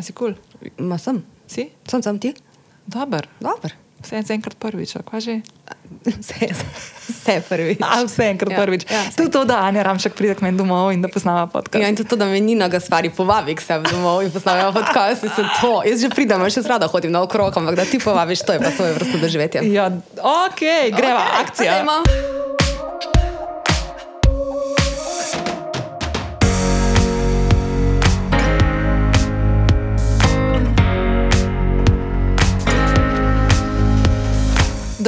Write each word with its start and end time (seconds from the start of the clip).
A 0.00 0.02
si 0.02 0.16
kul? 0.16 0.32
Ma 0.80 0.96
sem, 0.96 1.20
Si? 1.44 1.68
sem, 1.84 2.00
sem 2.00 2.16
ti. 2.16 2.32
Dober. 2.88 3.28
Dober. 3.36 3.76
Vse 4.00 4.16
en 4.16 4.24
enkrat 4.32 4.56
prvič, 4.56 4.96
kva 5.04 5.20
že? 5.20 5.42
Vse, 6.22 6.48
vse 7.12 7.34
prvi. 7.44 7.74
A, 7.84 8.00
vse 8.08 8.30
enkrat 8.32 8.54
Ja, 8.54 8.62
prvič. 8.64 8.86
ja, 8.88 9.02
Tudi 9.12 9.28
to, 9.28 9.44
da 9.44 9.60
Anja 9.66 9.84
Ramšek 9.84 10.16
pride 10.16 10.38
k 10.38 10.46
meni 10.46 10.56
domov 10.56 10.88
in 10.94 11.04
da 11.04 11.10
poznava 11.12 11.44
podcast. 11.52 11.82
Ja, 11.84 11.90
in 11.92 11.98
tudi 12.00 12.08
to, 12.08 12.16
da 12.16 12.24
me 12.24 12.40
Nina 12.40 12.70
Gaspari 12.72 13.12
povabi 13.12 13.52
k 13.52 13.60
sebi 13.60 13.92
domov 13.92 14.24
in 14.24 14.32
postavlja 14.32 14.72
podcast, 14.80 15.20
mislim 15.28 15.52
to. 15.60 15.84
Jaz 15.84 16.00
že 16.00 16.08
pridem, 16.08 16.40
še 16.48 16.64
rada 16.64 16.88
hodim 16.88 17.12
na 17.12 17.20
okrog, 17.20 17.52
ampak 17.52 17.76
da 17.76 17.84
ti 17.84 18.00
povabiš, 18.00 18.40
to 18.40 18.56
je 18.56 18.64
pa 18.64 18.72
svoje 18.72 18.96
vrste 18.96 19.20
doživetje. 19.20 19.68
Ja, 19.68 19.92
ok, 20.16 20.62
greva, 20.96 21.20
okay, 21.20 21.40
akcija. 21.44 21.70
Dajmo. 21.76 22.29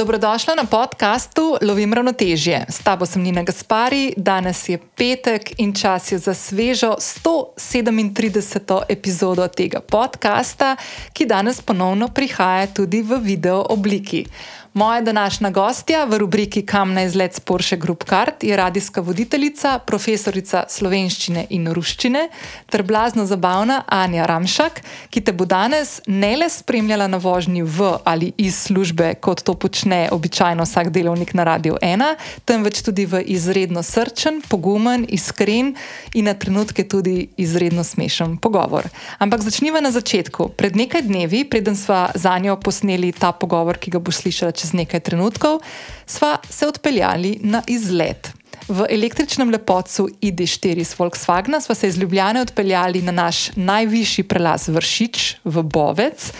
Dobrodošla 0.03 0.55
na 0.55 0.65
podkastu 0.65 1.55
Lovim 1.61 1.93
ravnotežje. 1.93 2.65
S 2.69 2.83
tabo 2.83 3.05
sem 3.05 3.23
Nina 3.23 3.43
Gaspari, 3.43 4.13
danes 4.17 4.69
je 4.69 4.75
petek 4.75 5.59
in 5.63 5.71
čas 5.73 6.11
je 6.11 6.17
za 6.17 6.33
svežo 6.33 6.95
137. 6.99 8.81
epizodo 8.89 9.47
tega 9.47 9.79
podcasta, 9.79 10.75
ki 11.13 11.25
danes 11.25 11.61
ponovno 11.61 12.07
prihaja 12.07 12.67
tudi 12.67 12.99
v 13.01 13.15
video 13.23 13.63
obliki. 13.69 14.25
Moja 14.73 15.01
današnja 15.01 15.49
gostja 15.49 16.03
v 16.03 16.17
rubriki 16.17 16.65
Kam 16.65 16.93
na 16.93 17.03
izlet 17.03 17.35
s 17.35 17.39
Porsche 17.39 17.77
Group 17.77 18.03
Card 18.03 18.33
je 18.41 18.57
radijska 18.57 19.01
voditeljica, 19.01 19.79
profesorica 19.79 20.63
slovenščine 20.69 21.45
in 21.49 21.67
ruščine 21.67 22.23
ter 22.69 22.83
blazno 22.83 23.25
zabavna 23.25 23.83
Anja 23.87 24.25
Ramšak, 24.25 24.81
ki 25.09 25.21
te 25.21 25.31
bo 25.31 25.45
danes 25.45 25.99
ne 26.07 26.31
le 26.37 26.47
spremljala 26.49 27.05
na 27.07 27.19
vožnji 27.21 27.61
v 27.61 27.91
ali 28.03 28.31
iz 28.37 28.57
službe, 28.63 29.11
kot 29.21 29.43
to 29.43 29.53
počne 29.53 30.07
običajno 30.11 30.65
vsak 30.65 30.89
delovnik 30.89 31.35
na 31.37 31.43
Radio 31.43 31.77
1, 31.81 32.15
temveč 32.45 32.81
tudi 32.81 33.05
v 33.05 33.21
izredno 33.21 33.83
srčen, 33.83 34.41
pogumen, 34.49 35.05
iskren 35.05 35.75
in 36.13 36.25
na 36.25 36.33
trenutke 36.33 36.87
tudi 36.89 37.27
izredno 37.37 37.83
smešen 37.83 38.37
pogovor. 38.41 38.89
Ampak 39.19 39.45
začniva 39.45 39.85
na 39.85 39.91
začetku. 39.91 40.49
Pred 40.57 40.75
nekaj 40.75 41.05
dnevi, 41.05 41.45
preden 41.45 41.77
sva 41.77 42.09
za 42.15 42.33
njo 42.39 42.57
posneli 42.57 43.13
ta 43.13 43.31
pogovor, 43.37 43.77
ki 43.77 43.93
ga 43.93 44.01
boš 44.01 44.25
slišala 44.25 44.62
čez 44.63 44.73
nekaj 44.73 45.03
trenutkov, 45.03 45.59
sva 46.07 46.37
se 46.49 46.67
odpeljali 46.67 47.37
na 47.43 47.63
izlet. 47.67 48.31
V 48.67 48.85
električnem 48.87 49.51
lepotcu 49.51 50.07
ID4 50.21 50.79
iz 50.79 50.95
Volkswagna 50.95 51.59
sva 51.59 51.75
se 51.75 51.87
iz 51.87 51.97
Ljubljane 51.99 52.41
odpeljali 52.41 53.01
na 53.01 53.11
naš 53.11 53.49
najvišji 53.55 54.23
prelaz 54.23 54.69
Vršič 54.71 55.43
v 55.43 55.63
Bovec, 55.63 56.31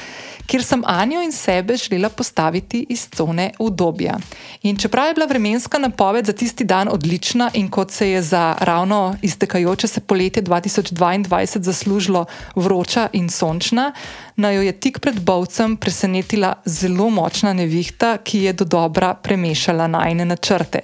kjer 0.46 0.64
sem 0.64 0.84
Anjo 0.86 1.22
in 1.22 1.32
sebe 1.32 1.78
želela 1.78 2.10
postaviti 2.10 2.86
iz 2.90 3.08
cone 3.16 3.52
udobja. 3.60 4.18
In 4.62 4.78
čeprav 4.78 5.08
je 5.08 5.14
bila 5.14 5.26
vremenska 5.26 5.78
napoved 5.78 6.26
za 6.26 6.34
tisti 6.34 6.64
dan 6.64 6.88
odlična 6.88 7.52
in 7.54 7.70
kot 7.70 7.92
se 7.92 8.10
je 8.10 8.22
za 8.22 8.56
ravno 8.60 9.16
iztekajoče 9.22 9.88
se 9.88 10.00
poletje 10.02 10.44
2022 10.44 11.62
zaslužilo 11.62 12.26
vroča 12.56 13.10
in 13.14 13.30
sončna, 13.30 13.92
naj 14.36 14.56
jo 14.56 14.62
je 14.62 14.72
tik 14.72 15.00
pred 15.00 15.20
Bovcem 15.20 15.78
presenetila 15.78 16.54
zelo 16.66 17.10
močna 17.10 17.54
nevihta, 17.54 18.18
ki 18.18 18.40
je 18.40 18.54
do 18.54 18.66
dobra 18.66 19.14
premešala 19.14 19.88
najne 19.88 20.26
načrte 20.26 20.80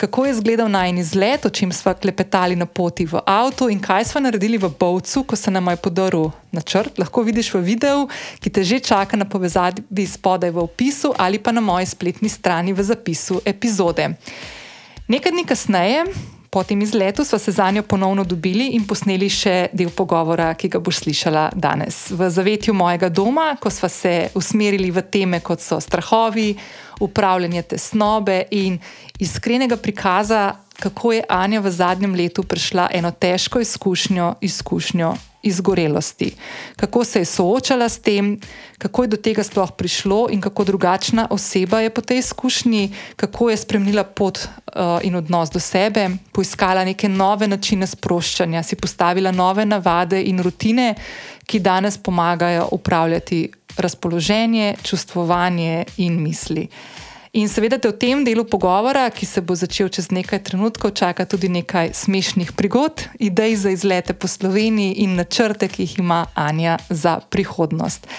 kako 0.00 0.24
je 0.24 0.30
izgledal 0.30 0.70
najen 0.70 0.98
izlet, 0.98 1.44
o 1.44 1.50
čem 1.50 1.72
sva 1.72 1.92
klepetali 1.94 2.56
na 2.56 2.66
poti 2.66 3.04
v 3.04 3.20
avtu 3.26 3.68
in 3.68 3.80
kaj 3.84 4.06
sva 4.08 4.22
naredili 4.24 4.56
v 4.58 4.70
Bovcu, 4.80 5.22
ko 5.28 5.36
se 5.36 5.50
nam 5.50 5.68
je 5.68 5.76
podaril 5.76 6.30
načrt. 6.56 6.98
Lahko 6.98 7.22
vidiš 7.22 7.52
v 7.54 7.60
videu, 7.60 8.08
ki 8.40 8.50
te 8.50 8.64
že 8.64 8.80
čaka 8.80 9.16
na 9.20 9.28
povezavi 9.28 10.06
spodaj 10.06 10.50
v 10.56 10.64
opisu 10.64 11.12
ali 11.18 11.38
pa 11.38 11.52
na 11.52 11.60
moji 11.60 11.86
spletni 11.86 12.32
strani 12.32 12.72
v 12.72 12.82
zapisu 12.82 13.42
epizode. 13.44 14.08
Nekaj 15.08 15.32
dni 15.32 15.44
kasneje. 15.44 16.04
Po 16.50 16.64
tem 16.66 16.80
izletu 16.82 17.24
smo 17.24 17.38
se 17.38 17.52
za 17.52 17.70
njo 17.70 17.82
ponovno 17.82 18.24
dobili 18.24 18.72
in 18.74 18.82
posneli 18.82 19.28
še 19.30 19.68
del 19.72 19.92
pogovora, 19.94 20.48
ki 20.58 20.68
ga 20.68 20.80
boš 20.82 21.04
slišala 21.04 21.44
danes. 21.54 22.08
V 22.10 22.26
zavetju 22.26 22.74
mojega 22.74 23.08
doma, 23.08 23.52
ko 23.60 23.70
smo 23.70 23.88
se 23.88 24.32
usmerili 24.34 24.90
v 24.90 25.04
teme, 25.06 25.38
kot 25.40 25.62
so 25.62 25.78
strahovi, 25.78 26.56
upravljanje 27.00 27.62
tesnobe 27.62 28.42
in 28.50 28.78
iskrenega 29.18 29.76
prikaza, 29.76 30.54
kako 30.80 31.12
je 31.12 31.24
Anja 31.28 31.60
v 31.60 31.70
zadnjem 31.70 32.14
letu 32.14 32.42
prešla 32.42 32.88
eno 32.92 33.10
težko 33.10 33.60
izkušnjo, 33.60 34.34
izkušnjo 34.40 35.14
izgorelosti. 35.42 36.34
Kako 36.76 37.04
se 37.04 37.18
je 37.18 37.24
soočala 37.24 37.88
s 37.88 37.98
tem, 37.98 38.40
kako 38.78 39.02
je 39.02 39.08
do 39.08 39.16
tega 39.16 39.42
sploh 39.42 39.70
prišlo 39.76 40.28
in 40.30 40.40
kako 40.40 40.64
drugačna 40.64 41.26
oseba 41.30 41.80
je 41.80 41.90
po 41.90 42.00
tej 42.00 42.18
izkušnji, 42.18 42.94
kako 43.16 43.50
je 43.50 43.56
spremljala 43.56 44.04
pot 44.04 44.38
uh, 44.38 45.00
in 45.02 45.14
odnos 45.14 45.50
do 45.50 45.60
sebe, 45.60 46.08
poiskala 46.32 46.84
neke 46.84 47.08
nove 47.08 47.48
načine 47.48 47.86
sproščanja, 47.86 48.62
si 48.62 48.76
postavila 48.76 49.32
nove 49.32 49.66
navade 49.66 50.22
in 50.22 50.42
rutine, 50.42 50.94
ki 51.46 51.58
danes 51.58 51.98
pomagajo 51.98 52.68
upravljati 52.72 53.50
razpoloženje, 53.76 54.74
čustvovanje 54.82 55.84
in 55.96 56.22
misli. 56.22 56.68
In 57.32 57.46
seveda 57.46 57.78
te 57.78 57.86
v 57.86 57.94
tem 57.94 58.24
delu 58.26 58.42
pogovora, 58.42 59.04
ki 59.14 59.22
se 59.22 59.38
bo 59.38 59.54
začel 59.54 59.86
čez 59.86 60.08
nekaj 60.10 60.42
trenutkov, 60.50 60.98
čaka 60.98 61.22
tudi 61.30 61.46
nekaj 61.46 61.94
smešnih 61.94 62.58
prigod, 62.58 63.06
idej 63.22 63.54
za 63.54 63.70
izlete 63.70 64.18
po 64.18 64.26
Sloveniji 64.26 65.06
in 65.06 65.14
načrte, 65.14 65.70
ki 65.70 65.86
jih 65.86 66.02
ima 66.02 66.26
Anja 66.34 66.74
za 66.90 67.20
prihodnost. 67.22 68.10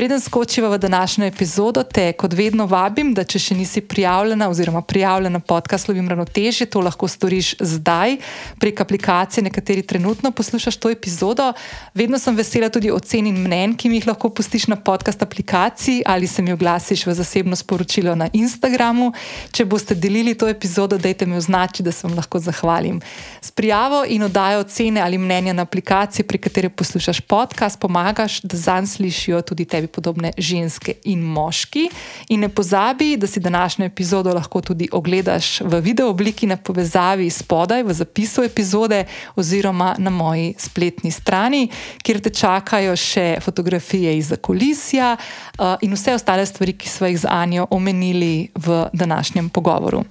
Preden 0.00 0.20
skočiva 0.20 0.68
v 0.68 0.78
današnjo 0.78 1.26
epizodo, 1.26 1.82
te 1.82 2.12
kot 2.12 2.32
vedno 2.32 2.64
vabim, 2.66 3.10
da 3.14 3.20
če 3.24 3.38
še 3.38 3.54
nisi 3.54 3.80
prijavljena 3.84 4.46
oziroma 4.48 4.80
prijavljena 4.80 5.40
podcast 5.40 5.88
Lovim 5.88 6.06
ravnotežje, 6.08 6.66
to 6.72 6.80
lahko 6.80 7.08
storiš 7.08 7.50
zdaj 7.60 8.16
prek 8.58 8.80
aplikacije, 8.80 9.44
na 9.44 9.50
kateri 9.52 9.82
trenutno 9.82 10.30
poslušaš 10.30 10.76
to 10.76 10.90
epizodo. 10.90 11.50
Vedno 11.94 12.18
sem 12.18 12.36
vesela 12.36 12.70
tudi 12.72 12.88
ocen 12.90 13.26
in 13.28 13.42
mnen, 13.42 13.74
ki 13.76 13.90
mi 13.92 13.98
jih 13.98 14.06
lahko 14.08 14.30
pustiš 14.30 14.70
na 14.72 14.76
podcast 14.76 15.22
aplikaciji 15.22 16.00
ali 16.06 16.26
se 16.26 16.42
mi 16.42 16.52
oglasiš 16.56 17.04
v 17.06 17.14
zasebno 17.20 17.56
sporočilo 17.56 18.14
na 18.14 18.30
Instagramu. 18.32 19.12
Če 19.52 19.68
boste 19.68 19.94
delili 19.94 20.32
to 20.34 20.48
epizodo, 20.48 20.96
dajte 20.96 21.26
mi 21.26 21.36
označi, 21.36 21.82
da 21.82 21.92
se 21.92 22.06
vam 22.08 22.16
lahko 22.16 22.40
zahvalim. 22.40 23.02
S 23.42 23.52
prijavo 23.52 24.06
in 24.08 24.22
oddajo 24.22 24.64
ocene 24.64 25.04
ali 25.04 25.18
mnenja 25.18 25.52
na 25.52 25.68
aplikaciji, 25.68 26.24
pri 26.24 26.40
kateri 26.48 26.68
poslušaš 26.68 27.20
podcast, 27.20 27.80
pomagaš, 27.80 28.40
da 28.40 28.56
zanj 28.56 28.92
slišijo 28.96 29.44
tudi 29.44 29.68
te 29.68 29.80
tebi 29.80 29.89
podobne 29.92 30.32
ženske 30.38 30.94
in 31.04 31.22
moški. 31.22 31.88
In 32.28 32.40
ne 32.40 32.48
pozabi, 32.48 33.16
da 33.16 33.26
si 33.26 33.40
današnjo 33.40 33.86
epizodo 33.86 34.32
lahko 34.34 34.60
tudi 34.60 34.88
ogledaš 34.92 35.60
v 35.60 35.80
video 35.80 36.10
obliki 36.10 36.46
na 36.46 36.56
povezavi 36.56 37.30
spodaj, 37.30 37.82
v 37.82 37.92
zapisu 37.92 38.44
epizode, 38.44 39.04
oziroma 39.36 39.94
na 39.98 40.10
moji 40.10 40.54
spletni 40.58 41.10
strani, 41.10 41.68
kjer 42.02 42.20
te 42.20 42.30
čakajo 42.30 42.96
še 42.96 43.38
fotografije 43.40 44.16
iz 44.18 44.30
zakulisja 44.30 45.16
uh, 45.16 45.74
in 45.82 45.94
vse 45.94 46.14
ostale 46.14 46.46
stvari, 46.46 46.72
ki 46.72 46.88
smo 46.88 47.10
jih 47.10 47.20
z 47.20 47.30
Anjo 47.30 47.66
omenili 47.70 48.48
v 48.54 48.86
današnjem 48.92 49.48
pogovoru. 49.48 50.04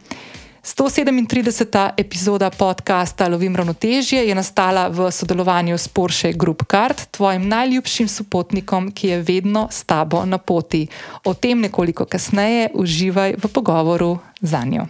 137. 0.64 1.90
epizoda 1.97 2.50
podcasta 2.50 3.28
Lovim 3.28 3.56
ravnotežje 3.56 4.28
je 4.28 4.36
nastala 4.36 4.88
v 4.88 5.12
sodelovanju 5.12 5.78
s 5.78 5.88
Porsche 5.88 6.34
Group 6.34 6.64
Card, 6.72 7.00
tvojim 7.12 7.47
najljubšim 7.47 8.08
sopotnikom, 8.08 8.92
ki 8.92 9.08
je 9.08 9.22
vedno 9.22 9.68
s 9.72 9.84
tabo 9.84 10.25
na 10.25 10.38
poti. 10.38 10.88
O 11.24 11.34
tem 11.34 11.62
nekoliko 11.62 12.06
kasneje 12.06 12.70
uživaj 12.74 13.36
v 13.44 13.47
pogovoru 13.47 14.20
z 14.42 14.66
njo. 14.66 14.86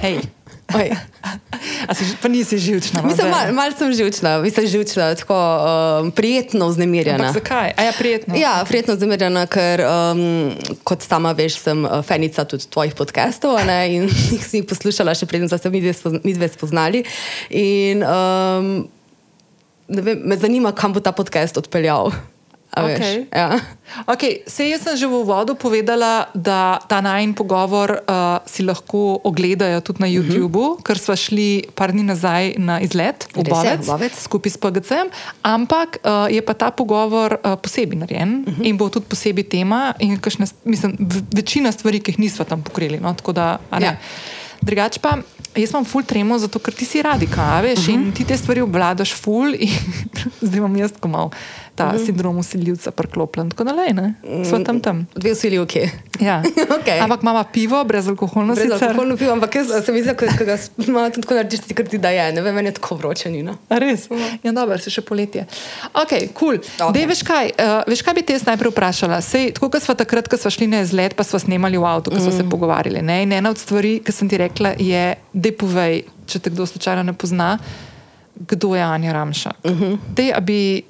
Hej. 0.00 0.35
Si, 1.94 2.04
pa 2.22 2.28
nisi 2.28 2.58
živčna. 2.58 3.02
Mislim, 3.02 3.30
mal, 3.30 3.52
mal 3.54 3.72
sem 3.78 3.92
živčna, 3.92 4.38
mislim, 4.42 4.66
živčna, 4.66 5.14
tako 5.14 5.36
um, 5.36 6.10
prijetno 6.10 6.68
vznemirjena. 6.68 7.28
Ampak 7.28 7.34
zakaj? 7.34 7.72
A 7.76 7.82
ja, 7.82 7.92
prijetno. 7.98 8.34
Ja, 8.36 8.64
prijetno 8.68 8.94
vznemirjena, 8.94 9.46
ker 9.46 9.82
um, 9.86 10.52
kot 10.84 11.06
sama 11.06 11.32
veš, 11.32 11.60
sem 11.62 11.84
uh, 11.84 12.02
fenica 12.02 12.44
tudi 12.44 12.66
tvojih 12.70 12.94
podcastov 12.98 13.56
a 13.56 13.64
ne, 13.64 13.80
in 13.94 14.10
jih 14.34 14.42
si 14.42 14.62
poslušala, 14.66 15.14
še 15.14 15.30
preden 15.30 15.48
smo 15.48 15.58
se 15.58 15.70
mi 15.70 15.80
dve, 15.80 15.94
spozna, 15.94 16.20
mi 16.24 16.34
dve 16.34 16.50
spoznali. 16.50 17.04
In 17.50 18.02
um, 18.02 18.72
vem, 19.88 20.18
me 20.26 20.36
zanima, 20.36 20.74
kam 20.74 20.96
bo 20.96 21.00
ta 21.00 21.14
podcast 21.14 21.62
odpeljal. 21.62 22.10
A 22.76 22.84
veš. 22.84 23.24
Ja. 23.32 23.56
Okay, 24.04 24.44
se 24.44 24.68
jaz 24.68 24.84
sem 24.84 24.96
že 25.00 25.08
v 25.08 25.24
uvodu 25.24 25.56
povedala, 25.56 26.28
da 26.36 26.76
ta 26.84 27.00
najn 27.00 27.32
pogovor 27.32 28.04
uh, 28.04 28.44
si 28.44 28.60
lahko 28.60 29.16
ogledajo 29.24 29.80
tudi 29.80 30.04
na 30.04 30.08
YouTubu, 30.10 30.60
uh 30.60 30.76
-huh. 30.76 30.84
ker 30.84 31.00
smo 31.00 31.16
šli 31.16 31.72
par 31.72 31.92
dni 31.96 32.04
nazaj 32.04 32.60
na 32.60 32.80
izlet 32.80 33.24
v 33.32 33.48
Bovec, 33.48 33.86
Bovec. 33.86 34.12
skupaj 34.12 34.52
s 34.52 34.58
PGC-jem, 34.60 35.08
ampak 35.42 36.04
uh, 36.04 36.28
je 36.28 36.42
pa 36.44 36.52
ta 36.52 36.68
pogovor 36.70 37.40
uh, 37.40 37.56
posebej 37.56 37.98
narejen 37.98 38.44
uh 38.44 38.52
-huh. 38.52 38.68
in 38.68 38.76
bo 38.76 38.88
tudi 38.92 39.06
posebej 39.08 39.48
tema 39.48 39.94
in 39.98 40.20
kakšne, 40.20 40.46
mislim, 40.64 40.96
večina 41.32 41.72
stvari, 41.72 42.00
ki 42.00 42.10
jih 42.10 42.18
nismo 42.18 42.44
tam 42.44 42.62
pokrili. 42.62 43.00
No, 43.00 43.16
da. 43.32 43.58
Ja. 43.80 43.96
Drugač 44.60 44.98
pa, 44.98 45.18
jaz 45.54 45.70
imam 45.70 45.84
ful 45.84 46.02
tremo, 46.02 46.38
zato 46.38 46.58
ker 46.58 46.74
ti 46.74 46.84
si 46.84 47.02
radika, 47.02 47.60
veš, 47.60 47.78
uh 47.78 47.84
-huh. 47.86 47.94
in 47.94 48.12
ti 48.12 48.24
te 48.24 48.36
stvari 48.36 48.60
obvladaš 48.60 49.14
ful, 49.14 49.54
in 49.54 49.70
zdaj 50.46 50.58
imam 50.58 50.76
jaz 50.76 50.92
tako 50.92 51.08
malo 51.08 51.30
ta 51.76 51.86
uh 51.86 51.92
-huh. 51.92 52.06
sindrom 52.06 52.38
usiljivca 52.38 52.90
preklopljen, 52.90 53.50
tako 53.50 53.64
da 53.64 53.72
le, 53.72 53.92
ne, 53.92 54.14
smo 54.44 54.58
tam 54.58 54.80
tam. 54.80 55.06
Dve 55.14 55.32
usiljivki. 55.32 55.80
Ja. 56.20 56.42
okay. 56.76 57.02
Ampak 57.02 57.22
imamo 57.22 57.44
pivo, 57.52 57.84
brez 57.84 58.08
alkoholno 58.08 58.54
Brez 58.54 58.72
sicer. 58.72 58.88
alkoholno 58.88 59.16
pivo, 59.16 59.32
ampak 59.32 59.54
jaz 59.54 59.66
sem 59.84 59.94
mislila, 59.94 60.14
da 60.38 60.44
ga 60.44 60.58
ima 60.86 61.10
tako 61.10 61.34
narediš, 61.34 61.60
ti 61.60 61.74
kar 61.74 61.86
ti 61.86 61.98
da 61.98 62.10
je, 62.10 62.32
ne 62.32 62.42
vem, 62.42 62.54
meni 62.54 62.68
je 62.68 62.72
tako 62.72 62.94
vroče, 62.94 63.28
Res? 63.68 64.08
Ja, 64.42 64.52
dobro, 64.52 64.78
se 64.78 64.90
še 64.90 65.00
poletje. 65.00 65.46
Ok, 65.94 66.08
kul. 66.34 66.58
Cool. 66.58 66.88
Ok. 66.88 66.94
Dej, 66.94 67.06
veš 67.06 67.22
kaj, 67.26 67.50
uh, 67.58 67.82
veš 67.86 68.02
kaj 68.02 68.14
bi 68.14 68.22
te 68.22 68.32
jaz 68.32 68.46
najprej 68.46 68.70
vprašala? 68.70 69.20
Sej, 69.20 69.52
tako 69.52 69.70
kot 69.70 69.82
smo 69.82 69.94
takrat, 69.94 70.28
ko 70.28 70.36
smo 70.36 70.50
šli 70.50 70.66
na 70.66 70.80
izlet, 70.80 71.16
pa 71.16 71.24
smo 71.24 71.38
snemali 71.38 71.78
v 71.78 71.84
avtu, 71.84 72.10
ko 72.10 72.20
smo 72.20 72.32
mm. 72.32 72.36
se 72.36 72.48
pogovarjali. 72.50 73.02
Ne? 73.02 73.22
In 73.26 73.32
ena 73.32 73.50
od 73.50 73.58
stvari, 73.58 73.98
ki 74.04 74.12
sem 74.12 74.28
ti 74.28 74.40
rekla, 74.40 74.76
je, 74.78 75.04
da 75.32 75.52
povej, 75.58 76.04
če 76.26 76.38
te 76.38 76.50
kdo 76.50 76.66
slučajno 76.66 77.02
ne 77.02 77.12
pozna, 77.12 77.56
kdo 78.36 78.74
je 78.76 78.82
Anja 78.82 79.12
Ramša. 79.12 79.52
Uh 79.64 79.70
-huh. 79.70 79.98
Dej, 80.16 80.32
a 80.32 80.40
bi 80.40 80.82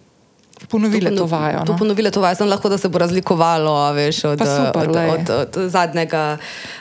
ponovile 0.69 1.11
to, 1.11 1.17
to 1.17 1.27
vajo. 1.27 1.65
To 1.67 1.73
No? 1.73 1.79
ponovile 1.79 2.11
to 2.11 2.21
vajo, 2.21 2.35
sem 2.35 2.49
lahko, 2.49 2.69
da 2.69 2.79
se 2.79 2.89
bo 2.89 2.99
razlikovalo 2.99 3.93
veš, 3.93 4.25
od, 4.25 4.39
super, 4.39 4.91
od, 4.91 4.97
od, 4.97 5.31
od, 5.31 5.57
od 5.57 5.71
zadnjega 5.71 6.37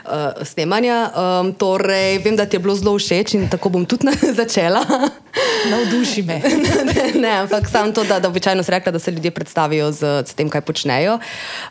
uh, 0.06 0.12
snemanja. 0.44 1.10
Um, 1.16 1.54
torej, 1.54 2.20
vem, 2.24 2.36
da 2.36 2.46
ti 2.46 2.56
je 2.56 2.60
bilo 2.60 2.76
zelo 2.76 2.98
všeč 2.98 3.34
in 3.34 3.50
tako 3.50 3.70
bom 3.70 3.86
tudi 3.86 4.08
začela. 4.40 4.86
Navduši 5.70 6.24
me. 6.24 6.42
ne, 7.24 7.32
ampak 7.44 7.70
samo 7.70 7.92
to, 7.92 8.04
da, 8.04 8.20
da 8.20 8.28
običajno 8.28 8.64
se 8.64 8.72
rekla, 8.72 8.92
da 8.92 9.00
se 9.00 9.12
ljudje 9.12 9.32
predstavijo 9.32 9.92
z, 9.92 10.24
z 10.26 10.34
tem, 10.34 10.50
kaj 10.50 10.62
počnejo. 10.62 11.20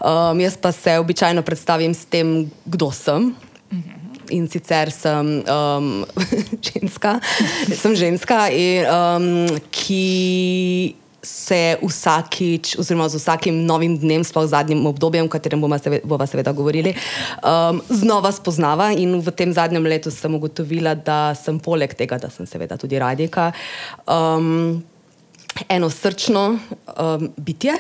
Um, 0.01 0.41
jaz 0.41 0.57
pa 0.57 0.73
se 0.73 0.99
običajno 0.99 1.43
predstavim 1.43 1.95
s 1.95 2.05
tem, 2.05 2.51
kdo 2.65 2.91
sem. 2.91 3.35
In 4.31 4.49
sicer 4.49 4.91
sem 4.91 5.45
um, 5.45 6.05
ženska, 6.67 7.21
sem 7.77 7.97
ženska, 7.97 8.49
in, 8.49 8.87
um, 8.89 9.59
ki 9.71 10.95
se 11.25 11.76
vsakič, 11.82 12.76
oziroma 12.79 13.09
z 13.09 13.19
vsakim 13.19 13.65
novim 13.67 13.97
dnem, 13.99 14.25
sploh 14.25 14.47
zadnjim 14.47 14.87
obdobjem, 14.87 15.26
o 15.26 15.32
katerem 15.32 15.61
bomo 15.61 15.79
seveda, 15.81 16.06
bova 16.06 16.26
seveda 16.29 16.53
govorili, 16.53 16.94
um, 17.41 17.81
znova 17.88 18.32
spoznava. 18.32 18.93
In 18.93 19.19
v 19.25 19.32
tem 19.32 19.53
zadnjem 19.53 19.88
letu 19.88 20.12
sem 20.12 20.35
ugotovila, 20.35 20.94
da 20.94 21.35
sem 21.35 21.59
poleg 21.59 21.97
tega, 21.97 22.21
da 22.21 22.31
sem 22.31 22.47
seveda 22.47 22.76
tudi 22.76 23.00
radika, 23.00 23.50
um, 24.06 24.85
eno 25.69 25.91
srčno 25.91 26.44
um, 26.55 27.29
bitje. 27.37 27.75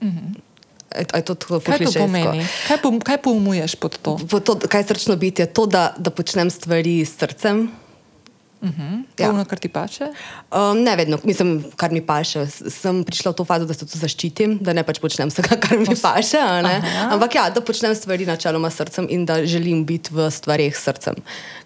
Je, 0.00 1.06
je 1.14 1.22
to 1.22 1.34
tako 1.34 1.60
Kaj 1.60 1.78
to 1.78 1.92
pomeni? 1.98 2.46
Kaj, 2.66 2.78
pom, 2.82 2.98
kaj 2.98 3.20
poumuješ 3.22 3.76
pod 3.78 3.98
to? 4.02 4.16
V 4.18 4.40
To, 4.42 4.58
kaj 4.58 4.88
srčno 4.90 5.14
biti 5.16 5.42
je 5.42 5.46
to, 5.46 5.66
da, 5.66 5.94
da 5.98 6.10
počnem 6.10 6.50
stvari 6.50 7.04
s 7.04 7.14
srcem. 7.18 7.70
To 8.60 8.66
je 9.16 9.24
Ja. 9.24 9.30
ono, 9.32 9.44
kar 9.44 9.58
ti 9.58 9.68
paše? 9.68 10.04
Um, 10.52 10.82
ne 10.84 10.92
vedno, 10.96 11.16
mislim, 11.24 11.64
kar 11.76 11.92
mi 11.92 12.02
paše. 12.04 12.44
Sem 12.46 13.04
prišla 13.04 13.32
v 13.32 13.34
to 13.34 13.44
fazo, 13.44 13.64
da 13.64 13.72
se 13.74 13.86
tu 13.88 13.96
zaščitim, 13.98 14.58
da 14.60 14.72
ne 14.76 14.84
pač 14.84 15.00
počnem 15.00 15.32
vsega, 15.32 15.56
kar 15.56 15.78
mi 15.80 15.96
paše. 15.96 16.36
a 16.36 16.60
ne. 16.60 16.74
Ampak 17.08 17.34
ja, 17.34 17.48
da 17.50 17.60
počnem 17.64 17.94
stvari 17.96 18.26
načeloma 18.28 18.68
srcem 18.70 19.06
in 19.08 19.24
da 19.24 19.38
želim 19.48 19.86
biti 19.88 20.12
v 20.12 20.28
stvarih 20.30 20.76
srcem. 20.76 21.16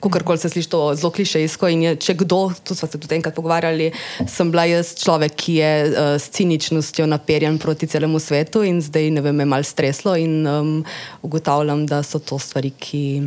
Kakorkoli 0.01 0.39
se 0.39 0.49
sliši 0.49 0.71
to 0.71 0.95
zelo 0.95 1.11
klišejsko. 1.11 1.69
In 1.69 1.83
je, 1.83 1.97
če 1.97 2.15
kdo, 2.15 2.53
tu 2.63 2.75
smo 2.79 2.87
se 2.89 2.95
tudi 2.99 3.19
enkrat 3.19 3.35
pogovarjali, 3.35 3.91
sem 4.31 4.51
bila 4.55 4.65
jaz 4.71 4.95
človek, 4.95 5.35
ki 5.35 5.55
je 5.55 5.73
uh, 5.85 6.15
s 6.15 6.31
ciničnostjo 6.31 7.07
naperjen 7.11 7.59
proti 7.59 7.87
celemu 7.91 8.23
svetu 8.23 8.63
in 8.63 8.79
zdaj 8.83 9.11
ne 9.11 9.21
vem, 9.21 9.35
me 9.35 9.45
mal 9.45 9.67
streslo 9.67 10.15
in 10.15 10.47
um, 10.47 10.85
ugotavljam, 11.27 11.87
da 11.87 12.03
so 12.07 12.23
to 12.23 12.39
stvari, 12.39 12.71
ki, 12.71 13.23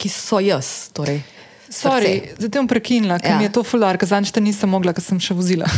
ki 0.00 0.08
so 0.08 0.40
jaz. 0.40 0.88
Torej. 0.96 1.20
Sorry, 1.70 2.22
zdaj 2.38 2.48
te 2.48 2.58
bom 2.58 2.68
prekinila, 2.68 3.18
ker 3.20 3.30
Ja. 3.30 3.38
mi 3.38 3.44
je 3.44 3.52
to 3.52 3.62
fular, 3.62 3.98
ker 4.00 4.08
zanj 4.08 4.32
te 4.32 4.40
nisem 4.40 4.70
mogla, 4.72 4.94
ker 4.96 5.04
sem 5.04 5.20
še 5.20 5.34
vozila. 5.36 5.68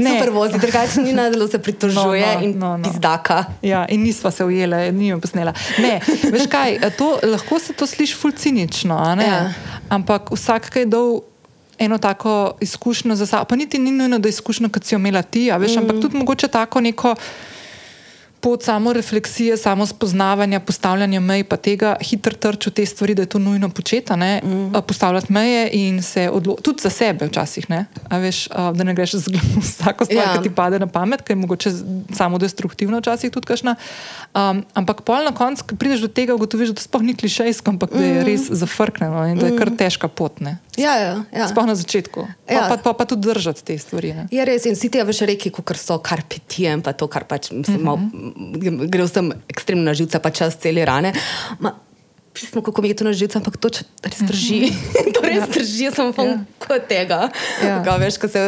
Ne, 0.00 0.10
super 0.16 0.30
vozi, 0.32 0.58
drugače 0.60 1.02
ni 1.02 1.12
zelo 1.12 1.48
se 1.48 1.58
pritožuje 1.58 2.26
No, 2.26 2.34
no, 2.34 2.44
in 2.44 2.52
no, 2.58 2.76
no. 2.76 2.84
pizdaka. 2.84 3.44
Ja, 3.62 3.84
in 3.88 4.02
nisva 4.02 4.30
se 4.30 4.44
ujela, 4.44 4.90
ni 4.90 5.12
me 5.12 5.20
posnela. 5.20 5.52
Ne, 5.78 5.98
veš 6.32 6.46
kaj, 6.48 6.78
to, 6.96 7.18
lahko 7.24 7.58
se 7.58 7.72
to 7.72 7.86
sliši 7.86 8.16
ful 8.16 8.32
cinično? 8.32 8.96
Ja. 9.20 9.52
ampak 9.88 10.30
vsak, 10.32 10.70
ki 10.72 10.84
je 10.84 10.86
dal 10.86 11.20
eno 11.80 11.98
tako 11.98 12.56
izkušnjo 12.60 13.16
za 13.16 13.26
sabo, 13.26 13.44
pa 13.44 13.56
niti 13.56 13.78
ni 13.78 13.92
nujno, 13.92 14.18
da 14.18 14.28
je 14.28 14.36
izkušnja, 14.36 14.68
kot 14.68 14.84
si 14.84 14.94
jo 14.94 14.98
imela 14.98 15.22
ti, 15.22 15.50
veš, 15.50 15.76
mm. 15.76 15.78
ampak 15.78 16.00
tudi 16.00 16.16
mogoče 16.16 16.48
tako 16.48 16.80
neko. 16.80 17.14
Pot 18.40 18.62
samo 18.64 18.92
refleksije, 18.92 19.56
samo 19.56 19.86
spoznavanja, 19.86 20.60
postavljanja 20.60 21.20
mej, 21.20 21.44
pa 21.44 21.56
tega 21.60 21.96
hitro 22.00 22.32
trč 22.32 22.66
v 22.66 22.72
te 22.72 22.86
stvari, 22.86 23.14
da 23.14 23.22
je 23.22 23.30
to 23.34 23.38
nujno 23.38 23.68
početi, 23.68 24.12
mm. 24.16 24.72
postavljati 24.88 25.32
meje 25.32 25.68
in 25.72 26.02
se 26.02 26.30
odločiti, 26.30 26.62
tudi 26.62 26.82
za 26.82 26.90
sebe, 26.90 27.26
včasih, 27.26 27.70
ne? 27.70 27.84
A 28.08 28.18
veš, 28.18 28.46
a, 28.50 28.72
da 28.72 28.84
ne 28.84 28.94
greš 28.94 29.18
z 29.20 29.34
vsako 29.66 30.04
stvar, 30.04 30.24
Ja. 30.24 30.36
ki 30.36 30.48
ti 30.48 30.54
pade 30.54 30.78
na 30.78 30.86
pamet, 30.86 31.22
ker 31.22 31.36
je 31.36 31.40
mogoče 31.40 31.70
samo 32.16 32.38
destruktivna, 32.38 32.98
včasih 32.98 33.30
tudi 33.30 33.46
kašna. 33.46 33.76
Um, 34.34 34.64
ampak 34.74 35.02
pol 35.04 35.20
na 35.24 35.34
koncu, 35.36 35.64
ko 35.68 35.76
prideš 35.76 36.00
do 36.00 36.08
tega, 36.08 36.34
ugotoviš, 36.34 36.72
da 36.72 36.80
to 36.80 36.86
sploh 36.88 37.04
ni 37.04 37.14
klišejsko, 37.14 37.76
ampak 37.76 37.92
da 37.92 38.04
je 38.04 38.24
res 38.24 38.48
zafrknjeno 38.48 39.26
in 39.28 39.38
da 39.38 39.52
je 39.52 39.58
kar 39.58 39.68
težka 39.68 40.08
pot. 40.08 40.40
Ne? 40.40 40.56
Ja, 40.80 40.94
ja, 40.96 41.12
ja. 41.36 41.48
Sploh 41.50 41.66
na 41.68 41.74
začetku. 41.76 42.24
Pa, 42.46 42.54
Ja. 42.54 42.64
pa, 42.68 42.76
pa, 42.80 42.94
pa 42.96 43.04
tudi 43.04 43.28
držati 43.28 43.64
te 43.64 43.78
stvari. 43.78 44.14
Ne? 44.16 44.24
Je 44.32 44.44
res, 44.44 44.64
in 44.66 44.74
vsi 44.74 44.88
ti 44.90 45.02
veš 45.02 45.20
reki, 45.28 45.52
kot 45.52 45.76
so 45.76 45.98
karpetijem, 46.02 46.82
pa 46.82 46.92
to, 46.96 47.06
kar 47.10 47.24
pač 47.28 47.50
mislim, 47.52 47.88
uh 47.88 48.00
-huh. 48.00 48.88
gre 48.88 49.04
vsem 49.04 49.32
ekstremno 49.48 49.84
na 49.84 49.94
živce, 49.94 50.18
pa 50.18 50.30
čas 50.30 50.56
cele 50.56 50.84
rane. 50.84 51.12
Ma, 51.58 51.74
Pismo, 52.30 52.62
kako 52.62 52.82
mi 52.82 52.88
je 52.88 52.94
to 52.94 53.04
na 53.04 53.12
živce, 53.12 53.38
ampak 53.38 53.56
to 53.58 53.68
res 54.06 54.20
drži. 54.22 54.70
to 55.14 55.20
res 55.26 55.48
drži, 55.50 55.84
jaz 55.90 55.94
sem 55.98 56.12
pa 56.14 56.22
Ja. 56.22 56.78
tega. 56.78 57.26
Ja. 57.58 57.82
Ga, 57.82 57.96
veš, 57.98 58.22
se, 58.30 58.40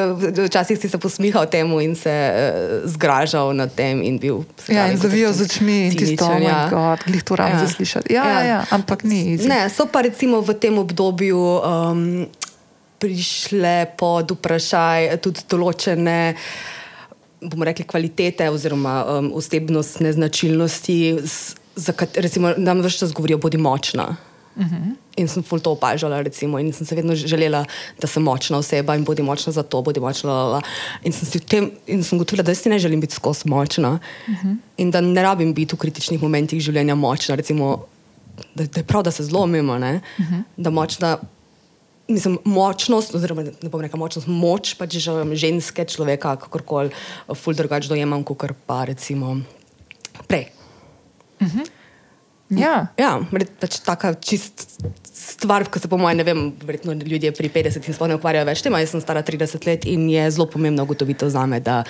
včasih 0.47 0.79
si 0.79 0.87
se 0.89 0.99
posmihal 0.99 1.47
temu 1.51 1.81
in 1.83 1.97
se 1.99 2.07
uh, 2.07 2.87
zgražal 2.87 3.51
nad 3.59 3.75
tem 3.75 3.99
in 4.07 4.19
bil. 4.23 4.45
Ja, 4.71 4.87
in 4.87 4.99
zavijo 5.03 5.33
z 5.35 5.43
očmi 5.51 5.91
in 5.91 5.97
tisto, 5.99 6.31
oh 6.31 6.39
ja. 6.39 6.95
glih 7.07 7.23
to 7.27 7.35
rabim 7.37 7.59
Ja. 7.59 7.63
ja. 7.63 7.67
zaslišati. 7.67 8.15
Ja, 8.15 8.23
ja. 8.23 8.31
Ja, 8.33 8.47
ja, 8.47 8.61
ampak 8.71 9.03
ni. 9.03 9.35
easy. 9.35 9.51
Ne, 9.51 9.67
so 9.67 9.91
pa 9.91 10.07
recimo 10.07 10.39
v 10.47 10.55
tem 10.55 10.79
obdobju 10.79 11.43
um, 11.43 12.27
prišle 13.03 13.99
pod 13.99 14.31
vprašaj 14.39 15.19
tudi 15.19 15.43
določene. 15.51 16.39
Bomo 17.43 17.67
rekli 17.67 17.83
kvalitete 17.83 18.47
oziroma 18.47 19.03
um, 19.19 19.33
osebnostne 19.35 20.13
značilnosti, 20.15 21.19
za 21.77 21.93
katere 21.93 22.29
nam 22.57 22.83
več 22.85 22.99
čas 22.99 23.13
govorijo, 23.13 23.39
bodi 23.39 23.59
močna. 23.59 24.17
Uh 24.57 24.65
-huh. 24.65 24.97
In 25.17 25.29
sem 25.29 25.43
ful 25.43 25.61
to 25.61 25.71
opažala, 25.71 26.23
recimo, 26.23 26.59
in 26.59 26.73
sem 26.73 26.87
se 26.87 26.95
vedno 26.95 27.15
želela, 27.15 27.65
da 28.01 28.07
sem 28.07 28.23
močna 28.23 28.59
oseba 28.59 28.97
in 28.97 29.05
bodi 29.05 29.23
močna 29.23 29.53
za 29.53 29.63
to, 29.63 29.83
bodi 29.83 30.01
močna. 30.01 30.33
La, 30.33 30.45
la. 30.45 30.61
In 31.05 31.13
sem 31.13 31.29
si 31.29 31.39
v 31.39 31.45
tem, 31.45 31.71
in 31.87 32.05
sem 32.05 32.19
gotovila, 32.19 32.43
da 32.43 32.55
si 32.55 32.69
ne 32.69 32.79
želim 32.79 33.01
biti 33.01 33.15
skozi 33.15 33.49
močna 33.49 33.99
uh 34.29 34.35
-huh. 34.35 34.57
in 34.77 34.91
da 34.91 35.01
ne 35.01 35.23
rabim 35.23 35.55
biti 35.55 35.75
v 35.75 35.79
kritičnih 35.79 36.23
momentih 36.23 36.61
življenja 36.61 36.95
močna. 36.95 37.35
Recimo, 37.35 37.85
da, 38.55 38.65
da 38.65 38.81
je 38.81 38.85
prav, 38.85 39.03
da 39.03 39.11
se 39.11 39.25
zlomimo, 39.25 39.73
uh 39.73 39.79
-huh. 39.81 40.43
da 40.57 40.71
močna. 40.71 41.19
Mislim, 42.09 42.39
močnost, 42.45 43.15
oziroma 43.15 43.43
ne 43.43 43.69
bom 43.69 43.81
rekla 43.81 43.99
močnost, 43.99 44.27
moč 44.27 44.75
pač 44.75 44.97
že 44.97 45.11
ženske 45.35 45.85
človeka, 45.85 46.37
kakorkoli, 46.37 46.91
ful 47.35 47.55
drugače 47.55 47.89
dojemam, 47.89 48.25
kot 48.25 48.53
pa 48.67 48.85
recimo 48.85 49.41
prej. 50.27 50.62
Ja. 52.53 52.93
Ja, 53.01 53.17
red- 53.33 53.53
pač 53.61 53.79
taka 53.81 54.13
čist 54.15 54.67
stvar, 55.09 55.65
ki 55.65 55.81
se 55.81 55.89
po 55.89 55.97
mojem, 55.97 56.17
ne 56.21 56.25
vem, 56.25 56.41
verjetno 56.65 56.93
ljudje 56.93 57.33
pri 57.33 57.49
50 57.49 57.89
in 57.89 57.95
sploh 57.97 58.09
ne 58.09 58.19
ukvarjajo 58.19 58.45
več 58.45 58.61
tem, 58.63 58.73
jaz 58.77 58.93
sem 58.93 59.01
stara 59.01 59.23
30 59.25 59.67
let 59.67 59.87
in 59.89 60.09
je 60.11 60.31
zelo 60.31 60.47
pomembna 60.47 60.85
ugotovitev 60.85 61.31
za 61.33 61.47
me, 61.47 61.61
da 61.61 61.85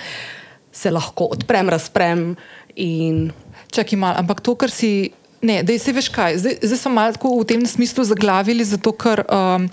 se 0.71 0.91
lahko 0.91 1.27
odprem, 1.35 1.69
razprem 1.69 2.35
in 2.75 3.31
Čakaj 3.73 3.97
malo, 3.97 4.15
ampak 4.21 4.41
to, 4.41 4.53
kar 4.55 4.69
si. 4.69 5.11
Ne, 5.41 5.63
da 5.65 5.73
se 5.79 5.91
veš 5.91 6.07
kaj. 6.13 6.37
Zdaj, 6.37 6.53
zdaj 6.61 6.77
smo 6.77 6.91
malo 6.93 7.41
v 7.41 7.45
tem 7.49 7.65
smislu 7.65 8.05
zaglavili, 8.05 8.63
zato 8.63 8.93
ker. 8.93 9.25
Um, 9.27 9.65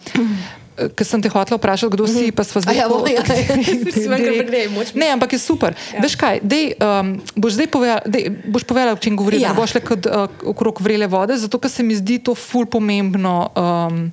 Ker 0.89 1.05
sem 1.05 1.21
te 1.21 1.29
hotel 1.29 1.57
vprašati, 1.57 1.91
kdo 1.91 2.07
si, 2.07 2.31
pa 2.31 2.41
smo 2.43 2.61
zdaj 2.61 2.73
ja, 2.75 2.85
tako- 2.85 3.05
ja, 3.07 3.21
ja. 3.21 4.93
Ne, 4.95 5.09
ampak 5.09 5.33
je 5.33 5.39
super. 5.41 5.75
Ja. 5.91 6.01
Veš 6.01 6.15
kaj, 6.15 6.41
dej, 6.43 6.73
um, 6.75 7.11
boš 7.35 7.53
zdaj 7.55 7.69
povedal, 7.69 8.01
dej, 8.07 8.23
boš 8.47 8.65
povedal, 8.65 8.93
o 8.93 8.99
čem 8.99 9.13
govoriš, 9.13 9.43
Ja. 9.43 9.53
boš 9.53 9.75
le 9.75 9.81
kot 9.83 10.03
uh, 10.03 10.13
okrog 10.47 10.79
vrele 10.79 11.07
vode, 11.07 11.37
zato 11.37 11.57
ker 11.57 11.69
se 11.69 11.83
mi 11.83 11.93
zdi 11.95 12.19
to 12.19 12.33
ful 12.33 12.65
pomembno. 12.67 13.51
Um, 13.53 14.09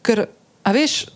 ker, 0.00 0.26
a 0.62 0.70
veš, 0.70 1.06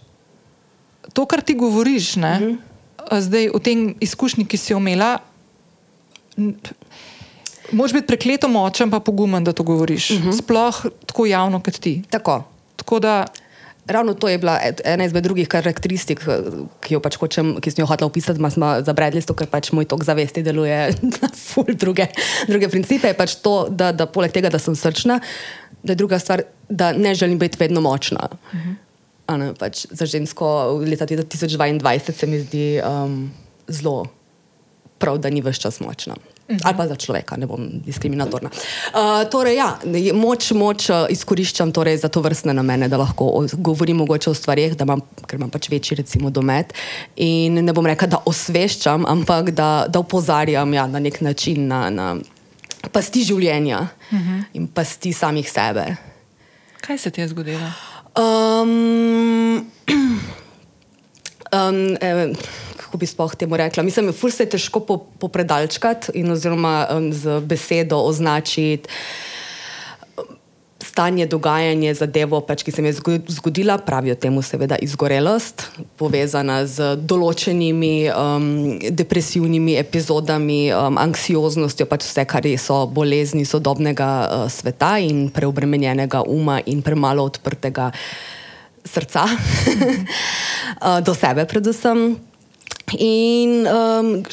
to, 1.10 1.24
kar 1.24 1.40
ti 1.40 1.54
govoriš, 1.54 2.16
ne, 2.16 2.34
uh 2.34 2.40
Mhm. 2.40 2.56
-huh. 3.02 3.20
zdaj 3.20 3.48
v 3.48 3.60
tem 3.60 3.78
izkušnji, 3.98 4.44
ki 4.44 4.56
si 4.56 4.72
jo 4.72 4.78
imela, 4.78 5.18
Moš 7.70 7.92
biti 7.92 8.06
prekleto 8.06 8.48
močen, 8.48 8.90
pa 8.90 8.98
pogumen, 8.98 9.44
da 9.44 9.52
to 9.52 9.62
govoriš. 9.62 10.10
Uh 10.10 10.16
Mhm. 10.16 10.28
-huh. 10.28 10.38
Sploh 10.38 10.76
tako 11.06 11.26
javno 11.26 11.60
kot 11.60 11.74
ti. 11.74 12.02
tako. 12.10 12.42
Tako 12.76 12.98
da, 12.98 13.26
Ravno 13.90 14.14
to 14.14 14.28
je 14.30 14.38
bila 14.38 14.54
ena 14.84 15.04
izmed 15.04 15.24
drugih 15.26 15.48
karakteristik, 15.50 16.22
ki 16.80 16.94
jo 16.94 17.00
pač 17.02 17.16
hočem, 17.18 17.56
ki 17.58 17.72
sem 17.72 17.82
jo 17.82 17.88
hotel 17.90 18.06
opisati, 18.06 18.38
ma 18.42 18.50
smo 18.52 18.68
zabredli, 18.86 19.22
ker 19.22 19.50
pač 19.50 19.72
moj 19.74 19.88
tok 19.90 20.04
zavesti 20.06 20.44
deluje 20.46 20.76
na 21.16 21.30
ful 21.34 21.66
druge, 21.74 22.06
druge 22.46 22.70
principe. 22.70 23.10
Je 23.10 23.18
pač 23.18 23.34
to, 23.42 23.66
da, 23.66 23.90
da 23.90 24.06
poleg 24.06 24.30
tega, 24.36 24.52
da 24.52 24.62
sem 24.62 24.78
srčna, 24.78 25.18
da 25.82 25.96
je 25.96 25.98
druga 25.98 26.20
stvar, 26.22 26.44
da 26.68 26.92
ne 26.94 27.16
želim 27.18 27.38
biti 27.42 27.58
vedno 27.58 27.82
močna. 27.82 28.28
Uh 28.30 28.60
-huh. 28.60 29.38
ne, 29.38 29.54
pač 29.58 29.86
za 29.90 30.06
žensko 30.06 30.78
leta 30.86 31.06
2022 31.06 32.12
se 32.12 32.26
mi 32.26 32.40
zdi 32.40 32.80
um, 32.86 33.32
zelo 33.68 34.06
prav, 34.98 35.18
da 35.18 35.30
ni 35.30 35.40
več 35.40 35.58
čas 35.58 35.80
močna. 35.80 36.14
Uh 36.50 36.56
-huh. 36.56 36.60
Ali 36.64 36.76
pa 36.76 36.88
za 36.88 36.96
človeka, 36.96 37.36
ne 37.36 37.46
bom 37.46 37.68
diskriminatorna. 37.86 38.50
Uh, 38.50 39.30
torej, 39.30 39.56
ja, 39.56 39.78
moč, 40.14 40.50
moč 40.50 40.90
uh, 40.90 41.06
izkoriščam 41.08 41.72
torej 41.72 41.96
za 41.96 42.08
to 42.08 42.20
vrstne 42.20 42.54
namene, 42.54 42.88
da 42.88 42.96
lahko 42.96 43.24
o, 43.24 43.46
govorim 43.52 43.96
mogoče 43.96 44.30
o 44.30 44.34
stvarih, 44.34 44.74
imam, 44.80 45.00
ker 45.26 45.38
imam 45.38 45.50
pač 45.50 45.70
večji 45.70 45.96
recimo, 45.96 46.30
domet. 46.30 46.74
In 47.16 47.54
ne 47.64 47.72
bom 47.72 47.86
rekel, 47.86 48.08
da 48.08 48.22
osveščam, 48.26 49.06
ampak 49.06 49.50
da, 49.50 49.86
da 49.88 49.98
upozarjam 49.98 50.74
ja, 50.74 50.86
na 50.86 50.98
nek 50.98 51.20
način 51.20 51.68
na, 51.68 51.90
na 51.90 52.16
pasti 52.92 53.24
življenja 53.24 53.80
uh 54.12 54.18
-huh. 54.18 54.42
in 54.52 54.66
pasti 54.66 55.12
samih 55.12 55.50
sebe. 55.50 55.96
Kaj 56.80 56.98
se 56.98 57.10
ti 57.10 57.20
je 57.20 57.28
zgodilo? 57.28 57.72
Um, 58.18 59.70
um, 61.52 61.96
eh, 62.00 62.32
kako 62.90 62.98
bi 62.98 63.06
sploh 63.06 63.34
temu 63.38 63.56
rekla? 63.56 63.82
Mislim, 63.86 64.10
da 64.10 64.30
se 64.30 64.42
je 64.42 64.50
težko 64.56 64.80
popredalčkati 65.22 66.18
in 66.18 66.30
oziroma 66.34 66.86
um, 66.90 67.12
z 67.12 67.40
besedo 67.40 68.02
označiti 68.02 68.88
stanje, 70.90 71.26
dogajanje, 71.26 71.94
zadevo, 71.94 72.40
pač, 72.42 72.64
ki 72.66 72.72
se 72.74 72.82
mi 72.82 72.90
je 72.90 73.20
zgodila, 73.28 73.78
pravijo 73.78 74.16
temu 74.18 74.42
seveda 74.42 74.74
izgorelost, 74.82 75.68
povezana 76.00 76.64
z 76.66 76.96
določenimi 76.98 78.10
um, 78.10 78.48
depresivnimi 78.90 79.76
epizodami, 79.78 80.72
um, 80.74 80.98
anksioznostjo, 80.98 81.86
pač 81.86 82.08
vse, 82.08 82.26
kar 82.26 82.48
so 82.58 82.82
bolezni 82.90 83.46
sodobnega 83.46 84.10
uh, 84.26 84.48
sveta 84.50 84.96
in 84.98 85.28
preobremenjenega 85.30 86.24
uma 86.26 86.58
in 86.66 86.82
premalo 86.82 87.28
odprtega 87.30 87.92
srca 88.82 89.28
uh, 89.30 90.98
do 91.06 91.14
sebe, 91.14 91.46
predvsem. 91.46 92.29
In 92.98 93.66
um, 93.66 94.24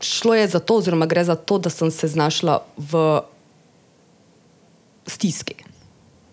šlo 0.00 0.34
je 0.34 0.48
za 0.48 0.60
to, 0.60 0.76
oziroma 0.76 1.06
gre 1.06 1.24
za 1.24 1.34
to, 1.34 1.58
da 1.58 1.70
sem 1.70 1.90
se 1.90 2.08
znašla 2.08 2.60
v 2.76 3.20
stiski. 5.06 5.54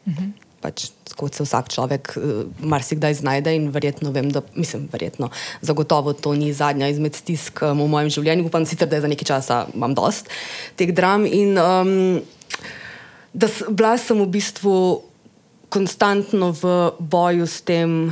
-hmm. 0.05 0.31
pač, 0.62 0.93
kot 1.17 1.34
se 1.34 1.43
vsak 1.43 1.70
človek 1.74 2.13
uh, 2.17 2.46
marsikdaj 2.62 3.22
znajde 3.22 3.55
in 3.55 3.70
verjetno 3.74 4.12
vem, 4.12 4.29
da 4.29 4.41
mislim, 4.55 4.88
verjetno, 4.91 5.29
zagotovo 5.62 6.13
to 6.13 6.34
ni 6.38 6.53
zadnja 6.53 6.88
izmed 6.88 7.15
stisk 7.15 7.62
um, 7.62 7.81
v 7.86 7.88
mojem 7.88 8.10
življenju. 8.10 8.46
Upam 8.46 8.65
sicer, 8.65 8.89
da 8.89 9.00
je 9.00 9.05
za 9.05 9.12
nekaj 9.12 9.27
časa 9.27 9.65
imam 9.74 9.96
dost 9.98 10.29
teh 10.79 10.93
dram 10.93 11.25
in 11.25 11.58
um, 11.58 12.22
da 13.34 13.48
bila 13.70 13.96
sem 13.98 14.20
v 14.20 14.27
bistvu 14.27 14.75
konstantno 15.72 16.51
v 16.51 16.91
boju 17.00 17.48
s 17.48 17.63
tem. 17.63 18.12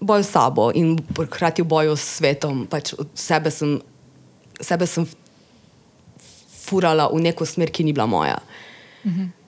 Boj 0.00 0.24
s 0.24 0.32
sabo 0.32 0.70
in 0.74 0.96
hkrati 1.16 1.62
v 1.62 1.68
boju 1.68 1.96
s 1.96 2.16
svetom. 2.20 2.66
Pač 2.66 2.94
sebe, 3.14 3.50
sem, 3.50 3.80
sebe 4.60 4.86
sem 4.86 5.04
furala 6.64 7.10
v 7.12 7.20
neko 7.20 7.44
smer, 7.44 7.70
ki 7.70 7.84
ni 7.84 7.92
bila 7.92 8.06
moja. 8.06 8.40
-hmm 9.04 9.40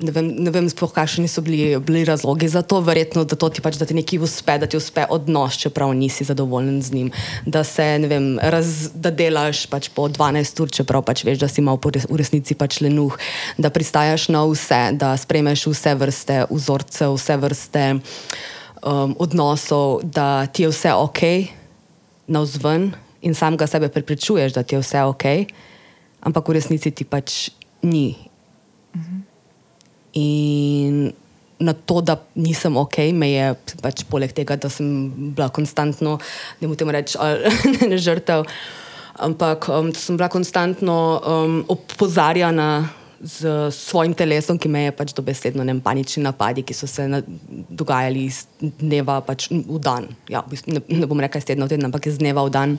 ne 0.00 0.12
vem, 0.12 0.28
ne 0.28 0.52
vem 0.52 0.68
sploh, 0.68 0.90
kakšni 0.92 1.28
so 1.30 1.42
bili, 1.44 1.76
bili 1.80 2.04
razlogi 2.04 2.48
za 2.48 2.62
to, 2.62 2.80
verjetno, 2.84 3.24
da, 3.24 3.36
to 3.38 3.48
ti, 3.48 3.62
pač, 3.64 3.78
da 3.80 3.88
ti 3.88 3.96
nekaj 3.96 4.20
uspe, 4.26 4.58
da 4.60 4.68
ti 4.68 4.76
uspe 4.76 5.06
odnos, 5.10 5.56
čeprav 5.60 5.94
nisi 5.96 6.26
zadovoljen 6.28 6.80
z 6.82 6.92
njim. 6.92 7.10
Da 7.46 7.64
se, 7.64 7.86
ne 8.02 8.10
vem, 8.10 8.28
raz, 8.42 8.90
da 8.94 9.10
delaš 9.10 9.66
pač 9.72 9.88
po 9.94 10.08
12 10.12 10.62
ur, 10.62 10.72
čeprav 10.72 11.04
pač 11.06 11.24
veš, 11.26 11.40
da 11.40 11.48
si 11.48 11.62
imel 11.64 11.80
v 11.80 12.20
resnici 12.20 12.56
pač 12.58 12.80
lenuh, 12.84 13.16
da 13.56 13.72
pristajaš 13.72 14.28
na 14.34 14.44
vse, 14.48 14.82
da 15.00 15.14
spremeš 15.16 15.66
vse 15.72 15.96
vrste 15.96 16.42
vzorcev, 16.50 17.16
vse 17.16 17.40
vrste 17.40 17.88
um, 18.86 19.16
odnosov, 19.18 20.06
da 20.06 20.46
ti 20.46 20.62
je 20.62 20.70
vse 20.70 20.94
ok, 20.94 21.20
na 22.26 22.40
vzven 22.40 22.94
in 23.22 23.34
sam 23.34 23.56
ga 23.58 23.66
sebe 23.66 23.88
prepričuješ, 23.88 24.54
da 24.54 24.62
ti 24.62 24.74
je 24.74 24.80
vse 24.80 25.02
ok, 25.02 25.24
ampak 26.22 26.48
v 26.48 26.56
resnici 26.58 26.90
ti 26.90 27.04
pač 27.04 27.50
ni. 27.82 28.14
Mhm. 28.94 29.16
In 30.16 31.12
na 31.58 31.72
to, 31.72 32.00
da 32.00 32.20
nisem 32.34 32.76
ok, 32.76 33.12
me 33.12 33.30
je 33.32 33.46
pač 33.82 34.04
poleg 34.08 34.32
tega, 34.36 34.56
da 34.60 34.68
sem 34.68 35.08
bila 35.34 35.48
konstantno, 35.48 36.18
ne 36.60 36.68
morem 36.68 36.92
reči, 36.92 37.16
ne 37.90 37.98
žrtev, 37.98 38.44
ampak 39.16 39.68
um, 39.72 39.90
sem 39.96 40.20
bila 40.20 40.28
konstantno 40.28 40.96
um, 41.24 41.64
opozarjana. 41.72 42.88
Z 43.20 43.70
svojim 43.72 44.14
telesom, 44.14 44.58
ki 44.60 44.68
me 44.68 44.86
je 44.86 44.92
pač 44.96 45.14
dobesedno 45.16 45.64
ne 45.64 45.76
panični 45.80 46.22
napadi, 46.24 46.62
ki 46.66 46.74
so 46.76 46.88
se 46.90 47.06
na, 47.08 47.22
dogajali 47.70 48.26
iz 48.28 48.44
dneva 48.60 49.20
pač 49.24 49.48
v 49.50 49.78
dan. 49.80 50.10
Ja, 50.28 50.44
ne, 50.66 50.82
ne 50.84 51.08
bom 51.08 51.20
rekel 51.20 51.40
iz 51.40 51.48
tedna 51.48 51.64
v 51.64 51.72
teden, 51.72 51.88
ampak 51.88 52.10
iz 52.10 52.20
dneva 52.20 52.44
v 52.44 52.52
dan. 52.52 52.76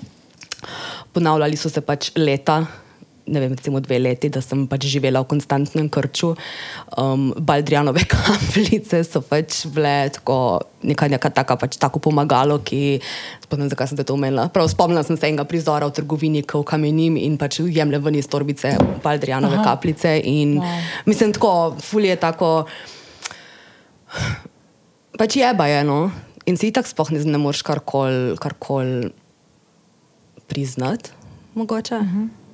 Ponavljali 1.13 1.57
so 1.57 1.71
se 1.73 1.81
pač 1.81 2.11
leta, 2.17 2.61
ne 3.27 3.39
vem, 3.39 3.53
recimo 3.53 3.79
dve 3.79 3.99
leti, 3.99 4.29
da 4.31 4.41
sem 4.41 4.63
pač 4.69 4.87
živela 4.87 5.21
v 5.23 5.29
konstantnem 5.31 5.89
krču. 5.91 6.33
Um, 6.95 7.29
Baldrijanove 7.35 8.05
kapljice 8.11 9.03
so 9.03 9.21
pač 9.25 9.65
bile 9.73 10.09
tako, 10.15 10.37
neka, 10.87 11.09
neka 11.11 11.31
taka, 11.35 11.57
pač 11.59 11.77
tako 11.81 12.01
pomagalo, 12.03 12.59
ki, 12.63 12.99
spomnim, 13.45 13.69
zakaj 13.71 13.91
sem 13.91 13.99
te 13.99 14.07
to 14.07 14.15
omenila. 14.15 14.47
Prav 14.53 14.69
spomnila 14.71 15.03
sem 15.07 15.19
se 15.19 15.27
enega 15.29 15.47
prizora 15.49 15.89
v 15.89 15.95
trgovini, 15.99 16.45
ko 16.47 16.63
kamenim 16.67 17.19
in 17.19 17.35
pač 17.39 17.59
jemlje 17.63 18.01
ven 18.03 18.19
iz 18.19 18.31
torbice 18.31 18.75
Baldrijanove 19.03 19.59
Aha. 19.59 19.67
kapljice. 19.73 20.17
In 20.23 20.57
wow. 20.63 20.87
mislim, 21.09 21.35
tako, 21.35 21.53
fulje 21.83 22.15
je 22.15 22.21
tako, 22.23 22.51
pač 25.19 25.39
je 25.39 25.51
eno. 25.81 26.01
In 26.47 26.55
si 26.55 26.71
tako 26.71 26.87
sploh 26.87 27.09
ne, 27.11 27.19
ne 27.27 27.39
moreš 27.43 27.59
karkoli 27.67 28.37
kar 28.39 28.55
priznati, 30.47 31.11
mogoče. 31.59 31.95
Uh 31.99 32.07
mhm. 32.07 32.23
-huh 32.23 32.46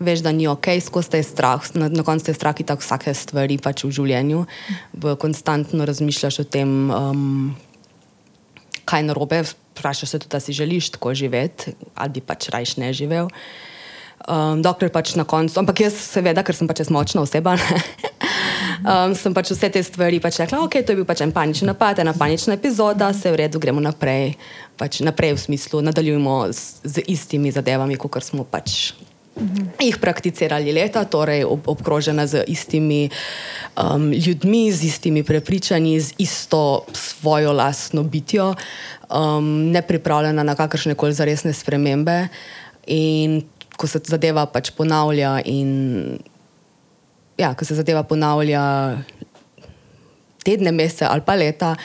veš, 0.00 0.22
da 0.24 0.32
ni 0.32 0.48
ok, 0.48 0.70
skozi 0.84 1.14
te 1.16 1.22
strah, 1.22 1.62
na, 1.74 1.88
na 1.92 2.04
koncu 2.06 2.30
te 2.30 2.34
strah 2.34 2.56
in 2.58 2.68
tako 2.68 2.84
vsake 2.84 3.14
stvari 3.14 3.58
pač 3.62 3.84
v 3.84 3.92
življenju. 3.94 4.44
V 4.94 5.16
konstantno 5.20 5.86
razmišljaš 5.88 6.42
o 6.42 6.46
tem, 6.48 6.74
um, 6.90 7.56
kaj 8.88 9.02
je 9.04 9.08
narobe, 9.10 9.42
vprašaš 9.48 10.14
se 10.14 10.18
tudi, 10.18 10.32
da 10.34 10.40
si 10.40 10.56
želiš 10.56 10.90
tako 10.96 11.14
živeti 11.14 11.74
ali 11.94 12.18
bi 12.18 12.20
pač 12.20 12.48
rajš 12.54 12.76
ne 12.82 12.92
živel. 12.92 13.28
Um, 14.28 14.62
dokler 14.62 14.90
pač 14.90 15.14
na 15.14 15.24
koncu, 15.24 15.54
ampak 15.60 15.86
jaz 15.86 15.94
seveda, 15.94 16.42
ker 16.42 16.56
sem 16.56 16.68
pač 16.68 16.82
močna 16.90 17.22
oseba. 17.22 17.56
Um, 18.78 19.10
sem 19.18 19.34
pač 19.34 19.50
vse 19.50 19.68
te 19.74 19.80
stvari 19.82 20.20
pač 20.22 20.38
rekla, 20.38 20.60
ok, 20.62 20.78
to 20.86 20.94
je 20.94 20.98
bil 21.00 21.06
pač 21.06 21.24
en 21.24 21.32
panični 21.34 21.66
napad, 21.66 21.98
ena 21.98 22.12
panična 22.14 22.54
epizoda, 22.54 23.10
se 23.10 23.30
v 23.34 23.40
redu, 23.42 23.58
gremo 23.58 23.82
naprej, 23.82 24.36
pač 24.78 25.00
naprej 25.02 25.34
v 25.34 25.42
smislu, 25.42 25.82
nadaljujemo 25.82 26.36
z, 26.54 26.86
z 26.86 27.04
istimi 27.10 27.50
zadevami, 27.50 27.98
kot 27.98 28.22
smo 28.22 28.46
pač 28.46 28.94
-hmm. 29.38 29.78
jih 29.80 29.98
prakticirali 29.98 30.72
leta, 30.72 31.04
torej 31.04 31.44
ob, 31.44 31.68
obkrožena 31.68 32.26
z 32.26 32.44
istimi 32.46 33.10
um, 33.76 34.12
ljudmi, 34.12 34.72
z 34.72 34.84
istimi 34.84 35.22
prepričanji, 35.22 36.00
z 36.00 36.12
isto 36.18 36.84
svojo 36.92 37.52
lastno 37.52 38.02
bitjo, 38.02 38.54
um, 39.10 39.70
ne 39.70 39.82
pripravljena 39.82 40.42
na 40.42 40.54
kakršne 40.54 40.94
koli 40.94 41.12
zaresne 41.12 41.52
spremembe. 41.52 42.28
In 42.86 43.42
ko 43.76 43.86
se 43.86 44.00
zadeva 44.04 44.46
pač 44.46 44.70
ponavlja, 44.70 45.40
in 45.44 46.18
ja, 47.38 47.54
ko 47.54 47.64
se 47.64 47.74
zadeva 47.74 48.02
ponavlja 48.02 48.98
tedne, 50.44 50.72
mesece 50.72 51.04
ali 51.04 51.22
pa 51.26 51.34
leta 51.34 51.76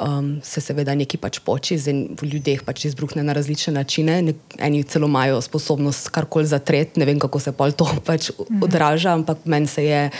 um, 0.00 0.38
se 0.42 0.60
seveda 0.60 0.94
nekaj 0.94 1.20
pač 1.20 1.40
poči, 1.44 1.78
v 1.78 2.28
ljudeh 2.28 2.62
pač 2.66 2.86
izbruhne 2.88 3.24
na 3.26 3.34
različne 3.36 3.74
načine. 3.74 4.20
Ne, 4.22 4.34
eni 4.58 4.84
celo 4.84 5.08
imajo 5.10 5.40
sposobnost 5.44 6.10
karkoli 6.14 6.46
zatreti, 6.46 7.00
ne 7.00 7.08
vem, 7.08 7.18
kako 7.18 7.40
se 7.40 7.52
to 7.52 7.88
pač 8.08 8.30
mhm. 8.30 8.62
odraža, 8.62 9.12
ampak 9.12 9.44
meni 9.44 9.66
se 9.66 9.84
je, 9.84 10.10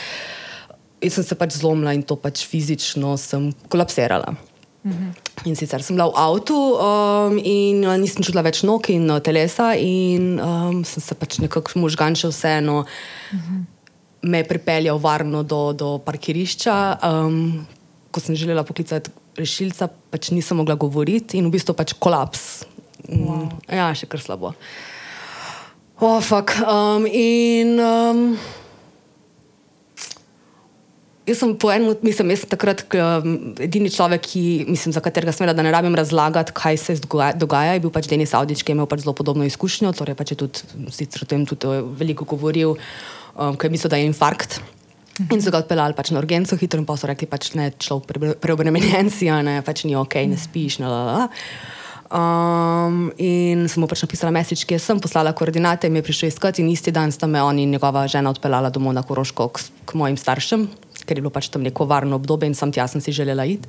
jaz 1.03 1.15
sem 1.15 1.25
se 1.25 1.39
pač 1.39 1.59
zlomila 1.61 1.95
in 1.95 2.03
to 2.03 2.17
pač 2.17 2.47
fizično 2.47 3.17
sem 3.17 3.53
kolapsirala. 3.69 4.35
Mhm. 4.87 5.11
In 5.47 5.57
sicer 5.59 5.83
sem 5.83 5.97
bila 5.97 6.09
v 6.09 6.19
avtu 6.19 6.55
um, 6.55 7.35
in 7.39 7.83
uh, 7.85 7.99
nisem 7.99 8.23
čutila 8.23 8.43
več 8.47 8.63
nog 8.67 8.89
in 8.91 9.11
uh, 9.11 9.19
telesa, 9.23 9.75
in 9.75 10.39
um, 10.39 10.85
sem 10.87 11.03
se 11.03 11.15
pač 11.19 11.39
nekako 11.43 11.83
možgan 11.83 12.17
še 12.19 12.31
vseeno. 12.31 12.85
Mhm. 13.35 13.67
Me 14.29 14.43
je 14.43 14.49
pripeljal 14.51 14.99
varno 14.99 15.45
do, 15.47 15.71
do 15.79 15.89
parkirišča, 16.03 16.75
um, 17.07 17.67
ko 18.11 18.19
sem 18.19 18.35
želela 18.35 18.65
poklicati 18.67 19.13
rešilca 19.39 19.89
pač 20.13 20.33
nisem 20.35 20.59
mogla 20.59 20.77
govoriti 20.79 21.39
in 21.39 21.49
v 21.49 21.57
bistvu 21.57 21.77
pač 21.79 21.95
kolaps. 21.99 22.67
Mm, 23.09 23.25
wow. 23.25 23.49
Ja, 23.71 23.91
še 23.97 24.11
kar 24.11 24.23
slabo. 24.23 24.55
Oh, 25.99 26.23
um, 26.23 27.07
in 27.11 27.75
um, 27.83 28.39
jaz 31.27 31.41
sem 31.43 31.57
po 31.59 31.73
enem, 31.75 31.97
mislim, 32.07 32.31
jaz 32.31 32.45
sem 32.45 32.53
takrat 32.53 32.85
um, 32.95 33.35
edini 33.59 33.91
človek, 33.91 34.23
ki, 34.23 34.45
mislim, 34.71 34.95
za 34.95 35.03
katerega 35.03 35.35
smela, 35.35 35.57
da 35.57 35.65
ne 35.67 35.75
rabim 35.75 35.97
razlagati, 35.99 36.55
kaj 36.55 36.79
se 36.85 36.99
dogaja. 37.03 37.75
Je 37.75 37.83
bil 37.83 37.93
pač 37.95 38.07
Denis 38.07 38.35
Audič, 38.39 38.63
ki 38.63 38.73
je 38.73 38.79
imel 38.79 38.87
pač 38.91 39.03
zelo 39.03 39.17
podobno 39.19 39.47
izkušnjo, 39.49 39.91
torej 39.99 40.15
pač 40.19 40.37
je 40.37 40.41
tudi, 40.45 40.67
sicer 40.95 41.27
o 41.27 41.31
tem 41.31 41.43
tudi 41.49 41.81
veliko 41.99 42.29
govoril, 42.29 42.79
um, 43.35 43.59
ker 43.59 43.67
je 43.67 43.75
mislil, 43.75 43.91
da 43.91 43.99
je 43.99 44.11
infarkt. 44.13 44.61
In 45.27 45.43
so 45.43 45.51
ga 45.51 45.63
odpeljali 45.63 45.97
pač 45.99 46.13
na 46.15 46.21
urgenco, 46.23 46.57
hitro 46.61 46.79
in 46.79 46.87
pa 46.87 46.95
so 46.99 47.09
rekli, 47.11 47.27
pač 47.31 47.51
ne, 47.59 47.73
človek 47.75 48.07
pre, 48.07 48.31
preobremenjen 48.39 49.11
si, 49.11 49.27
ne, 49.31 49.59
pač 49.67 49.83
ni 49.89 49.97
ok, 49.99 50.21
ne 50.31 50.39
spiš. 50.39 50.79
La, 50.85 50.89
la, 50.93 51.03
la. 51.09 51.27
Um, 52.09 53.11
in 53.21 53.67
sem 53.69 53.83
mu 53.83 53.89
pač 53.91 54.01
napisala 54.07 54.33
mesič, 54.33 54.65
ki 54.65 54.79
sem 54.81 55.01
poslala 55.03 55.35
koordinate, 55.37 55.91
mi 55.93 56.01
je 56.01 56.07
prišel 56.07 56.31
iskati 56.31 56.65
in 56.65 56.71
isti 56.73 56.95
dan 56.95 57.13
sta 57.13 57.29
me 57.29 57.43
on 57.45 57.59
in 57.61 57.75
njegova 57.75 58.07
žena 58.09 58.33
odpeljala 58.33 58.71
domov 58.73 58.97
na 58.97 59.03
Koroško 59.05 59.51
k, 59.53 59.67
k 59.85 59.99
mojim 59.99 60.17
staršem, 60.17 60.65
ker 61.05 61.19
je 61.19 61.21
bilo 61.21 61.35
pač 61.35 61.51
tam 61.53 61.67
neko 61.67 61.85
varno 61.85 62.17
obdobje 62.17 62.49
in 62.49 62.57
sam 62.57 62.73
tja 62.73 62.89
sem 62.89 63.05
si 63.05 63.13
želela 63.13 63.45
iti. 63.45 63.69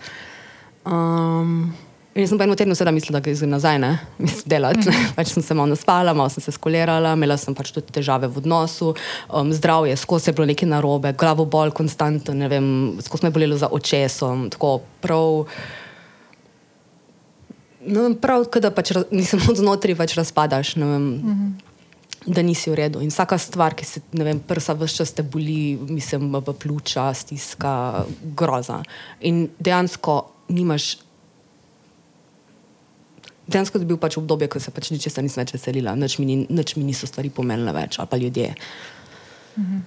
Um, 0.87 1.73
jaz 2.15 2.29
sem 2.29 2.37
pa 2.37 2.43
eno 2.43 2.55
tedno 2.57 2.75
seveda 2.75 2.91
mislila, 2.91 3.19
da 3.19 3.23
grem 3.23 3.49
nazaj, 3.49 3.79
ne, 3.79 3.91
mislim, 4.17 4.49
delati. 4.49 4.89
Mm. 4.89 5.09
pač 5.17 5.33
sem 5.33 5.43
se 5.43 5.53
malo 5.53 5.69
naspala, 5.73 6.13
malo 6.13 6.29
sem 6.29 6.43
se 6.43 6.51
skolirala, 6.51 7.13
imela 7.13 7.37
sem 7.37 7.55
pač 7.55 7.71
tudi 7.75 7.93
težave 7.93 8.27
v 8.27 8.41
odnosu, 8.41 8.93
um, 9.29 9.53
zdravje, 9.53 9.97
skozi 9.97 10.29
je 10.29 10.37
bilo 10.37 10.47
nekaj 10.49 10.69
narobe, 10.69 11.13
glavo 11.13 11.45
bolj 11.45 11.73
konstantno, 11.77 12.33
ne 12.33 12.49
vem, 12.49 12.67
skozi 13.05 13.25
me 13.25 13.29
je 13.29 13.37
bolelo 13.37 13.57
za 13.57 13.69
očesom, 13.71 14.49
tako 14.55 14.79
prav. 15.03 15.45
No, 17.89 18.09
prav, 18.21 18.49
da 18.61 18.71
pač 18.75 18.93
raz, 18.97 19.09
nisem 19.15 19.41
od 19.49 19.61
znotraj 19.61 19.97
več 19.99 20.15
razpadaš, 20.19 20.75
ne 20.81 20.85
vem, 20.85 21.03
mm 21.03 21.35
-hmm. 21.35 22.33
da 22.35 22.41
nisi 22.41 22.69
v 22.69 22.75
redu. 22.75 23.01
In 23.01 23.13
vsaka 23.13 23.37
stvar, 23.37 23.73
ki 23.73 23.85
se, 23.85 24.01
ne 24.11 24.23
vem, 24.23 24.39
prsa 24.39 24.73
vse 24.73 24.95
čas 24.95 25.13
te 25.13 25.23
boli, 25.23 25.77
mislim, 25.89 26.33
v 26.35 26.53
pljuča, 26.53 27.13
stiska, 27.13 28.05
groza. 28.35 28.83
In 29.21 29.47
dejansko 29.59 30.25
nimaš. 30.49 31.08
Dejansko 33.49 33.81
je 33.81 33.89
bil 33.89 33.97
pač 34.01 34.17
obdobje, 34.21 34.49
ko 34.51 34.61
se 34.61 34.71
pač 34.71 34.91
ničesar 34.93 35.25
nisem 35.25 35.41
več 35.43 35.53
veselila, 35.57 35.95
nič 35.97 36.19
mi, 36.21 36.27
ni, 36.29 36.35
nič 36.49 36.75
mi 36.77 36.85
niso 36.87 37.09
stvari 37.09 37.31
pomenile 37.33 37.73
več, 37.75 37.99
ali 37.99 38.11
pa 38.11 38.17
ljudje. 38.17 38.53
-hmm. 39.55 39.81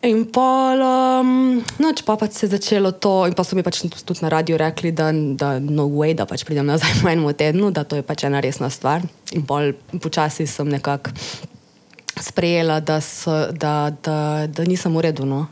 In 0.00 0.24
pa, 0.32 0.72
um, 1.20 1.60
noč 1.76 2.00
pa 2.08 2.16
pač 2.16 2.32
se 2.32 2.46
je 2.46 2.50
začelo 2.56 2.92
to, 2.96 3.26
in 3.28 3.34
pa 3.36 3.44
so 3.44 3.56
mi 3.56 3.62
pač 3.62 3.82
tudi 3.84 4.24
na 4.24 4.30
radiju 4.32 4.56
rekli, 4.56 4.92
da, 4.96 5.12
da 5.12 5.58
no 5.60 5.84
way, 5.92 6.14
da 6.16 6.24
pač 6.24 6.44
pridem 6.48 6.64
nazaj 6.66 6.94
v 7.04 7.12
enem 7.12 7.34
tednu, 7.36 7.68
da 7.70 7.84
to 7.84 8.00
je 8.00 8.02
pač 8.02 8.24
ena 8.24 8.40
resna 8.40 8.70
stvar. 8.72 9.04
In 9.36 9.44
pol 9.44 9.76
počasi 10.00 10.46
sem 10.48 10.68
nekako 10.68 11.12
sprejela, 12.16 12.80
da, 12.80 13.00
so, 13.04 13.52
da, 13.52 13.92
da, 13.92 14.48
da 14.48 14.64
nisem 14.64 14.96
v 14.96 15.00
redu. 15.00 15.28
No? 15.28 15.48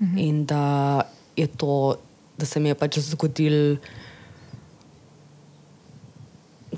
-hmm. 0.00 0.18
In 0.18 0.44
da 0.46 1.02
je 1.36 1.46
to, 1.46 1.96
da 2.38 2.46
se 2.46 2.60
mi 2.60 2.68
je 2.68 2.74
pač 2.74 2.98
zgodil 2.98 3.76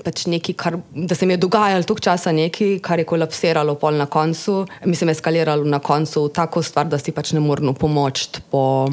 pač 0.05 0.27
nekaj, 0.27 0.55
kar, 0.59 0.79
da 0.95 1.15
se 1.15 1.27
mi 1.27 1.33
je 1.33 1.43
dogajalo 1.43 1.83
toliko 1.83 2.05
časa, 2.05 2.33
nekaj, 2.33 2.79
kar 2.85 2.99
je 2.99 3.07
kolapsiralo 3.09 3.75
pol 3.81 3.99
na 3.99 4.07
koncu, 4.07 4.67
mislim, 4.85 5.11
eskaliralo 5.11 5.65
na 5.65 5.79
koncu, 5.79 6.29
tako 6.35 6.63
stvar, 6.63 6.89
da 6.89 6.99
si 6.99 7.13
pač 7.13 7.33
ne 7.33 7.41
moremo 7.41 7.73
pomoči 7.73 8.43
po 8.51 8.89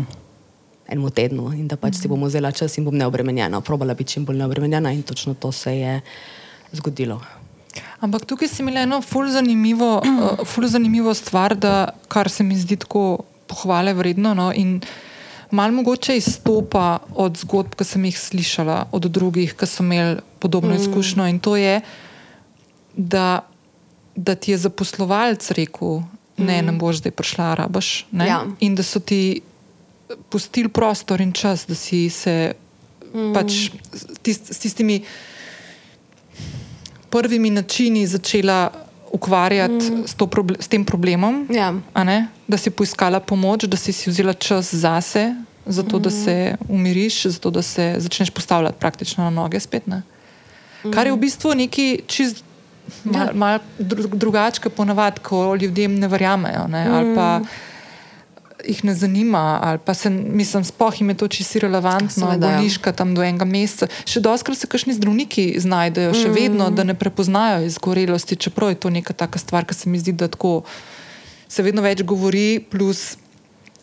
enem 0.87 1.09
tednu 1.09 1.49
in 1.53 1.67
da 1.67 1.77
pač 1.77 1.93
mm 1.93 1.97
-hmm. 1.97 2.01
si 2.01 2.07
bom 2.07 2.23
vzela 2.23 2.51
čas 2.51 2.77
in 2.77 2.85
bom 2.85 2.97
neobremenjena. 2.97 3.61
Probala 3.61 3.93
biti 3.93 4.13
čim 4.13 4.25
bolj 4.25 4.37
neobremenjena 4.37 4.91
in 4.91 5.03
točno 5.03 5.33
to 5.33 5.51
se 5.51 5.77
je 5.77 6.01
zgodilo. 6.71 7.21
Ampak 7.99 8.25
tukaj 8.25 8.47
si 8.47 8.61
imela 8.61 8.81
eno 8.81 9.01
ful 9.01 9.29
zanimivo, 9.29 9.97
uh, 9.97 10.45
ful 10.51 10.67
zanimivo 10.67 11.13
stvar, 11.13 11.55
da, 11.55 11.89
kar 12.07 12.29
se 12.29 12.43
mi 12.43 12.57
zdi 12.57 12.75
tako 12.75 13.19
pohvale 13.47 13.93
vredno. 13.93 14.33
No, 14.33 14.51
malo 15.55 15.79
mogoče 15.79 16.17
izstopa 16.19 16.99
od 17.15 17.37
zgodb, 17.39 17.75
ki 17.79 17.87
sem 17.87 18.05
jih 18.09 18.19
slišala 18.19 18.77
od 18.91 19.07
drugih, 19.07 19.55
ki 19.55 19.67
so 19.69 19.83
imeli 19.83 20.19
podobno 20.39 20.73
mm. 20.73 20.81
izkušnjo. 20.81 21.27
In 21.31 21.39
to 21.39 21.55
je, 21.55 21.79
da, 22.95 23.45
da 24.15 24.35
ti 24.35 24.51
je 24.51 24.61
zaposlovalec 24.67 25.51
rekel, 25.55 26.01
ne, 26.37 26.61
mm. 26.61 26.65
ne 26.65 26.77
boš 26.79 27.01
zdaj 27.03 27.15
prišla, 27.15 27.53
rabaš. 27.63 28.05
Ja. 28.11 28.43
In 28.59 28.75
da 28.75 28.83
so 28.83 28.99
ti 28.99 29.41
pustili 30.29 30.69
prostor 30.69 31.21
in 31.21 31.31
čas, 31.33 31.65
da 31.67 31.75
si 31.75 32.09
se 32.09 32.53
mm. 33.13 33.33
pač 33.33 33.69
tist, 34.21 34.53
s 34.53 34.59
tistimi 34.59 35.01
prvimi 37.09 37.49
načini 37.49 38.07
začela 38.07 38.71
ukvarjati 39.11 39.91
mm. 39.91 40.07
s, 40.07 40.15
proble 40.15 40.57
s 40.59 40.67
tem 40.67 40.85
problemom, 40.85 41.47
ja. 41.49 41.73
da 42.47 42.57
si 42.57 42.69
poiskala 42.69 43.19
pomoč, 43.19 43.63
da 43.63 43.77
si, 43.77 43.93
si 43.93 44.09
vzela 44.09 44.33
čas 44.33 44.73
zase, 44.73 45.31
zato 45.65 45.99
da 45.99 46.09
se 46.09 46.55
umiriš, 46.69 47.25
zato 47.25 47.51
da 47.51 47.61
se 47.61 47.95
začneš 47.97 48.29
postavljati 48.29 48.79
praktično 48.79 49.23
na 49.23 49.29
noge 49.29 49.59
spet. 49.59 49.87
Mm. 49.87 50.91
Kar 50.93 51.07
je 51.07 51.13
v 51.13 51.17
bistvu 51.17 51.55
nekaj 51.55 51.97
čist. 52.07 52.43
Mal 53.33 53.59
drugače, 53.79 54.61
kot 54.61 54.75
ponavadi, 54.77 55.21
ko 55.25 55.55
ljudem 55.55 55.95
ne 55.99 56.07
verjamejo. 56.07 56.67
Ne? 56.69 56.83
Ali 56.89 57.15
pa 57.15 57.39
mm 57.39 57.73
jih 58.67 58.83
ne 58.83 58.93
zanima, 58.95 59.59
ali 59.63 59.79
pa 59.85 59.93
se, 59.93 60.09
mislim, 60.09 60.63
spoh 60.63 61.01
jim 61.01 61.09
je 61.09 61.17
to 61.17 61.27
čisto 61.27 61.59
relevantno, 61.59 62.37
da 62.37 62.49
ja. 62.49 62.57
boliška 62.57 62.91
tam 62.91 63.15
do 63.15 63.23
enega 63.23 63.45
meseca. 63.45 63.87
Še 64.05 64.21
doskrat 64.25 64.57
se 64.57 64.69
kakšni 64.69 64.95
zdravniki 64.97 65.47
znajdejo, 65.61 66.13
še 66.13 66.29
mm. 66.29 66.35
vedno, 66.35 66.69
da 66.71 66.85
ne 66.87 66.95
prepoznajo 66.97 67.65
izgorelosti, 67.65 68.39
čeprav 68.47 68.73
je 68.73 68.79
to 68.85 68.93
neka 68.93 69.13
taka 69.13 69.41
stvar, 69.41 69.67
ki 69.67 69.77
se 69.77 69.89
mi 69.89 70.01
zdi, 70.01 70.15
da 70.17 70.29
tako 70.31 70.63
se 71.47 71.63
vedno 71.63 71.85
več 71.85 72.03
govori, 72.03 72.59
plus 72.71 73.15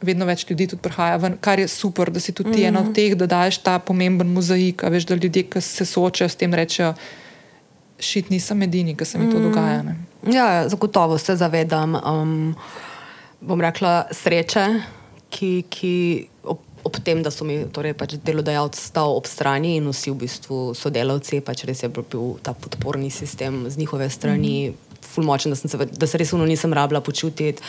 vedno 0.06 0.26
več 0.28 0.44
ljudi 0.48 0.68
tudi 0.72 0.82
prihaja 0.82 1.18
ven, 1.22 1.36
kar 1.40 1.60
je 1.60 1.68
super, 1.70 2.10
da 2.12 2.20
si 2.20 2.34
tudi 2.36 2.62
mm. 2.62 2.68
ena 2.70 2.82
od 2.82 2.92
teh, 2.96 3.14
da 3.18 3.28
daš 3.30 3.58
ta 3.64 3.78
pomemben 3.78 4.30
mozaik, 4.32 4.84
veš, 4.92 5.06
da 5.10 5.18
ljudje, 5.18 5.44
ki 5.52 5.62
se 5.64 5.86
soočajo 5.88 6.30
s 6.32 6.40
tem, 6.40 6.54
rečejo. 6.54 6.94
Šit 8.02 8.32
nisem 8.34 8.62
edini, 8.66 8.96
ki 8.98 9.06
se 9.06 9.18
mi 9.18 9.30
to 9.30 9.38
mm. 9.38 9.46
dogaja. 9.48 9.82
Ne? 9.86 9.96
Ja, 10.34 10.68
zagotovo 10.68 11.18
se 11.18 11.36
zavedam. 11.38 11.94
Um, 11.98 12.34
bom 13.40 13.62
rekla, 13.62 14.08
sreče, 14.14 14.66
ki, 15.32 15.52
ki 15.70 15.94
ob, 16.42 16.62
ob 16.82 16.98
tem, 17.06 17.22
da 17.22 17.30
so 17.30 17.46
mi 17.46 17.60
torej, 17.72 17.94
pač 17.98 18.16
delodajalci 18.26 18.82
stali 18.82 19.18
ob 19.18 19.30
strani 19.30 19.76
in 19.78 19.90
vsi 19.90 20.10
v 20.10 20.22
bistvu 20.24 20.62
sodelavci, 20.78 21.42
pač 21.46 21.66
res 21.68 21.86
je 21.86 21.92
bil 21.94 22.32
ta 22.42 22.54
podporni 22.58 23.10
sistem 23.14 23.64
z 23.70 23.78
njihove 23.78 24.10
strani. 24.10 24.56
Mm 24.70 24.72
-hmm 24.72 24.91
fulmočen, 25.14 25.52
da, 25.52 25.56
se, 25.56 25.78
da 25.78 26.06
se 26.06 26.18
res 26.18 26.32
uno 26.32 26.46
nisem 26.48 26.72
rabila 26.72 27.00
počutiti 27.00 27.62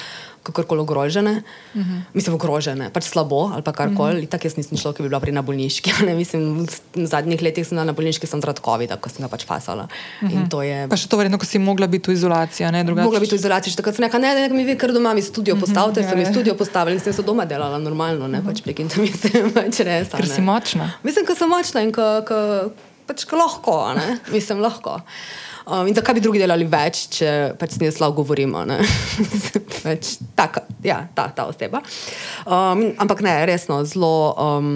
kakorkoli 0.43 0.82
ogrožene. 0.82 1.43
Uh 1.73 1.82
mhm. 1.82 1.89
-huh. 1.89 2.01
Mislim, 2.13 2.36
ogrožene, 2.36 2.89
pač 2.89 3.03
slabo 3.03 3.51
ali 3.53 3.63
karkoli. 3.63 4.17
Uh 4.17 4.23
-huh. 4.23 4.29
Tako 4.29 4.47
jaz 4.47 4.58
nisem 4.58 4.77
šla, 4.77 4.93
ki 4.93 5.03
bi 5.03 5.10
bila 5.10 5.19
pri 5.19 5.32
na 5.32 5.41
bolniški. 5.41 5.91
Mislim, 6.21 6.67
v 6.95 7.06
zadnjih 7.06 7.41
letih 7.41 7.67
sem 7.67 7.75
bila 7.75 7.84
na 7.84 7.93
bolniški, 7.93 8.27
sem 8.27 8.41
zaradi 8.41 8.62
COVID-a, 8.65 8.97
ko 8.97 9.10
sem 9.10 9.23
ga 9.23 9.27
pač 9.27 9.45
fasala. 9.45 9.88
Uh 10.21 10.29
mhm. 10.29 10.43
-huh. 10.43 10.62
je... 10.62 10.88
Pa 10.89 10.97
še 10.97 11.08
to 11.08 11.17
vredno, 11.17 11.38
ko 11.38 11.45
si 11.45 11.60
mogla 11.60 11.88
biti 11.88 12.12
v 12.12 12.13
izolaciji, 12.13 12.71
ne 12.71 12.84
drugače. 12.84 13.03
Mogla 13.03 13.19
biti 13.19 13.36
v 13.36 13.39
izolaciji, 13.39 13.75
tako 13.75 13.91
sem 13.91 14.03
rekla, 14.03 14.19
ne, 14.19 14.34
ne, 14.36 14.49
mi 14.49 14.63
vi 14.63 14.77
kar 14.77 14.91
doma 14.91 15.13
mi 15.13 15.21
studio 15.21 15.56
postavite, 15.56 15.99
uh 15.99 16.06
-huh. 16.06 16.10
sem 16.10 16.19
jih 16.19 16.27
studio 16.27 16.56
postavila 16.56 16.93
in 16.93 16.99
sem 16.99 17.13
se 17.13 17.21
doma 17.21 17.45
delala 17.45 17.79
normalno, 17.79 18.27
ne, 18.27 18.39
uh 18.39 18.45
-huh. 18.45 18.47
pač 18.47 18.62
prek 18.62 18.79
intervjuja, 18.79 19.49
pač 19.60 19.79
res. 19.79 20.10
Ker 20.10 20.27
si 20.27 20.41
močna. 20.41 20.91
Mislim, 21.03 21.25
ker 21.25 21.36
sem 21.38 21.49
močna 21.49 21.82
in 21.82 21.91
ko, 21.91 22.23
pač 23.08 23.25
ko 23.25 23.36
lahko, 23.36 23.93
ne, 23.95 24.19
mislim, 24.32 24.60
lahko. 24.60 25.01
Um, 25.63 25.88
in 25.88 25.95
zakaj 25.95 26.17
bi 26.17 26.23
drugi 26.23 26.41
delali 26.41 26.65
več, 26.67 27.06
če 27.17 27.30
pač 27.60 27.78
s 27.78 27.80
njim 27.80 27.93
slabo 27.95 28.19
govorimo? 28.19 28.65
pač, 29.84 30.17
taka, 30.36 30.65
ja, 30.84 31.06
ta, 31.15 31.30
ta 31.36 31.47
oseba. 31.47 31.80
Um, 32.43 32.89
ampak 32.99 33.23
ne, 33.23 33.38
resno, 33.49 33.84
zelo. 33.88 34.13
Um, 34.38 34.76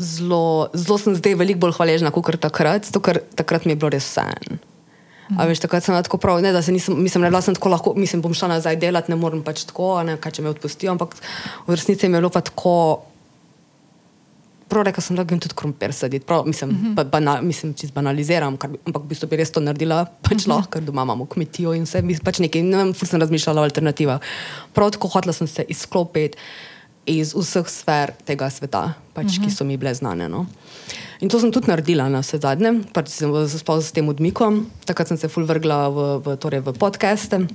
Zelo, 0.00 0.70
zelo 0.72 0.96
sem 0.96 1.12
zdaj 1.18 1.34
veliko 1.36 1.66
bolj 1.66 1.74
hvaležna 1.76 2.08
kot 2.14 2.38
takrat, 2.40 2.86
zato 2.88 3.02
ker 3.04 3.18
takrat 3.36 3.66
mi 3.68 3.74
je 3.74 3.80
bilo 3.82 3.90
res 3.92 4.06
vse. 4.06 4.22
Mm. 5.28 5.42
Veš, 5.50 5.60
takrat 5.60 5.84
sem 5.84 5.98
tako 6.02 6.16
prav, 6.22 6.40
ne, 6.40 6.54
da 6.54 6.62
se 6.64 6.72
nisem, 6.72 6.96
mislim, 6.96 7.26
da 7.28 7.42
sem 7.44 7.54
tako 7.58 7.68
lahko, 7.74 7.92
mislim, 7.98 8.22
bom 8.24 8.32
šla 8.32 8.54
nazaj 8.54 8.78
delati, 8.80 9.12
ne 9.12 9.18
morem 9.20 9.42
pač 9.44 9.66
tako, 9.68 9.98
ne, 10.06 10.16
kaj 10.16 10.38
če 10.38 10.46
me 10.46 10.54
odpustijo, 10.54 10.94
ampak 10.94 11.18
v 11.66 11.76
resnici 11.76 12.08
je 12.08 12.14
bilo 12.14 12.32
pa 12.32 12.40
tako 12.40 13.02
prav 14.70 14.86
rekel 14.86 15.04
sem, 15.04 15.18
da 15.18 15.24
grem 15.26 15.40
tudi 15.42 15.56
krompir 15.58 15.92
saditi. 15.96 16.26
Prav, 16.26 16.46
mislim, 16.46 16.70
mm 16.70 16.94
-hmm. 16.94 17.10
bana, 17.10 17.40
mislim, 17.42 17.74
če 17.74 17.90
banaliziram, 17.94 18.56
kar, 18.56 18.70
ampak 18.86 19.02
v 19.02 19.06
bistvu 19.12 19.28
bi 19.28 19.36
res 19.36 19.50
to 19.50 19.60
naredila, 19.60 20.04
pač 20.22 20.44
-hmm. 20.44 20.48
lahko, 20.48 20.70
ker 20.70 20.82
doma 20.82 21.02
imamo 21.02 21.26
kmetijo 21.26 21.74
in 21.74 21.84
vse. 21.84 22.02
Pač 22.24 22.38
nekaj, 22.38 22.62
ne 22.62 22.76
vem, 22.76 22.94
sem 22.94 23.20
razmišljala 23.20 23.60
o 23.60 23.64
alternativah. 23.64 24.20
Prav 24.72 24.90
tako 24.90 25.08
hotela 25.08 25.32
sem 25.32 25.46
se 25.46 25.64
izklopiti 25.68 26.38
iz 27.06 27.34
vseh 27.34 27.68
sfer 27.68 28.12
tega 28.24 28.50
sveta, 28.50 28.92
pač, 29.14 29.24
mm 29.24 29.28
-hmm. 29.28 29.34
ki 29.34 29.46
mhm. 29.46 29.56
so 29.56 29.64
mi 29.64 29.76
bile 29.76 29.94
znane. 29.94 30.28
No. 30.28 30.46
In 31.20 31.28
to 31.28 31.40
sem 31.40 31.52
tudi 31.52 31.68
naredila 31.68 32.08
na 32.08 32.20
vse 32.20 32.38
zadnje, 32.38 32.80
pač 32.92 33.08
sem 33.08 33.48
se 33.48 33.58
s 33.58 33.92
tem 33.92 34.08
odmikom, 34.08 34.66
takrat 34.84 35.08
sem 35.08 35.16
se 35.16 35.28
fulvrgla 35.28 35.88
v, 35.88 36.18
v, 36.24 36.36
torej 36.36 36.60
v 36.60 36.72
podcaste 36.72 37.46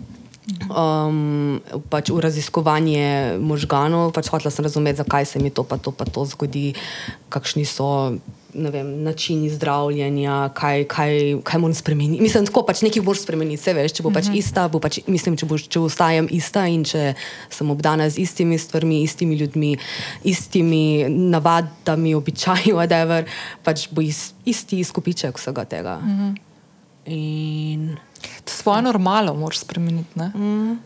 um, 0.69 1.61
pač 1.89 2.13
v 2.13 2.21
raziskovanje 2.21 3.37
možganov, 3.41 4.13
pač 4.13 4.29
hotela 4.29 4.53
sem 4.53 4.65
razumeti, 4.65 5.01
zakaj 5.01 5.25
se 5.25 5.41
mi 5.41 5.49
to 5.49 5.65
pa 5.65 5.77
to, 5.81 5.89
pa 5.89 6.05
to 6.05 6.25
zgodi, 6.25 6.73
kakšni 7.29 7.65
so. 7.65 8.17
Vem, 8.55 9.03
načini 9.03 9.49
zdravljenja, 9.51 10.55
kaj, 10.55 10.85
kaj, 10.87 11.11
kaj 11.43 11.59
moram 11.59 11.75
spremeniti. 11.75 12.23
Mislim, 12.23 12.45
da 12.47 12.61
pač 12.63 12.85
nekaj 12.87 13.03
boš 13.03 13.25
spremeniti, 13.25 13.59
vse 13.59 13.73
veš. 13.75 13.95
Če 13.97 14.05
bo 14.05 14.13
pač 14.15 14.29
uh 14.29 14.31
mhm. 14.31 14.35
-huh. 14.35 14.39
ista, 14.39 14.67
bo 14.71 14.79
pač, 14.79 14.99
mislim, 15.11 15.35
če, 15.35 15.43
boš, 15.43 15.67
če 15.67 15.79
ostajam 15.83 16.31
ista 16.31 16.63
in 16.63 16.87
če 16.87 17.19
sem 17.51 17.67
obdana 17.67 18.07
z 18.07 18.23
istimi 18.23 18.55
stvarmi, 18.55 19.03
istimi 19.03 19.35
ljudmi, 19.35 19.75
istimi 20.23 21.03
navadami, 21.09 22.15
običaji, 22.15 22.71
whatever, 22.71 23.27
pač 23.59 23.89
bo 23.91 23.99
isti 24.45 24.83
skupiček 24.83 25.35
vsega 25.35 25.65
tega. 25.65 25.99
Uh 25.99 26.07
mhm. 26.07 26.31
-huh. 26.31 26.39
In 27.05 27.97
Svojo 28.45 28.81
normalo 28.81 29.33
moraš 29.33 29.59
spremeniti. 29.59 30.19
Mm. 30.19 30.79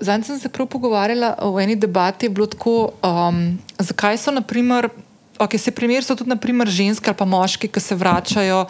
Zdaj 0.00 0.22
sem 0.22 0.38
se 0.38 0.48
prav 0.48 0.66
pogovarjala 0.66 1.34
o 1.42 1.60
eni 1.60 1.76
debati, 1.76 2.28
bilo 2.28 2.46
tako, 2.46 2.90
um, 3.02 3.58
zakaj 3.78 4.18
so, 4.18 4.30
naprimer, 4.30 4.88
okay, 5.38 5.58
se 5.58 5.70
primer 5.70 6.04
so 6.04 6.16
tudi 6.16 6.30
naprimer, 6.30 6.68
ženske 6.68 7.10
ali 7.10 7.16
pa 7.16 7.24
moški, 7.24 7.68
ki 7.68 7.80
se 7.80 7.94
vračajo 7.94 8.64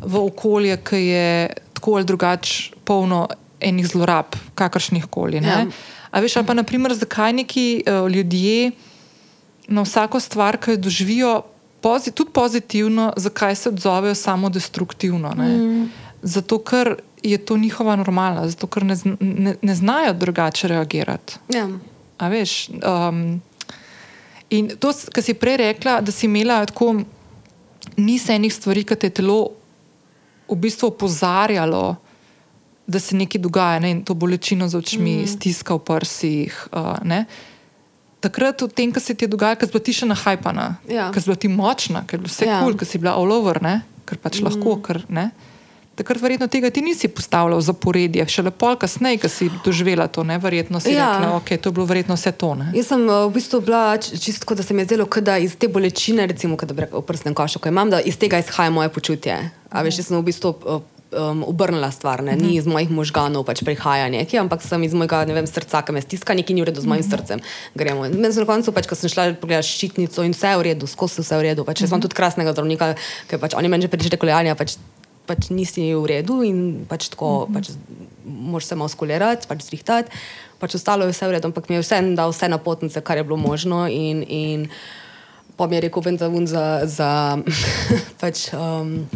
v 0.00 0.24
okolje, 0.26 0.76
ki 0.76 0.96
je 0.96 1.48
tako 1.72 1.94
ali 1.94 2.04
drugače 2.04 2.72
polno 2.84 3.28
enih 3.60 3.86
zlorab, 3.86 4.34
kakršnih 4.54 5.06
koli. 5.06 5.38
Ja. 5.44 5.66
A 6.10 6.20
veš, 6.20 6.36
ali 6.36 6.46
pa 6.46 6.54
naprimer, 6.54 6.94
zakaj 6.94 7.32
neki 7.32 7.84
uh, 7.86 8.10
ljudje 8.10 8.70
na 9.68 9.82
vsako 9.82 10.20
stvar, 10.20 10.56
ki 10.56 10.70
jo 10.70 10.76
doživijo, 10.76 11.42
pozit, 11.82 12.14
tudi 12.14 12.30
pozitivno, 12.32 13.12
zakaj 13.16 13.54
se 13.54 13.68
odzovejo 13.68 14.14
samo 14.14 14.48
destruktivno. 14.48 15.30
Mm. 15.34 15.90
Zato, 16.22 16.58
ker 16.58 16.96
je 17.22 17.38
to 17.38 17.56
njihova 17.58 17.96
normala, 17.96 18.48
zato 18.48 18.66
ker 18.66 18.84
ne, 18.84 18.96
ne, 19.20 19.56
ne 19.62 19.74
znajo 19.74 20.12
drugače 20.12 20.68
reagirati. 20.68 21.38
Ja. 21.54 21.68
A 22.18 22.28
veš. 22.28 22.68
Um, 22.68 23.40
in 24.50 24.70
to, 24.78 24.92
kar 25.12 25.24
si 25.24 25.34
prej 25.34 25.56
rekla, 25.56 26.00
da 26.00 26.12
si 26.12 26.26
imela 26.26 26.60
tako 26.66 26.94
niz 27.96 28.28
enih 28.30 28.54
stvari, 28.54 28.84
ki 28.84 28.96
te 28.96 29.10
je 29.10 29.18
telo 29.22 29.40
v 30.50 30.56
bistvu 30.56 30.92
opozarjalo, 30.92 31.96
da 32.86 33.00
se 33.00 33.16
nekaj 33.16 33.40
dogaja, 33.40 33.78
ne? 33.80 33.90
in 33.90 34.04
to 34.04 34.14
bolečino 34.14 34.68
za 34.68 34.78
očmi, 34.78 35.22
mm. 35.22 35.26
stiska 35.26 35.74
v 35.74 35.84
prsih. 35.86 36.66
Uh, 36.72 37.24
Takrat, 38.22 38.62
v 38.62 38.68
tem, 38.70 38.92
kar 38.94 39.02
se 39.02 39.14
ti 39.18 39.24
je 39.24 39.32
dogajalo, 39.32 39.58
ker 39.58 39.66
si 39.66 39.72
bila 39.74 39.84
ti 39.86 39.94
še 39.98 40.06
nahajpana, 40.06 40.66
ja. 40.86 41.08
ker 41.10 41.22
si 41.22 41.30
bila 41.30 41.38
ti 41.42 41.48
močna, 41.50 42.04
ker 42.06 42.20
je 42.20 42.30
vse 42.30 42.46
ja. 42.46 42.60
kul, 42.60 42.70
cool, 42.70 42.78
ker 42.78 42.86
si 42.86 43.00
bila 43.02 43.16
all 43.18 43.34
over, 43.34 43.58
ne? 43.62 43.80
ker 44.06 44.20
pač 44.22 44.38
mm. 44.38 44.46
lahko. 44.46 44.76
Ker, 44.84 45.02
Takrat 45.92 46.22
verjetno 46.22 46.46
tega 46.48 46.70
ti 46.72 46.80
nisi 46.80 47.08
postavljal 47.12 47.58
v 47.58 47.64
zaporedje, 47.66 48.24
še 48.32 48.46
lepo 48.46 48.70
kasneje, 48.80 49.18
ki 49.20 49.28
si 49.28 49.48
doživela 49.64 50.06
to, 50.08 50.24
ne? 50.24 50.38
verjetno 50.40 50.80
si 50.80 50.94
ja. 50.94 51.10
rekla, 51.20 51.36
ok, 51.36 51.52
to 51.60 51.68
je 51.68 51.76
bilo 51.76 51.84
verjetno 51.90 52.16
vse 52.16 52.32
to. 52.32 52.54
Ne? 52.56 52.70
Jaz 52.72 52.88
sem 52.94 53.04
v 53.04 53.28
bistvu 53.34 53.60
bila 53.60 53.98
čisto, 54.00 54.56
da 54.56 54.64
se 54.64 54.72
mi 54.72 54.86
je 54.86 54.92
zdelo, 54.92 55.08
da 55.20 55.36
iz 55.36 55.58
te 55.60 55.68
bolečine, 55.68 56.24
recimo, 56.30 56.56
da 56.56 56.72
bi 56.72 56.86
rekel 56.86 57.02
v 57.02 57.04
prsnem 57.04 57.36
košu, 57.36 57.60
ko 57.60 57.68
imam, 57.68 57.92
da 57.92 58.00
iz 58.00 58.16
tega 58.16 58.40
izhaja 58.40 58.72
moje 58.72 58.88
počutje. 58.88 59.36
A 59.68 59.84
veš, 59.84 60.00
jaz 60.00 60.08
sem 60.08 60.16
v 60.16 60.24
bistvu 60.32 60.54
um, 61.12 61.44
obrnila 61.44 61.90
stvar, 61.90 62.22
ne? 62.24 62.36
ni 62.36 62.56
iz 62.56 62.66
mojih 62.66 62.90
možganov 62.90 63.44
pač 63.44 63.60
prihaja 63.64 64.08
nekaj, 64.12 64.40
ampak 64.40 64.64
sem 64.64 64.82
iz 64.88 64.96
mojega 64.96 65.22
vem, 65.28 65.46
srca, 65.48 65.84
ki 65.84 65.92
me 65.92 66.00
stiska, 66.00 66.36
nekaj 66.36 66.56
ni 66.56 66.64
v 66.64 66.70
redu 66.72 66.80
z 66.80 66.88
mojim 66.88 67.04
srcem. 67.04 67.44
Gremo. 67.76 68.08
Na 68.08 68.32
koncu, 68.32 68.72
pač, 68.72 68.88
ko 68.88 68.96
sem 68.96 69.12
šla 69.12 69.32
pogledati 69.36 69.68
ščitnico 69.68 70.24
in 70.24 70.32
vse 70.32 70.54
je 70.54 70.60
v 70.60 70.66
redu, 70.72 70.88
skozi 70.88 71.20
vse 71.20 71.36
je 71.36 71.40
v 71.40 71.46
redu. 71.50 71.68
Pač, 71.68 71.84
jaz 71.84 71.92
imam 71.92 72.02
tudi 72.04 72.16
krasnega 72.16 72.56
zdravnika, 72.56 72.94
ki 73.28 73.40
pač, 73.42 73.56
oni 73.58 73.68
meni 73.68 73.86
že 73.86 73.92
prišli 73.92 74.16
kolajanja. 74.16 74.56
Pač, 74.56 74.80
Pač 75.26 75.50
nisi 75.54 75.92
v 75.94 76.06
redu 76.10 76.42
in 76.42 76.86
pač 76.88 77.08
tako, 77.08 77.46
mm 77.46 77.54
-hmm. 77.54 77.54
pač 77.54 77.70
moraš 78.26 78.64
se 78.64 78.74
malo 78.74 78.88
skulirati, 78.88 79.46
pač 79.48 79.62
zrihtati. 79.62 80.10
Pač 80.58 80.74
ostalo 80.74 81.04
je 81.04 81.12
vse 81.12 81.26
v 81.26 81.32
redu, 81.32 81.48
ampak 81.48 81.68
mi 81.68 81.76
je 81.76 81.82
vse 81.82 82.00
dal 82.14 82.30
vse 82.30 82.48
na 82.48 82.58
potnice, 82.58 83.00
kar 83.00 83.16
je 83.16 83.24
bilo 83.24 83.36
možno. 83.36 83.88
In, 83.88 84.24
in 84.28 84.68
pa 85.56 85.66
mi 85.66 85.76
je 85.76 85.80
rekel, 85.80 86.02
da 86.16 86.26
je 86.26 86.46
za, 86.46 86.80
za 86.84 87.38
pač, 88.20 88.52
um, 88.52 89.08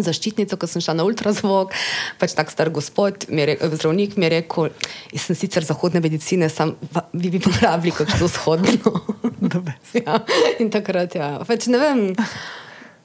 zaščitnico, 0.00 0.56
ko 0.56 0.68
sem 0.70 0.82
šla 0.84 0.94
na 0.96 1.04
ultrazvok, 1.04 1.74
pač 2.20 2.34
tak 2.36 2.52
star 2.52 2.70
gospod, 2.72 3.26
mi 3.28 3.44
rekel, 3.48 3.74
zdravnik 3.76 4.16
mi 4.16 4.26
je 4.26 4.32
rekel, 4.38 4.70
jaz 5.12 5.28
sem 5.28 5.36
sicer 5.36 5.66
zahodne 5.68 6.00
medicine, 6.00 6.48
sam 6.52 6.74
vi 7.12 7.32
bi 7.34 7.42
popravili 7.42 7.92
kakšno 7.96 8.30
vzhodno. 8.30 8.94
ja, 10.00 10.22
in 10.62 10.72
takrat, 10.72 11.16
ja, 11.18 11.34
pač 11.48 11.68
ne 11.72 11.82
vem. 11.82 12.02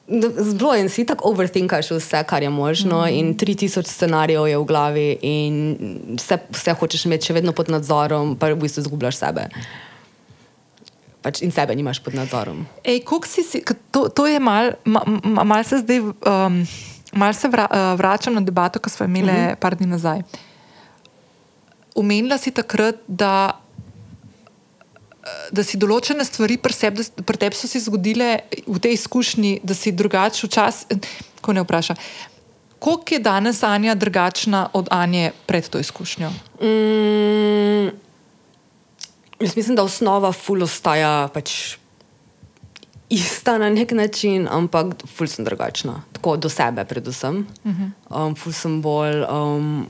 Zelo 0.08 0.76
in 0.76 0.90
si 0.90 1.04
tako 1.06 1.30
overthinkaš 1.30 1.92
vse, 1.92 2.24
kar 2.24 2.44
je 2.44 2.50
možno, 2.50 3.02
mm 3.02 3.10
-hmm. 3.10 3.20
in 3.20 3.36
3000 3.38 3.88
scenarijev 3.88 4.48
je 4.48 4.58
v 4.58 4.64
glavi, 4.64 5.18
in 5.22 5.78
vse, 6.16 6.38
vse 6.50 6.74
hočeš 6.74 7.06
imeti 7.06 7.26
še 7.26 7.34
vedno 7.34 7.52
pod 7.52 7.70
nadzorom, 7.70 8.36
pa 8.36 8.48
v 8.48 8.56
bistvu 8.56 8.82
izgubljaš 8.82 9.16
sebe 9.16 9.50
pač 11.28 11.44
in 11.44 11.52
sebe 11.52 11.76
nimaš 11.76 12.00
pod 12.00 12.16
nadzorom. 12.16 12.64
Ej, 12.88 13.04
si 13.28 13.44
si, 13.44 13.60
to, 13.92 14.08
to 14.08 14.24
je 14.32 14.40
malo, 14.40 14.80
mal, 14.88 15.04
mal 15.44 15.64
se 15.68 15.84
zdaj, 15.84 16.00
um, 16.00 16.64
mal 17.12 17.36
se 17.36 17.52
vra, 17.52 17.68
uh, 17.68 18.00
vračam 18.00 18.32
na 18.32 18.42
debato, 18.42 18.80
ki 18.80 18.90
smo 18.90 19.06
imeli 19.06 19.32
mhm. 19.32 19.44
-huh. 19.52 19.60
par 19.60 19.76
dni 19.76 19.88
nazaj. 19.92 20.24
Umenila 21.96 22.38
si 22.38 22.52
takrat, 22.52 22.96
da, 23.08 23.60
da 25.52 25.64
si 25.64 25.78
določene 25.78 26.26
stvari 26.26 26.58
pri 26.58 26.74
sebi, 26.74 27.06
pri 27.26 27.38
tebi 27.38 27.56
so 27.56 27.68
se 27.68 27.80
zgodile 27.80 28.48
v 28.68 28.80
tej 28.84 28.98
izkušnji, 28.98 29.60
da 29.64 29.74
si 29.78 29.92
drugačen 29.92 30.50
včasih, 30.50 31.08
ko 31.42 31.54
ne 31.54 31.64
vpraša. 31.66 31.96
Koliko 32.80 33.16
je 33.16 33.20
danes 33.20 33.64
Anja 33.64 33.96
drugačna 33.96 34.68
od 34.74 34.88
Anje 34.92 35.32
pred 35.46 35.70
to 35.70 35.80
izkušnjo? 35.80 36.30
Mm. 36.62 37.90
Jaz 39.40 39.56
mislim, 39.56 39.76
da 39.76 39.84
osnova 39.84 40.32
ful 40.34 40.64
ostaja 40.64 41.28
pač 41.34 41.78
ista 43.10 43.58
na 43.58 43.70
nek 43.70 43.92
način, 43.92 44.48
ampak 44.52 45.06
ful 45.16 45.28
sem 45.28 45.46
drugačna. 45.46 46.02
Tako 46.14 46.38
do 46.38 46.50
sebe, 46.50 46.86
predvsem. 46.86 47.48
Uh 47.64 47.72
mhm. 47.72 47.84
-huh. 48.10 48.28
um, 48.28 48.36
ful 48.36 48.54
sem 48.54 48.82
bolj 48.82 49.24
um, 49.24 49.88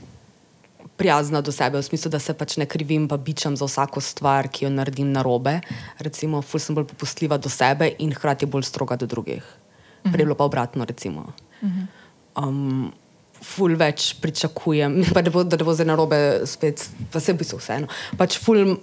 prijazna 0.98 1.40
do 1.40 1.54
sebe, 1.54 1.78
v 1.78 1.86
smislu, 1.86 2.10
da 2.10 2.18
se 2.18 2.34
pač 2.34 2.56
ne 2.58 2.66
krivim, 2.66 3.06
pa 3.08 3.16
bičam 3.16 3.56
za 3.56 3.68
vsako 3.68 4.02
stvar, 4.02 4.50
ki 4.50 4.66
jo 4.66 4.70
naredim 4.74 5.12
na 5.14 5.22
robe. 5.22 5.60
Recimo, 6.02 6.42
ful 6.42 6.62
sem 6.62 6.74
bolj 6.74 6.88
popustljiva 6.90 7.38
do 7.38 7.50
sebe 7.52 7.92
in 8.02 8.12
hkrati 8.14 8.48
bolj 8.50 8.66
stroga 8.66 8.98
do 8.98 9.06
drugih. 9.06 9.42
Uh 9.42 10.10
-huh. 10.10 10.12
Prej 10.12 10.24
bilo 10.24 10.34
pa 10.34 10.44
obratno, 10.44 10.84
recimo. 10.84 11.32
Uh 11.62 11.68
-huh. 11.68 12.48
um, 12.48 12.92
Ful 13.42 13.76
več 13.76 14.16
pričakujem, 14.20 15.04
pa 15.14 15.22
ne 15.22 15.30
bo, 15.30 15.44
da 15.44 15.56
ne 15.56 15.64
bo 15.64 15.74
zdaj 15.74 15.86
na 15.86 15.94
robe, 15.94 16.40
spet, 16.44 16.88
pa 17.12 17.20
se 17.20 17.32
v 17.32 17.38
bistvu 17.38 17.58
vseeno. 17.58 17.86
Pač 18.18 18.38
ful 18.38 18.76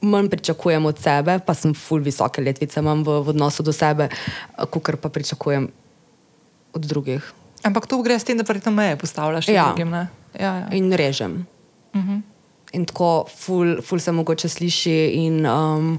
manj 0.00 0.28
pričakujem 0.28 0.86
od 0.86 0.98
sebe, 0.98 1.38
pa 1.46 1.54
sem 1.54 1.74
full 1.74 2.02
visoke 2.02 2.42
letvice 2.42 2.80
v, 2.80 3.04
v 3.04 3.28
odnosu 3.28 3.62
do 3.62 3.72
sebe, 3.72 4.08
kot 4.70 5.00
pa 5.00 5.08
pričakujem 5.08 5.68
od 6.72 6.84
drugih. 6.86 7.39
Ampak 7.62 7.86
to 7.86 8.00
gre 8.02 8.18
s 8.18 8.24
tem, 8.24 8.38
da 8.38 8.44
verjetno 8.48 8.72
meje 8.72 8.96
postavljaš 8.96 9.48
ja. 9.48 9.68
drugim. 9.68 9.92
Ja, 9.94 10.06
ja. 10.40 10.68
In 10.72 10.92
režem. 10.92 11.46
Uh 11.92 12.00
mhm. 12.00 12.10
-huh. 12.10 12.22
In 12.72 12.84
tako 12.84 13.26
ful, 13.36 13.82
ful 13.82 13.98
se 13.98 14.12
mogoče 14.12 14.48
sliši 14.48 15.10
in 15.26 15.46
um, 15.46 15.98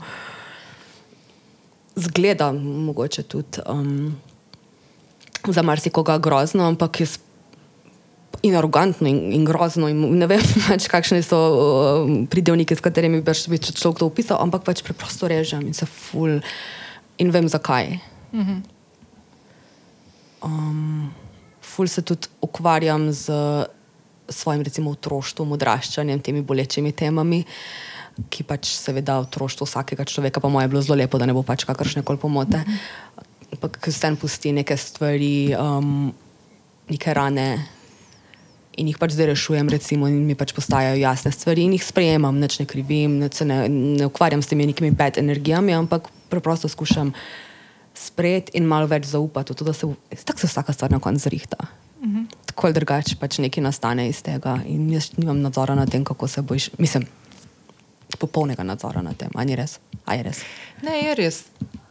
zgleda 1.95 2.51
mogoče 2.51 3.23
tudi 3.23 3.59
um, 3.67 4.15
za 5.47 5.61
marsikoga 5.61 6.17
grozno, 6.17 6.67
ampak 6.67 6.99
jaz 6.99 7.17
in 8.41 8.55
arogantno 8.55 9.07
in, 9.07 9.31
in 9.33 9.45
grozno. 9.45 9.89
In 9.89 10.17
ne 10.17 10.27
vem, 10.27 10.41
pač, 10.67 10.87
kakšne 10.87 11.21
so 11.25 11.37
uh, 11.37 12.11
pridevniki, 12.29 12.75
s 12.75 12.83
katerimi 12.83 13.21
bi 13.21 13.33
še 13.33 13.73
človek 13.75 13.99
to 13.99 14.09
opisal, 14.09 14.41
ampak 14.41 14.63
pač 14.63 14.81
preprosto 14.85 15.27
režem 15.27 15.67
in 15.67 15.73
se 15.77 15.85
ful 15.85 16.39
in 17.21 17.31
vem 17.31 17.47
zakaj. 17.47 17.99
Mm 18.31 18.45
-hmm. 18.45 18.61
um, 20.41 21.11
ful 21.71 21.87
se 21.87 22.03
tudi 22.03 22.27
ukvarjam 22.43 23.11
z 23.11 23.31
svojim, 24.31 24.63
recimo, 24.63 24.91
otroštvom, 24.95 25.55
odraščanjem, 25.57 26.21
temi 26.23 26.43
bolečimi 26.45 26.91
temami. 26.95 27.43
Ki 28.31 28.43
pač 28.47 28.73
seveda 28.75 29.17
otroštvo 29.23 29.67
vsakega 29.67 30.05
človeka, 30.07 30.43
pa 30.43 30.51
moje 30.51 30.67
je 30.67 30.71
bilo 30.73 30.81
zelo 30.83 30.99
lepo, 30.99 31.19
da 31.19 31.27
ne 31.27 31.35
bo 31.35 31.43
pač 31.47 31.63
kakršne 31.67 32.03
koli 32.07 32.19
pomote. 32.19 32.59
Ampak, 33.51 33.79
ker 33.83 33.93
se 33.93 34.07
en 34.07 34.17
pusti 34.19 34.51
neke 34.55 34.75
stvari, 34.79 35.51
um, 35.55 36.11
neke 36.91 37.15
rane, 37.15 37.47
in 38.79 38.87
jih 38.87 38.99
pač 38.99 39.15
zdaj 39.15 39.31
rešujem, 39.31 39.71
recimo, 39.71 40.07
in 40.07 40.23
mi 40.27 40.35
pač 40.39 40.53
postajajo 40.55 40.99
jasne 40.99 41.31
stvari, 41.35 41.65
in 41.67 41.75
jih 41.75 41.83
sprejemam, 41.83 42.39
neč 42.39 42.59
ne 42.61 42.67
krivim, 42.67 43.19
neč 43.23 43.41
ne, 43.47 43.63
ne 43.67 44.07
ukvarjam 44.07 44.43
s 44.43 44.51
temi 44.51 44.67
nekimi 44.69 44.93
pet 44.95 45.19
energijami, 45.19 45.75
ampak 45.75 46.07
preprosto 46.31 46.71
skušam 46.71 47.11
sprejeti 47.95 48.57
in 48.57 48.67
malo 48.69 48.87
več 48.87 49.05
zaupati. 49.11 49.55
To, 49.55 49.73
se, 49.73 49.87
tako 50.25 50.39
se 50.39 50.47
vsaka 50.47 50.73
stvar 50.73 50.91
na 50.91 50.99
koncu 50.99 51.23
zrihta. 51.29 51.57
Uh 52.01 52.07
mhm. 52.07 52.17
-huh. 52.17 52.25
Tako 52.45 52.67
ali 52.67 52.73
drugače, 52.73 53.15
pač 53.15 53.37
nekaj 53.37 53.63
nastane 53.63 54.09
iz 54.09 54.21
tega, 54.21 54.59
in 54.65 54.91
jaz 54.91 55.11
nimam 55.17 55.41
nadzora 55.41 55.75
nad 55.75 55.91
tem, 55.91 56.03
kako 56.03 56.27
se 56.27 56.41
boš. 56.41 56.69
Mislim, 56.77 57.07
popolnega 58.21 58.63
nadzora 58.63 59.01
nad 59.01 59.17
tem, 59.17 59.29
ali 59.35 59.55
res? 59.55 59.79
A 60.05 60.15
je 60.15 60.23
res? 60.23 60.43
Ne, 60.85 60.97
je 61.01 61.15
res. 61.15 61.37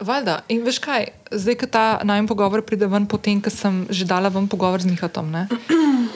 Valjda. 0.00 0.40
In 0.52 0.62
veš 0.66 0.80
kaj, 0.82 1.08
zdaj, 1.30 1.56
ko 1.60 1.66
ta 1.70 1.84
najmen 2.06 2.28
pogovor 2.30 2.62
pride 2.66 2.88
ven, 2.90 3.06
potem, 3.10 3.40
ko 3.42 3.52
sem 3.52 3.84
že 3.90 4.06
dala 4.08 4.30
ven 4.32 4.48
pogovor 4.50 4.82
z 4.82 4.90
Mihatom. 4.90 5.32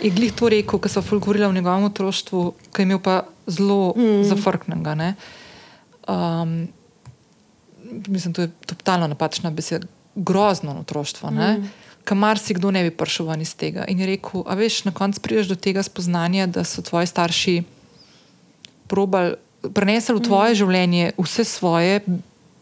Je 0.05 0.11
glih 0.11 0.33
to 0.37 0.51
rekel, 0.53 0.79
ko 0.79 0.89
so 0.89 1.03
govorili 1.03 1.47
o 1.47 1.53
njegovem 1.53 1.89
otroštvu, 1.91 2.55
ki 2.73 2.83
je 2.83 2.89
imel 2.89 3.01
pa 3.01 3.25
zelo 3.47 3.95
mm. 3.97 4.25
zafrknega. 4.29 5.15
Um, 6.09 6.69
mislim, 8.09 8.35
to 8.35 8.43
je 8.43 8.51
totalno 8.67 9.07
napačna 9.07 9.51
beseda, 9.51 9.87
grozno 10.15 10.79
otroštvo. 10.81 11.31
Mm. 11.31 11.71
Kamar 12.05 12.39
si 12.39 12.55
kdo 12.55 12.71
ne 12.71 12.83
bi 12.83 12.91
prišel 12.91 13.27
ven 13.27 13.41
iz 13.41 13.55
tega. 13.57 13.85
In 13.89 14.01
je 14.01 14.07
rekel, 14.07 14.45
a 14.47 14.55
veš, 14.55 14.85
na 14.85 14.93
koncu 14.93 15.21
prideš 15.21 15.49
do 15.53 15.57
tega 15.57 15.83
spoznanja, 15.83 16.47
da 16.47 16.65
so 16.65 16.83
tvoji 16.83 17.07
starši 17.07 17.63
probali 18.87 19.35
prenesli 19.75 20.15
v 20.15 20.21
tvoje 20.21 20.53
mm. 20.53 20.59
življenje 20.61 21.13
vse 21.19 21.45
svoje 21.45 22.01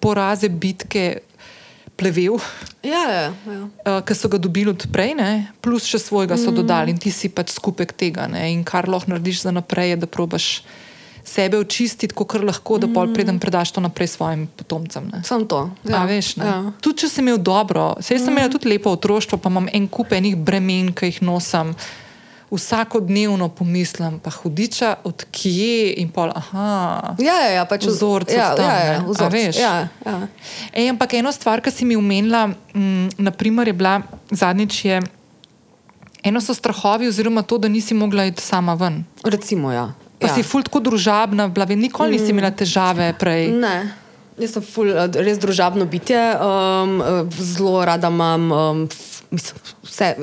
poraze, 0.00 0.48
bitke, 0.48 1.22
plevel, 1.96 2.38
Ja, 2.82 3.02
ja, 3.10 3.34
ja. 3.46 3.62
uh, 3.86 4.00
ki 4.02 4.14
so 4.14 4.28
ga 4.28 4.38
dobili 4.42 4.72
odprej, 4.72 5.14
ne? 5.14 5.30
plus 5.62 5.86
še 5.86 6.00
svojega 6.02 6.38
so 6.40 6.50
dodali 6.54 6.90
in 6.90 6.98
ti 6.98 7.14
si 7.14 7.30
pač 7.30 7.54
skupek 7.54 7.94
tega. 7.94 8.26
Ne? 8.30 8.48
In 8.50 8.64
kar 8.66 8.90
lahko 8.90 9.12
narediš 9.12 9.44
za 9.46 9.54
naprej, 9.54 9.94
je, 9.94 10.02
da 10.02 10.10
probaš 10.10 10.48
sebe 11.32 11.56
očistiti, 11.58 12.12
kot 12.14 12.34
lahko, 12.44 12.76
da 12.78 12.88
pol 12.92 13.08
preden 13.14 13.38
predaš 13.40 13.72
to 13.72 13.80
naprej 13.80 14.12
svojim 14.12 14.46
potomcem. 14.56 15.08
Ne? 15.12 15.22
Sam 15.24 15.46
to. 15.48 15.70
Ja, 15.88 16.02
Ja, 16.02 16.04
veš, 16.04 16.34
ne. 16.36 16.44
ja. 16.46 16.58
Tudi 16.84 17.04
če 17.04 17.08
sem 17.08 17.24
imel 17.28 17.40
dobro, 17.40 17.94
sej 18.04 18.20
sem 18.20 18.36
imel 18.36 18.50
tudi 18.52 18.68
lepo 18.68 18.92
otroštvo, 18.92 19.38
pa 19.40 19.48
imam 19.48 19.68
en 19.72 19.88
kup 19.88 20.12
enih 20.12 20.36
bremen, 20.36 20.92
ki 20.92 21.08
jih 21.08 21.22
nosim. 21.24 21.72
Vsakodnevno 22.52 23.46
pomislim, 23.48 24.18
pa 24.20 24.28
hudiča, 24.30 24.96
odkje 25.08 25.94
in 26.02 26.10
pol. 26.12 26.28
Aha, 26.36 27.14
Ja, 27.16 27.36
ja, 27.40 27.50
ja, 27.54 27.62
pač 27.64 27.86
Vzorci 27.88 28.36
ja, 28.36 28.50
tam, 28.52 28.68
ja, 28.68 28.76
ja. 28.92 28.98
A 29.00 29.28
veš? 29.32 29.56
Ja, 29.56 29.72
ja. 30.04 30.18
Ej, 30.76 30.90
ampak 30.92 31.14
ena 31.16 31.32
stvar, 31.32 31.64
ki 31.64 31.72
si 31.72 31.88
mi 31.88 31.96
omenila, 31.96 32.50
m, 32.76 33.08
naprimer, 33.16 33.72
je 33.72 33.72
bila 33.72 34.02
zadnjič. 34.28 34.84
Je, 34.84 35.00
eno 36.22 36.44
so 36.44 36.52
strahovi, 36.52 37.08
oziroma 37.08 37.40
to, 37.42 37.56
da 37.56 37.72
nisi 37.72 37.96
mogla 37.96 38.28
iti 38.28 38.44
sama 38.44 38.76
ven. 38.76 39.00
Recimo, 39.24 39.72
ja. 39.72 39.88
Pa 40.22 40.30
ja. 40.30 40.36
si 40.38 40.46
ful 40.46 40.62
tako 40.62 40.80
družabna, 40.86 41.48
bila, 41.52 41.66
vem, 41.68 41.80
nikoli 41.82 42.16
nisi 42.16 42.30
imela 42.30 42.52
težave 42.54 43.10
prej. 43.18 43.50
Ne. 43.58 43.76
Jaz 44.40 44.56
sem 44.56 44.64
ful, 44.64 44.88
eh, 44.88 45.18
res 45.20 45.40
družabno 45.42 45.84
bitje, 45.90 46.20
um, 46.38 47.00
eh, 47.02 47.40
zelo 47.52 47.82
rada 47.84 48.08
imam 48.08 48.52
um, 48.52 48.86
mislim, 49.32 49.58
vse. 49.82 50.14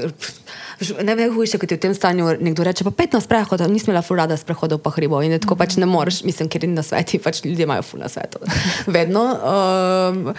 Ne 1.03 1.15
vem, 1.15 1.27
hujše, 1.35 1.59
kot 1.59 1.71
je 1.71 1.75
v 1.75 1.81
tem 1.83 1.93
stanju. 1.93 2.39
Nekdo 2.39 2.63
reče, 2.63 2.85
pa 2.87 2.93
pet 2.95 3.13
na 3.13 3.19
sprehod, 3.19 3.59
nisem 3.67 3.91
imela 3.91 4.01
ful 4.05 4.15
rada 4.15 4.37
sprehodov 4.39 4.79
po 4.79 4.93
hribu 4.95 5.19
in 5.25 5.35
je 5.35 5.41
tako 5.43 5.59
pač 5.59 5.75
ne 5.75 5.85
moreš, 5.89 6.23
mislim, 6.23 6.47
ker 6.47 6.63
je 6.63 6.71
na 6.71 6.85
sveti, 6.85 7.19
pač 7.19 7.43
ljudje 7.43 7.67
imajo 7.67 7.83
ful 7.83 7.99
na 7.99 8.07
svetu. 8.07 8.39
Vedno. 8.95 9.25
Um, 9.43 10.31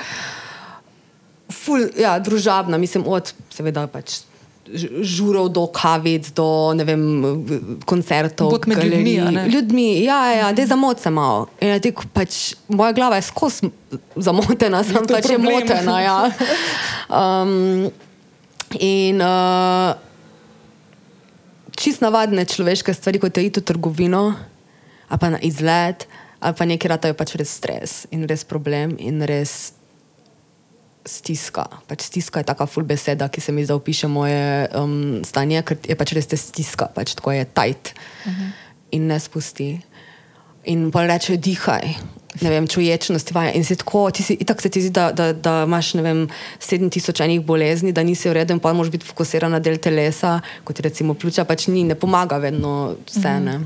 ful, 1.53 1.91
ja, 1.99 2.17
družabna, 2.19 2.81
mislim, 2.81 3.05
od 3.05 3.35
seveda 3.53 3.85
pač. 3.93 4.23
Žurov 5.03 5.49
do 5.51 5.65
kavic, 5.75 6.29
do 6.37 6.47
vem, 6.87 7.03
koncertov, 7.89 8.53
Bod 8.53 8.69
med 8.71 8.79
ljudmi, 8.85 9.15
a 9.19 9.31
ne? 9.35 9.47
ljudmi, 9.51 10.05
ja, 10.05 10.19
ja, 10.31 10.37
ja 10.37 10.51
da 10.53 10.67
zamot 10.67 11.01
se 11.01 11.11
malo. 11.11 11.49
In 11.61 11.73
je 11.75 11.81
tako, 11.89 12.07
pač, 12.15 12.55
moja 12.69 12.93
glava 12.95 13.19
je 13.19 13.27
skozi 13.27 13.71
zamotena, 14.15 14.85
sem 14.87 15.01
je 15.01 15.09
pač 15.09 15.31
je 15.33 15.41
problem. 15.41 15.59
motena. 15.59 15.97
Ja. 16.05 16.19
Um, 17.09 17.91
in 18.79 19.19
uh, 19.25 19.99
čist 21.75 22.05
navadne 22.05 22.45
človeške 22.47 22.95
stvari, 22.95 23.19
kot 23.19 23.37
je 23.41 23.49
iti 23.49 23.65
v 23.65 23.67
trgovino, 23.67 24.25
ali 25.09 25.19
pa 25.19 25.35
na 25.35 25.41
izlet, 25.43 26.07
ali 26.39 26.55
pa 26.55 26.69
nekaj 26.69 26.95
ratajo 26.95 27.19
pač 27.19 27.35
res 27.41 27.59
stres 27.59 28.05
in 28.15 28.29
res 28.29 28.47
problem 28.47 28.95
in 29.01 29.25
res 29.27 29.73
stiska. 31.07 31.67
Pač 31.89 32.09
stiska 32.09 32.41
je 32.41 32.49
taka 32.51 32.67
full 32.67 32.87
beseda, 32.87 33.29
ki 33.29 33.41
se 33.41 33.53
mi 33.53 33.65
zdaj 33.65 33.81
opiše 33.81 34.09
moje 34.09 34.69
um, 34.77 35.21
stanje, 35.25 35.63
ker 35.63 35.79
je 35.89 35.97
pač 35.97 36.13
res 36.17 36.29
te 36.31 36.37
stiska, 36.37 36.91
pač 36.95 37.15
tako 37.19 37.33
je 37.33 37.45
tajt 37.45 37.95
uh 37.95 38.33
-huh. 38.33 38.51
in 38.93 39.07
ne 39.07 39.21
spusti. 39.21 39.81
In 40.65 40.91
pa 40.91 41.07
reče, 41.07 41.37
dihaj. 41.37 41.95
Ne 42.41 42.51
vem, 42.51 42.67
čuječnost, 42.69 43.33
vaja. 43.35 43.53
in 43.53 43.65
si 43.65 43.77
tako, 43.77 44.11
ti 44.11 44.23
si, 44.23 44.35
itak 44.35 44.63
se 44.63 44.69
ti 44.69 44.81
zdi, 44.81 44.91
da, 44.91 45.11
da, 45.13 45.33
da 45.33 45.65
imaš, 45.67 45.95
ne 45.95 46.03
vem, 46.03 46.29
7000 46.61 47.25
enih 47.25 47.41
bolezni, 47.43 47.93
da 47.93 48.03
nisi 48.03 48.29
in 48.29 48.61
pa 48.61 48.73
moraš 48.73 48.91
biti 48.91 49.07
fokusiran 49.07 49.51
na 49.51 49.59
del 49.59 49.79
telesa, 49.79 50.41
kot 50.65 50.79
je 50.79 50.83
recimo 50.83 51.15
pljuča, 51.15 51.45
pač 51.45 51.67
ni, 51.67 51.85
ne 51.85 51.95
pomaga 51.95 52.37
vedno 52.37 52.95
vse, 53.07 53.41
ne. 53.41 53.61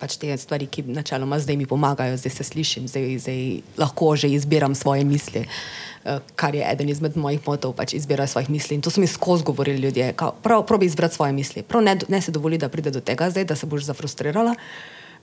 Pač 0.00 0.16
te 0.16 0.32
stvari, 0.40 0.66
ki 0.66 0.86
načeloma 0.88 1.38
zdaj 1.40 1.58
mi 1.60 1.66
pomagajo, 1.68 2.16
zdaj 2.16 2.32
se 2.32 2.44
slišim, 2.44 2.88
zdaj, 2.88 3.18
zdaj 3.20 3.40
lahko 3.76 4.14
že 4.16 4.30
izbiram 4.32 4.74
svoje 4.74 5.04
misli, 5.04 5.44
eh, 5.44 6.20
kar 6.36 6.54
je 6.54 6.64
eden 6.64 6.88
izmed 6.88 7.16
mojih 7.16 7.40
motov, 7.46 7.74
pač 7.76 7.94
izbira 7.94 8.26
svojih 8.26 8.50
misli. 8.50 8.78
In 8.78 8.82
to 8.82 8.90
so 8.90 9.00
mi 9.00 9.06
skozi 9.06 9.44
govorili 9.44 9.78
ljudje, 9.78 10.12
kao, 10.16 10.32
prav, 10.42 10.64
probi 10.66 10.86
izbrati 10.86 11.14
svoje 11.14 11.32
misli, 11.32 11.62
prav 11.62 11.84
ne, 11.84 11.98
ne 12.08 12.20
se 12.20 12.32
dovoli, 12.32 12.58
da 12.58 12.68
pride 12.68 12.90
do 12.90 13.00
tega 13.00 13.30
zdaj, 13.30 13.44
da 13.44 13.56
se 13.56 13.66
boš 13.66 13.84
zafrustrirala. 13.92 14.54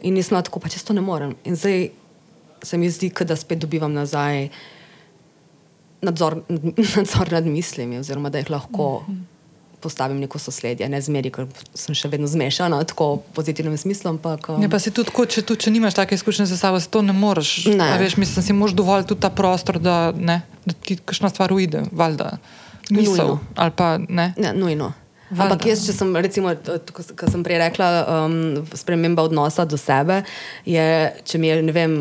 In 0.02 0.14
nisem 0.14 0.36
bila 0.36 0.46
tako, 0.46 0.60
pač 0.62 0.78
jaz 0.78 0.86
to 0.86 0.94
ne 0.94 1.02
morem. 1.02 1.34
In 1.46 1.56
zdaj 1.56 1.90
se 2.64 2.78
mi 2.78 2.90
zdi, 2.90 3.10
da 3.10 3.36
spet 3.36 3.60
dobivam 3.60 3.94
nazaj 3.94 4.50
nadzor, 6.02 6.42
nadzor 6.98 7.32
nad 7.32 7.46
mislimi, 7.46 7.98
oziroma 7.98 8.30
da 8.30 8.38
jih 8.38 8.54
lahko 8.54 9.06
postavim 9.82 10.20
neko 10.20 10.40
sosledje, 10.40 10.90
ne 10.90 11.02
zmeri, 11.02 11.32
ker 11.34 11.48
sem 11.78 11.96
še 11.98 12.10
vedno 12.12 12.28
zmešana, 12.30 12.80
tako 12.90 13.10
v 13.20 13.36
pozitivnem 13.38 13.78
smislu. 13.78 14.16
Ampak, 14.16 14.50
um, 14.50 14.62
Ja, 14.64 14.70
pa 14.72 14.80
si 14.82 14.92
tudi, 14.92 15.12
tako, 15.12 15.28
če, 15.30 15.44
tudi, 15.46 15.68
če 15.68 15.74
nimaš 15.76 15.98
take 16.00 16.18
izkušnje 16.18 16.50
za 16.50 16.58
sabo, 16.58 16.82
se 16.82 16.90
to 16.90 17.04
ne 17.06 17.14
moreš. 17.14 17.70
Ne. 17.70 17.92
A 17.94 17.98
Veš, 18.02 18.18
mislim, 18.18 18.46
si 18.46 18.58
moraš 18.58 18.78
dovolj 18.78 19.08
tudi 19.10 19.22
ta 19.26 19.30
prostor, 19.34 19.82
da, 19.82 20.12
ne, 20.16 20.42
da 20.66 20.74
ti 20.74 20.98
kakšna 20.98 21.30
stvar 21.34 21.54
uide, 21.54 21.86
valjda. 21.92 22.38
Misel, 22.90 23.38
ali 23.60 23.76
pa 23.76 23.98
ne. 24.00 24.32
Ne, 24.38 24.54
nujno. 24.56 24.94
Valjda. 25.30 25.44
Ampak 25.44 25.66
jaz, 25.68 25.84
če 25.84 25.92
sem, 25.92 26.14
recimo, 26.24 26.54
kot 26.88 27.28
sem 27.28 27.42
prej 27.44 27.60
rekla, 27.60 27.88
um, 28.26 28.38
sprememba 28.80 29.26
odnosa 29.28 29.66
do 29.68 29.76
sebe, 29.80 30.22
je, 30.64 30.86
če 31.28 31.42
mi 31.42 31.52
je, 31.52 31.58
ne 31.68 31.76
vem, 31.76 31.98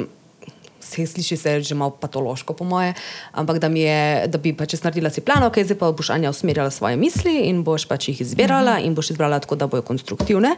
se 0.86 1.06
sliši 1.06 1.36
se 1.36 1.60
že 1.60 1.74
malo 1.74 1.90
patološko, 1.90 2.54
po 2.54 2.64
moje, 2.64 2.94
ampak 3.32 3.58
da, 3.58 3.66
je, 3.66 4.26
da 4.26 4.38
bi 4.38 4.52
pač 4.56 4.74
jaz 4.74 4.84
naredila 4.84 5.10
si 5.10 5.20
plan, 5.20 5.42
ok, 5.42 5.58
zdaj 5.64 5.78
pa 5.78 5.92
boš 5.92 6.10
Anja 6.10 6.30
usmerjala 6.30 6.70
svoje 6.70 6.96
misli 6.96 7.48
in 7.50 7.64
boš 7.64 7.88
pač 7.90 8.08
jih 8.08 8.20
izbirala 8.20 8.78
in 8.78 8.94
boš 8.94 9.10
izbrala 9.10 9.40
tako, 9.40 9.56
da 9.56 9.66
bojo 9.66 9.82
konstruktivne. 9.82 10.56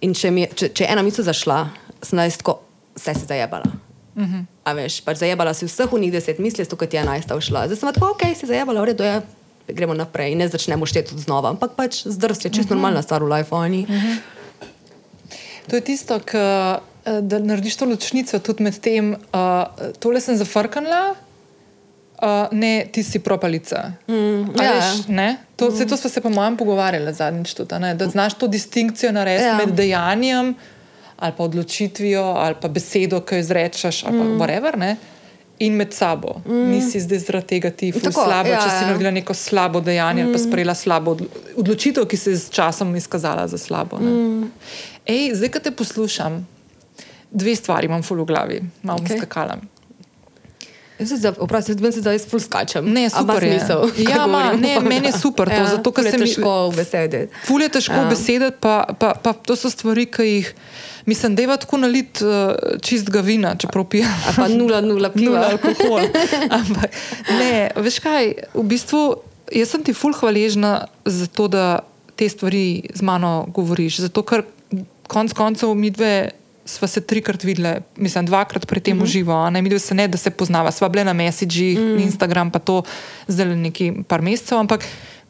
In 0.00 0.14
če, 0.14 0.30
mi, 0.30 0.46
če, 0.46 0.70
če 0.70 0.84
je 0.84 0.92
ena 0.92 1.02
misel 1.02 1.26
zašla, 1.26 1.64
sem 2.02 2.20
jaz 2.22 2.38
tako, 2.38 2.60
vse 2.98 3.14
si 3.18 3.26
zajebala. 3.26 3.72
Uh 4.18 4.22
-huh. 4.22 4.44
A 4.64 4.72
veš, 4.72 5.00
pač 5.00 5.18
zajebala 5.18 5.54
si 5.54 5.66
vseh 5.66 5.92
unih 5.92 6.12
deset 6.12 6.38
misli, 6.38 6.64
zato 6.64 6.84
je 6.84 7.00
enajsta 7.00 7.36
ušla. 7.36 7.66
Zdaj 7.66 7.76
sem 7.76 7.92
tako, 7.94 8.10
ok, 8.10 8.22
si 8.36 8.46
zajebala, 8.46 8.80
v 8.80 8.84
redu 8.84 9.04
je, 9.04 9.22
gremo 9.68 9.94
naprej 9.94 10.32
in 10.32 10.38
ne 10.38 10.48
začnemo 10.48 10.86
šteti 10.86 11.18
znova. 11.18 11.50
Ampak 11.50 11.76
pač 11.76 12.02
zdrs 12.04 12.44
je 12.44 12.50
čisto 12.50 12.60
uh 12.60 12.64
-huh. 12.64 12.70
normalna 12.70 13.02
stvar 13.02 13.22
v 13.22 13.28
life. 13.28 13.54
Uh 13.54 13.60
-huh. 13.60 14.18
To 15.68 15.76
je 15.76 15.80
tisto, 15.80 16.20
k, 16.20 16.34
eh, 16.34 16.80
da 17.22 17.38
narediš 17.38 17.76
to 17.76 17.88
ločnico 17.88 18.38
tudi 18.38 18.62
med 18.62 18.78
tem, 18.80 19.14
uh, 19.14 19.90
tole 19.98 20.20
sem 20.20 20.36
zafrknila. 20.36 21.14
Uh, 22.18 22.50
ne, 22.50 22.88
ti 22.92 23.02
si 23.06 23.20
propalica. 23.22 23.92
Mm, 24.08 24.56
ja. 24.58 24.72
veš, 24.74 25.04
ne? 25.08 25.36
to, 25.56 25.68
mm. 25.70 25.86
to 25.88 25.96
smo 25.96 26.10
se, 26.10 26.20
po 26.20 26.30
mojem, 26.34 26.56
pogovarjali 26.56 27.12
zadnjič 27.14 27.52
tudi, 27.54 27.78
ne? 27.78 27.92
da 27.94 28.08
znaš 28.10 28.34
to 28.34 28.48
distinkcijo 28.50 29.12
narediti 29.12 29.46
Ja. 29.46 29.56
med 29.56 29.74
dejanjem 29.74 30.54
ali 31.18 31.32
pa 31.36 31.44
odločitvijo 31.44 32.22
ali 32.22 32.54
pa 32.60 32.68
besedo, 32.68 33.20
ki 33.20 33.34
jo 33.34 33.38
izrečeš, 33.38 34.04
ali 34.04 34.18
pa 34.18 34.24
mm. 34.24 34.38
whatever, 34.40 34.76
ne? 34.78 34.96
in 35.58 35.72
med 35.74 35.92
sabo. 35.94 36.40
Mm. 36.46 36.70
Nisi 36.70 37.00
zdaj 37.00 37.18
zaradi 37.18 37.46
tega 37.46 37.70
ti 37.70 37.92
slabo, 37.92 38.48
ja, 38.48 38.60
če 38.62 38.68
si 38.70 38.82
ja. 38.82 38.86
naredila 38.86 39.10
neko 39.10 39.34
slabo 39.34 39.80
dejanje 39.80 40.22
mm. 40.22 40.26
ali 40.26 40.36
pa 40.36 40.42
sprejela 40.42 40.74
slabo 40.74 41.14
odlo- 41.14 41.42
odločitev, 41.56 42.06
ki 42.06 42.16
se 42.16 42.30
je 42.30 42.38
s 42.38 42.50
časom 42.50 42.96
izkazala 42.96 43.48
za 43.48 43.58
slabo. 43.58 43.98
Mm. 43.98 44.52
Ej, 45.06 45.34
zdaj, 45.34 45.50
ko 45.50 45.58
te 45.58 45.70
poslušam, 45.70 46.46
dve 47.30 47.54
stvari 47.54 47.86
imam 47.86 48.02
ful 48.02 48.18
v 48.18 48.26
glavi, 48.26 48.58
malo 48.82 48.98
okay. 48.98 49.20
Jaz 50.98 51.12
zdaj, 51.12 51.32
oprosti, 51.38 51.72
zdaj 51.72 51.92
se 51.92 52.00
zdaj 52.00 52.18
ful 52.20 52.40
skačem. 52.40 52.82
Ne, 52.84 53.06
super 53.06 53.38
je. 53.38 53.52
smisel, 53.52 53.86
Ja, 54.00 54.26
govorim? 54.26 54.58
ne, 54.60 54.80
meni 54.80 55.06
je 55.06 55.12
super 55.22 55.46
to, 55.46 55.62
zato, 55.66 55.92
ker 55.92 56.04
se 56.04 56.18
mi- 56.18 56.26
težko 56.26 56.68
v 56.68 56.76
besedi. 56.76 57.20
Ful 57.44 57.62
je 57.62 57.68
težko 57.68 57.94
Ja. 57.94 58.02
ja. 58.02 58.08
besediti, 58.10 58.56
pa, 58.58 58.82
pa, 58.92 59.14
pa 59.14 59.32
to 59.32 59.54
so 59.54 59.70
stvari, 59.70 60.06
ki 60.06 60.22
jih, 60.24 60.50
mislim, 61.06 61.38
da 61.38 61.42
je 61.42 61.56
tako 61.56 61.76
nalit 61.76 62.18
uh, 62.18 62.50
čistega 62.82 63.20
vina, 63.20 63.54
čeprav 63.54 63.86
pijem. 63.86 64.10
A 64.10 64.34
pa 64.34 64.48
nula, 64.48 64.80
nula 64.80 65.10
piva. 65.10 65.38
Nula 65.38 65.46
alkohol. 65.52 66.02
Ampak, 66.58 66.90
ne, 67.30 67.52
veš 67.76 68.00
kaj, 68.00 68.24
v 68.54 68.64
bistvu 68.66 69.02
jaz 69.54 69.70
sem 69.70 69.80
ti 69.80 69.94
ful 69.94 70.10
hvaležna 70.12 70.72
za 71.06 71.26
to, 71.26 71.46
da 71.46 71.78
te 72.18 72.26
stvari 72.26 72.90
z 72.90 73.02
mano 73.02 73.46
govoriš. 73.48 74.02
Zato, 74.02 74.26
ker 74.26 74.42
konc 75.06 75.30
koncev 75.32 75.70
mi 75.78 75.94
dve 75.94 76.34
sva 76.68 76.88
se 76.88 77.00
trikrat 77.00 77.44
videla, 77.44 77.78
mislim, 77.96 78.26
dvakrat 78.28 78.66
pri 78.66 78.80
tem 78.80 78.96
mm 78.96 79.00
-hmm. 79.00 79.04
uživo, 79.04 79.32
a 79.32 79.50
ne 79.50 79.62
dve 79.62 79.78
se 79.78 79.94
ne, 79.94 80.08
da 80.08 80.18
se 80.18 80.30
poznava. 80.30 80.70
Sva 80.70 80.88
bile 80.88 81.04
na 81.04 81.12
Messagih, 81.12 81.78
mm. 81.78 81.98
Instagram, 81.98 82.50
pa 82.50 82.58
to 82.58 82.82
zdaj 83.28 83.46
le 83.46 83.56
neki 83.56 83.92
par 84.08 84.22
mesecev, 84.22 84.58
ampak 84.58 84.84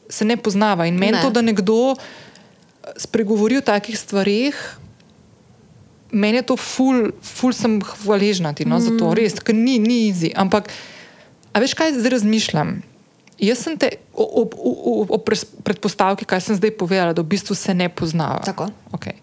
se 0.09 0.25
ne 0.25 0.37
poznava. 0.37 0.87
In 0.87 0.99
meni 0.99 1.13
Ne. 1.13 1.23
to, 1.23 1.31
da 1.31 1.43
nekdo 1.43 1.95
spregovori 2.97 3.57
o 3.57 3.61
takih 3.61 3.99
stvarih, 3.99 4.79
meni 6.13 6.39
je 6.39 6.43
to 6.43 6.57
ful, 6.57 7.11
ful 7.23 7.53
sem 7.53 7.81
hvaležna 7.81 8.53
ti 8.53 8.65
no, 8.65 8.77
mm. 8.77 8.81
za 8.81 8.91
to, 8.99 9.15
res, 9.15 9.35
ker 9.41 9.55
ni, 9.55 9.79
ni 9.79 10.09
izi. 10.09 10.33
Ampak, 10.37 10.69
a 11.53 11.61
veš, 11.61 11.75
kaj 11.75 11.93
zdaj 11.93 12.11
razmišljam? 12.11 12.83
Jaz 13.39 13.59
sem 13.59 13.79
te 13.79 13.91
ob, 14.15 14.55
ob, 14.59 14.79
ob, 14.85 15.11
ob 15.11 15.29
predpostavki, 15.63 16.25
kaj 16.25 16.41
sem 16.41 16.57
zdaj 16.57 16.71
povedala, 16.71 17.13
da 17.13 17.23
v 17.23 17.31
bistvu 17.31 17.55
se 17.55 17.75
ne 17.75 17.89
poznava. 17.89 18.43
Tako. 18.45 18.67
Okay. 18.93 19.15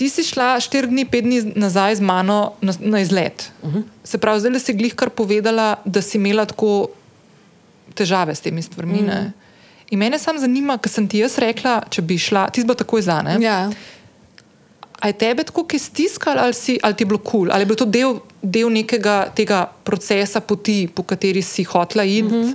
Ti 0.00 0.08
si 0.08 0.22
šla 0.24 0.54
štiri 0.64 0.88
dni, 0.88 1.04
pet 1.04 1.26
dni 1.26 1.42
nazaj 1.60 1.98
z 1.98 2.04
mano 2.08 2.54
na, 2.64 2.72
na 2.80 3.00
izlet. 3.04 3.50
Uh 3.62 3.74
-huh. 3.74 3.82
Se 4.04 4.18
pravi, 4.18 4.40
zdaj 4.40 4.60
si 4.60 4.72
glih 4.72 4.94
kar 4.94 5.10
povedala, 5.10 5.76
da 5.84 6.02
si 6.02 6.16
imela 6.16 6.46
tako 6.48 6.88
težave 7.94 8.34
s 8.34 8.40
temi 8.40 8.62
stvarmi. 8.62 9.02
Mm. 9.02 9.32
In 9.90 9.98
mene 9.98 10.18
samo 10.18 10.38
zanima, 10.38 10.78
ker 10.78 10.90
sem 10.92 11.08
ti 11.08 11.18
jaz 11.18 11.38
rekla, 11.38 11.82
če 11.90 12.02
bi 12.02 12.18
šla, 12.18 12.48
ti 12.50 12.64
bila 12.64 12.74
takoj 12.74 13.02
za 13.02 13.22
ne. 13.22 13.36
Ja. 13.40 13.70
A 15.00 15.06
je 15.06 15.12
tebe 15.12 15.44
tako 15.44 15.66
ki 15.66 15.78
stiskal, 15.78 16.38
ali, 16.38 16.54
si, 16.54 16.78
ali 16.82 16.94
ti 16.94 17.02
je 17.02 17.06
bilo 17.06 17.18
kul, 17.18 17.30
cool? 17.30 17.52
ali 17.52 17.62
je 17.62 17.66
bil 17.66 17.76
to 17.76 17.84
del, 17.84 18.20
del 18.42 18.72
nekega 18.72 19.32
tega 19.34 19.66
procesa, 19.84 20.40
poti, 20.40 20.88
po 20.94 21.02
kateri 21.02 21.42
si 21.42 21.64
hotla 21.64 22.04
iti? 22.04 22.22
Mm 22.22 22.30
-hmm. 22.30 22.54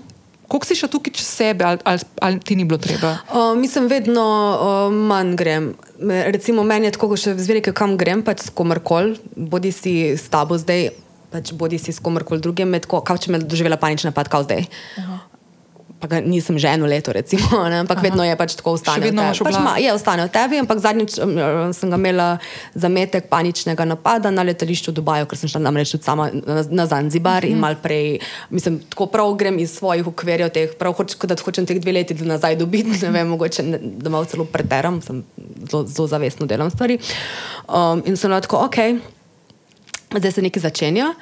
Kako 0.56 0.66
si 0.70 0.76
šel 0.80 0.90
tukaj 0.90 1.12
čez 1.12 1.28
sebe, 1.28 1.66
ali, 1.68 1.80
ali, 1.84 2.00
ali 2.24 2.40
ti 2.40 2.56
ni 2.56 2.64
bilo 2.64 2.78
treba? 2.80 3.18
Uh, 3.28 3.58
mislim, 3.60 3.90
vedno 3.92 4.24
uh, 4.24 4.94
manj 4.94 5.36
grem. 5.36 5.74
Recimo, 6.00 6.64
meni 6.64 6.88
je 6.88 6.94
tako, 6.96 7.10
ko 7.12 7.20
še 7.20 7.34
zveri, 7.36 7.60
kam 7.76 7.98
grem, 8.00 8.24
pač 8.24 8.48
s 8.48 8.54
komarkoli, 8.56 9.18
bodi 9.36 9.74
si 9.76 10.16
s 10.16 10.32
tabo 10.32 10.56
zdaj, 10.56 10.94
pač 11.36 11.52
bodi 11.60 11.76
si 11.76 11.92
s 11.92 12.00
komarkoli 12.00 12.40
drugim, 12.40 12.72
kao 12.88 13.20
če 13.20 13.36
me 13.36 13.44
doživela 13.44 13.76
panična 13.76 14.14
napad, 14.14 14.32
kao 14.32 14.48
zdaj. 14.48 14.64
Uh 14.96 15.04
-huh 15.04 15.35
pa 16.00 16.08
ga 16.12 16.18
nisem 16.20 16.60
že 16.60 16.68
eno 16.68 16.86
leto, 16.86 17.16
recimo, 17.16 17.48
ampak 17.82 17.98
Aha. 17.98 18.04
vedno 18.04 18.24
je 18.24 18.36
pač 18.36 18.56
tako 18.60 18.76
ostalo. 18.76 19.00
Pač 19.00 19.56
je 19.80 19.92
ostalo 19.96 20.28
v 20.28 20.32
tebi, 20.32 20.56
ampak 20.60 20.78
zadnjič 20.84 21.12
um, 21.24 21.72
sem 21.72 21.88
ga 21.88 21.98
imela 21.98 22.28
zametek 22.76 23.32
paničnega 23.32 23.88
napada 23.88 24.28
na 24.28 24.44
letališču 24.44 24.92
v 24.92 24.96
Dubaju, 25.00 25.26
ker 25.26 25.40
sem 25.40 25.50
šla 25.50 25.64
namreč 25.64 25.96
sama 26.04 26.28
na, 26.30 26.68
na 26.68 26.86
Zanzibar 26.86 27.44
uh 27.44 27.48
-huh. 27.48 27.52
in 27.52 27.58
mhm. 27.58 27.62
mal 27.62 27.76
prej, 27.80 28.20
mislim, 28.52 28.80
tako 28.92 29.08
prav 29.08 29.34
grem 29.40 29.60
iz 29.60 29.72
svojih 29.72 30.08
okvirjev, 30.08 30.50
teh, 30.50 30.76
prav 30.76 30.94
hoč, 30.94 31.16
da 31.16 31.36
hočem 31.36 31.66
teh 31.66 31.80
dve 31.80 31.92
leti 31.92 32.14
nazaj 32.14 32.56
dobiti, 32.56 33.00
ne 33.02 33.10
vem, 33.12 33.28
mogoče 33.28 33.64
ne, 33.64 33.80
da 33.82 34.10
malo 34.10 34.26
celo 34.26 34.46
preteram, 34.46 35.02
sem 35.02 35.24
zelo, 35.72 35.86
zelo 35.88 36.08
zavestno 36.08 36.46
delam 36.46 36.70
stvari. 36.70 37.00
Um, 37.68 38.04
in 38.06 38.18
sem 38.18 38.32
lahko, 38.32 38.58
ok, 38.68 38.78
zdaj 40.20 40.32
se 40.32 40.42
nekaj 40.42 40.62
začenja 40.62 41.16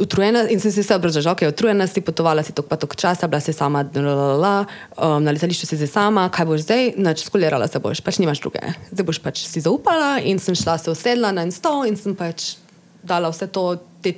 utrujena 0.00 0.46
in 0.48 0.60
sem 0.60 0.72
se 0.72 0.80
vse 0.80 0.96
obražala, 0.96 1.32
ok, 1.32 1.44
utrujena 1.48 1.86
si, 1.86 2.00
potovala 2.00 2.42
si 2.42 2.54
tok 2.56 2.68
pa 2.68 2.76
tok 2.80 2.96
časa, 2.96 3.28
bila 3.28 3.40
si 3.40 3.52
sama, 3.52 3.84
lalala, 3.94 4.66
um, 4.96 5.20
na 5.24 5.34
letališču 5.34 5.68
si 5.68 5.76
zdaj 5.76 5.90
sama, 5.92 6.28
kaj 6.32 6.48
boš 6.48 6.64
zdaj, 6.64 6.92
nač 6.96 7.24
skolirala 7.26 7.68
se 7.68 7.80
boš, 7.82 8.00
pač 8.04 8.18
nimaš 8.22 8.40
druge. 8.40 8.62
Zdaj 8.92 9.06
boš 9.06 9.20
pač 9.22 9.44
si 9.44 9.60
zaupala 9.60 10.18
in 10.24 10.40
sem 10.40 10.56
šla 10.56 10.78
se 10.80 10.90
usedla 10.90 11.32
na 11.32 11.44
en 11.44 11.52
stol 11.52 11.84
in 11.88 11.98
sem 11.98 12.16
pač 12.16 12.56
dala 13.04 13.32
vse 13.32 13.50
to, 13.52 13.76
te, 14.02 14.16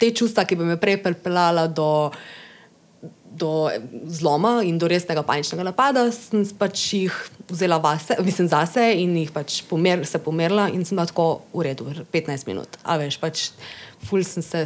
te 0.00 0.12
čustva, 0.14 0.46
ki 0.48 0.56
bi 0.56 0.68
me 0.68 0.78
prej 0.80 1.00
pripeljala 1.04 1.66
do, 1.68 2.08
do 3.28 3.68
zloma 4.08 4.60
in 4.64 4.78
do 4.80 4.88
resnega 4.88 5.24
paničnega 5.26 5.66
napada, 5.66 6.06
sem 6.14 6.46
pač 6.56 6.86
jih 6.96 7.18
vzela 7.50 7.80
vase, 7.82 8.16
mislim 8.24 8.48
zase 8.48 8.86
in 9.02 9.18
jih 9.20 9.34
pač 9.34 9.60
pomer, 9.68 10.06
se 10.06 10.22
pomerila 10.22 10.70
in 10.72 10.86
sem 10.86 10.96
lahko 10.96 11.42
v 11.52 11.66
redu, 11.68 11.90
15 12.14 12.48
minut. 12.48 12.80
A 12.86 12.96
veš, 13.02 13.18
pač 13.20 13.50
ful 14.06 14.24
sem 14.24 14.46
se 14.46 14.64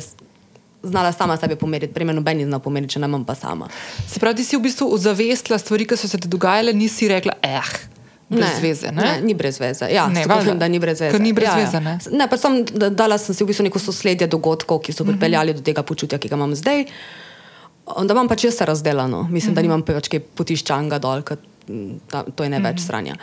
znala 0.85 1.13
sama 1.13 1.37
sebe 1.37 1.57
pomeriti, 1.57 1.95
prej 1.95 2.13
noben 2.13 2.39
ni 2.39 2.45
znal 2.45 2.61
pomeriti, 2.61 2.95
če 2.95 3.05
ne 3.05 3.11
imam 3.11 3.25
pa 3.25 3.35
sama. 3.35 3.69
Se 4.07 4.21
pravi, 4.21 4.37
ti 4.37 4.45
si 4.45 4.57
v 4.57 4.65
bistvu 4.69 4.89
ozavestila 4.95 5.59
stvari, 5.59 5.87
ki 5.89 5.97
so 5.97 6.09
se 6.09 6.21
ti 6.21 6.29
dogajale, 6.29 6.73
nisi 6.73 7.09
rekla, 7.09 7.37
eh. 7.43 7.75
Brez 8.29 8.57
ne, 8.57 8.61
veze, 8.61 8.93
ne? 8.93 9.03
ne, 9.03 9.21
ni 9.21 9.35
brez 9.35 9.59
veze. 9.61 9.89
Ja, 9.93 10.07
ne, 10.09 10.25
valjda, 10.27 10.55
da 10.55 10.69
ni 10.69 10.79
brez 10.81 11.01
veze. 11.01 11.19
Ni 11.21 11.33
brez 11.37 11.49
ja, 11.49 11.57
veze 11.61 11.77
ja. 11.77 11.83
ne? 11.85 11.99
ne, 12.11 12.29
pa 12.31 12.39
sem 12.41 12.63
dala 12.97 13.19
sem 13.21 13.37
si 13.37 13.45
v 13.45 13.51
bistvu 13.53 13.67
neko 13.69 13.83
sosledje 13.83 14.29
dogodkov, 14.31 14.81
ki 14.85 14.95
so 14.97 15.05
mhm. 15.05 15.15
pripeljali 15.15 15.53
uh 15.53 15.57
-huh. 15.57 15.61
do 15.61 15.65
tega 15.65 15.83
počutja, 15.83 16.19
ki 16.19 16.29
ga 16.29 16.37
imam 16.41 16.55
zdaj. 16.55 16.85
Da 17.85 18.13
imam 18.17 18.29
pač 18.29 18.45
vse 18.45 18.65
razdeljeno, 18.65 19.29
mislim, 19.31 19.53
uh 19.53 19.53
-huh. 19.53 19.55
da 19.55 19.61
mhm. 19.61 19.69
nimam 19.69 19.83
več 19.87 20.09
kaj 20.09 20.21
potiščanga 20.21 20.99
dol. 20.99 21.23
Ta, 22.11 22.25
to 22.35 22.45
je 22.45 22.51
ne 22.51 22.61
več 22.61 22.77
mm. 22.77 22.85
stranja. 22.85 23.15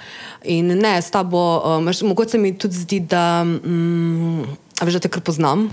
In 0.43 0.67
ne, 0.67 1.01
s 1.01 1.11
tabo, 1.11 1.61
um, 1.77 1.89
mogoče 2.09 2.29
se 2.29 2.37
mi 2.37 2.57
tudi 2.57 2.75
zdi, 2.75 2.99
da, 2.99 3.45
um, 3.45 4.45
veš, 4.81 4.93
da 4.93 4.99
te 4.99 5.09
kar 5.09 5.21
poznam, 5.21 5.69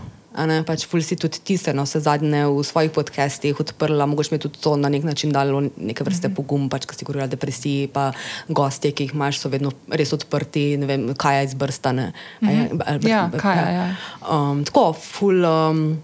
Ne, 0.46 0.60
pač 0.62 0.84
ful 0.86 1.02
si 1.02 1.16
tudi 1.18 1.40
ti 1.42 1.56
se, 1.58 1.72
no, 1.74 1.82
vse 1.82 1.98
zadnje 2.04 2.44
v 2.46 2.62
svojih 2.62 2.92
podcestih 2.94 3.58
odprla, 3.58 4.06
mogoče 4.06 4.30
mi 4.30 4.38
je 4.38 4.44
tudi 4.46 4.60
to 4.62 4.76
na 4.78 4.90
nek 4.92 5.02
način 5.02 5.32
dalo 5.34 5.64
neke 5.74 6.04
vrste 6.06 6.28
mhm. 6.28 6.36
pogum, 6.36 6.68
pač, 6.70 6.86
ko 6.86 6.94
si 6.94 7.06
govorila 7.08 7.26
o 7.26 7.32
depresiji, 7.32 7.88
pa 7.90 8.12
gostje, 8.46 8.92
ki 8.92 9.08
jih 9.08 9.16
imaš, 9.16 9.40
so 9.42 9.50
vedno 9.50 9.72
res 9.90 10.14
odprti, 10.14 10.76
ne 10.78 10.86
vem, 10.86 11.08
kaj 11.18 11.40
je 11.40 11.48
izbrstane. 11.50 12.12
Mm 12.40 12.48
-hmm. 12.48 13.08
Ja, 13.08 13.30
kaj 13.34 13.58
je. 13.58 13.74
Ja. 13.74 13.88
Um, 14.22 14.64
tako, 14.64 14.92
ful. 14.92 15.42
Um, 15.44 16.02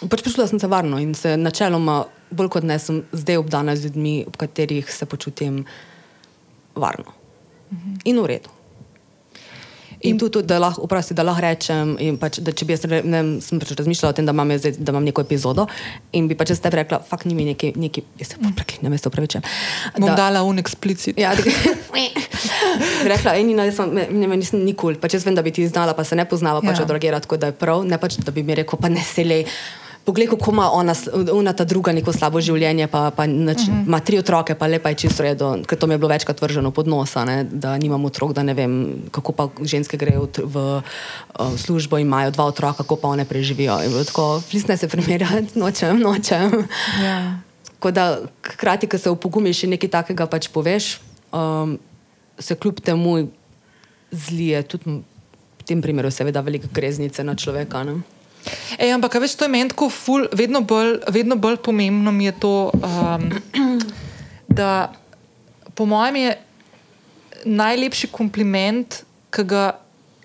pač 0.00 0.22
počutila 0.22 0.46
sem 0.46 0.58
se 0.60 0.66
varno 0.66 0.98
in 0.98 1.14
se 1.14 1.36
načeloma, 1.36 2.04
bolj 2.30 2.48
kot 2.48 2.64
ne, 2.64 2.78
sem 2.78 3.04
zdaj 3.12 3.36
obdana 3.36 3.76
z 3.76 3.84
ljudmi, 3.84 4.24
ob 4.26 4.36
katerih 4.36 4.92
se 4.92 5.06
počutim 5.06 5.64
varno 6.74 7.12
mm 7.70 7.76
-hmm. 7.76 8.00
in 8.04 8.20
v 8.20 8.26
redu. 8.26 8.55
In 10.06 10.18
tudi, 10.20 10.42
da 10.46 10.58
lahko, 10.62 10.86
vprosti, 10.86 11.14
da 11.16 11.24
lahko 11.26 11.42
rečem, 11.44 11.94
pač, 12.20 12.40
da 12.44 12.54
če 12.56 12.66
bi 12.68 12.76
jaz 12.76 12.86
ne, 12.86 13.22
sem 13.44 13.60
pač 13.62 13.72
razmišljala 13.78 14.14
o 14.14 14.16
tem, 14.16 14.28
da 14.28 14.34
imam, 14.36 14.52
zdaj, 14.56 14.76
da 14.78 14.94
imam 14.94 15.06
neko 15.06 15.24
epizodo 15.26 15.66
in 16.16 16.28
bi 16.30 16.36
pač 16.38 16.54
jaz 16.54 16.62
tebi 16.64 16.80
rekla, 16.80 17.00
fakt 17.06 17.28
ni 17.28 17.36
mi 17.38 17.48
neki, 17.50 17.72
neki 17.76 18.04
jaz 18.20 18.34
se 18.34 18.52
preklinjam, 18.58 18.96
jaz 18.96 19.06
se 19.06 19.12
upravičujem. 19.12 19.46
Bom 19.98 20.10
da, 20.10 20.18
dala 20.26 20.44
un 20.46 20.60
eksplicit. 20.62 21.18
Ja, 21.20 21.32
bi 21.94 22.04
rekla, 23.10 23.36
eni 23.38 23.56
na 23.58 23.68
jaz, 23.70 23.80
ne, 23.90 24.08
ne, 24.10 24.30
nisem 24.36 24.62
nikoli, 24.66 25.00
pač 25.02 25.18
jaz 25.18 25.26
vem, 25.26 25.36
da 25.38 25.44
bi 25.46 25.54
ti 25.54 25.66
znala, 25.68 25.96
pa 25.96 26.04
se 26.06 26.18
ne 26.18 26.28
poznava, 26.28 26.62
pač 26.64 26.80
ja. 26.80 26.86
od 26.86 26.94
drugega, 26.94 27.20
tako 27.24 27.40
da 27.40 27.52
je 27.52 27.58
prav, 27.58 27.84
ne 27.88 27.98
pač, 28.00 28.20
da 28.22 28.34
bi 28.34 28.46
mi 28.46 28.56
rekel, 28.58 28.80
pa 28.80 28.92
ne 28.92 29.04
selej 29.04 29.46
poglej, 30.06 30.28
kako 30.30 30.52
ima 30.54 30.70
ona, 30.70 30.94
ona 31.32 31.52
ta 31.52 31.64
druga 31.66 31.92
neko 31.92 32.12
slabo 32.14 32.40
življenje, 32.40 32.86
pa, 32.86 33.10
pa 33.10 33.26
nač, 33.26 33.66
uh 33.66 33.68
mhm. 33.68 33.80
-huh. 33.82 33.86
ima 33.86 34.00
tri 34.00 34.18
otroke, 34.18 34.54
pa 34.54 34.66
lepa 34.66 34.88
je 34.94 34.94
čisto 34.94 35.22
redo, 35.22 35.56
ker 35.66 35.78
to 35.78 35.86
mi 35.86 35.94
je 35.94 35.98
bilo 35.98 36.08
večkrat 36.08 36.40
vrženo 36.42 36.70
pod 36.70 36.86
nosa, 36.88 37.24
ne, 37.24 37.44
da 37.44 37.76
nimam 37.78 38.04
otrok, 38.04 38.32
da 38.32 38.42
ne 38.42 38.54
vem, 38.54 39.02
kako 39.10 39.32
pa 39.32 39.48
ženske 39.62 39.96
grejo 39.96 40.28
v, 40.36 40.44
v, 40.44 40.82
v 41.38 41.58
službo 41.58 41.98
in 41.98 42.06
imajo 42.06 42.30
dva 42.30 42.44
otroka, 42.44 42.82
kako 42.82 42.96
pa 42.96 43.08
one 43.08 43.24
preživijo. 43.24 43.78
Tako, 44.06 44.42
plisne 44.50 44.76
se 44.76 44.88
primerjati, 44.88 45.58
nočem, 45.58 46.00
nočem. 46.00 46.64
Ja. 47.02 47.42
Da, 47.92 48.18
hkrati, 48.42 48.86
ko 48.86 48.98
se 48.98 49.10
opogumiš 49.10 49.62
in 49.64 49.70
nekaj 49.70 49.88
takega 49.90 50.26
pač 50.26 50.48
poveš, 50.48 50.98
um, 51.32 51.78
se 52.38 52.54
kljub 52.54 52.80
temu 52.80 53.28
zlije, 54.10 54.62
tudi 54.62 54.84
v 55.58 55.62
tem 55.66 55.82
primeru, 55.82 56.10
seveda, 56.10 56.40
velike 56.40 56.66
greznice 56.72 57.24
na 57.24 57.34
človeka. 57.34 57.84
Ne? 57.84 58.02
Ej, 58.78 58.92
ampak, 58.94 59.14
veš, 59.22 59.36
to 59.36 59.46
je 59.46 59.52
meni 59.52 59.70
tako 59.72 59.88
ful, 59.90 60.26
vedno 60.32 60.60
bolj, 60.60 60.98
vedno 61.12 61.36
bolj 61.36 61.56
pomembno 61.64 62.12
mi 62.12 62.28
je 62.28 62.34
to, 62.40 62.54
um, 62.74 63.30
da 64.58 64.92
po 65.74 65.86
mojem 65.86 66.16
je 66.16 66.36
najlepši 67.44 68.08
kompliment, 68.12 69.02
ki 69.30 69.44
ga 69.44 69.64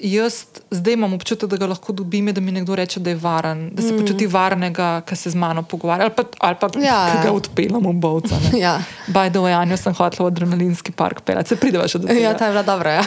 jaz 0.02 0.46
zdaj 0.72 0.94
imam 0.94 1.14
občutek, 1.14 1.50
da 1.50 1.58
ga 1.58 1.68
lahko 1.68 1.94
dobim, 1.94 2.32
da 2.34 2.42
mi 2.42 2.52
nekdo 2.52 2.76
reče, 2.76 3.00
da 3.00 3.10
je 3.10 3.16
varen, 3.16 3.70
da 3.74 3.82
se 3.82 3.94
mm. 3.94 4.00
počuti 4.00 4.28
varnega, 4.28 5.02
ki 5.06 5.16
se 5.16 5.30
z 5.30 5.36
mano 5.36 5.64
pogovarja, 5.64 6.06
ali 6.06 6.16
pa, 6.16 6.24
ali 6.40 6.56
pa 6.60 6.70
ja, 6.82 7.00
ki 7.12 7.28
ga 7.28 7.34
odpeljemo 7.34 7.90
v 7.90 7.94
bolca. 7.94 8.40
ja. 8.58 8.80
Baj 9.08 9.30
do 9.30 9.48
Janja 9.48 9.78
sem 9.78 9.94
hotel 9.94 10.26
v 10.26 10.32
adrenalinski 10.32 10.92
park 10.92 11.22
pelati, 11.26 11.54
se 11.54 11.60
prideva 11.60 11.88
še 11.88 12.02
do 12.02 12.10
tega. 12.10 12.20
Ja, 12.20 12.34
ta 12.38 12.50
je 12.50 12.56
bila 12.56 12.64
dobra. 12.66 12.98
Ja. 12.98 13.06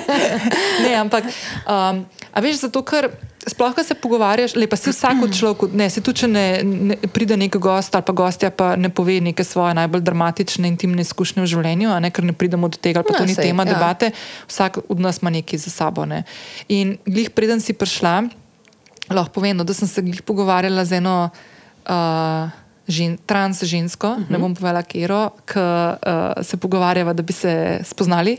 ne, 0.84 0.94
ampak, 1.00 1.32
um, 1.64 2.04
a 2.32 2.40
veš, 2.40 2.64
zato 2.66 2.82
ker. 2.82 3.10
Sploh, 3.42 3.72
ko 3.74 3.82
se 3.82 3.96
pogovarjaš, 3.98 4.52
lepa 4.54 4.78
si 4.78 4.92
vsak 4.92 5.24
človek, 5.34 5.74
ne, 5.74 5.88
se 5.90 5.98
tudi, 5.98 6.22
če 6.22 6.28
ne, 6.30 6.44
ne 6.62 6.96
pride 7.10 7.34
nek 7.34 7.56
gost 7.58 7.90
ali 7.98 8.06
pa 8.06 8.14
gostja, 8.14 8.52
pa 8.54 8.76
ne 8.78 8.86
pove 8.86 9.16
neke 9.18 9.42
svoje 9.42 9.74
najbolj 9.74 10.04
dramatične 10.06 10.70
intimne 10.70 11.02
izkušnje 11.02 11.42
v 11.42 11.50
življenju, 11.50 11.90
ne, 11.98 12.12
ker 12.14 12.22
ne 12.22 12.36
pridemo 12.38 12.70
do 12.70 12.78
tega, 12.78 13.02
ali 13.02 13.10
pa 13.10 13.16
no, 13.16 13.18
to 13.18 13.26
ni 13.26 13.34
sej, 13.34 13.50
tema 13.50 13.66
ja. 13.66 13.74
debate, 13.74 14.12
vsak 14.46 14.84
od 14.86 15.02
nas 15.02 15.18
ima 15.18 15.34
nekaj 15.34 15.58
za 15.58 15.74
sabo. 15.74 16.06
Ne. 16.06 16.22
In 16.70 17.00
glih 17.02 17.34
preden 17.34 17.58
si 17.58 17.74
prišla, 17.74 18.30
lahko 19.10 19.34
povem, 19.34 19.58
no, 19.58 19.66
da 19.66 19.74
sem 19.74 19.90
se 19.90 20.06
glih 20.06 20.22
pogovarjala 20.22 20.86
z 20.86 21.02
eno 21.02 21.16
uh, 21.26 22.46
žen, 22.86 23.18
trans 23.26 23.66
žensko, 23.66 24.06
uh 24.06 24.18
-huh. 24.22 24.30
ne 24.30 24.38
mhm. 24.38 24.42
bom 24.42 24.54
povedala, 24.54 24.86
kero, 24.86 25.34
ki 25.50 25.58
uh, 25.58 26.46
se 26.46 26.56
pogovarjava, 26.56 27.12
da 27.12 27.22
bi 27.22 27.32
se 27.32 27.82
spoznali. 27.82 28.38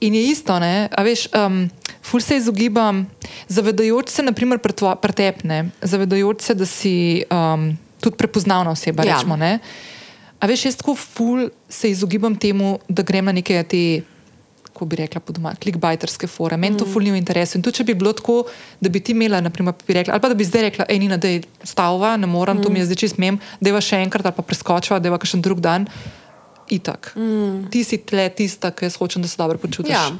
In 0.00 0.14
je 0.16 0.22
isto, 0.30 0.58
ne, 0.58 0.88
a 0.88 1.04
veš. 1.04 1.28
Um, 1.36 1.68
ful 2.02 2.20
se 2.20 2.36
izogibam, 2.36 3.04
zavedajoč 3.48 4.08
se, 4.08 4.22
naprimer, 4.22 4.58
pretepne, 5.02 5.70
zavedajoč 5.82 6.42
se, 6.42 6.54
da 6.54 6.66
si 6.66 6.94
um, 7.30 7.70
tudi 8.00 8.16
prepoznavna 8.16 8.70
oseba. 8.70 9.04
Ja. 9.04 9.20
Rečemo, 9.20 9.38
A 10.40 10.48
veš, 10.48 10.64
jaz 10.64 10.76
tako 10.80 10.94
ful 10.96 11.50
se 11.68 11.90
izogibam 11.90 12.36
temu, 12.36 12.78
da 12.88 13.02
grem 13.02 13.24
na 13.24 13.32
neke 13.32 13.62
te. 13.62 14.02
Ko 14.72 14.86
bi 14.88 14.96
rekla, 14.96 15.20
podoma, 15.20 15.50
klikbajterske 15.60 16.28
fore, 16.30 16.56
meni 16.56 16.78
to 16.78 16.86
mm. 16.86 16.92
fulni 16.92 17.10
v 17.12 17.18
interesu. 17.18 17.58
In 17.58 17.62
tudi, 17.62 17.82
če 17.82 17.84
bi 17.84 17.94
bilo 17.98 18.14
tako, 18.16 18.46
da 18.80 18.88
bi 18.88 19.02
ti 19.04 19.12
imela, 19.12 19.42
naprimer, 19.44 19.74
bi 19.84 19.96
rekla, 19.98 20.14
ali 20.14 20.22
pa 20.22 20.30
da 20.30 20.36
bi 20.38 20.46
zdaj 20.46 20.62
rekla, 20.62 20.86
ej, 20.88 21.00
Nina, 21.02 21.18
da 21.20 21.28
je 21.28 21.42
stavva, 21.68 22.14
ne 22.16 22.30
morem, 22.30 22.56
mm. 22.56 22.64
to 22.64 22.70
mi 22.70 22.78
je 22.78 22.86
mm. 22.86 22.88
zdaj 22.88 23.00
čist 23.02 23.18
mem, 23.20 23.36
da 23.60 23.74
je 23.74 23.82
še 23.84 23.98
enkrat 24.06 24.30
ali 24.30 24.38
pa 24.38 24.46
preskočila, 24.46 25.02
da 25.02 25.10
je 25.10 25.18
še 25.28 25.36
en 25.36 25.44
drug 25.44 25.60
dan. 25.60 25.84
Itak. 26.70 27.12
Mm. 27.16 27.70
Ti 27.70 27.84
si 27.84 27.98
tle 27.98 28.28
tista, 28.30 28.70
ki 28.70 28.86
jaz 28.86 28.96
hočem, 28.96 29.22
da 29.22 29.28
se 29.28 29.36
dobro 29.38 29.58
počutiš. 29.58 29.90
Ja 29.90 30.10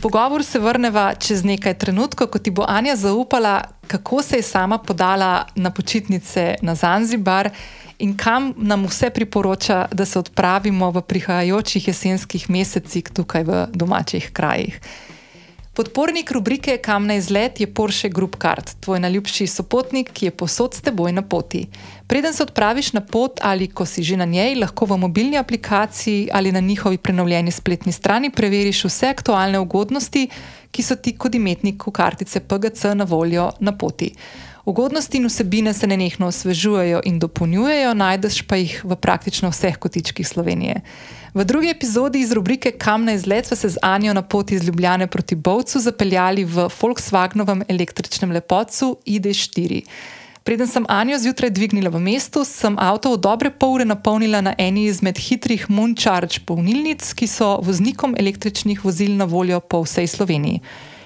pogovor 0.00 0.44
se 0.44 0.58
vrneva 0.58 1.14
čez 1.14 1.44
nekaj 1.44 1.74
trenutkov, 1.78 2.26
ko 2.32 2.38
ti 2.38 2.50
bo 2.50 2.64
Anja 2.68 2.96
zaupala, 2.96 3.62
kako 3.86 4.22
se 4.22 4.36
je 4.36 4.42
sama 4.42 4.78
podala 4.78 5.46
na 5.54 5.70
počitnice 5.70 6.54
na 6.62 6.74
Zanzibar 6.74 7.50
in 7.98 8.16
kam 8.16 8.54
nam 8.56 8.86
vse 8.86 9.10
priporoča, 9.10 9.86
da 9.92 10.04
se 10.04 10.18
odpravimo 10.18 10.90
v 10.90 11.02
prihajajočih 11.02 11.88
jesenskih 11.88 12.50
mesecih 12.50 13.04
tukaj 13.12 13.44
v 13.44 13.66
domačih 13.72 14.30
krajih. 14.32 14.80
Podpornik 15.80 16.30
rubrike 16.30 16.76
Kam 16.76 17.06
na 17.06 17.14
izlet 17.14 17.60
je 17.60 17.66
Porsche 17.66 18.08
Group 18.08 18.36
Card, 18.42 18.70
tvoj 18.80 19.00
najljubši 19.00 19.46
sopotnik, 19.46 20.10
ki 20.12 20.26
je 20.26 20.30
posod 20.30 20.74
s 20.74 20.84
teboj 20.84 21.12
na 21.12 21.22
poti. 21.22 21.62
Preden 22.06 22.34
se 22.34 22.42
odpraviš 22.42 22.92
na 22.92 23.00
pot 23.00 23.40
ali 23.42 23.68
ko 23.68 23.86
si 23.86 24.02
že 24.02 24.16
na 24.16 24.24
njej, 24.24 24.58
lahko 24.60 24.84
v 24.84 24.98
mobilni 25.00 25.38
aplikaciji 25.38 26.28
ali 26.32 26.52
na 26.52 26.60
njihovi 26.60 26.98
prenovljeni 26.98 27.50
spletni 27.50 27.92
strani 27.92 28.30
preveriš 28.30 28.84
vse 28.84 29.08
aktualne 29.08 29.58
ugodnosti, 29.58 30.28
ki 30.70 30.82
so 30.82 30.96
ti 30.96 31.16
kot 31.16 31.34
imetniku 31.34 31.90
kartice 31.90 32.40
PGC 32.40 32.92
na 32.94 33.04
voljo 33.04 33.50
na 33.60 33.72
poti. 33.72 34.12
Ugodnosti 34.64 35.16
in 35.16 35.26
vsebine 35.26 35.72
se 35.72 35.86
nenehno 35.86 36.26
osvežujejo 36.26 37.00
in 37.04 37.18
dopolnjujejo, 37.18 37.94
najdeš 37.94 38.42
pa 38.42 38.56
jih 38.56 38.82
v 38.84 38.96
praktično 38.96 39.48
vseh 39.48 39.76
kotičkih 39.76 40.28
Slovenije. 40.28 40.82
V 41.34 41.44
drugi 41.44 41.68
epizodi 41.70 42.20
iz 42.20 42.32
rubrike 42.32 42.70
Kam 42.70 43.04
na 43.04 43.12
izlet 43.12 43.46
smo 43.46 43.56
se 43.56 43.68
z 43.68 43.78
Anjo 43.82 44.14
na 44.14 44.22
poti 44.22 44.54
iz 44.54 44.64
Ljubljane 44.64 45.06
proti 45.06 45.34
Bovcu 45.34 45.78
zapeljali 45.78 46.44
v 46.44 46.68
Volkswagenovem 46.80 47.62
električnem 47.68 48.32
lepotcu 48.32 48.96
ID4. 49.06 49.82
Preden 50.42 50.66
sem 50.66 50.84
Anjo 50.88 51.18
zjutraj 51.18 51.50
dvignila 51.50 51.90
v 51.90 52.00
mestu, 52.00 52.44
sem 52.44 52.74
avto 52.78 53.12
v 53.14 53.20
dobre 53.22 53.50
pol 53.50 53.74
ure 53.74 53.84
napolnila 53.84 54.40
na 54.40 54.54
eni 54.58 54.88
izmed 54.90 55.18
hitrih 55.18 55.70
Mooncharge 55.70 56.42
polnilnic, 56.46 57.12
ki 57.14 57.26
so 57.26 57.60
voznikom 57.62 58.16
električnih 58.18 58.84
vozil 58.84 59.14
na 59.14 59.24
voljo 59.24 59.60
po 59.60 59.84
vsej 59.86 60.06
Sloveniji. 60.06 60.60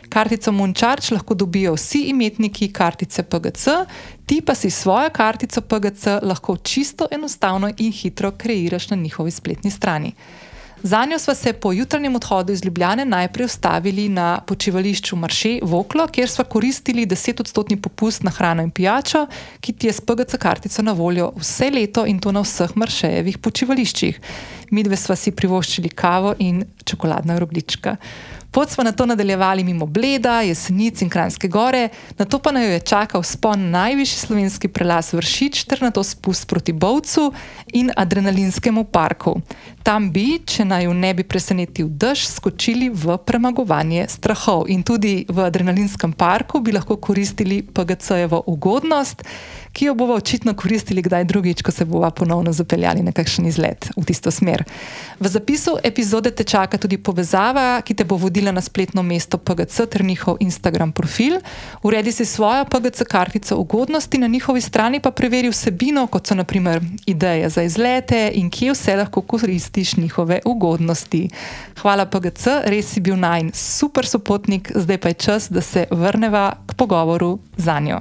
Kartico 0.08 0.52
Mooncharge 0.52 1.14
lahko 1.14 1.34
dobijo 1.34 1.74
vsi 1.74 2.06
imetniki 2.14 2.72
kartice 2.72 3.22
PGC, 3.22 3.68
ti 4.26 4.40
pa 4.40 4.54
si 4.54 4.70
svojo 4.70 5.10
kartico 5.10 5.60
PGC 5.60 6.06
lahko 6.22 6.56
čisto 6.56 7.06
enostavno 7.10 7.70
in 7.78 7.92
hitro 7.92 8.30
kreiraš 8.30 8.90
na 8.90 8.96
njihovi 8.96 9.30
spletni 9.30 9.70
strani. 9.70 10.12
Za 10.84 11.04
njo 11.04 11.18
smo 11.18 11.34
se 11.34 11.52
po 11.52 11.72
jutranjem 11.72 12.16
odhodu 12.16 12.52
iz 12.52 12.64
Ljubljane 12.64 13.04
najprej 13.04 13.44
ustavili 13.44 14.08
na 14.08 14.40
počivališču 14.46 15.16
Marše 15.16 15.58
Voklo, 15.62 16.06
kjer 16.06 16.28
smo 16.28 16.44
koristili 16.44 17.06
10-odstotni 17.06 17.80
popust 17.80 18.22
na 18.22 18.30
hrano 18.30 18.62
in 18.62 18.70
pijačo, 18.70 19.26
ki 19.60 19.72
ti 19.72 19.86
je 19.86 19.92
s 19.92 20.00
PGC 20.00 20.36
kartico 20.38 20.82
na 20.82 20.92
voljo 20.92 21.32
vse 21.36 21.70
leto 21.70 22.06
in 22.06 22.18
to 22.20 22.32
na 22.32 22.40
vseh 22.40 22.76
Maršejevih 22.76 23.38
počivališčih. 23.38 24.20
Midve 24.70 24.96
sva 24.96 25.16
si 25.16 25.32
privoščili 25.32 25.88
kavo 25.88 26.34
in 26.38 26.64
čokoladna 26.84 27.38
roglička. 27.38 27.96
Pot 28.54 28.70
smo 28.70 28.84
na 28.84 28.92
to 28.92 29.06
nadaljevali 29.06 29.64
mimo 29.64 29.86
Bleda, 29.86 30.40
Jesenic 30.40 31.02
in 31.02 31.08
Kranjske 31.10 31.48
gore, 31.48 31.88
na 32.18 32.24
to 32.24 32.38
pa 32.38 32.52
naj 32.52 32.64
jo 32.64 32.70
je 32.70 32.80
čakal 32.80 33.22
spon 33.22 33.70
najvišji 33.70 34.18
slovenski 34.18 34.68
prelas 34.68 35.12
Vršič 35.12 35.64
ter 35.64 35.82
na 35.82 35.90
to 35.90 36.02
spust 36.02 36.46
proti 36.48 36.72
Bovcu 36.72 37.32
in 37.72 37.90
adrenalinskemu 37.96 38.84
parku. 38.84 39.40
Tam 39.82 40.12
bi, 40.12 40.38
če 40.46 40.64
naj 40.64 40.84
jo 40.84 40.92
ne 40.94 41.10
bi 41.14 41.24
presenetil 41.26 41.88
dež, 41.90 42.28
skočili 42.28 42.92
v 42.94 43.18
premagovanje 43.26 44.06
strahov 44.08 44.70
in 44.70 44.86
tudi 44.86 45.26
v 45.28 45.42
adrenalinskem 45.48 46.12
parku 46.12 46.60
bi 46.60 46.72
lahko 46.72 46.96
koristili 46.96 47.62
PGC-jevo 47.62 48.44
ugodnost 48.46 49.26
ki 49.74 49.84
jo 49.84 49.94
bomo 49.94 50.14
očitno 50.14 50.54
koristili 50.54 51.02
kdaj 51.02 51.24
drugič, 51.24 51.62
ko 51.62 51.72
se 51.72 51.84
bomo 51.84 52.10
ponovno 52.10 52.52
zapeljali 52.52 53.02
na 53.02 53.12
kakšen 53.12 53.46
izlet 53.46 53.88
v 53.96 54.04
tisto 54.06 54.30
smer. 54.30 54.62
V 55.20 55.28
zapisu 55.28 55.78
epizode 55.82 56.30
te 56.30 56.44
čaka 56.44 56.78
tudi 56.78 56.98
povezava, 56.98 57.82
ki 57.82 57.94
te 57.94 58.04
bo 58.04 58.16
vodila 58.16 58.43
na 58.52 58.60
spletno 58.60 59.02
mesto 59.02 59.38
PGC 59.38 59.86
ter 59.90 60.04
njihov 60.04 60.36
Instagram 60.40 60.92
profil. 60.92 61.40
Uredi 61.82 62.12
si 62.12 62.24
svojo 62.24 62.64
PGC 62.64 63.02
kartico 63.08 63.56
ugodnosti, 63.56 64.18
na 64.18 64.26
njihovi 64.26 64.60
strani 64.60 65.00
pa 65.00 65.10
preveri 65.10 65.48
vsebino, 65.48 66.06
kot 66.06 66.26
so 66.26 66.34
naprimer 66.34 66.82
ideje 67.06 67.48
za 67.48 67.62
izlete 67.62 68.30
in 68.34 68.50
kje 68.50 68.72
vse 68.72 68.96
lahko 68.96 69.20
koristiš 69.20 69.96
njihove 69.96 70.40
ugodnosti. 70.44 71.28
Hvala 71.82 72.06
PGC, 72.06 72.46
res 72.64 72.92
si 72.92 73.00
bil 73.00 73.16
najn 73.16 73.52
super 73.54 74.06
sopotnik, 74.06 74.72
zdaj 74.74 74.98
pa 74.98 75.08
je 75.08 75.14
čas, 75.14 75.48
da 75.50 75.60
se 75.60 75.86
vrneva 75.90 76.52
k 76.66 76.74
pogovoru 76.74 77.38
za 77.56 77.80
njo. 77.80 78.00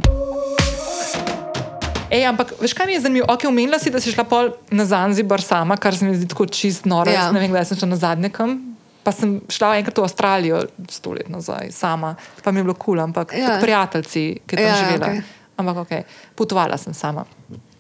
Ej, 2.14 2.28
ampak 2.30 2.54
veš, 2.62 2.76
kaj 2.78 2.86
mi 2.86 2.94
je 2.94 3.02
zanimivo? 3.02 3.26
Ok, 3.34 3.48
omenila 3.50 3.80
si, 3.80 3.90
da 3.90 3.98
si 4.00 4.12
šla 4.14 4.24
pol 4.30 4.52
na 4.70 4.86
Zanzibar 4.86 5.42
sama, 5.42 5.78
kar 5.82 5.98
se 5.98 6.06
mi 6.06 6.14
zdi 6.14 6.28
tako 6.30 6.46
čist 6.46 6.86
noro. 6.86 7.10
Ja. 7.10 7.32
Ne 7.34 7.42
vem, 7.42 7.50
kdaj 7.50 7.72
sem 7.72 7.80
šla 7.82 7.90
na 7.90 7.98
zadnje 7.98 8.30
kam. 8.30 8.73
Pa 9.04 9.12
sem 9.12 9.42
šla 9.52 9.78
enkrat 9.78 9.98
v 9.98 10.04
Avstralijo, 10.08 10.62
sto 10.90 11.12
let 11.12 11.30
nazaj, 11.30 11.72
sama, 11.76 12.16
pa 12.44 12.52
mi 12.52 12.60
je 12.60 12.64
bilo 12.64 12.74
kul, 12.74 12.96
cool, 12.96 13.04
ampak 13.04 13.34
ja. 13.36 13.58
prijatelji, 13.62 14.40
ki 14.48 14.56
tam 14.56 14.66
ja, 14.66 14.76
živela. 14.80 15.08
Okay. 15.08 15.22
Ampak 15.58 15.78
ok, 15.78 15.92
potovala 16.36 16.78
sem 16.78 16.94
sama. 16.94 17.26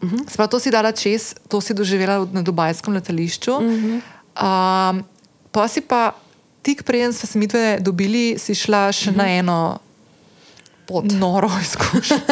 Uh 0.01 0.11
-huh. 0.11 0.29
Sprav 0.29 0.47
to 0.47 0.59
si 0.59 0.71
dala 0.71 0.91
čez, 0.91 1.35
to 1.47 1.61
si 1.61 1.73
doživela 1.73 2.27
na 2.31 2.41
Dubajskem 2.41 2.93
letališču. 2.93 3.51
Uh 3.51 3.63
-huh. 3.63 4.01
um, 4.35 5.03
pa 5.51 5.67
si 5.67 5.81
pa 5.81 6.11
tik 6.61 6.83
preden 6.83 7.13
smo 7.13 7.27
se 7.27 7.39
mi 7.39 7.47
dve 7.47 7.77
dobili, 7.79 8.35
si 8.39 8.55
šla 8.55 8.91
še 8.91 9.09
uh 9.09 9.15
-huh. 9.15 9.17
na 9.17 9.27
eno 9.29 9.79
pot. 10.85 11.05
Noro 11.11 11.49
izkušnja. 11.61 12.17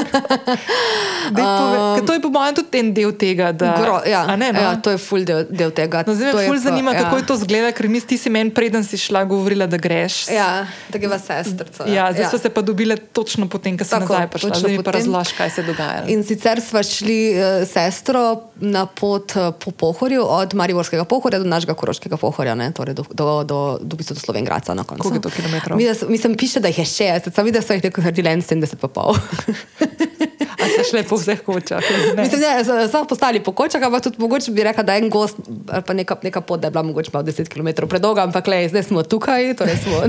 um, 1.30 2.08
to 2.08 2.14
je 2.14 2.22
po 2.22 2.30
mojem 2.30 2.56
tudi 2.56 2.80
en 2.80 2.94
del 2.94 3.14
tega. 3.18 3.52
Da, 3.52 3.76
gro, 3.82 4.00
ja, 4.06 4.26
ne, 4.36 4.52
no? 4.54 4.62
ja, 4.62 4.76
to 4.76 4.94
je 4.94 5.00
ful 5.02 5.26
del, 5.28 5.46
del 5.50 5.72
tega. 5.76 6.04
No, 6.08 6.16
zdaj 6.16 6.34
me 6.36 6.46
ful 6.48 6.60
zanima, 6.60 6.94
ja. 6.94 7.04
kako 7.04 7.22
je 7.22 7.26
to 7.32 7.38
zgleda, 7.44 7.72
ker 7.76 7.90
mi 7.90 8.02
si 8.02 8.30
meni 8.30 8.54
preden 8.54 8.84
si 8.84 9.00
šla 9.00 9.24
govorila, 9.30 9.68
da 9.72 9.80
greš. 9.82 10.28
Ja, 10.34 10.66
da 10.90 11.02
greva 11.02 11.20
sestrca. 11.20 11.88
Ja, 11.88 12.10
zdaj 12.12 12.28
ja. 12.28 12.30
smo 12.30 12.40
se 12.40 12.50
pa 12.50 12.62
dobile 12.62 12.98
točno 12.98 13.48
potem, 13.48 13.78
ko 13.80 13.88
sem 13.88 14.04
nazaj 14.04 14.28
prišla. 14.34 14.60
Zdaj 14.60 14.78
mi 14.78 14.84
pa 14.84 14.96
razlož, 14.96 15.34
kaj 15.38 15.50
se 15.56 15.66
dogaja. 15.68 16.04
In 16.12 16.26
sicer 16.28 16.62
smo 16.62 16.84
šli 16.84 17.20
uh, 17.36 17.64
sestro 17.68 18.52
na 18.60 18.86
pot 18.86 19.36
uh, 19.36 19.52
po 19.56 19.72
pohorju, 19.72 20.26
od 20.28 20.56
Mariborskega 20.58 21.06
pohorja 21.06 21.40
do 21.40 21.48
našega 21.50 21.74
koroškega 21.78 22.20
pohorja, 22.20 22.56
ne, 22.56 22.72
torej 22.76 22.98
do, 23.00 23.06
do, 23.10 23.30
do, 23.44 23.80
do, 23.82 23.98
do, 23.98 24.14
do 24.14 24.20
Slovengraca 24.20 24.74
na 24.74 24.84
koncu. 24.84 25.04
Koliko 25.04 25.18
je 25.18 25.22
to 25.22 25.36
kilometrov? 25.36 25.80
Mislim, 26.10 26.36
piše, 26.38 26.60
da 26.60 26.68
jih 26.68 26.84
je 26.84 26.86
še, 26.86 27.10
sem 27.30 27.46
videla, 27.46 27.62
da 27.62 27.68
so 27.68 27.78
jih 27.78 27.84
tako 27.84 28.04
naredili 28.06 28.30
70 28.42 28.76
pa 28.82 28.88
pol. 28.88 29.16
A 30.62 30.66
ste 30.70 30.84
šli 30.86 31.02
po 31.10 31.18
vseh 31.18 31.42
kočah? 31.42 31.82
Ne. 32.16 32.24
Mislim, 32.24 32.42
da 32.42 32.88
so 32.88 33.06
postali 33.10 33.42
po 33.42 33.52
kočah, 33.52 33.82
ampak 33.82 34.04
tudi 34.04 34.22
mogoče 34.22 34.52
bi 34.52 34.64
rekla, 34.64 34.84
da 34.84 34.94
je 34.94 35.02
en 35.02 35.10
gost 35.10 35.38
ali 35.70 35.82
pa 35.82 35.94
neka, 35.94 36.16
neka 36.24 36.42
pot, 36.42 36.60
da 36.62 36.68
je 36.68 36.72
bila 36.72 36.84
mogoče 36.84 37.10
malo 37.14 37.26
10 37.26 37.50
km 37.50 37.88
predolga, 37.88 38.24
ampak 38.24 38.48
le, 38.48 38.68
zdaj 38.70 38.84
smo 38.84 39.04
tukaj, 39.04 39.56
torej 39.58 39.78
smo. 39.82 40.04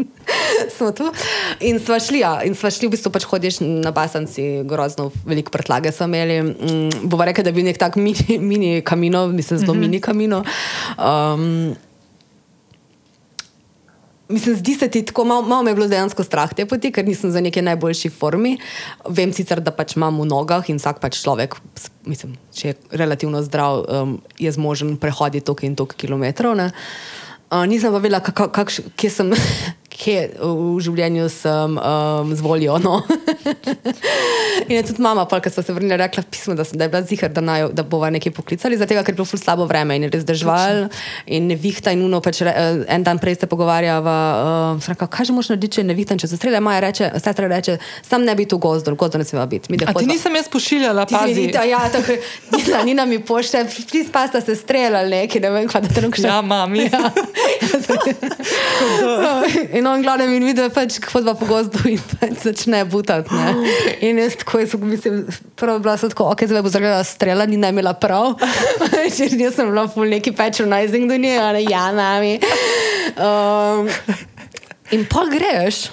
smo 0.76 0.92
tu. 0.92 1.08
In 1.60 1.80
sva 1.80 1.98
šli, 2.02 2.20
ja, 2.20 2.40
in 2.44 2.54
sva 2.58 2.70
šli, 2.70 2.88
v 2.88 2.96
bistvu 2.96 3.12
pač 3.14 3.26
hodiš 3.28 3.60
na 3.62 3.92
basanci, 3.94 4.66
grozno 4.68 5.10
veliko 5.24 5.54
prtlage 5.54 5.92
smo 5.92 6.10
imeli. 6.10 6.42
Mm, 6.42 7.08
Bova 7.08 7.28
rekla, 7.28 7.46
da 7.46 7.54
bi 7.54 7.62
bil 7.62 7.70
nek 7.70 7.80
tak 7.80 7.96
mini, 7.96 8.38
mini 8.38 8.80
kamino, 8.84 9.26
mislim, 9.28 9.58
zelo 9.58 9.74
mm 9.74 9.78
-hmm. 9.78 9.80
mini 9.80 10.00
kamino. 10.00 10.44
Um, 10.98 11.76
Mislim, 14.28 14.56
zdi 14.56 14.74
se 14.74 14.88
ti 14.90 15.04
tako, 15.06 15.24
malo, 15.24 15.42
malo 15.42 15.62
me 15.62 15.70
je 15.70 15.74
bilo 15.74 15.86
dejansko 15.88 16.24
strah 16.24 16.50
te 16.54 16.66
poti, 16.66 16.90
ker 16.92 17.06
nisem 17.06 17.30
za 17.30 17.40
neki 17.40 17.62
najboljši 17.62 18.10
formi. 18.10 18.56
Vem 19.08 19.32
sicer, 19.32 19.60
da 19.62 19.70
pač 19.70 19.94
imam 19.96 20.18
v 20.18 20.26
nogah 20.26 20.66
in 20.70 20.80
vsak 20.82 20.98
pač 21.02 21.20
človek, 21.22 21.54
mislim, 22.10 22.34
če 22.50 22.68
je 22.68 22.74
relativno 22.98 23.42
zdrav, 23.46 23.84
um, 23.86 24.16
je 24.38 24.50
zmožen 24.52 24.96
prehoditi 24.98 25.46
toliko 25.46 25.66
in 25.66 25.78
toliko 25.78 26.00
kilometrov. 26.02 26.58
Uh, 26.58 27.62
nisem 27.70 27.94
pa 27.94 28.02
vedela, 28.02 28.18
kje 28.98 29.10
sem, 29.14 29.30
kje 29.96 30.16
v 30.40 30.76
življenju 30.84 31.26
sem 31.32 31.76
um, 31.80 32.32
zvolil. 32.36 32.76
No. 32.84 33.00
in 34.68 34.76
je 34.76 34.82
tudi 34.90 35.02
mama, 35.02 35.24
ki 35.26 35.52
so 35.52 35.64
se 35.64 35.74
vrnili, 35.74 35.96
rekla 36.00 36.24
pismo, 36.30 36.56
da, 36.58 36.66
sem, 36.68 36.78
da 36.78 36.86
je 36.86 36.92
bila 36.92 37.02
zihar, 37.06 37.32
da, 37.32 37.42
naj, 37.44 37.68
da 37.76 37.84
bova 37.86 38.10
nekaj 38.12 38.34
poklicali, 38.36 38.78
zato 38.78 38.94
ker 38.94 39.14
je 39.14 39.16
bilo 39.16 39.26
ful 39.28 39.40
slabo 39.40 39.66
vreme 39.68 39.96
in 39.96 40.06
je 40.06 40.12
res 40.12 40.26
držal 40.28 40.86
in 41.26 41.48
ne 41.50 41.56
vihta 41.60 41.94
in 41.94 42.04
uno, 42.04 42.20
pač 42.24 42.42
re, 42.46 42.52
uh, 42.52 42.82
en 42.92 43.06
dan 43.06 43.20
prej 43.22 43.40
se 43.40 43.50
pogovarjava, 43.50 44.16
uh, 44.76 44.90
rekla, 44.92 45.08
kaj 45.16 45.30
že 45.30 45.36
moš 45.36 45.50
narediti, 45.54 45.80
če 45.80 45.86
ne 45.88 45.96
vihta, 45.96 46.18
če 46.20 46.30
se 46.30 46.40
strele, 46.40 46.60
maja 46.64 46.84
reče, 46.86 47.10
sestra 47.22 47.50
reče, 47.50 47.78
sam 48.06 48.26
ne 48.26 48.36
biti 48.38 48.56
v 48.56 48.62
gozdu, 48.62 48.92
v 48.92 49.00
gozdu 49.00 49.22
ne 49.22 49.28
smeva 49.28 49.46
biti. 49.50 49.72
Mi, 49.72 49.80
ti 49.80 50.08
nisem 50.08 50.36
jaz 50.36 50.50
pošiljala, 50.52 51.06
pa 51.10 51.24
ti. 51.30 51.48
Ja, 51.66 51.80
tako, 51.92 52.18
nina, 52.52 52.82
nina 52.86 53.04
mi 53.08 53.18
pošte, 53.24 53.64
ti 53.90 54.04
spasta 54.04 54.42
se 54.44 54.54
streljali 54.58 55.10
neki, 55.14 55.40
ne 55.40 55.50
vem, 55.54 55.68
kaj 55.70 55.86
da 55.86 55.94
te 55.94 56.04
rokše. 56.04 56.28
Ja, 56.28 56.42
mami. 56.44 56.86
Ja. 56.96 57.10
in 59.78 59.85
glavnem 60.02 60.32
in 60.36 60.46
vidi, 60.48 60.64
pač, 60.74 60.98
kako 61.02 61.22
dva 61.24 61.34
po 61.38 61.46
gozdu 61.48 61.82
in 61.90 62.00
pač 62.16 62.44
začne 62.44 62.82
butati. 62.90 63.34
In 64.06 64.18
jaz 64.20 64.38
tako, 64.40 64.62
jaz 64.62 64.74
mislim, 64.80 65.22
prvo 65.58 65.78
bila 65.84 65.96
sem 66.00 66.10
tako, 66.12 66.30
ok, 66.32 66.46
zdaj 66.50 66.64
bo 66.64 66.72
zagledala 66.72 67.04
strela, 67.06 67.46
ni 67.46 67.58
naj 67.60 67.74
imela 67.74 67.94
prav. 67.98 68.34
Če 69.16 69.30
nisem 69.36 69.70
bila 69.72 69.86
full 69.92 70.10
neki 70.10 70.34
patronizing 70.36 71.10
do 71.10 71.18
nje, 71.20 71.36
ali 71.42 71.66
ja, 71.70 71.86
nami. 71.94 72.38
Um, 73.16 73.88
in 74.96 75.06
pa 75.10 75.26
greš. 75.30 75.86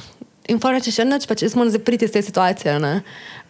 In 0.51 0.59
pa 0.59 0.73
rečeš, 0.75 0.99
da 0.99 1.15
ja, 1.15 1.27
pač, 1.27 1.45
smo 1.47 1.63
zdaj 1.69 1.85
priti 1.87 2.09
iz 2.09 2.11
te 2.11 2.21
situacije. 2.21 2.75
Ne? 2.83 2.97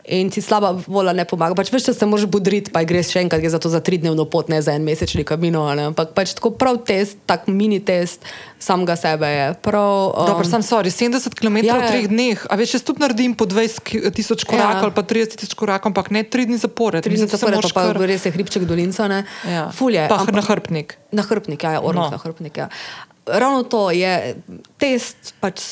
In 0.03 0.29
ti 0.29 0.41
slaba 0.41 0.73
volja 0.87 1.13
ne 1.15 1.23
pomaga. 1.25 1.55
Pač 1.55 1.71
veš, 1.71 1.85
da 1.87 1.93
se 1.95 2.07
moraš 2.09 2.25
budriti, 2.27 2.71
pa 2.75 2.81
greš 2.87 3.13
še 3.13 3.21
enkrat, 3.23 3.39
gre 3.39 3.51
za 3.53 3.59
to 3.63 3.71
za 3.71 3.79
tri 3.79 3.97
dnevno 4.01 4.25
pot, 4.27 4.49
ne 4.51 4.59
za 4.61 4.75
en 4.75 4.83
mesečni 4.83 5.23
kamino. 5.27 5.63
Ampak 5.71 6.11
pač 6.17 6.33
tako 6.35 6.51
prav 6.59 6.81
test, 6.87 7.15
tak 7.29 7.47
mini 7.47 7.79
test 7.79 8.25
samega 8.59 8.97
sebe 8.99 9.29
je. 9.31 9.45
Prav, 9.63 10.11
um, 10.11 10.27
Dobro, 10.27 10.47
sam 10.47 10.63
sorry, 10.65 10.91
70 10.91 11.31
km 11.39 11.61
ja, 11.63 11.79
v 11.79 11.87
treh 11.87 12.07
dneh, 12.11 12.43
a 12.51 12.57
veš, 12.59 12.77
jaz 12.79 12.83
tudi 12.87 13.03
naredim 13.03 13.35
po 13.39 13.47
20 13.47 14.11
tisoč 14.15 14.43
korakov 14.47 14.81
ja. 14.81 14.89
ali 14.89 14.95
pa 14.95 15.03
30 15.07 15.39
tisoč 15.39 15.55
korakov, 15.59 15.93
ampak 15.93 16.11
ne 16.15 16.25
tri 16.27 16.47
dni 16.49 16.59
zapored. 16.59 17.03
Tri 17.03 17.15
dni 17.15 17.27
zapored, 17.31 17.63
pa, 17.71 17.91
pa 17.95 18.07
res 18.07 18.27
je 18.27 18.33
hribček 18.35 18.67
dolinca, 18.67 19.07
ne? 19.11 19.23
Ja. 19.47 19.69
Fulje. 19.71 20.03
Pa 20.11 20.19
ampak, 20.23 20.35
na 20.35 20.43
hrbnik. 20.43 20.97
Na 21.15 21.23
hrbnik, 21.23 21.63
ja, 21.63 21.79
ja 21.79 21.83
orno 21.83 22.07
no. 22.07 22.11
na 22.11 22.19
hrbnik, 22.19 22.59
ja. 22.59 22.67
Ravno 23.23 23.63
to 23.63 23.87
je 23.95 24.35
test, 24.75 25.31
pač 25.39 25.63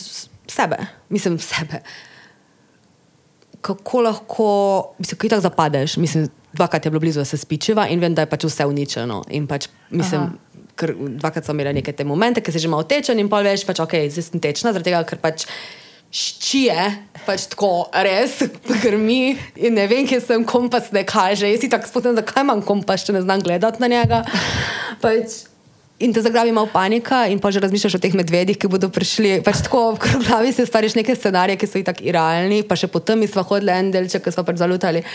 sebe, 0.47 0.79
mislim 1.11 1.35
sebe. 1.39 1.83
Kako 3.61 4.01
lahko, 4.07 4.47
mislim, 4.99 5.17
kaj 5.21 5.35
tako 5.35 5.45
zapadeš? 5.47 5.97
Mislim, 6.01 6.29
dvakrat 6.53 6.85
je 6.85 6.91
bilo 6.91 6.99
blizu, 6.99 7.19
da 7.21 7.25
se 7.25 7.37
spičiva 7.37 7.87
in 7.87 7.99
vem, 7.99 8.15
da 8.15 8.25
je 8.25 8.31
pač 8.31 8.45
vse 8.47 8.65
uničeno. 8.65 9.21
In 9.29 9.47
pač, 9.47 9.67
mislim, 9.89 10.31
ker 10.75 10.95
dvakrat 10.97 11.45
sem 11.45 11.55
imela 11.59 11.73
neke 11.75 11.93
te 11.93 12.03
momente, 12.07 12.41
ki 12.41 12.51
se 12.51 12.63
že 12.63 12.71
malo 12.71 12.87
tečen 12.89 13.19
in 13.21 13.29
pa 13.29 13.41
veš, 13.45 13.65
pač 13.67 13.83
ok, 13.83 13.95
zdaj 14.09 14.27
sem 14.27 14.41
tečna, 14.43 14.73
zaradi 14.73 14.89
tega, 14.89 15.03
ker 15.07 15.21
pač 15.21 15.45
ščije, 16.11 16.87
pač 17.25 17.45
tako 17.53 17.87
res, 18.03 18.41
grmi 18.83 19.37
in 19.55 19.77
ne 19.79 19.87
vem, 19.87 20.07
kje 20.09 20.19
sem 20.25 20.43
kompas 20.47 20.91
ne 20.95 21.05
kaže. 21.07 21.47
Jaz 21.47 21.63
si 21.63 21.71
tako 21.71 21.87
spotem, 21.87 22.17
zakaj 22.19 22.43
imam 22.43 22.63
kompas, 22.65 23.05
če 23.07 23.15
ne 23.15 23.23
znam 23.23 23.43
gledati 23.45 23.83
na 23.83 23.91
njega. 23.91 24.23
Pač, 25.03 25.45
In 26.01 26.13
te 26.13 26.21
zagrabi 26.25 26.49
malo 26.49 26.69
panika, 26.73 27.27
in 27.29 27.37
pa 27.37 27.51
že 27.53 27.61
razmišljaš 27.61 27.95
o 27.95 28.01
teh 28.01 28.13
medvedih, 28.17 28.57
ki 28.57 28.69
bodo 28.71 28.89
prišli. 28.89 29.41
Pač 29.45 29.61
tako 29.67 29.93
v 29.95 30.25
glavi 30.25 30.49
si 30.49 30.65
ustvariš 30.65 30.97
neke 30.97 31.13
scenarije, 31.13 31.59
ki 31.61 31.69
so 31.69 31.77
i 31.77 31.85
tako 31.85 32.09
realni, 32.09 32.63
pa 32.65 32.73
še 32.73 32.89
potem 32.89 33.21
smo 33.29 33.45
hodili 33.45 33.73
en 33.75 33.93
delček, 33.93 34.25
ki 34.25 34.33
smo 34.33 34.45
pač 34.47 34.57
zalutali. 34.57 35.05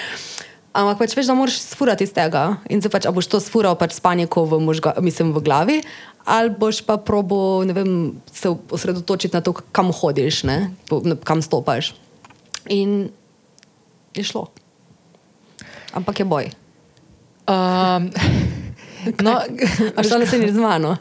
Ampak 0.76 1.00
pač 1.00 1.16
veš, 1.16 1.30
da 1.30 1.34
moraš 1.34 1.56
sfurati 1.64 2.04
iz 2.04 2.12
tega. 2.12 2.60
In 2.70 2.84
se 2.84 2.92
pač, 2.92 3.08
a 3.08 3.14
boš 3.14 3.26
to 3.32 3.40
sfural 3.40 3.74
pač 3.80 3.96
s 3.96 4.02
paniko 4.04 4.44
v, 4.44 4.60
možga, 4.60 4.92
mislim, 5.00 5.32
v 5.32 5.40
glavi, 5.42 5.78
ali 6.28 6.52
boš 6.52 6.82
pa 6.84 7.00
probo 7.00 7.64
vem, 7.64 8.20
se 8.28 8.52
osredotočiti 8.52 9.32
na 9.32 9.40
to, 9.40 9.56
kam 9.72 9.88
hodiš, 9.88 10.44
ne? 10.44 10.76
Kam 11.24 11.40
stopaš. 11.40 11.96
In 12.68 13.08
je 14.12 14.22
šlo. 14.22 14.52
Ampak 15.96 16.20
je 16.20 16.28
boj. 16.28 16.52
Um, 17.48 18.12
no, 19.22 19.40
A 19.96 20.02
šlo 20.02 20.18
ne 20.18 20.26
se 20.26 20.38
ni 20.38 20.52
z 20.52 20.58
mano. 20.58 20.96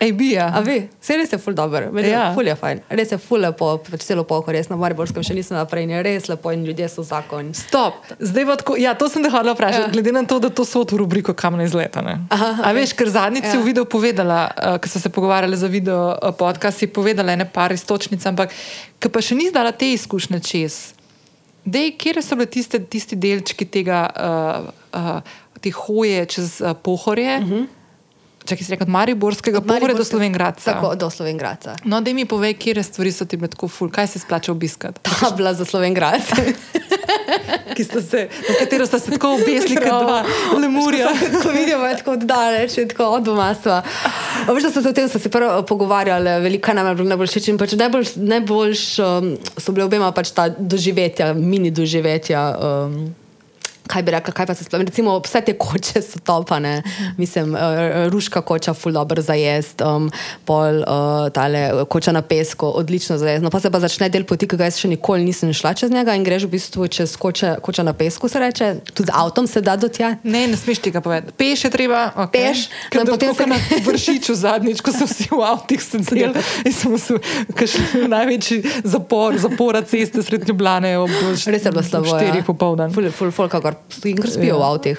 Ej, 0.00 0.10
bija. 0.12 0.50
A 0.50 0.58
vi, 0.60 0.88
se 1.00 1.14
res 1.16 1.30
je 1.32 1.38
ful 1.38 1.54
dobro, 1.54 1.86
Ja. 2.00 2.08
ja. 2.08 2.24
ful 2.34 2.44
je 2.44 2.54
fajn. 2.54 2.80
Res 2.90 3.12
je 3.12 3.18
ful 3.18 3.38
lepo, 3.40 3.78
pač 3.78 4.02
celo 4.02 4.24
poko, 4.26 4.50
res 4.52 4.66
na 4.68 4.76
Mariborskem 4.76 5.22
še 5.22 5.32
nisem 5.32 5.54
naprej 5.56 5.86
in 5.86 5.92
je 5.94 6.00
res 6.02 6.26
lepo 6.28 6.50
in 6.52 6.64
ljudje 6.66 6.88
so 6.90 7.04
zakon. 7.06 7.52
Stop, 7.54 8.02
zdaj 8.18 8.44
pa 8.44 8.56
tako. 8.56 8.76
Ja, 8.76 8.92
to 8.94 9.06
sem 9.08 9.22
te 9.22 9.30
hodila 9.30 9.54
vprašati, 9.54 9.80
ja. 9.80 9.86
Ja. 9.86 9.94
glede 9.94 10.12
na 10.12 10.24
to, 10.26 10.40
da 10.42 10.50
to 10.50 10.66
so 10.66 10.82
v 10.82 10.98
rubriko 10.98 11.32
kam 11.32 11.56
na 11.56 11.64
izlet. 11.64 11.96
a 11.96 12.02
ne? 12.02 12.18
Aha, 12.28 12.50
A 12.66 12.74
veš, 12.74 12.92
ker 12.92 13.08
zadnjič 13.08 13.46
si 13.46 13.56
Ja. 13.56 13.62
v 13.62 13.70
videu 13.70 13.86
povedala, 13.86 14.50
uh, 14.50 14.76
ko 14.76 14.90
so 14.90 14.98
se 14.98 15.08
pogovarjali 15.08 15.56
za 15.56 15.70
video 15.70 16.10
uh, 16.12 16.34
podcast, 16.34 16.78
si 16.78 16.90
povedala 16.90 17.32
ene 17.32 17.46
par 17.46 17.72
istočnic, 17.72 18.20
ampak 18.26 18.50
ki 18.98 19.08
pa 19.08 19.22
še 19.22 19.38
ni 19.38 19.48
zdala 19.48 19.70
te 19.72 19.94
izkušnje 19.94 20.40
čez. 20.42 20.92
Dej, 21.64 21.96
kje 21.96 22.20
so 22.20 22.36
bile 22.36 22.50
tiste, 22.50 22.76
tisti 22.76 23.16
delčki 23.16 23.64
tega, 23.64 24.04
uh, 24.12 24.68
uh, 24.92 25.22
te 25.60 25.70
hoje 25.70 26.26
čez 26.26 26.60
uh, 26.60 26.74
pohorje? 26.82 27.38
Uh 27.38 27.48
-huh. 27.48 27.66
Če 28.44 28.56
si 28.60 28.74
rekel 28.74 28.84
od 28.84 28.92
Mariborskega 28.92 29.60
pohorja 29.64 29.96
do 29.96 30.04
Slovengradca. 30.04 30.74
Tako, 30.76 30.94
do 31.00 31.08
Slovengradca. 31.08 31.78
No, 31.88 32.02
da 32.04 32.12
mi 32.12 32.26
povej, 32.28 32.58
kje 32.60 32.74
stvari 32.84 33.12
so 33.12 33.24
ti 33.24 33.38
tako 33.40 33.68
ful, 33.72 33.88
kaj 33.88 34.06
se 34.06 34.20
splača 34.20 34.52
obiskati. 34.52 35.00
Tabla 35.00 35.54
za 35.56 35.64
ste 37.88 38.02
se, 38.02 38.28
na 38.48 38.54
katero 38.58 38.86
ste 38.86 39.00
se 39.00 39.10
tako 39.16 39.32
obesili, 39.34 39.80
kot 39.80 40.04
dva 40.04 40.20
lemurja. 40.60 41.08
Ko 41.42 41.56
vidimo, 41.56 41.88
je 41.88 41.96
tako 41.96 42.18
oddaleč, 42.18 42.76
je 42.78 42.88
tako 42.88 43.08
od 43.16 43.24
doma. 43.24 43.48
sva. 43.56 43.80
Veš, 44.52 44.62
da 44.62 44.70
smo 44.70 44.82
se 44.82 44.88
o 44.88 44.92
tem 44.92 45.08
se 45.08 45.28
prvo 45.28 45.62
pogovarjali, 45.62 46.36
veliko 46.44 46.76
nam 46.76 46.92
je 46.92 46.94
bilo 47.00 47.08
najbolj 47.08 47.32
všeč. 47.32 47.48
in 47.48 47.58
Pač 47.58 47.72
najbolj 47.80 48.12
najbolj 48.16 48.76
um, 49.00 49.34
so 49.56 49.72
bile 49.72 49.88
obema 49.88 50.12
pač 50.12 50.36
ta 50.36 50.48
doživetja, 50.48 51.32
mini 51.32 51.72
doživetja. 51.72 52.44
Um, 52.60 53.14
Kaj 53.86 54.02
bi 54.02 54.14
rekla, 54.14 54.32
kaj 54.32 54.46
pa 54.46 54.54
se 54.54 54.64
sploh, 54.64 54.80
recimo 54.80 55.18
vse 55.24 55.40
te 55.44 55.52
koče 55.58 56.02
so 56.02 56.20
topane, 56.24 56.82
mislim, 57.16 57.54
uh, 57.54 57.60
ruška 58.12 58.40
koča, 58.40 58.74
full 58.74 58.94
dobro 58.94 59.22
za 59.22 59.34
jesti, 59.34 59.84
um, 59.84 60.10
pol 60.44 60.80
uh, 60.82 61.28
tale 61.32 61.84
koča 61.88 62.12
na 62.12 62.22
pesku, 62.22 62.66
odlično 62.66 63.18
za 63.18 63.28
jesti. 63.28 63.44
No, 63.44 63.50
pa 63.50 63.60
se 63.60 63.70
pa 63.70 63.80
začne 63.80 64.08
del 64.08 64.24
poti, 64.24 64.48
ki 64.48 64.56
ga 64.56 64.70
jaz 64.70 64.78
še 64.80 64.88
nikoli 64.88 65.24
nisem 65.24 65.52
šla 65.52 65.74
čez 65.74 65.92
njega 65.92 66.14
in 66.16 66.24
greš 66.24 66.46
v 66.48 66.54
bistvu 66.56 66.88
čez 66.88 67.16
koče, 67.20 67.56
koča 67.62 67.84
na 67.84 67.92
pesku, 67.92 68.28
se 68.28 68.40
reče, 68.40 68.70
tudi 68.94 69.10
z 69.10 69.14
avtom 69.14 69.46
se 69.46 69.60
da 69.60 69.76
do 69.76 69.88
tja. 69.88 70.14
Ne, 70.22 70.46
ne 70.48 70.56
smeš 70.56 70.80
tega 70.84 71.00
povedati. 71.04 71.36
Peš 71.36 71.64
je 71.64 71.70
treba, 71.70 72.06
okay. 72.16 72.50
Peš, 72.50 72.66
Ker 72.90 73.04
no, 73.04 73.12
potem 73.12 73.34
se 73.34 73.46
na 73.46 73.58
vršiču 73.84 74.34
zadnjič, 74.34 74.80
ko 74.80 74.92
so 74.96 75.08
vsi 75.10 75.28
v 75.30 75.42
avtih 75.44 75.82
sedeli 75.82 76.44
in 76.64 76.72
smo 76.72 76.98
se 76.98 77.18
kašli 77.56 78.08
največji 78.08 78.62
zapor, 78.84 79.38
zapora 79.38 79.82
ceste 79.82 80.22
sred 80.22 80.48
Ljubljane 80.48 80.96
ob 80.98 81.10
Res 81.46 81.64
je 81.64 81.70
bilo 81.70 81.82
slabo. 81.82 82.06
ja. 82.06 82.18
štirih 82.18 82.44
popoldan. 82.44 82.92
Ful, 82.94 83.10
ful, 83.12 83.30
ful, 83.34 83.48
kakor 83.48 83.73
in 84.04 84.16
kar 84.16 84.30
spijo 84.30 84.48
Ja. 84.48 84.56
v 84.56 84.62
avtih. 84.64 84.98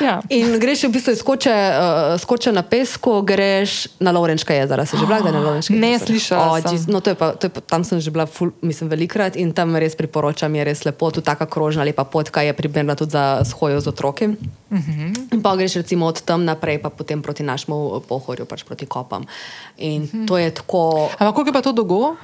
Ja. 0.00 0.16
In 0.30 0.56
greš 0.56 0.82
v 0.82 0.90
bistvu 0.90 1.12
iz 1.12 1.20
koče, 1.20 1.52
uh, 1.52 1.76
skoče 2.16 2.48
na 2.50 2.62
pesku, 2.62 3.20
greš 3.20 3.72
na 3.98 4.08
Lovrenčka 4.10 4.54
jezera. 4.54 4.80
Si 4.82 4.96
že 4.96 5.04
bila 5.04 5.20
kdaj 5.20 5.28
na 5.30 5.40
Lovrenčka 5.40 5.74
Ne, 5.74 5.90
jezera? 5.90 6.06
slišala 6.06 6.44
O, 6.46 6.56
sem. 6.56 6.72
jeez, 6.72 6.88
No, 6.88 6.98
to 6.98 7.10
je 7.10 7.14
pa, 7.14 7.32
to 7.32 7.44
je 7.44 7.50
pa, 7.50 7.60
tam 7.60 7.84
sem 7.84 8.00
že 8.00 8.08
bila, 8.08 8.24
ful, 8.24 8.48
mislim, 8.60 8.88
velikrat 8.88 9.36
in 9.36 9.52
tam 9.52 9.76
res 9.76 9.92
priporočam, 9.92 10.48
je 10.50 10.64
res 10.64 10.80
lepo, 10.82 11.10
tu 11.10 11.20
taka 11.20 11.44
krožna 11.44 11.84
lepa 11.84 12.04
potka 12.06 12.40
je 12.40 12.52
primerna 12.54 12.94
tudi 12.94 13.12
za 13.12 13.44
shojo 13.44 13.76
z 13.76 13.86
otroki. 13.86 14.26
Uh 14.26 14.36
Mhm. 14.70 14.92
-huh. 15.12 15.32
In 15.32 15.42
pa 15.42 15.52
greš 15.52 15.74
recimo 15.76 16.06
od 16.06 16.16
tam 16.18 16.44
naprej, 16.44 16.78
pa 16.78 16.88
potem 16.88 17.20
proti 17.20 17.42
našemu 17.42 17.76
pohorju, 18.00 18.46
pač 18.46 18.62
proti 18.62 18.86
kopam. 18.86 19.28
In 19.76 20.02
uh 20.02 20.08
Mhm. 20.08 20.16
-huh. 20.16 20.26
to 20.26 20.38
je 20.38 20.50
tako. 20.50 21.10
Ampak 21.12 21.34
koliko 21.34 21.48
je 21.48 21.52
pa 21.52 21.62
to 21.62 21.72
dolgo? 21.72 22.16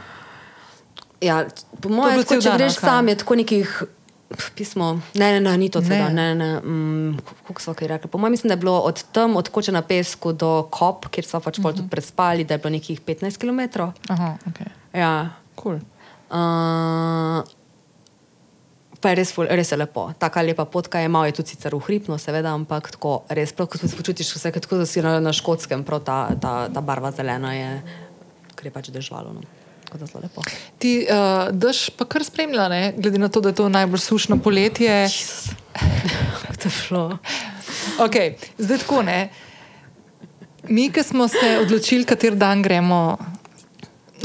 Ja, 1.18 1.44
po 1.80 1.88
mojem, 1.88 2.24
če 2.24 2.40
dan, 2.40 2.56
greš 2.56 2.74
kaj? 2.74 2.88
sam, 2.88 3.08
je 3.08 3.14
tako 3.16 3.34
nekih 3.34 3.82
pismo. 4.54 5.00
Ne, 5.14 5.32
ne, 5.32 5.40
ne, 5.40 5.56
ni 5.58 5.68
to 5.70 5.80
Ne. 5.80 5.86
celo. 5.86 6.08
Ne, 6.08 6.34
ne, 6.34 6.60
mm, 6.60 7.18
kako 7.46 7.60
so 7.60 7.74
kaj 7.74 7.88
rekli. 7.88 8.10
Po 8.10 8.18
mojem, 8.18 8.32
mislim, 8.32 8.48
da 8.48 8.52
je 8.52 8.64
bilo 8.64 8.78
od 8.78 9.02
tam, 9.12 9.36
od 9.36 9.48
koče 9.48 9.72
na 9.72 9.82
pesku 9.82 10.32
do 10.32 10.68
kop, 10.70 11.08
kjer 11.08 11.24
so 11.24 11.40
pač 11.40 11.58
uh 11.58 11.64
-huh. 11.64 11.76
tudi 11.76 11.88
prespali, 11.90 12.44
da 12.44 12.54
je 12.54 12.58
bilo 12.58 12.70
nekih 12.70 13.00
15 13.00 13.38
km. 13.38 13.80
Aha, 14.08 14.36
ok. 14.46 14.60
Ja. 14.94 15.30
Cool. 15.62 15.78
Uh, 16.30 17.46
Pa 19.00 19.12
je 19.12 19.20
res, 19.20 19.30
ful, 19.32 19.46
res 19.46 19.70
je 19.70 19.76
lepo. 19.76 20.08
Taka 20.18 20.42
lepa 20.42 20.64
potka 20.64 20.98
je, 20.98 21.08
malo 21.08 21.28
je 21.28 21.32
tudi 21.32 21.52
sicer 21.52 21.74
uhripno, 21.74 22.16
seveda, 22.18 22.54
ampak 22.56 22.90
tako 22.90 23.22
res, 23.28 23.52
prav, 23.52 23.68
ko 23.68 23.78
se 23.78 23.96
počutiš, 23.96 24.32
vse 24.34 24.52
kot 24.54 24.66
da 24.72 24.86
si 24.86 25.02
na, 25.04 25.20
na 25.20 25.32
škotskem, 25.36 25.84
prav 25.84 26.00
ta, 26.00 26.16
ta, 26.40 26.68
ta 26.72 26.80
barva 26.80 27.12
zelena 27.12 27.52
je, 27.54 27.70
ker 28.56 28.66
je 28.66 28.72
pač 28.72 28.90
dežvalo. 28.90 29.36
No. 29.36 29.65
Tako 29.86 29.98
da 29.98 30.06
zelo 30.06 30.20
lepo. 30.22 30.42
Ti 30.78 31.06
uh, 31.10 31.54
daš 31.54 31.90
pa 31.90 32.04
kar 32.04 32.24
spremlja, 32.24 32.68
ne? 32.68 32.94
glede 32.96 33.18
na 33.18 33.28
to, 33.28 33.40
da 33.40 33.48
je 33.48 33.54
to 33.54 33.68
najbolj 33.68 34.02
sušno 34.02 34.38
poletje. 34.42 35.08
Kako 36.42 36.64
je 36.64 36.70
šlo? 36.70 37.18
Okay, 37.98 38.34
zdaj 38.58 38.78
tako 38.78 39.02
ne. 39.02 39.28
Mi, 40.68 40.90
ki 40.90 41.02
smo 41.02 41.28
se 41.28 41.58
odločili, 41.62 42.04
kater 42.04 42.34
dan 42.34 42.62
gremo 42.62 43.16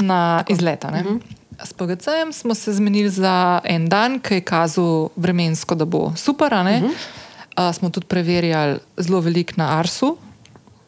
na 0.01 0.43
izlet. 0.49 0.83
Uh 0.83 0.89
-huh. 0.89 1.19
S 1.63 1.73
PGC-jem 1.73 2.33
smo 2.33 2.55
se 2.55 2.73
zmenili 2.73 3.09
za 3.09 3.61
en 3.63 3.89
dan, 3.89 4.19
ki 4.19 4.33
je 4.33 4.41
kazal 4.41 5.09
vremensko, 5.15 5.75
da 5.75 5.85
bo 5.85 6.13
super. 6.15 6.53
Uh 6.53 6.59
-huh. 6.59 6.85
uh, 6.85 7.75
smo 7.75 7.89
tudi 7.89 8.07
preverjali 8.07 8.79
zelo 8.97 9.19
veliko 9.19 9.53
na 9.55 9.79
Arsu. 9.79 10.17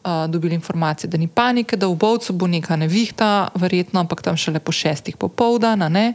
Uh, 0.04 0.30
dobili 0.30 0.54
informacije, 0.54 1.08
da 1.08 1.16
ni 1.16 1.28
panike, 1.28 1.76
da 1.76 1.86
v 1.86 1.94
Bovcu 1.96 2.32
bo 2.32 2.46
neka 2.46 2.76
nevihta, 2.76 3.48
verjetno, 3.54 4.00
ampak 4.00 4.22
tam 4.22 4.36
šele 4.36 4.60
po 4.60 4.72
šestih 4.72 5.16
popoldan. 5.16 5.82
a 5.82 5.88
ne. 5.88 6.12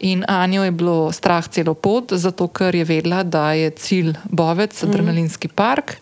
In 0.00 0.24
Anjo 0.28 0.64
je 0.64 0.70
bilo 0.70 1.12
strah 1.12 1.48
celo 1.48 1.74
pot, 1.74 2.12
zato 2.12 2.46
ker 2.48 2.74
je 2.74 2.84
vedela, 2.84 3.22
da 3.22 3.52
je 3.52 3.70
cilj 3.70 4.14
Bovec, 4.30 4.82
adrenalinski 4.82 5.48
park. 5.48 5.98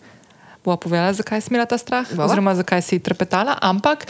Bova 0.63 0.77
povedala, 0.77 1.13
zakaj 1.13 1.37
je 1.37 1.41
smela 1.41 1.65
ta 1.65 1.77
strah, 1.77 2.05
Bova. 2.11 2.25
oziroma 2.25 2.55
zakaj 2.55 2.81
si 2.81 2.95
je 2.95 2.99
trepetala. 2.99 3.57
Ampak 3.61 4.05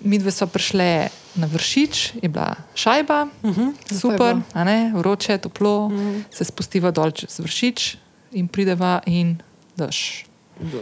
mi 0.00 0.18
dve 0.18 0.30
so 0.30 0.46
prišle 0.46 1.08
na 1.34 1.46
vršič, 1.46 2.22
je 2.22 2.28
bila 2.28 2.54
šajba, 2.74 3.26
uh 3.42 3.56
-huh, 3.56 3.72
super, 4.00 4.36
ne, 4.54 4.92
vroče, 4.94 5.38
toplo, 5.38 5.86
uh 5.86 5.92
-huh. 5.92 6.22
se 6.30 6.44
spustiva 6.44 6.90
dol 6.90 7.10
čez 7.10 7.38
vršič 7.38 7.96
in 8.32 8.48
prideva 8.48 9.00
in 9.06 9.38
daš. 9.76 10.26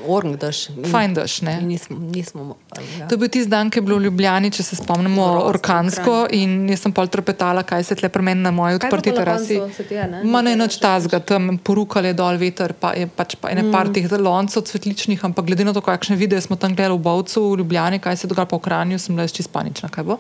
Orang 0.07 0.37
daš. 0.39 0.69
in- 0.69 0.85
Fajn 0.85 1.15
daš, 1.15 1.43
ne? 1.43 1.61
Nismo, 1.63 1.99
nismo 1.99 2.45
mogli. 2.45 2.85
Ja. 2.99 3.09
To 3.09 3.15
je 3.15 3.19
bil 3.19 3.29
tisti 3.29 3.51
dan, 3.51 3.71
ki 3.71 3.79
je 3.79 3.83
bilo 3.83 3.99
v 3.99 4.05
Ljubljani, 4.07 4.51
če 4.51 4.63
se 4.63 4.77
spomnimo, 4.77 5.25
Grozno, 5.25 5.49
orkansko. 5.49 6.15
In 6.31 6.69
jaz 6.69 6.85
sem 6.85 6.93
pol 6.93 7.11
trepetala, 7.11 7.63
kaj 7.67 7.85
se 7.85 7.95
tle 7.99 8.09
pri 8.09 8.23
meni 8.23 8.43
na 8.43 8.51
moji 8.51 8.79
odprti 8.79 9.11
terasi. 9.11 9.59
je, 9.91 10.07
ne? 10.11 10.23
Ma 10.25 10.43
ne 10.43 10.55
noč 10.57 10.79
tazga, 10.79 11.19
tam 11.19 11.59
porukal 11.59 12.07
je 12.07 12.15
dol 12.15 12.39
veter, 12.39 12.73
pa 12.73 12.95
je 12.95 13.07
pač 13.07 13.35
pa 13.41 13.51
ene 13.51 13.63
mm. 13.67 13.73
par 13.73 13.91
teh 13.91 14.07
loncev 14.13 14.63
cvetličnih, 14.63 15.25
ampak 15.25 15.47
glede 15.47 15.65
na 15.65 15.75
to, 15.75 15.83
kakšne 15.83 16.17
videe 16.17 16.41
smo 16.41 16.57
tam 16.57 16.75
gledali 16.75 16.99
v 16.99 17.03
Bovcu, 17.03 17.51
v 17.51 17.59
Ljubljani, 17.59 17.99
kaj 17.99 18.17
se 18.17 18.31
dogaja 18.31 18.47
po 18.47 18.59
Kranju, 18.59 18.99
sem 18.99 19.17
bila 19.17 19.27
čist 19.27 19.51
panična, 19.51 19.89
kaj 19.89 20.05
bo. 20.05 20.19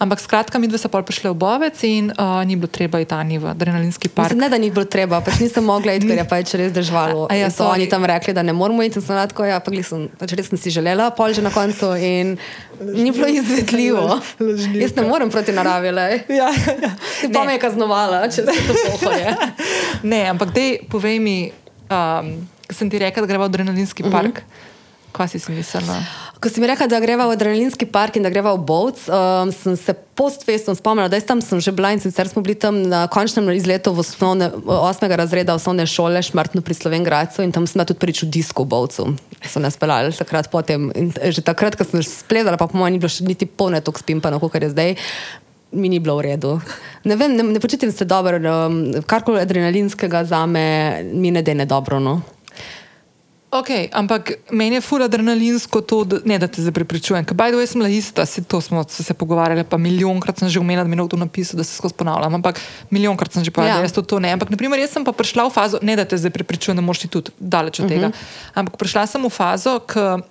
Ampak 0.00 0.16
skratka, 0.16 0.56
mi 0.56 0.64
dve 0.64 0.80
so 0.80 0.88
pol 0.88 1.04
prišle 1.04 1.28
v 1.28 1.36
Bovec 1.36 1.76
in 1.84 2.08
uh, 2.16 2.40
ni 2.48 2.56
bilo 2.56 2.72
treba 2.72 2.96
iti 3.04 3.12
ani 3.12 3.36
v 3.36 3.52
adrenalinski 3.52 4.08
park. 4.08 4.32
Mislim, 4.32 4.40
ne, 4.40 4.48
da 4.48 4.56
ni 4.56 4.72
bilo 4.72 4.88
treba, 4.88 5.20
pač 5.20 5.42
nisem 5.44 5.60
mogla 5.60 5.92
iti, 5.92 6.08
ker 6.08 6.16
je 6.16 6.24
pač 6.24 6.54
res 6.56 6.72
držalo. 6.72 7.28
A 7.28 7.36
ja, 7.36 7.50
In 7.50 7.52
so 7.52 7.68
oni 7.68 7.84
tam 7.84 8.08
rekli, 8.08 8.32
da 8.32 8.40
ne 8.40 8.56
moramo 8.56 8.80
iti, 8.80 8.96
sem 8.96 9.12
lahko, 9.12 9.44
ja, 9.44 9.60
pa 9.60 9.68
sem, 9.84 10.08
pač 10.16 10.32
res 10.32 10.48
sem 10.48 10.56
si 10.56 10.72
želela, 10.72 11.10
pol 11.12 11.36
že 11.36 11.44
na 11.44 11.52
koncu 11.52 11.92
in 12.00 12.40
ni 12.80 13.12
bilo 13.12 13.28
izvedljivo. 13.28 14.16
Lažnivka. 14.40 14.80
Jaz 14.80 14.96
ne 14.96 15.04
morem 15.04 15.28
proti 15.28 15.52
naravi, 15.52 15.92
le. 15.92 16.08
Ja, 16.40 16.48
ja. 16.48 16.94
Pa 17.28 17.44
me 17.44 17.58
je 17.58 17.60
kaznovala, 17.60 18.24
če 18.32 18.48
se 18.48 18.56
to 18.56 18.80
pohorje. 18.88 19.36
Ne, 20.16 20.24
ampak 20.32 20.56
dej, 20.56 20.88
povej 20.88 21.20
mi, 21.20 21.52
um, 21.92 22.32
sem 22.72 22.88
ti 22.88 22.96
rekel, 22.96 23.20
da 23.20 23.28
gremo 23.28 23.44
v 23.44 23.52
adrenalinski 23.52 24.00
uh 24.00 24.08
-huh. 24.08 24.16
park. 24.16 24.40
Kaj 25.12 25.28
si 25.34 25.52
mislila? 25.52 25.98
Ko 26.40 26.48
si 26.48 26.56
mi 26.56 26.64
rekla, 26.64 26.86
da 26.88 26.96
greva 27.04 27.26
v 27.28 27.34
adrenalinski 27.36 27.84
park 27.84 28.16
in 28.16 28.24
da 28.24 28.30
greva 28.32 28.54
v 28.56 28.64
Bovc, 28.64 29.02
um, 29.12 29.50
sem 29.52 29.76
se 29.76 29.92
postvestno 29.92 30.72
spomnila, 30.72 31.10
da 31.12 31.20
tam 31.20 31.42
sem 31.44 31.60
že 31.60 31.68
bila 31.68 31.92
in 31.92 32.00
sicer 32.00 32.28
smo 32.32 32.40
bili 32.40 32.56
tam 32.56 32.80
na 32.88 33.04
končnem 33.12 33.50
izletu 33.52 33.92
v 33.92 34.00
osnovne, 34.00 34.48
osmega 34.64 35.20
razreda 35.20 35.52
osnovne 35.52 35.84
šole, 35.84 36.22
šmrtno 36.24 36.64
pri 36.64 36.72
Slovengradcu 36.72 37.44
in 37.44 37.52
tam 37.52 37.68
sem 37.68 37.84
tudi 37.84 38.00
prvič 38.00 38.24
v 38.24 38.30
disku 38.32 38.64
v 38.64 38.72
Bovcu. 38.72 39.04
So 39.44 39.60
nas 39.60 39.76
pelali 39.76 40.16
takrat 40.16 40.48
potem. 40.48 40.88
In 40.96 41.12
že 41.12 41.44
takrat, 41.44 41.76
ko 41.76 41.84
sem 41.84 42.00
spletala, 42.00 42.56
pa 42.56 42.70
po 42.70 42.80
mojem 42.80 42.96
ni 42.96 43.02
bilo 43.04 43.12
še 43.12 43.26
niti 43.28 43.44
polne 43.44 43.84
tok 43.84 44.00
spimpano, 44.00 44.40
kot 44.40 44.56
je 44.56 44.72
zdaj. 44.72 44.96
Mi 45.76 45.92
ni 45.92 46.00
bilo 46.00 46.16
v 46.18 46.32
redu. 46.32 46.56
Ne, 47.04 47.20
vem, 47.20 47.36
ne, 47.36 47.44
ne 47.44 47.60
počutim 47.60 47.92
se 47.92 48.08
dobro, 48.08 48.40
um, 48.40 48.96
karkoli 49.04 49.44
adrenalinskega 49.44 50.24
za 50.24 50.46
me, 50.48 51.04
mi 51.12 51.30
ne 51.30 51.44
dene 51.44 51.68
dobro. 51.68 52.00
No. 52.00 52.39
Ok, 53.50 53.90
ampak 53.90 54.30
meni 54.54 54.78
je 54.78 54.80
fura 54.80 55.08
adrenalinsko 55.10 55.80
to, 55.82 56.04
da, 56.06 56.20
ne 56.24 56.38
da 56.38 56.46
te 56.46 56.62
zdaj 56.62 56.70
prepričujem. 56.70 57.24
Ker 57.26 57.34
bajdo 57.34 57.58
jaz 57.58 57.72
sem 57.72 57.80
bila 57.82 57.90
ista, 57.90 58.22
se 58.26 58.44
to 58.46 58.60
smo 58.62 58.84
se 58.86 59.14
pogovarjali, 59.14 59.64
pa 59.66 59.74
milijonkrat 59.76 60.38
sem 60.38 60.48
že 60.48 60.60
omenila, 60.62 60.84
da 60.86 60.90
mi 60.90 60.94
je 60.94 61.08
to 61.10 61.18
napisal, 61.18 61.58
da 61.58 61.64
se 61.66 61.74
skozi 61.74 61.94
ponavljam. 61.98 62.34
Ampak 62.38 62.60
milijonkrat 62.90 63.32
sem 63.32 63.44
že 63.44 63.50
povedala, 63.50 63.74
ja. 63.74 63.82
da 63.82 63.88
jaz 63.90 63.92
to, 63.92 64.02
to 64.02 64.20
ne. 64.22 64.30
Ampak 64.38 64.54
naprimer, 64.54 64.78
jaz 64.78 64.94
sem 64.94 65.04
pa 65.04 65.10
prišla 65.10 65.48
v 65.48 65.54
fazo, 65.54 65.82
ne 65.82 65.96
da 65.98 66.04
te 66.06 66.14
zdaj 66.14 66.30
prepričujem, 66.30 66.78
da 66.78 66.82
moš 66.82 67.02
ti 67.02 67.10
tudi 67.10 67.34
daleč 67.38 67.80
od 67.82 67.88
tega. 67.90 68.06
Uh 68.06 68.14
-huh. 68.14 68.54
Ampak 68.54 68.76
prišla 68.76 69.06
sem 69.06 69.22
v 69.22 69.30
fazo, 69.30 69.80
k, 69.82 70.22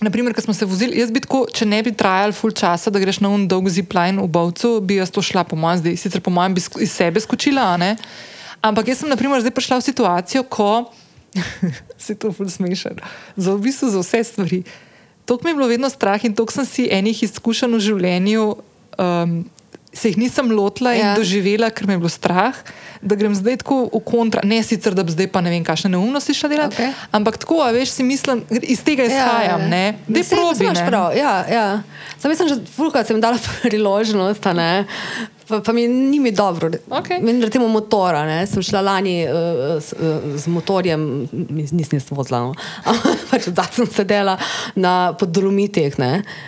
Naprimer, 0.00 0.32
ko 0.34 0.40
smo 0.40 0.54
se 0.54 0.64
vozili, 0.64 0.96
jaz 0.98 1.10
bi 1.10 1.20
tako, 1.20 1.44
če 1.52 1.66
ne 1.68 1.82
bi 1.82 1.92
trajal 1.92 2.32
full 2.32 2.54
časa, 2.56 2.90
da 2.90 2.98
greš 2.98 3.20
na 3.20 3.28
un 3.28 3.44
dolg 3.48 3.68
zipline 3.68 4.22
v 4.22 4.28
Bovcu, 4.28 4.80
bi 4.80 4.96
jaz 4.96 5.10
to 5.10 5.20
šla 5.22 5.44
po 5.44 5.56
mojem, 5.56 5.78
zdaj 5.78 5.96
sicer 5.96 6.20
po 6.20 6.30
mojem 6.30 6.54
bi 6.54 6.62
iz 6.80 6.92
sebe 6.92 7.20
skočila, 7.20 7.76
ampak 8.64 8.88
jaz 8.88 8.98
sem 8.98 9.12
naprimer 9.12 9.40
zdaj 9.40 9.52
prišla 9.52 9.76
v 9.76 9.84
situacijo, 9.84 10.42
ko 10.48 10.88
se 12.04 12.14
to 12.14 12.32
ful 12.32 12.48
smešen. 12.48 12.98
Za 13.36 13.54
v 13.54 13.68
bistvu 13.68 13.90
za 13.90 14.02
vse 14.02 14.24
stvari. 14.24 14.62
To 15.24 15.38
mi 15.44 15.50
je 15.50 15.54
bilo 15.54 15.68
vedno 15.70 15.90
strah 15.90 16.24
in 16.24 16.34
to 16.34 16.46
sem 16.50 16.66
si 16.66 16.88
enih 16.90 17.22
izkušenj 17.22 17.76
v 17.76 17.80
življenju, 17.80 18.44
um, 18.98 19.44
se 19.92 20.10
jih 20.10 20.18
nisem 20.18 20.50
lotila 20.50 20.92
ja. 20.94 21.00
in 21.00 21.18
doživela, 21.18 21.70
ker 21.70 21.86
me 21.86 21.94
je 21.94 22.02
bilo 22.02 22.10
strah. 22.10 22.54
Da 23.02 23.16
grem 23.16 23.34
zdaj 23.34 23.62
tako 23.62 23.88
v 23.88 24.00
kontra, 24.04 24.42
ne 24.44 24.60
sicer, 24.62 24.94
da 24.94 25.02
bi 25.02 25.14
zdaj 25.14 25.30
pa 25.32 25.40
ne 25.40 25.50
vem, 25.50 25.64
kakšne 25.64 25.90
neumnosti 25.94 26.34
šla 26.36 26.50
delati, 26.52 26.76
okay. 26.76 26.92
ampak 27.16 27.40
tako, 27.40 27.62
a 27.64 27.70
veš, 27.72 27.96
si 27.96 28.04
mislim, 28.04 28.42
iz 28.60 28.84
tega 28.84 29.06
ja, 29.06 29.08
izhajam, 29.08 29.64
ja, 29.64 29.66
ja. 29.66 29.70
ne, 29.72 29.84
da 30.06 30.18
je 30.20 30.26
probi. 30.28 30.68
Ja, 31.18 31.34
ja. 31.48 31.66
Sam 32.20 32.30
mislim, 32.30 32.48
že 32.48 32.60
fulkrat 32.76 33.08
sem 33.08 33.20
dala 33.20 33.38
priložnost, 33.64 34.44
ne, 34.52 34.86
pa, 35.50 35.60
pa 35.60 35.72
mi 35.72 35.88
ni 35.88 36.20
mi 36.20 36.30
dobro. 36.30 36.70
Okay. 36.88 37.18
Meni 37.22 37.44
recimo 37.44 37.68
motora, 37.68 38.22
ne? 38.26 38.46
sem 38.46 38.62
šla 38.62 38.80
lani 38.80 39.24
uh, 39.26 39.82
s, 39.82 39.92
uh, 39.92 40.36
z 40.36 40.46
motorjem, 40.52 41.26
nisem 41.50 41.98
jaz 41.98 42.10
vozila, 42.14 42.44
no. 42.46 42.54
pač 43.30 43.48
odzad 43.50 43.74
sem 43.74 43.88
sedela 43.90 44.36
na 44.78 45.12
podromitih, 45.18 45.96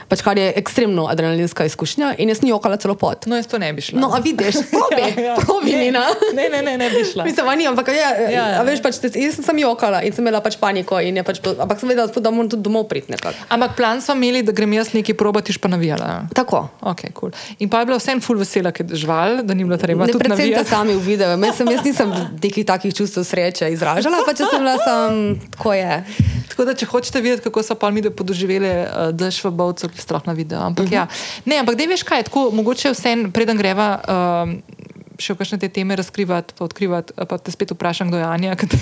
pač 0.09 0.23
kar 0.23 0.39
je 0.39 0.53
ekstremno 0.61 1.09
adrenalinska 1.11 1.67
izkušnja 1.67 2.15
in 2.23 2.31
jaz 2.31 2.43
ni 2.45 2.53
okala 2.55 2.79
celo 2.83 2.95
pot. 2.99 3.27
No, 3.27 3.39
jaz 3.41 3.51
to 3.51 3.59
ne 3.63 3.73
bi 3.75 3.83
šla. 3.85 4.01
No, 4.03 4.13
a 4.15 4.23
vidiš, 4.23 4.63
probi, 4.75 5.03
ja, 5.03 5.33
ja. 5.33 5.37
probi, 5.41 5.75
ne, 5.75 5.89
Nina. 5.89 6.05
Ne, 6.37 6.49
ne, 6.53 6.63
ne, 6.63 6.77
ne 6.79 6.91
bi 6.93 7.03
šla. 7.09 7.27
Mislim, 7.27 7.51
ni, 7.59 7.67
ampak 7.71 7.91
ja, 7.97 8.13
ja, 8.21 8.31
ja. 8.31 8.47
A 8.61 8.67
veš, 8.69 8.85
pač, 8.85 9.03
jaz 9.11 9.41
sem 9.43 9.63
jo 9.65 9.73
okala 9.75 10.05
in 10.07 10.15
sem 10.15 10.23
imela 10.25 10.43
pač 10.45 10.61
paniko, 10.61 11.01
pač, 11.27 11.43
ampak 11.57 11.83
sem 11.83 11.91
vedela, 11.91 12.07
da 12.13 12.35
moram 12.35 12.53
tudi 12.53 12.69
domov 12.69 12.87
priti 12.93 13.15
nekako. 13.15 13.49
Ampak 13.53 13.77
plan 13.79 14.05
smo 14.05 14.15
imeli, 14.19 14.45
da 14.47 14.55
grem 14.55 14.79
jaz 14.79 14.93
nekaj 14.95 15.19
probati, 15.19 15.55
pa 15.63 15.69
navijala. 15.71 16.27
Tako. 16.35 16.69
Okay, 16.81 17.15
cool. 17.15 17.31
In 17.59 17.71
pa 17.71 17.79
je 17.81 17.87
bila 17.87 17.99
vsem 18.03 18.19
full 18.21 18.41
vesela, 18.43 18.73
ker 18.75 18.89
žval, 18.91 19.45
da 19.47 19.55
ni 19.55 19.63
bilo 19.63 19.79
treba. 19.79 20.09
Ne 20.11 20.19
predvsem 20.19 20.51
te 20.51 20.65
sami 20.67 20.97
v 20.99 21.05
videu. 21.07 21.31
Jaz, 21.39 21.61
sem, 21.61 21.71
jaz 21.71 21.87
nisem 21.87 22.11
nekih 22.43 22.67
takih 22.67 22.91
čustev 22.91 23.23
sreče 23.29 23.71
izražala, 23.71 24.25
pa 24.27 24.35
če 24.35 24.51
sem 24.51 24.59
bila 24.59 24.75
sam, 24.83 25.39
tako 25.55 25.77
je. 25.79 26.03
Tako 26.51 26.67
da, 26.67 26.75
če 26.75 26.91
hočete 26.91 27.23
videti, 27.23 27.47
kako 27.47 27.63
so 27.63 27.79
palmi 27.79 28.03
doživeli 28.03 28.73
uh, 28.83 29.15
dež 29.15 29.39
v 29.47 29.55
Bovcu, 29.55 29.87
ki 29.89 30.03
je 30.03 30.05
strah 30.05 30.27
na 30.27 30.35
video. 30.35 30.61
Ampak, 30.67 30.91
uh 30.91 30.91
-huh. 30.91 31.07
ja. 31.07 31.07
ne, 31.47 31.63
ampak 31.63 31.79
da 31.79 31.87
veš 31.87 32.03
kaj, 32.03 32.27
tako 32.27 32.51
mogoče 32.51 32.91
vse, 32.91 33.17
preden 33.33 33.57
greva. 33.57 34.03
Uh, 34.03 34.81
Še 35.23 35.37
kakšne 35.39 35.59
te 35.61 35.69
teme 35.69 35.95
razkrivati, 35.95 36.55
pa 36.59 36.65
odkrivati, 36.65 37.13
pa 37.29 37.39
te 37.39 37.53
spet 37.53 37.71
vprašam, 37.71 38.09
kdo 38.09 38.19
je 38.19 38.25
Anja, 38.25 38.57
kaj 38.57 38.69
ti 38.69 38.77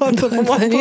da 0.00 0.06
je 0.06 0.16
to 0.16 0.30
pomeni. 0.48 0.80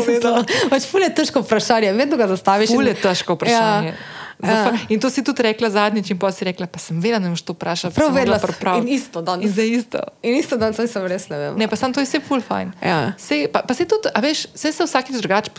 Pač 0.69 0.87
ful 0.89 1.03
je 1.03 1.11
težko 1.13 1.43
vprašanje, 1.43 1.93
vedno 1.93 2.17
ga 2.17 2.27
zastaviš. 2.27 2.73
Ful 2.73 2.87
je 2.87 2.95
težko 2.95 3.35
vprašanje. 3.35 3.91
Ja. 3.91 4.19
Ja. 4.43 4.71
In 4.87 4.99
to 4.99 5.09
si 5.11 5.19
tudi 5.23 5.43
rekla 5.43 5.67
zadnjič, 5.69 6.13
in 6.13 6.19
pa 6.19 6.31
si 6.31 6.45
rekla, 6.47 6.63
pa 6.71 6.79
sem 6.79 6.99
vedela, 7.03 7.19
da 7.19 7.29
me 7.29 7.35
to 7.35 7.53
vprašaš. 7.53 7.93
Prav, 7.95 8.13
vedela 8.15 8.39
sem. 8.39 8.55
In 8.79 8.87
isto 8.87 9.21
danes. 9.21 9.45
In 9.45 9.53
za 9.53 9.63
isto. 9.63 9.99
In 10.23 10.35
isto 10.39 10.57
danes, 10.57 10.79
sem 10.79 11.07
res 11.11 11.27
ne 11.29 11.37
vem. 11.37 11.57
Ne, 11.59 11.67
pa 11.67 11.75
sem 11.75 11.91
to 11.91 11.99
vse 11.99 12.21
full 12.23 12.43
fine. 12.43 12.71
Ja. 12.79 13.11
Sej, 13.19 13.49
pa, 13.51 13.65
pa 13.67 13.75
se 13.75 13.83
tudi, 13.83 14.07
a 14.15 14.23
veš, 14.23 14.47
vse 14.55 14.71
se 14.71 14.87
vsakeč 14.87 15.19
drugače 15.19 15.51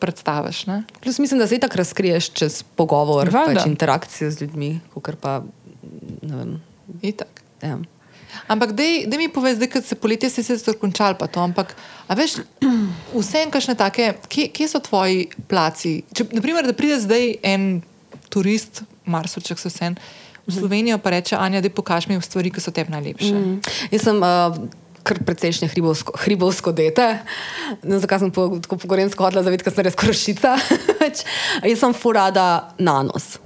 predstaviš. 0.00 0.66
Ne? 0.66 0.82
Plus 0.98 1.18
mislim, 1.22 1.38
da 1.38 1.46
se 1.46 1.60
tako 1.62 1.78
razkriješ 1.78 2.32
čez 2.34 2.62
pogovor, 2.74 3.30
pač 3.30 3.62
interakcijo 3.66 4.30
z 4.34 4.42
ljudmi, 4.42 4.80
kot 4.98 5.14
pa 5.22 5.38
ne 6.22 6.34
vem. 6.34 6.58
Itak. 7.02 7.44
Ja. 7.62 7.78
Ampak, 8.48 8.72
da 9.06 9.16
mi 9.18 9.28
povej, 9.28 9.56
da 9.56 9.82
se 9.82 9.94
poletje 9.94 10.30
se 10.30 10.42
je 10.42 10.74
končal, 10.74 11.14
pa 11.14 11.26
to. 11.26 11.40
Ampak, 11.40 11.74
veš, 12.08 12.40
vse 13.14 13.42
en 13.42 13.50
kašne 13.50 13.74
take, 13.74 14.14
kje, 14.28 14.48
kje 14.48 14.68
so 14.68 14.80
tvoji 14.82 15.28
placi? 15.48 16.02
Če, 16.14 16.26
naprimer, 16.32 16.66
da 16.66 16.74
pride 16.76 17.00
zdaj 17.00 17.34
en 17.42 17.80
turist, 18.28 18.82
Marsoček 19.04 19.60
so 19.60 19.72
vse. 19.72 19.94
V 20.48 20.54
Slovenijo 20.54 20.98
pa 20.98 21.12
reče, 21.12 21.36
Anja, 21.36 21.60
da 21.60 21.70
pokaž 21.70 22.08
mi 22.08 22.16
stvari, 22.20 22.50
ki 22.50 22.60
so 22.60 22.72
tebi 22.72 22.92
najlepše. 22.92 23.34
Mm. 23.34 23.58
Jaz 23.92 24.04
sem 24.04 24.16
uh, 24.16 24.56
kar 25.04 25.20
precejšnje 25.24 25.68
hribovsko, 25.72 26.16
hribovsko 26.24 26.72
dete, 26.72 27.08
no, 27.82 28.00
zakaj 28.00 28.24
sem 28.24 28.32
po, 28.32 28.48
tako 28.60 28.80
pogorensko 28.80 29.24
hodila 29.24 29.44
zavedati, 29.44 29.68
ker 29.68 29.76
sem 29.76 29.86
res 29.88 29.98
krošica. 29.98 30.56
Jaz 31.72 31.80
sem 31.80 31.96
furada 31.96 32.72
na 32.80 33.02
nos 33.08 33.36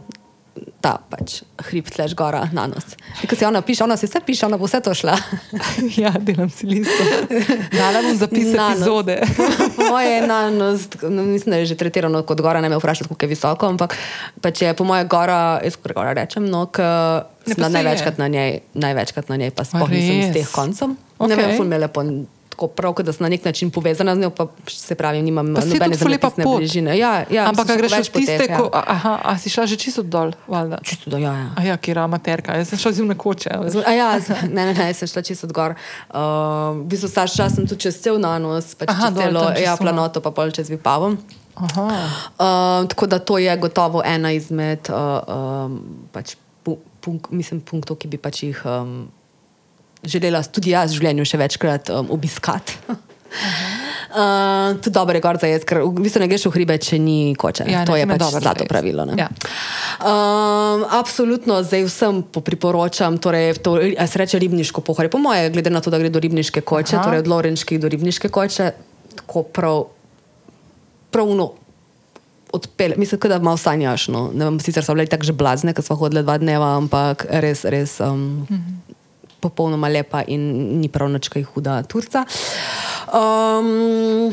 ta 0.82 0.96
pač 0.98 1.40
hrib 1.70 1.86
tleš 1.86 2.16
gora 2.18 2.42
na 2.50 2.66
nos. 2.66 2.96
Ko 3.22 3.38
si 3.38 3.46
ona 3.46 3.62
piše, 3.62 3.84
ona 3.86 3.94
si 3.96 4.08
vse 4.10 4.20
piše, 4.26 4.46
ona 4.48 4.58
bo 4.58 4.66
vse 4.66 4.82
to 4.82 4.94
šla. 4.98 5.14
ja, 6.02 6.10
delam 6.18 6.50
si 6.50 6.66
listo. 6.66 7.06
Dala 7.70 8.02
bom 8.02 8.18
zapis 8.18 8.50
na 8.50 8.72
epizode. 8.74 9.20
moje 9.92 10.10
je 10.10 10.26
na 10.26 10.40
nos, 10.50 10.88
no, 11.06 11.22
mislim, 11.22 11.54
da 11.54 11.62
je 11.62 11.70
že 11.72 11.78
tretirano 11.78 12.24
kot 12.26 12.42
gora, 12.42 12.60
ne 12.60 12.68
me 12.68 12.82
vprašati, 12.82 13.08
kako 13.14 13.24
je 13.24 13.30
visoko, 13.30 13.70
ampak 13.70 13.94
pač 14.42 14.66
je 14.66 14.74
po 14.74 14.84
moje 14.84 15.06
gora, 15.06 15.62
jaz 15.62 15.78
kar 15.78 15.94
gora 15.94 16.18
rečem, 16.18 16.50
no, 16.50 16.66
k, 16.66 16.82
največkrat 17.46 18.18
na 18.18 18.28
njej, 18.28 18.60
največkrat 18.74 19.30
na 19.30 19.38
njej 19.38 19.54
pa 19.54 19.64
spoh 19.64 19.86
nisem 19.86 20.30
z 20.30 20.42
teh 20.42 20.50
koncem. 20.50 20.98
Okay. 21.18 21.30
Ne 21.30 21.38
vem, 21.38 21.54
ful 21.54 21.70
me 21.70 21.78
lepo 21.78 22.02
tako 22.62 22.74
prav, 22.74 22.94
da 23.02 23.12
sem 23.12 23.24
na 23.24 23.28
nek 23.28 23.44
način 23.44 23.70
povezana 23.70 24.14
z 24.14 24.18
njo, 24.18 24.30
pa 24.30 24.46
se 24.68 24.94
pravi, 24.94 25.22
nimam 25.22 25.46
nobene 25.46 25.96
zemljepisne 25.96 26.44
bližine. 26.56 26.98
Ja, 26.98 27.24
ja, 27.30 27.48
Ampak 27.48 27.66
greš 27.76 27.92
od 27.92 28.10
tiste, 28.10 28.46
ja. 28.48 28.58
ko 28.58 28.70
aha, 28.72 29.18
a 29.24 29.38
si 29.38 29.50
šla 29.50 29.66
že 29.66 29.76
čisto 29.76 30.02
dol? 30.02 30.32
Valda. 30.46 30.78
Čisto 30.84 31.10
dol, 31.10 31.20
ja. 31.20 31.32
ja. 31.32 31.48
A 31.56 31.64
ja, 31.64 31.76
kjer 31.76 31.98
amaterka, 31.98 32.56
jaz 32.56 32.68
sem 32.68 32.78
šla 32.78 32.92
zimne 32.92 33.16
koče. 33.18 33.50
A 33.86 33.92
ja, 33.92 34.18
ne, 34.56 34.66
ne, 34.66 34.74
ne, 34.74 34.94
sem 34.94 35.08
šla 35.08 35.22
čisto 35.22 35.48
gor. 35.50 35.74
Uh, 35.74 36.78
v 36.82 36.86
bistvu 36.94 37.10
starš 37.10 37.36
čas 37.36 37.56
sem 37.58 37.66
tu 37.66 37.76
čez 37.76 37.98
cel 37.98 38.20
nanos, 38.22 38.74
pa 38.78 38.86
čez 38.86 39.18
celo, 39.18 39.48
ja, 39.58 39.76
planoto, 39.76 40.22
pa 40.22 40.30
pol 40.30 40.54
čez 40.54 40.70
vipavom. 40.70 41.18
Uh, 41.58 42.86
tako 42.88 43.06
da 43.06 43.18
to 43.18 43.38
je 43.38 43.56
gotovo 43.56 44.02
ena 44.04 44.32
izmed 44.32 44.88
uh, 44.88 45.18
um, 45.26 46.06
pač 46.12 46.36
punk, 47.02 47.28
mislim, 47.34 47.60
punktov, 47.60 47.98
ki 47.98 48.08
bi 48.08 48.18
pač 48.22 48.44
jih 48.46 48.62
um, 48.64 49.10
želela 50.03 50.42
tudi 50.42 50.74
jaz 50.74 50.92
v 50.92 51.00
življenju 51.00 51.26
še 51.28 51.40
večkrat 51.40 51.92
um, 51.94 52.12
obiskati. 52.14 52.78
Uh, 54.12 54.76
tudi 54.84 54.92
dobro 54.92 55.16
je, 55.16 55.20
da 55.40 55.46
je 55.46 55.59
ker 55.64 55.78
v 55.80 56.05
bistvu 56.05 56.20
ne 56.20 56.26
greš 56.28 56.42
v 56.50 56.53
hribe, 56.53 56.74
če 56.76 56.98
ni 57.00 57.32
koče. 57.32 57.64
Ja, 57.64 57.80
to 57.88 57.96
je 57.96 58.05
pač 58.05 58.20
dobro, 58.20 58.42
zlato 58.44 58.66
pravilo. 58.68 59.07
Ja. 59.16 59.30
Um, 60.05 60.84
absolutno, 60.92 61.62
zdaj 61.64 61.86
vsem 61.88 62.20
priporočam, 62.28 63.16
torej, 63.16 63.57
to 63.64 63.78
se 63.80 64.20
reče 64.20 64.36
ribniško 64.36 64.84
pohore. 64.84 65.09
Po 65.09 65.16
moje, 65.16 65.48
glede 65.57 65.72
na 65.72 65.80
to, 65.80 65.88
da 65.88 65.96
gre 65.96 66.12
do 66.12 66.20
ribniške 66.20 66.61
koče, 66.61 66.98
Aha. 66.98 67.07
torej 67.09 67.24
od 67.24 67.32
Lorenčkih 67.32 67.80
do 67.80 67.88
ribniške 67.88 68.28
koče, 68.28 68.68
tako 69.16 69.48
prav, 69.48 69.88
pravno. 71.09 71.55
Odpele. 72.53 73.00
Mislim, 73.00 73.16
da 73.32 73.40
malo 73.40 73.57
sanjaš. 73.57 74.11
No. 74.12 74.26
Vem, 74.28 74.61
sicer 74.61 74.84
so 74.84 74.92
bile 74.92 75.09
tako 75.09 75.24
že 75.24 75.32
blazne, 75.32 75.72
ker 75.72 75.80
smo 75.80 75.96
hodili 75.96 76.20
dva 76.20 76.36
dneva, 76.36 76.74
ampak 76.76 77.24
res, 77.32 77.64
res. 77.64 77.96
Um, 78.05 78.44
-hmm 78.44 78.81
popolnoma 79.43 79.90
lepa 79.93 80.22
in 80.30 80.49
ni 80.80 80.90
prav 80.93 81.11
nič 81.12 81.30
kaj 81.32 81.47
huda 81.53 81.80
Turca. 81.90 82.24
Um, 83.12 84.30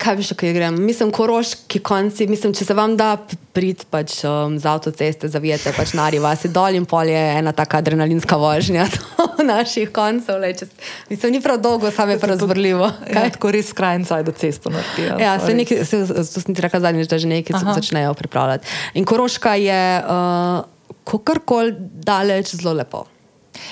kaj 0.00 0.16
bi 0.18 0.24
še 0.24 0.36
kaj 0.38 0.52
grem? 0.56 0.78
Mislim, 0.84 1.10
koroški 1.14 1.80
konci, 1.84 2.26
mislim, 2.30 2.54
če 2.56 2.66
se 2.68 2.76
vam 2.76 2.96
da 2.98 3.12
prid 3.54 3.84
pač, 3.92 4.20
um, 4.28 4.56
z 4.60 4.68
avtoceste, 4.70 5.28
zavijete 5.32 5.72
pač 5.76 5.94
na 5.98 6.08
riva, 6.12 6.32
si 6.38 6.50
dol 6.52 6.76
in 6.78 6.86
pol 6.88 7.10
je 7.10 7.20
ena 7.40 7.52
taka 7.56 7.80
adrenalinska 7.82 8.38
vožnja 8.40 8.86
do 9.18 9.46
naših 9.46 9.92
koncev. 9.94 10.40
Le, 10.42 10.52
če, 10.56 10.68
mislim, 11.10 11.36
ni 11.36 11.42
prav 11.44 11.60
dolgo, 11.62 11.92
samo 11.94 12.16
je 12.16 12.22
pa 12.22 12.32
razvrljivo. 12.32 12.90
Ja, 13.10 13.26
tako 13.32 13.52
res 13.56 13.72
skrajnca 13.74 14.20
je 14.20 14.28
do 14.28 14.36
cesto. 14.36 14.72
Ja, 15.20 15.36
se 15.42 15.54
nekaj, 15.56 15.84
se, 15.88 16.02
to 16.08 16.44
sem 16.46 16.56
ti 16.56 16.66
rekel 16.66 16.84
zadnjič, 16.84 17.10
da 17.10 17.20
že 17.20 17.30
nekaj 17.30 17.60
se 17.60 17.78
začnejo 17.80 18.16
pripravljati. 18.18 18.76
In 19.00 19.08
koroška 19.08 19.56
je 19.60 19.80
uh, 20.00 21.00
kakorkoli 21.08 21.74
daleč 22.06 22.54
zelo 22.56 22.76
lepo. 22.78 23.06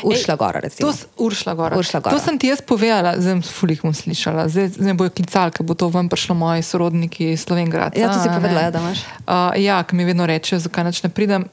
Uršla 0.02 0.36
Gora, 0.36 0.60
recimo. 0.60 0.82
To, 0.82 0.92
s- 0.92 1.06
Uršla 1.16 1.54
Gora. 1.54 1.74
Uršla 1.74 2.00
Gora. 2.00 2.12
to 2.12 2.20
sem 2.20 2.34
ti 2.34 2.46
jaz 2.46 2.60
povedala, 2.60 3.14
zdaj 3.14 3.32
sem 3.34 3.42
fulih 3.44 3.80
bom 3.80 3.92
slišala. 3.92 4.46
Zdaj, 4.46 4.68
zdaj 4.74 4.94
bojo 4.94 5.10
klicali, 5.12 5.50
ker 5.50 5.62
bo 5.62 5.74
to 5.74 5.88
ven 5.88 6.06
prišlo 6.06 6.34
moji 6.34 6.62
sorodniki 6.62 7.30
iz 7.30 7.42
Slovengrada. 7.42 7.92
Ja, 7.92 8.08
to 8.08 8.18
si 8.18 8.28
povedala, 8.28 8.60
ja, 8.60 8.70
da 8.70 8.78
imaš. 8.78 8.98
Uh, 9.20 9.52
ja, 9.56 9.80
ki 9.80 9.92
mi 9.92 10.04
vedno 10.04 10.24
rečejo, 10.24 10.58
zakaj 10.58 10.84
ne 10.84 11.08
pridem. 11.08 11.48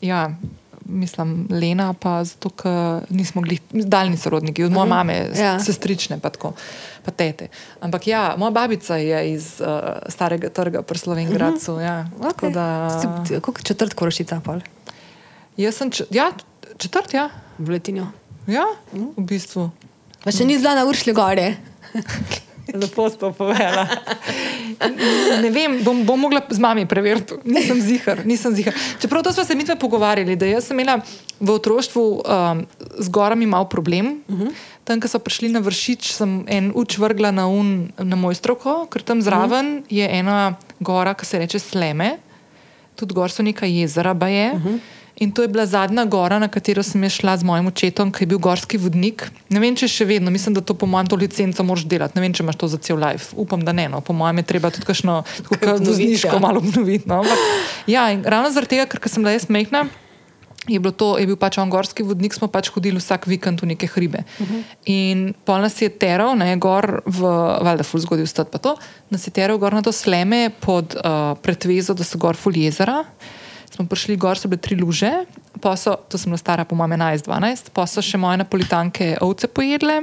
Ja, 0.00 0.30
mislim, 0.82 1.46
Lena, 1.50 1.92
pa 1.92 2.24
zato, 2.24 2.50
ker 2.50 2.72
nismo 3.08 3.42
bili 3.42 3.58
daljni 3.70 4.16
sorodniki, 4.16 4.64
od 4.64 4.72
moje 4.72 4.88
mame, 4.88 5.14
Ja. 5.30 5.44
ja. 5.44 5.60
sestrične, 5.60 6.18
pa 6.18 6.30
tako, 6.30 6.52
pa 7.00 7.10
tete. 7.12 7.46
Ampak 7.80 8.06
ja, 8.06 8.34
moja 8.36 8.50
babica 8.52 8.96
je 8.96 9.32
iz 9.32 9.60
uh, 9.60 9.66
starega 10.08 10.48
trga 10.48 10.82
pri 10.82 10.98
Slovengradu. 10.98 11.78
Ja, 11.78 12.06
tako 12.22 12.46
Okay. 12.46 12.52
da, 12.52 13.40
Kako 13.40 13.62
četrt 13.62 13.94
korošica 13.94 14.40
pol? 14.40 14.60
jaz 15.56 15.76
sem 15.76 15.90
č, 15.90 16.02
ja, 16.10 16.32
četrt, 16.78 17.14
ja. 17.14 17.30
V 17.58 17.70
letinjo. 17.70 18.06
ja, 18.46 18.66
v 18.92 19.22
bistvu. 19.22 19.70
Pa 20.20 20.30
še 20.34 20.44
ni 20.44 20.58
zdaj 20.60 20.76
na 20.76 20.84
Uršli 20.84 21.12
Gori. 21.16 21.56
Lepo 22.70 23.10
si 23.10 23.18
to 23.18 23.34
povedala. 23.34 23.88
Ne 25.42 25.50
vem, 25.50 25.82
bom, 25.82 26.04
bom 26.06 26.20
mogla 26.20 26.42
z 26.46 26.60
mami 26.62 26.86
preveriti. 26.86 27.34
Nisem 27.42 27.80
zihar, 27.82 28.22
nisem 28.22 28.54
zihar. 28.54 28.74
Čeprav 29.02 29.26
to 29.26 29.32
smo 29.34 29.44
se 29.44 29.54
mi 29.58 29.66
dve 29.66 29.74
pogovarjali, 29.74 30.36
da 30.38 30.46
jaz 30.46 30.70
sem 30.70 30.78
imela 30.78 31.00
v 31.40 31.48
otroštvu 31.50 32.02
um, 32.20 32.62
z 32.98 33.08
gorami 33.10 33.46
mal 33.46 33.66
problem. 33.68 34.22
Uh 34.28 34.38
-huh. 34.38 34.50
Tam, 34.84 35.00
ko 35.00 35.08
so 35.08 35.18
prišli 35.18 35.48
na 35.48 35.58
vršič, 35.58 36.12
sem 36.12 36.44
en 36.48 36.72
uč 36.74 36.98
vrgla 36.98 37.30
na, 37.30 37.46
un, 37.46 37.90
na 37.98 38.16
moj 38.16 38.34
stroko, 38.34 38.86
ker 38.86 39.02
tam 39.02 39.22
zraven 39.22 39.66
uh 39.66 39.82
-huh. 39.82 39.86
je 39.90 40.06
ena 40.18 40.56
gora, 40.80 41.14
ki 41.14 41.26
se 41.26 41.38
reče 41.38 41.58
Sleme, 41.58 42.18
tudi 42.94 43.14
gor 43.14 43.30
so 43.30 43.42
neka 43.42 43.66
jezera, 43.66 44.14
baje. 44.14 44.52
Uh 44.54 44.64
-huh. 44.64 44.78
In 45.20 45.32
to 45.36 45.42
je 45.44 45.48
bila 45.52 45.66
zadnja 45.68 46.06
gora, 46.08 46.38
na 46.40 46.48
katero 46.48 46.80
sem 46.82 47.02
šla 47.04 47.36
z 47.36 47.44
mojim 47.44 47.66
očetom, 47.68 48.08
ki 48.08 48.24
je 48.24 48.28
bil 48.32 48.38
gorski 48.40 48.78
vodnik. 48.80 49.26
Ne 49.52 49.60
vem, 49.60 49.74
če 49.76 49.84
še 49.84 50.06
vedno, 50.08 50.32
mislim, 50.32 50.54
da 50.56 50.62
to 50.64 50.72
po 50.72 50.88
mojem 50.88 51.10
to 51.12 51.18
licenco 51.20 51.60
moraš 51.60 51.84
delati. 51.84 52.16
Ne 52.16 52.24
vem, 52.24 52.32
če 52.32 52.40
imaš 52.40 52.56
to 52.56 52.68
za 52.72 52.78
cel 52.80 52.96
life. 52.96 53.36
Upam, 53.36 53.60
da 53.60 53.74
ne. 53.76 53.84
No. 53.92 54.00
Po 54.00 54.16
mojem 54.16 54.40
je 54.40 54.46
treba 54.48 54.70
tudi 54.72 54.88
kakšno 54.88 55.18
obnoviti, 55.20 55.90
vozniško 55.90 56.38
ja. 56.38 56.40
malo 56.40 56.62
obnoviti. 56.64 57.04
No. 57.04 57.18
Ampak, 57.20 57.42
ja, 57.84 58.06
ravno 58.24 58.48
zaradi 58.54 58.78
tega, 58.78 58.86
ker 58.88 59.12
sem 59.12 59.20
bila 59.20 59.34
jaz 59.36 59.44
mehna. 59.52 59.90
Je, 60.68 60.80
to, 60.96 61.10
je 61.20 61.26
bil 61.28 61.36
pač 61.40 61.58
on 61.60 61.68
gorski 61.72 62.04
vodnik, 62.06 62.32
smo 62.36 62.48
pač 62.48 62.70
hodili 62.72 62.96
vsak 62.96 63.28
vikend 63.28 63.60
v 63.60 63.74
neke 63.74 63.90
hribe. 63.92 64.24
Uh 64.24 64.48
-huh. 64.48 64.62
In 64.88 65.34
pol 65.44 65.60
nas 65.60 65.76
je 65.82 65.88
teral, 65.88 66.32
ne 66.36 66.56
gor 66.56 67.02
v 67.04 67.20
Valjda, 67.60 67.84
ful 67.84 68.00
zgodil 68.00 68.26
stati 68.26 68.50
pa 68.52 68.58
to, 68.58 68.76
nas 69.10 69.26
je 69.26 69.30
teral 69.36 69.58
gor 69.58 69.72
na 69.72 69.82
to 69.82 69.92
sleme 69.92 70.50
pod 70.60 70.96
uh, 70.96 71.36
pretvezo, 71.42 71.94
da 71.94 72.04
so 72.04 72.18
gor 72.18 72.36
ful 72.36 72.56
jezera. 72.56 73.04
Smo 73.70 73.86
prišli 73.86 74.16
gor, 74.18 74.38
so 74.38 74.50
bile 74.50 74.60
tri 74.60 74.76
luže, 74.76 75.10
so, 75.78 75.94
to 76.10 76.18
sem 76.18 76.32
bila 76.32 76.40
stara, 76.40 76.64
po 76.66 76.74
mojem 76.74 76.98
11-12, 76.98 77.70
pa 77.74 77.86
so 77.86 78.02
še 78.02 78.18
moje 78.18 78.40
napolitanke 78.42 79.14
ovce 79.22 79.46
pojedle. 79.46 80.02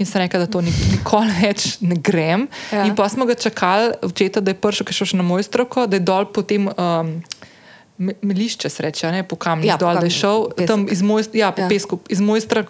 In 0.00 0.08
sem 0.08 0.22
rekla, 0.24 0.42
da 0.44 0.50
to 0.50 0.60
nik 0.64 0.76
nikoli 0.90 1.32
več 1.40 1.76
ne 1.84 1.96
grem. 1.96 2.48
Ja. 2.72 2.84
In 2.88 2.96
pa 2.98 3.06
smo 3.12 3.28
ga 3.28 3.36
čakali, 3.38 3.92
očeta, 4.04 4.42
da 4.44 4.52
je 4.52 4.60
prišel, 4.60 4.88
ki 4.88 4.94
je 4.94 4.98
šel 5.00 5.12
še 5.12 5.20
na 5.20 5.26
moj 5.26 5.44
stroko, 5.46 5.86
da 5.86 6.00
je 6.00 6.04
dol 6.04 6.28
potem. 6.34 6.68
Um, 6.76 7.20
me- 8.02 8.14
Melišče 8.22 8.68
sreče, 8.68 9.10
ne 9.10 9.22
po 9.22 9.36
kamnih 9.36 9.66
Ja, 9.66 9.76
dol, 9.76 9.94
da 9.94 10.02
je 10.02 10.10
šel 10.12 10.48
tam 10.66 10.86
iz 10.90 11.02
moj, 11.02 11.22
ja, 11.32 11.50
po 11.50 11.62
Ja. 11.62 11.68
pesku, 11.68 12.00
iz 12.08 12.18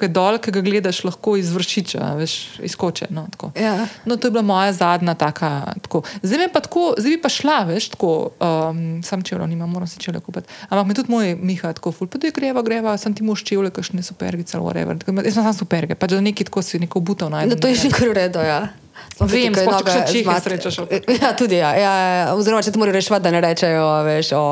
je 0.03 0.11
dol, 0.11 0.37
ki 0.37 0.51
ga 0.51 0.61
gledaš 0.61 1.05
lahko 1.05 1.37
iz 1.37 1.51
vršiča, 1.51 2.13
veš, 2.15 2.35
izkoče. 2.63 3.07
No, 3.11 3.27
tako. 3.31 3.53
Ja. 3.57 3.87
no, 4.05 4.17
to 4.17 4.27
je 4.27 4.31
bila 4.31 4.43
moja 4.43 4.73
zadnja 4.73 5.15
taka. 5.15 5.51
Tako. 5.81 6.03
Zdaj, 6.21 6.39
me 6.39 6.49
pa 6.49 6.61
tako, 6.61 6.95
zdaj 6.95 7.11
bi 7.11 7.19
pa 7.19 7.29
šla, 7.29 7.59
veš, 7.65 7.89
tako, 7.89 8.13
um, 8.37 9.01
sam 9.03 9.23
čevlja 9.23 9.47
nimam, 9.47 9.71
moram 9.71 9.87
si 9.87 9.99
čevlja 9.99 10.21
kupiti. 10.21 10.49
Ampak 10.69 10.87
mi 10.87 10.95
tudi 10.95 11.11
moj 11.11 11.35
Miha 11.35 11.73
tako 11.73 11.93
ful, 11.93 12.07
pa 12.07 12.19
da 12.19 12.27
je 12.27 12.33
greva, 12.33 12.63
greva, 12.63 12.97
sem 12.97 13.15
ti 13.15 13.23
moš 13.23 13.43
čevlje, 13.43 13.71
kakšne 13.71 14.03
supergice 14.03 14.59
whatever. 14.59 14.99
Tako, 14.99 15.17
Jaz 15.23 15.35
sem 15.35 15.43
sam 15.43 15.55
superge, 15.55 15.95
pač 15.95 16.11
da 16.11 16.21
neki 16.21 16.45
tako 16.45 16.63
si 16.63 16.79
neko 16.79 17.01
butav 17.01 17.31
najdem. 17.31 17.51
No, 17.51 17.57
to 17.57 17.69
je 17.69 17.75
že 17.77 17.89
kar 17.89 18.09
v 18.09 18.13
redu, 18.15 18.39
ja. 18.39 18.69
Vem, 19.19 19.55
kaj 19.55 19.65
sploh, 19.65 19.83
če 19.83 20.01
čehe 20.07 20.25
zmat- 20.25 20.43
srečaš, 20.43 20.77
Ja, 21.23 21.33
tudi 21.33 21.57
ja. 21.57 21.71
ja, 21.75 21.93
ja. 21.99 22.35
Oziroma, 22.35 22.61
če 22.61 22.71
ti 22.71 22.79
morajo 22.79 22.95
rešiti, 22.95 23.19
da 23.19 23.31
ne 23.31 23.41
rečejo, 23.41 23.85
veš, 24.05 24.33
o, 24.33 24.43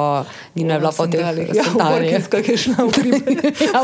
ni 0.55 0.65
ne 0.65 0.79
bila 0.79 0.93
po 0.93 1.07
teh 1.07 1.21
Ja, 1.51 1.65
sandalih. 1.65 2.15
v 2.15 2.23
Borkinskah 2.23 2.45
je 2.45 2.57
šla 2.57 2.79
v 2.81 2.91
hribe. 2.93 3.53
Ja, 3.63 3.81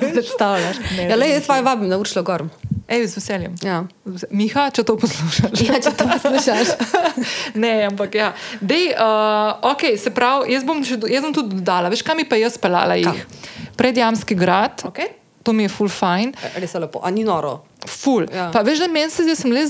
predstavljaš. 0.00 0.76
Ne, 0.96 1.04
Ja, 1.04 1.16
le, 1.16 1.28
jaz 1.30 1.48
vaj 1.48 1.62
vabim 1.62 1.88
na 1.88 1.96
Uršlo 1.96 2.22
gor. 2.22 2.46
Ej, 2.86 3.06
z 3.06 3.16
veseljem. 3.16 3.54
Ja. 3.62 3.84
Miha, 4.30 4.66
če 4.68 4.82
to 4.82 4.96
poslušaš. 4.98 5.62
Ja, 5.62 5.78
če 5.78 5.92
to 5.94 6.08
poslušaš. 6.08 6.74
ne, 7.62 7.86
ampak 7.86 8.14
ja. 8.14 8.32
Dej, 8.60 8.90
uh, 8.92 9.62
okay, 9.64 9.94
se 9.94 10.10
pravi, 10.10 10.50
jaz 10.50 10.66
bom, 10.66 10.82
še, 10.82 10.98
jaz 11.06 11.22
bom 11.22 11.30
tudi 11.30 11.54
dodala. 11.54 11.86
Veš, 11.86 12.02
kam 12.02 12.18
mi 12.18 12.26
pa 12.26 12.34
jaz 12.34 12.58
pelala 12.58 12.98
jih? 12.98 13.22
Predjamski 13.78 14.34
grad. 14.34 14.82
Okay. 14.84 15.19
To 15.42 15.52
mi 15.52 15.64
je 15.64 15.72
full 15.72 15.88
fine. 15.88 16.32
Res 16.54 16.74
je 16.74 16.80
lepo, 16.80 17.00
a 17.02 17.10
ni 17.10 17.24
noro. 17.24 17.62
Ful. 17.86 18.26
Ja. 18.28 18.36
Ja. 18.36 18.50
Pa 18.52 18.62
veš, 18.66 18.84
da 18.84 18.88
meni 18.92 19.10
se 19.10 19.24
zdi, 19.24 19.32
da 19.32 19.40
sem 19.40 19.52
le. 19.56 19.66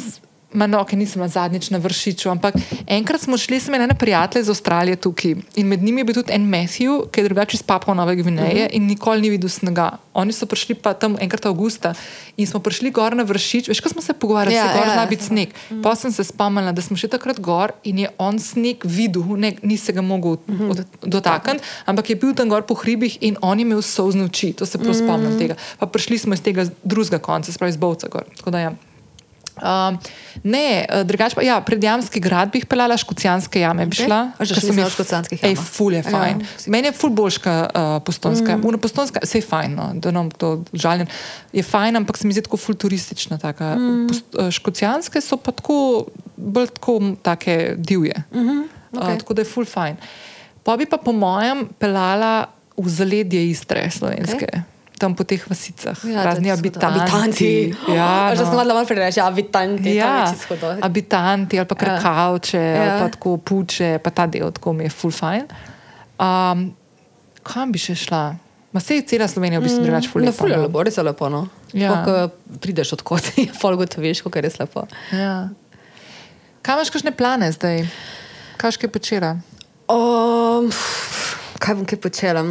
Ma 0.53 0.67
no, 0.67 0.81
ker 0.85 0.99
nisem 0.99 1.23
zadnjič 1.29 1.69
na 1.71 1.79
vršiču, 1.79 2.27
ampak 2.31 2.57
enkrat 2.91 3.23
smo 3.23 3.39
šli, 3.39 3.61
sem 3.61 3.71
imela 3.71 3.85
ene 3.87 3.95
prijatelje 3.95 4.43
iz 4.43 4.49
Avstralije 4.51 4.97
tukaj 4.97 5.37
in 5.55 5.67
med 5.67 5.83
njimi 5.83 6.01
je 6.01 6.05
bil 6.05 6.15
tudi 6.15 6.33
en 6.35 6.49
Matthew, 6.51 7.05
ki 7.11 7.21
je 7.21 7.25
drugače 7.29 7.55
iz 7.55 7.63
Papua 7.63 7.95
Nove 7.95 8.17
Gvineje 8.17 8.65
uh 8.65 8.71
-huh. 8.71 8.77
in 8.77 8.87
nikoli 8.87 9.21
ni 9.21 9.31
videl 9.31 9.49
snega. 9.49 9.91
Oni 10.15 10.33
so 10.33 10.47
prišli 10.47 10.75
pa 10.75 10.93
tam 10.93 11.17
enkrat 11.21 11.47
avgusta 11.47 11.95
in 12.37 12.47
smo 12.47 12.61
prišli 12.61 12.91
gor 12.91 13.17
na 13.17 13.23
vršič, 13.23 13.69
veš, 13.69 13.81
ko 13.81 13.89
smo 13.89 14.03
se 14.03 14.13
pogovarjali, 14.13 14.57
Ja, 14.57 14.65
ja, 14.65 14.73
se 14.73 14.79
gor 14.79 14.87
ja, 14.87 14.93
zna 14.93 15.03
ja. 15.03 15.07
biti 15.07 15.25
sneg. 15.25 15.49
Pa 15.83 15.95
sem 15.95 16.13
se 16.13 16.25
spomnila, 16.25 16.73
da 16.73 16.83
smo 16.83 16.97
še 16.97 17.09
takrat 17.09 17.41
gor 17.41 17.71
in 17.85 17.99
je 17.99 18.09
on 18.19 18.39
sneg 18.39 18.77
videl, 18.85 19.23
ne, 19.37 19.55
ni 19.63 19.77
se 19.77 19.93
ga 19.93 20.03
mogel 20.03 20.37
od- 20.71 20.85
dotakniti, 21.03 21.65
ampak 21.87 22.11
je 22.11 22.17
bil 22.17 22.35
tam 22.35 22.49
gor 22.49 22.63
po 22.63 22.75
hribih 22.75 23.19
in 23.21 23.37
on 23.41 23.59
je 23.59 23.63
imel 23.63 23.83
solzne 23.83 24.25
oči, 24.25 24.53
to 24.53 24.67
se 24.67 24.79
prav 24.79 24.95
spomnim 24.95 25.39
tega. 25.39 25.55
Pa 25.79 25.87
prišli 25.87 26.19
smo 26.19 26.35
iz 26.35 26.43
tega 26.43 26.67
drugega 26.85 27.19
konca, 27.19 27.53
spravi 27.53 27.71
iz 27.71 27.77
Bovca 27.77 28.09
gor. 28.09 28.25
Tako 28.37 28.51
da 28.51 28.59
ja. 28.59 28.90
Um, 29.61 29.99
ne, 30.43 30.87
eh, 30.89 31.05
drugače 31.05 31.35
pa, 31.35 31.43
ja, 31.43 31.61
predjamski 31.61 32.21
grad 32.21 32.53
bi 32.53 32.59
jih 32.59 32.67
pelala, 32.67 32.97
škocijanske 32.97 33.61
jame 33.61 33.87
bi 33.87 33.97
šla. 33.97 34.21
A 34.39 34.45
že 34.45 34.55
nisem 34.57 34.77
mi 34.77 34.85
v 34.85 34.91
Škocjanskih 34.91 35.45
Ej, 35.45 35.57
ful 35.57 35.93
je 35.93 36.03
Ja. 36.05 36.11
fajn. 36.11 36.41
Meni 36.67 36.89
je 36.89 36.93
ful 36.93 37.11
boljška 37.11 37.55
uh, 37.69 38.03
postonska. 38.05 38.57
Mm. 38.57 38.81
Postonska, 38.81 39.21
vse 39.23 39.39
je 39.39 39.43
fajn, 39.43 39.75
no, 39.75 39.91
da 39.95 40.11
nam 40.11 40.31
to 40.31 40.65
žalim. 40.73 41.07
Je 41.53 41.63
fajn, 41.63 41.97
ampak 41.97 42.17
se 42.17 42.27
mi 42.27 42.33
zdi 42.33 42.43
tako 42.43 42.57
ful 42.57 42.75
turistična. 42.75 43.39
Taka. 43.39 43.77
Mm. 43.77 44.09
Post, 44.09 44.25
uh, 44.35 44.51
škocijanske 44.51 45.21
so 45.21 45.37
pa 45.37 45.53
tako, 45.53 46.07
bolj 46.37 46.73
tako 46.73 47.01
take 47.23 47.75
divje. 47.77 48.23
Mm 48.33 48.39
-hmm. 48.39 48.63
okej. 48.97 49.15
uh, 49.15 49.19
tako 49.19 49.35
da 49.35 49.43
je 49.43 49.47
ful 49.47 49.65
fajn. 49.65 49.97
Pa 50.65 50.77
bi 50.77 50.87
pa 50.87 50.97
po 50.97 51.13
mojem 51.13 51.69
pelala 51.79 52.47
v 52.77 52.89
zaledje 52.89 53.51
Istre 53.51 53.91
slovenske. 53.91 54.47
Okay. 54.47 54.70
Tam 55.01 55.15
po 55.17 55.25
teh 55.25 55.41
vasicah, 55.49 55.97
ja, 56.05 56.21
razni 56.29 56.51
abitanti. 56.53 57.01
Abitanti. 57.01 57.53
Ja, 57.89 58.29
Že 58.37 58.45
no. 58.45 58.49
sem 58.51 58.57
malo 58.61 58.75
malo 58.77 58.85
prej 58.85 59.01
reči, 59.01 59.21
abitanti. 59.25 59.95
Ja, 59.97 60.05
to 60.05 60.13
mi 60.13 60.21
je 60.21 60.27
čisto 60.37 60.73
abitanti 60.85 61.57
ali 61.57 61.69
pa 61.69 61.75
krakavče, 61.75 62.61
ja. 62.61 62.75
Ja. 62.77 62.83
ali 62.83 62.93
pa 63.01 63.07
tako 63.17 63.37
puče, 63.41 63.97
pa 64.05 64.13
ta 64.13 64.27
del 64.29 64.53
tako 64.53 64.77
mi 64.77 64.85
je 64.85 64.93
full 64.93 65.09
fine. 65.13 65.49
Um, 66.21 66.77
kam 67.41 67.73
bi 67.73 67.81
še 67.81 67.97
šla? 67.97 68.37
Ma 68.71 68.81
se 68.85 69.01
je 69.01 69.03
cela 69.09 69.25
Slovenija 69.29 69.59
v 69.59 69.65
bistvu 69.67 69.83
drugače 69.89 70.09
full 70.13 70.23
Ne, 70.23 70.29
lepa. 70.31 70.39
ful 70.39 70.53
je 70.53 70.57
no. 70.61 70.63
lepo, 70.69 70.83
res 70.85 70.97
je 71.01 71.03
lepo. 71.03 71.29
No. 71.33 71.49
Ja. 71.73 71.89
Ja. 71.97 72.05
Ko 72.05 72.13
prideš 72.61 72.93
odkot, 73.01 73.33
je 73.41 73.49
pol 73.57 73.77
gotoviš, 73.81 74.21
kako 74.23 74.37
je 74.39 74.43
res 74.43 74.61
lepo. 74.61 74.85
Ja. 75.17 75.49
Kaj 76.63 76.77
imaš 76.77 76.91
kakšne 76.93 77.17
plane 77.17 77.49
zdaj? 77.57 77.87
Kaj 78.61 78.77
še 78.77 78.91
počela? 78.93 79.39
Um, 79.89 80.69
kaj 81.57 81.73
bom 81.79 81.89
kaj 81.89 81.99
počela? 82.05 82.45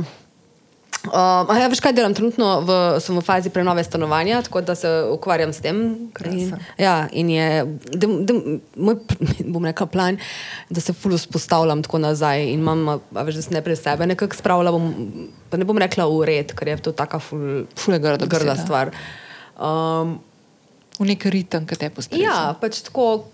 Um, 1.00 1.48
a 1.48 1.56
ja, 1.56 1.68
veš 1.72 1.80
kaj 1.80 1.94
delam? 1.96 2.12
Trenutno 2.12 2.60
v, 2.68 2.78
sem 3.00 3.16
v 3.16 3.24
fazi 3.24 3.50
prenove 3.54 3.84
stanovanja, 3.88 4.42
tako 4.44 4.60
da 4.68 4.76
se 4.76 4.90
ukvarjam 5.14 5.54
s 5.56 5.64
tem. 5.64 5.80
In, 6.28 6.52
ja, 6.76 7.08
in 7.16 7.30
je 7.32 7.46
da, 7.96 8.08
da, 8.28 8.36
moj 8.76 8.98
bom 9.54 9.64
rekla, 9.66 9.88
plan, 9.88 10.20
da 10.68 10.84
se 10.84 10.92
fully 10.94 11.18
spostavljam 11.18 11.84
tako 11.88 12.04
nazaj 12.04 12.44
in 12.52 12.60
imam, 12.60 13.00
veš, 13.16 13.40
da 13.40 13.46
se 13.48 13.56
ne 13.56 13.64
pred 13.64 13.80
sebe 13.80 14.10
nekako 14.12 14.36
spravljam, 14.36 14.76
bom, 14.76 14.92
pa 15.50 15.58
ne 15.58 15.66
bom 15.66 15.80
rekla 15.80 16.04
v 16.12 16.28
red, 16.28 16.52
ker 16.52 16.68
je 16.68 16.78
to 16.90 16.92
taka 16.92 17.20
ful, 17.24 17.64
Ful 17.80 17.96
je 17.96 18.04
grda 18.04 18.28
grda 18.28 18.54
beseda. 18.54 18.60
stvar. 18.66 18.92
Um, 19.56 20.20
V 21.00 21.08
neki 21.08 21.32
ritem, 21.32 21.64
ki 21.64 21.80
te 21.80 21.88
postreza. 21.96 22.20
Ja, 22.20 22.40
pač 22.60 22.82
tako 22.84 23.30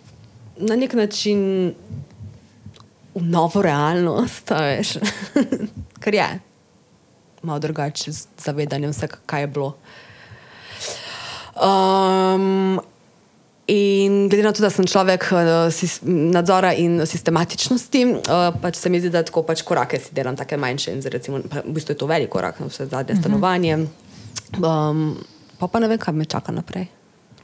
na 0.61 0.77
nek 0.77 0.93
način 0.93 1.73
v 3.15 3.23
novo 3.25 3.63
realnost, 3.65 4.53
veš. 4.53 4.99
Ker 6.05 6.13
je 6.13 6.27
malo 7.45 7.61
drugače 7.63 8.11
z 8.11 8.27
zavedanjem 8.41 8.91
vsega, 8.91 9.21
kaj 9.25 9.45
je 9.45 9.47
bilo. 9.47 9.75
Um, 11.55 12.81
in 13.67 14.27
glede 14.29 14.43
na 14.43 14.51
to, 14.51 14.63
da 14.65 14.69
sem 14.69 14.87
človek 14.89 15.29
uh, 15.31 15.85
nadzora 16.35 16.73
in 16.73 16.99
sistematičnosti, 17.07 18.03
uh, 18.05 18.49
pač 18.61 18.81
se 18.81 18.91
mi 18.91 18.99
zdi, 18.99 19.13
da 19.13 19.23
tako 19.23 19.45
pač 19.47 19.63
korake 19.63 19.99
si 20.01 20.13
delam, 20.15 20.35
take 20.35 20.57
manjše. 20.57 20.97
In 20.97 21.05
recimo, 21.13 21.39
pa 21.47 21.63
v 21.63 21.77
bistvu 21.77 21.95
je 21.95 22.01
to 22.03 22.09
velik 22.11 22.33
korak, 22.33 22.59
no, 22.59 22.67
vse 22.67 22.89
zadnje 22.91 23.17
stanovanje. 23.21 23.85
Um, 24.59 25.15
pa 25.61 25.71
pa 25.71 25.79
ne 25.79 25.89
vem, 25.91 26.01
kaj 26.01 26.13
me 26.13 26.27
čaka 26.27 26.51
naprej. 26.51 26.89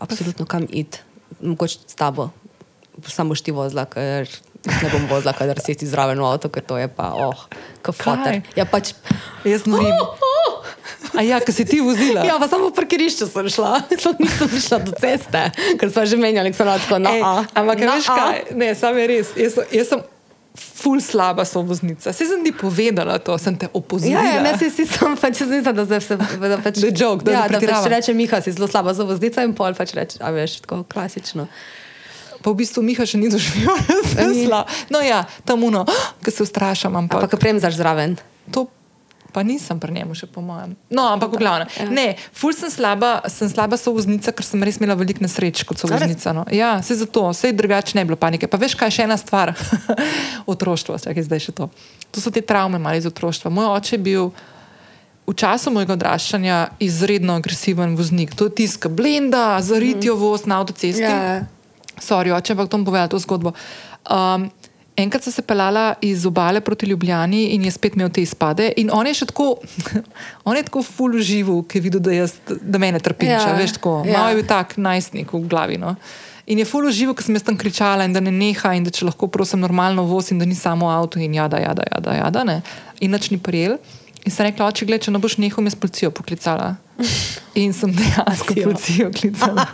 Absolutno 0.02 0.46
kam 0.50 0.68
iti, 0.70 1.00
mogoče 1.40 1.86
s 1.88 1.96
tabo. 1.96 2.32
Samo 3.08 3.38
šti 3.38 3.54
vozla, 3.56 3.86
ker 3.88 4.28
jaz 4.28 4.51
ne 4.66 4.90
bom 4.94 5.08
vozla, 5.10 5.34
kadar 5.34 5.58
si 5.64 5.74
ti 5.74 5.88
zraven 5.90 6.20
v 6.22 6.26
avto, 6.28 6.50
ker 6.54 6.62
to 6.62 6.78
je 6.78 6.88
pa, 6.88 7.12
oh. 7.18 7.48
Kaj? 7.82 8.46
Ja, 8.54 8.66
pač, 8.70 8.94
Jaz 9.42 9.66
norim. 9.66 9.96
A 11.18 11.26
ja, 11.26 11.42
ki 11.44 11.52
si 11.52 11.66
ti 11.68 11.82
vozila. 11.84 12.24
Ja, 12.24 12.38
pa 12.40 12.48
samo 12.48 12.70
v 12.70 12.76
parkirišču 12.78 13.28
sem 13.28 13.50
šla, 13.52 13.84
sploh 14.00 14.16
nisem 14.22 14.48
prišla 14.48 14.78
do 14.86 14.94
ceste, 14.96 15.42
ker 15.82 15.88
smo 15.92 16.06
že 16.08 16.16
menjali, 16.16 16.54
so 16.56 16.64
lahko 16.64 17.02
na 17.02 17.12
Ej, 17.18 17.22
A. 17.26 17.34
ampak 17.58 17.84
na 17.84 17.98
veš 18.00 18.08
A. 18.08 18.16
kaj, 18.16 18.38
ne, 18.56 18.70
sam 18.78 18.96
je 18.96 19.06
res. 19.10 19.34
Jaz, 19.36 19.58
sem- 19.58 19.70
jaz 19.82 19.92
sem 19.92 20.02
ful 20.82 21.00
slaba 21.00 21.44
sovoznica. 21.48 22.14
Se 22.14 22.28
sem 22.28 22.44
ti 22.44 22.52
povedala 22.52 23.18
to, 23.24 23.36
sem 23.40 23.56
te 23.56 23.68
opozorila. 23.72 24.20
Ja, 24.20 24.40
ja, 24.40 24.42
ne, 24.46 24.54
si, 24.60 24.70
si 24.70 24.86
sem 24.88 25.16
pač 25.18 25.42
zmislila, 25.42 25.74
da 25.74 25.84
zdaj 25.88 26.02
se 26.06 26.16
da 26.20 26.58
pač, 26.62 26.80
Da 26.80 26.88
je 26.88 26.94
joke, 26.96 27.24
da 27.26 27.32
ja, 27.32 27.44
ne 27.48 27.60
da 27.60 27.82
pač 27.82 27.92
reče 27.92 28.14
Miha, 28.16 28.40
si 28.44 28.54
zelo 28.56 28.68
slaba 28.68 28.94
za 28.94 29.08
voznica 29.08 29.44
in 29.48 29.56
pol 29.58 29.76
pač 29.76 29.96
reče, 29.98 30.20
a 30.22 30.32
veš, 30.36 30.62
tako 30.68 30.84
klasično. 30.88 31.48
Pa 32.42 32.52
v 32.52 32.62
bistvu 32.62 32.84
Miha 32.86 33.06
še 33.06 33.22
ni 33.22 33.30
doživel 33.32 33.78
smisla. 34.12 34.66
No 34.90 35.02
ja, 35.06 35.24
tam 35.46 35.64
uno, 35.64 35.86
ki 36.24 36.34
se 36.34 36.44
ustrašam, 36.44 36.98
ampak. 36.98 37.26
Ampak 37.26 37.42
premzaš 37.42 37.80
zraven. 37.80 38.18
To 38.52 38.68
pa 39.32 39.44
nisem 39.48 39.80
pri 39.80 39.96
njemu 39.96 40.16
še 40.16 40.28
po 40.28 40.44
mojem. 40.44 40.76
No, 40.92 41.08
ampak 41.08 41.32
v 41.32 41.40
glavnem. 41.40 41.72
Ja. 41.80 41.88
Ne, 41.88 42.08
ful 42.36 42.52
sem 42.52 42.68
slaba, 42.68 43.24
sem 43.32 43.48
slaba 43.48 43.80
sovoznica, 43.80 44.36
ker 44.36 44.44
sem 44.44 44.60
res 44.60 44.78
imela 44.82 44.98
veliko 45.00 45.24
nesreč 45.24 45.64
kot 45.68 45.80
sovoznica. 45.80 46.36
No. 46.36 46.44
Ja, 46.52 46.76
se 46.84 47.00
zato, 47.00 47.30
vse 47.32 47.54
drugače 47.56 47.96
ne 47.96 48.04
je 48.04 48.12
bilo 48.12 48.20
panike. 48.20 48.52
Pa 48.52 48.60
veš, 48.60 48.76
kaj 48.76 48.92
je 48.92 48.98
še 49.00 49.08
ena 49.08 49.16
stvar? 49.16 49.56
otroštvo, 50.52 51.00
čakaj 51.00 51.28
zdaj 51.32 51.46
še 51.48 51.56
to. 51.56 51.72
To 52.12 52.24
so 52.24 52.34
te 52.34 52.44
travme 52.44 52.82
mali 52.82 53.00
iz 53.00 53.08
otroštva. 53.08 53.54
Moj 53.54 53.72
oče 53.80 53.96
je 53.96 54.04
bil 54.04 54.34
v 55.32 55.38
času 55.38 55.72
mojega 55.72 55.96
odraščanja 55.96 56.60
izredno 56.84 57.40
agresiven 57.40 57.96
voznik. 57.96 58.36
To 58.36 58.52
je 58.52 58.58
tisk 58.64 58.92
blenda, 58.92 59.56
zaritijo 59.64 60.20
voz 60.20 60.44
na 60.44 60.60
avtocesti. 60.60 61.08
Ja. 61.08 61.48
Sorry, 62.02 62.34
oče, 62.34 62.56
ampak 62.56 62.70
to 62.70 62.80
bom 62.80 62.86
povedala 62.90 63.12
to 63.12 63.20
zgodbo. 63.22 63.54
Um, 64.10 64.50
enkrat 64.98 65.24
sem 65.24 65.34
se 65.34 65.42
pelala 65.42 65.94
iz 66.02 66.26
obale 66.26 66.62
proti 66.62 66.86
Ljubljani 66.86 67.44
in 67.56 67.66
je 67.66 67.72
spet 67.72 67.96
imel 67.96 68.10
te 68.10 68.22
izpade. 68.22 68.72
In 68.78 68.90
on 68.94 69.08
je 69.08 69.14
še 69.22 69.30
tako, 69.32 69.56
on 70.48 70.58
je 70.58 70.66
tako 70.68 70.84
full 70.84 71.22
živo, 71.22 71.62
ki 71.64 71.80
je 71.80 71.86
videl, 71.86 72.04
da, 72.04 72.16
jaz, 72.16 72.36
da 72.48 72.82
mene 72.82 73.00
trpinča. 73.00 73.54
Ja, 73.54 73.56
veš, 73.58 73.78
tako. 73.80 74.02
ja. 74.06 74.18
Malo 74.18 74.34
je 74.34 74.42
bil 74.42 74.50
tak 74.50 74.76
najstnik 74.82 75.34
v 75.34 75.46
glavi. 75.48 75.80
No. 75.82 75.96
In 76.52 76.60
je 76.60 76.68
full 76.68 76.90
živo, 76.92 77.16
ker 77.16 77.24
sem 77.24 77.38
jaz 77.38 77.46
tam 77.48 77.58
kričala 77.58 78.06
in 78.08 78.14
da 78.18 78.20
ne 78.24 78.34
neha 78.34 78.74
in 78.76 78.84
da 78.84 78.92
če 78.94 79.08
lahko 79.08 79.30
prosim 79.32 79.62
normalno 79.62 80.04
voz 80.10 80.34
in 80.34 80.42
da 80.42 80.46
ni 80.50 80.58
samo 80.58 80.90
avto 80.92 81.22
in 81.22 81.38
jada, 81.38 81.62
jada, 81.62 81.86
jada, 81.94 82.18
jada 82.26 82.46
ne. 82.48 82.62
In 83.00 83.14
nič 83.14 83.30
ni 83.32 83.40
prijel. 83.40 83.78
In 84.26 84.32
sem 84.32 84.46
rekla, 84.46 84.68
oče, 84.70 84.86
gledaj, 84.86 85.08
če 85.08 85.14
ne 85.16 85.22
boš 85.22 85.38
nehal, 85.42 85.64
me 85.66 85.72
s 85.74 85.78
policijo 85.80 86.12
poklicala. 86.14 86.76
In 87.58 87.74
sem 87.74 87.94
dejansko 87.96 88.54
Policijo. 88.64 89.10
klicala. 89.16 89.66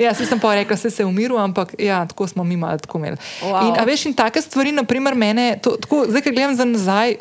Ja, 0.00 0.14
se 0.16 0.24
sem 0.24 0.40
pa 0.40 0.54
rekla, 0.56 0.76
da 0.80 0.90
se 0.90 1.02
je 1.02 1.06
umiril, 1.06 1.36
ampak 1.36 1.74
ja, 1.78 2.06
tako 2.08 2.24
smo 2.26 2.44
mi 2.44 2.56
malo 2.56 2.78
tako 2.80 2.98
imeli. 2.98 3.18
Wow. 3.42 3.68
In, 3.68 3.74
a 3.76 3.84
veš, 3.84 4.06
in 4.08 4.14
take 4.16 4.40
stvari, 4.40 4.72
naprimer, 4.72 5.14
mene, 5.14 5.58
to, 5.60 5.74
tako, 5.76 6.06
zdaj, 6.08 6.24
ko 6.24 6.32
gledam 6.32 6.56
za 6.56 6.64
nazaj, 6.64 7.18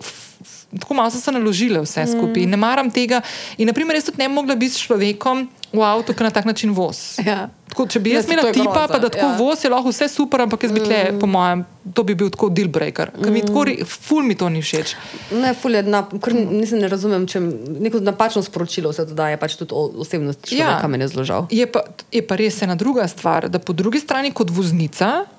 tako 0.80 0.94
malo 0.94 1.12
so 1.12 1.18
se 1.18 1.32
naložile 1.32 1.82
vse 1.82 2.06
skupaj. 2.08 2.44
Mm. 2.46 2.50
Ne 2.50 2.58
maram 2.58 2.92
tega. 2.92 3.22
In, 3.58 3.68
naprimer, 3.68 3.96
jaz 3.96 4.10
tudi 4.10 4.22
ne 4.22 4.28
bi 4.30 4.34
mogla 4.34 4.56
biti 4.56 4.76
s 4.76 4.86
človekom 4.86 5.48
v 5.74 5.82
avtu, 5.86 6.14
ki 6.14 6.24
na 6.24 6.30
tak 6.34 6.46
način 6.46 6.74
voz. 6.74 7.20
Ja. 7.26 7.50
Tako, 7.70 7.86
če 7.86 8.00
bi 8.02 8.10
Ja, 8.10 8.18
jaz 8.18 8.26
imela 8.26 8.50
tipa, 8.50 8.72
groza, 8.72 8.88
pa 8.90 9.00
da 9.00 9.10
tako 9.14 9.26
ja. 9.26 9.36
voz 9.38 9.64
je 9.64 9.70
lahko 9.70 9.92
vse 9.94 10.08
super, 10.10 10.42
ampak 10.42 10.64
jaz 10.66 10.72
bi 10.74 10.82
tle, 10.82 11.00
mm. 11.12 11.20
po 11.22 11.30
mojem, 11.30 11.62
to 11.94 12.04
bi 12.04 12.16
bil 12.18 12.32
tako 12.34 12.50
deal 12.50 12.70
breaker. 12.74 13.12
Mm. 13.14 13.34
Mi 13.34 13.44
tako, 13.46 13.66
ful 13.86 14.26
mi 14.26 14.38
to 14.38 14.50
ni 14.50 14.64
všeč. 14.66 14.96
Ne, 15.38 15.54
ful 15.54 15.78
je, 15.78 15.84
na, 15.86 16.02
kar 16.10 16.34
nisem 16.34 16.82
ne 16.82 16.90
razumem, 16.90 17.28
če 17.30 17.42
neko 17.86 18.02
napačno 18.02 18.42
sporočilo 18.46 18.94
se 18.94 19.06
dodaja, 19.10 19.38
pač 19.42 19.60
tudi 19.62 19.78
o 19.78 19.86
osebnosti 20.02 20.56
človeka 20.56 20.86
ja. 20.86 20.90
meni 20.90 21.06
je 21.06 21.14
zelo 21.14 21.28
žal. 21.30 21.50
Je 21.54 21.70
pa, 21.70 21.86
je 22.14 22.26
pa 22.26 22.40
res 22.42 22.62
ena 22.66 22.78
druga 22.78 23.06
stvar, 23.10 23.50
da 23.54 23.62
po 23.62 23.78
drugi 23.78 24.02
strani 24.02 24.34
kot 24.34 24.50
voznica 24.50 25.30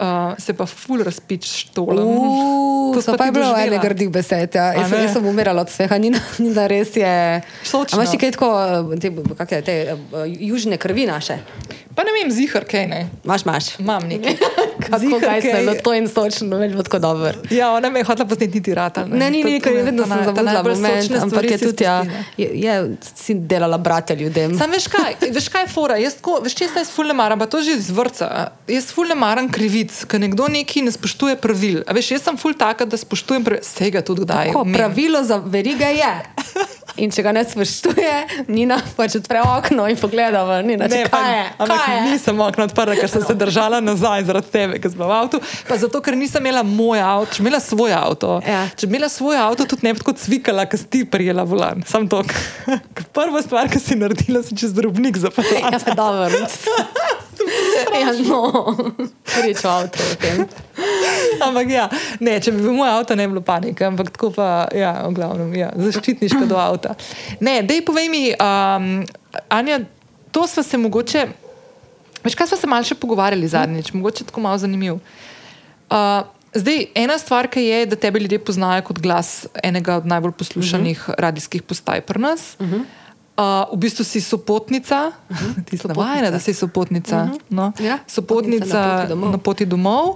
uh, 0.00 0.34
se 0.38 0.54
pa 0.54 0.66
ful 0.66 1.02
razpič 1.02 1.46
štolom. 1.66 2.06
Uh, 2.06 2.70
To 2.90 3.16
pa 3.16 3.16
ti 3.16 3.28
je 3.28 3.32
bilo 3.32 3.54
ene 3.58 3.78
grdih 3.78 4.10
besed. 4.10 4.54
Ja. 4.54 4.72
Jaz, 4.74 4.90
ne? 4.90 5.02
jaz 5.04 5.12
sem 5.14 5.26
umirala 5.26 5.62
od 5.62 5.70
smeha, 5.70 5.98
ni, 5.98 6.10
ni 6.38 6.54
da 6.54 6.66
res 6.66 6.96
je. 6.96 7.42
Imaš 7.92 8.10
ti 8.10 8.18
kaj 8.18 8.34
tako, 8.34 8.50
te, 9.00 9.12
kak 9.38 9.52
je, 9.52 9.60
te 9.62 9.76
uh, 9.94 10.24
južne 10.26 10.76
krvi 10.76 11.06
naše? 11.06 11.38
Pa 11.94 12.04
ne 12.06 12.12
vem, 12.14 12.30
zihar 12.30 12.64
kaj 12.64 12.86
ne. 12.86 13.00
Imaš, 13.24 13.42
imaš. 13.46 13.64
Imam 13.78 14.02
nekaj. 14.08 14.36
Kako 14.90 14.98
Zihar 14.98 15.20
kaj 15.20 15.40
kaj- 15.42 15.64
na 15.66 15.74
to 15.74 15.92
in 15.94 16.06
sočno, 16.08 16.56
več 16.58 16.72
bo 16.74 16.82
tako 16.86 16.98
dobro. 16.98 17.32
Ja, 17.52 17.72
ona 17.74 17.90
me 17.90 18.00
je 18.00 18.06
hotela 18.08 18.28
posneti 18.28 18.58
niti 18.58 18.74
rata. 18.74 19.04
Ne, 19.06 19.30
ni, 19.30 19.42
ni, 19.44 19.58
ker 19.60 19.74
vedno 19.74 20.06
sem 20.08 20.22
zabudila 20.24 20.62
moment, 20.64 21.16
ampak 21.20 21.50
je 21.50 21.58
tudi, 21.58 21.84
ja, 21.84 21.98
je, 22.38 22.48
je 22.62 22.76
si 23.14 23.34
delala 23.34 23.78
brate 23.78 24.16
ljudem. 24.16 24.56
Sam 24.58 24.72
veš 24.72 24.88
kaj, 24.90 25.18
veš 25.34 25.48
kaj 25.52 25.66
je 25.66 25.70
fora, 25.74 25.98
jaz, 26.00 26.16
tako, 26.18 26.38
veš 26.44 26.56
če 26.58 26.70
jaz 26.70 26.90
ful 26.94 27.10
ne 27.10 27.16
maram, 27.18 27.38
pa 27.42 27.46
to 27.50 27.60
že 27.62 27.76
iz 27.76 27.90
vrca. 27.94 28.30
Jaz 28.70 28.88
ful 28.94 29.10
ne 29.10 29.18
maram 29.18 29.50
krivic, 29.80 30.04
ker 30.04 30.20
nekdo 30.20 30.48
neki 30.48 30.82
ne 30.84 30.92
spoštuje 30.92 31.36
pravil. 31.40 31.82
A 31.88 31.92
veš, 31.96 32.12
jaz 32.12 32.22
sem 32.26 32.36
ful 32.36 32.54
taka, 32.54 32.84
da 32.84 32.96
spoštujem 32.96 33.44
pravil, 33.44 33.62
vsega 33.64 34.02
tudi 34.04 34.24
kdaj. 34.24 34.52
Tako, 34.52 34.64
pravilo 34.72 35.22
za 35.24 35.40
veriga 35.40 35.88
je. 35.88 36.10
In 37.00 37.08
če 37.10 37.22
ga 37.22 37.32
ne 37.32 37.44
spoštuje, 37.46 38.46
Nina 38.50 38.76
pač 38.96 39.14
odpre 39.16 39.40
okno 39.40 39.86
in 39.88 39.96
pogleda, 39.96 40.42
ven, 40.44 40.66
Nina, 40.66 40.88
če 40.90 41.06
pa- 41.08 41.22
je. 41.22 41.44
ampak 41.56 41.84
je? 41.88 42.00
nisem 42.10 42.40
okno 42.40 42.66
odprla, 42.66 42.96
ker 42.98 43.08
sem 43.08 43.22
se 43.24 43.34
držala 43.34 43.80
nazaj 43.80 44.26
zaradi 44.26 44.50
tebe, 44.52 44.80
ker 44.82 44.90
sem 44.90 44.98
bila 44.98 45.08
v 45.08 45.16
avtu. 45.22 45.40
Pa 45.68 45.78
zato, 45.80 46.02
ker 46.02 46.18
nisem 46.18 46.42
imela 46.42 46.64
moj 46.66 47.00
avto, 47.00 47.38
če 47.38 47.42
imela 47.42 47.60
svoj 47.62 47.94
avto. 47.94 48.40
Ja. 48.44 48.66
Če 48.76 48.90
imela 48.90 49.08
svoj 49.08 49.38
avto, 49.38 49.64
tudi 49.64 49.86
ne 49.86 49.94
bi 49.94 50.02
tako 50.02 50.12
cvikala, 50.18 50.66
ker 50.66 50.76
si 50.76 50.90
ti 50.90 51.00
prijela 51.06 51.46
volan. 51.46 51.86
Sam 51.86 52.10
to. 52.10 52.20
Prva 53.16 53.40
stvar, 53.42 53.70
ki 53.70 53.80
si 53.80 53.96
naredila, 53.96 54.42
si 54.42 54.58
čez 54.58 54.74
drobnik 54.76 55.16
zapeljala. 55.16 55.72
Ja, 55.72 55.80
pa 55.80 55.94
dobro. 55.94 56.42
ja, 58.00 58.12
no, 58.26 58.74
prvič 59.24 59.62
v 59.64 59.68
avtu 59.68 59.98
o 60.02 60.14
tem. 60.20 60.44
Ampak 61.46 61.70
ja, 61.72 61.86
ne, 62.20 62.36
če 62.42 62.52
bi 62.54 62.64
bil 62.64 62.74
moj 62.76 62.90
avto, 62.92 63.16
ne 63.18 63.26
bi 63.26 63.34
bilo 63.34 63.44
panike, 63.44 63.84
ampak 63.86 64.12
tako 64.14 64.32
pa, 64.34 64.68
ja, 64.76 64.92
v 65.08 65.14
glavnem, 65.16 65.52
ja, 65.56 65.70
zaščitniška 65.76 66.44
do 66.50 66.58
avta. 66.60 66.96
Ne, 67.40 67.60
dej 67.66 67.84
povej 67.86 68.10
mi, 68.12 68.24
um, 68.34 69.04
Anja, 69.52 69.80
to 70.34 70.46
smo 70.50 70.62
se 70.66 70.78
mogoče, 70.78 71.26
veš, 72.24 72.36
kaj 72.36 72.52
smo 72.52 72.60
se 72.60 72.70
malce 72.70 72.98
pogovarjali 72.98 73.48
zadnjič, 73.48 73.92
mogoče 73.96 74.28
tako 74.30 74.44
malo 74.44 74.58
zanimiv. 74.58 75.00
Uh, 75.90 76.22
zdaj, 76.54 76.86
ena 76.94 77.18
stvar, 77.18 77.48
ki 77.50 77.62
je, 77.64 77.84
da 77.86 77.96
tebe 77.96 78.20
ljudje 78.20 78.38
poznajo 78.44 78.82
kot 78.86 78.98
glas 79.02 79.46
enega 79.62 79.96
od 80.00 80.06
najbolj 80.06 80.32
poslušanih 80.38 80.98
uh 80.98 81.14
-huh. 81.14 81.20
radijskih 81.20 81.62
postaj 81.62 82.00
pri 82.00 82.20
nas. 82.20 82.56
Uh 82.58 82.66
-huh. 82.66 82.84
Uh, 83.40 83.72
v 83.72 83.76
bistvu 83.76 84.04
si 84.04 84.20
sopotnica, 84.20 85.12
uh 85.30 85.36
-huh. 85.36 85.64
ti 85.64 85.78
si 85.78 85.88
navajena, 85.88 86.30
da 86.30 86.38
si 86.38 86.54
sopotnica. 86.54 87.22
Uh 87.22 87.30
-huh. 87.30 87.40
no? 87.48 87.72
Ja, 87.78 87.98
Sopotnica 88.06 88.78
na 88.78 88.96
poti 88.96 89.08
domov. 89.08 89.30
na 89.30 89.38
poti 89.38 89.66
domov. 89.66 90.06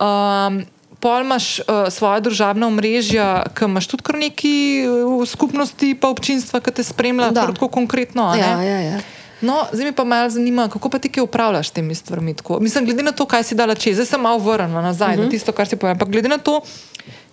Um, 0.00 0.64
Pol 1.00 1.20
imaš 1.22 1.58
uh, 1.58 1.64
svoje 1.90 2.20
družabna 2.20 2.66
omrežja, 2.66 3.46
ki 3.54 3.64
imaš 3.64 3.86
tudi 3.86 4.02
kar 4.02 4.18
neki 4.18 4.82
uh, 4.88 5.28
skupnosti, 5.28 5.94
pa 5.94 6.08
občinstva, 6.08 6.60
ki 6.60 6.70
te 6.70 6.82
spremlja, 6.82 7.30
tako 7.32 7.68
konkretno. 7.68 8.34
Ja, 8.34 8.62
ja, 8.62 8.80
ja. 8.80 9.00
No, 9.40 9.66
zdaj 9.72 9.84
me 9.84 9.92
pa 9.92 10.04
malo 10.04 10.30
zanima, 10.30 10.68
kako 10.68 10.90
pa 10.90 10.98
ti 10.98 11.08
kaj 11.08 11.22
upravljaš 11.22 11.68
s 11.68 11.70
temi 11.70 11.94
stvarmi. 11.94 12.34
Tako? 12.34 12.60
Mislim, 12.60 12.84
glede 12.84 13.02
na 13.02 13.12
to, 13.12 13.26
kaj 13.26 13.42
si 13.42 13.54
dala 13.54 13.74
čez, 13.74 13.94
zdaj 13.94 14.06
sem 14.06 14.20
malo 14.20 14.38
vrnila 14.38 14.82
nazaj 14.82 15.14
uh 15.14 15.20
-huh. 15.20 15.24
na 15.24 15.30
tisto, 15.30 15.52
kar 15.52 15.68
si 15.68 15.76
povedala. 15.76 15.92
Ampak 15.92 16.08
glede 16.08 16.28
na 16.28 16.38
to, 16.38 16.60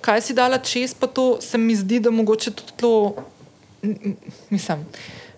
kaj 0.02 0.22
si 0.22 0.34
dala 0.34 0.58
čez, 0.58 0.94
pa 0.94 1.08
to 1.08 1.42
se 1.42 1.58
mi 1.58 1.76
zdi, 1.76 2.00
da 2.00 2.12
mogoče 2.12 2.52
tudi 2.52 2.72
to, 2.78 3.16
mislim, 4.50 4.86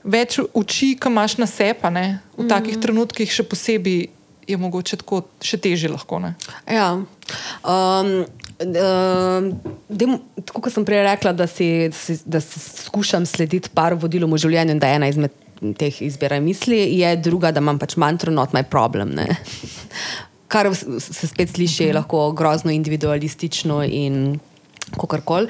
več 0.08 0.39
oči, 0.39 0.93
ki 0.99 1.12
imaš 1.12 1.38
na 1.38 1.47
ne, 1.91 2.20
v 2.36 2.39
uh 2.39 2.45
-huh. 2.45 2.49
takih 2.49 2.78
trenutkih 2.80 3.32
še 3.32 3.43
posebej 3.43 4.08
je 4.47 4.58
mogoče 4.58 4.97
tako 5.03 5.22
še 5.43 5.58
teže 5.58 5.89
lahko. 5.91 6.20
Ne. 6.24 6.36
Ja. 6.72 6.93
Um, 6.95 8.26
um, 8.64 9.49
dem, 9.89 10.20
tako 10.45 10.62
kot 10.62 10.74
sem 10.74 10.86
prej 10.88 11.03
rekla, 11.03 11.34
da, 11.36 11.47
si, 11.47 11.89
si, 11.93 12.20
da 12.26 12.41
si 12.41 12.60
skušam 12.60 13.26
slediti 13.26 13.70
par 13.74 13.97
vodilom 13.99 14.32
v 14.32 14.38
življenju 14.45 14.78
in 14.78 14.80
da 14.80 14.88
je 14.88 15.01
ena 15.01 15.12
izmed 15.12 15.36
teh 15.78 16.01
izbira 16.05 16.39
misli, 16.39 16.78
je 16.99 17.16
druga, 17.18 17.51
da 17.51 17.60
imam 17.64 17.80
pač 17.82 17.97
mantro, 17.97 18.32
not 18.32 18.53
my 18.53 18.64
problem. 18.64 19.16
Ne? 19.18 19.28
Kar 20.51 20.70
se 20.76 21.28
spet 21.28 21.51
sliši 21.51 21.91
lahko 21.93 22.32
grozno 22.32 22.72
individualistično 22.72 23.82
in 23.84 24.39
kakorkoli. 24.96 25.48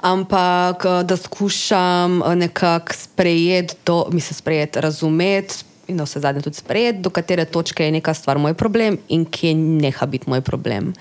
Ampak 0.00 0.84
eh, 0.84 1.02
da 1.04 1.16
skušam 1.16 2.22
eh, 2.22 2.36
nekako 2.36 2.92
sprejeti, 2.92 3.74
do, 3.86 4.06
mislim, 4.12 4.34
sprejeti, 4.34 4.80
razumeti. 4.80 5.54
In 5.88 5.96
da 5.96 6.04
vse 6.06 6.20
zadnje 6.20 6.42
tudi 6.42 6.56
sprejeti, 6.56 6.98
do 7.02 7.10
katere 7.10 7.44
točke 7.44 7.84
je 7.84 7.92
neka 7.92 8.14
stvar 8.14 8.38
moj 8.38 8.54
problem 8.54 8.98
in 9.08 9.24
kje 9.24 9.54
neha 9.54 10.06
biti 10.06 10.30
moj 10.30 10.40
problem. 10.40 10.92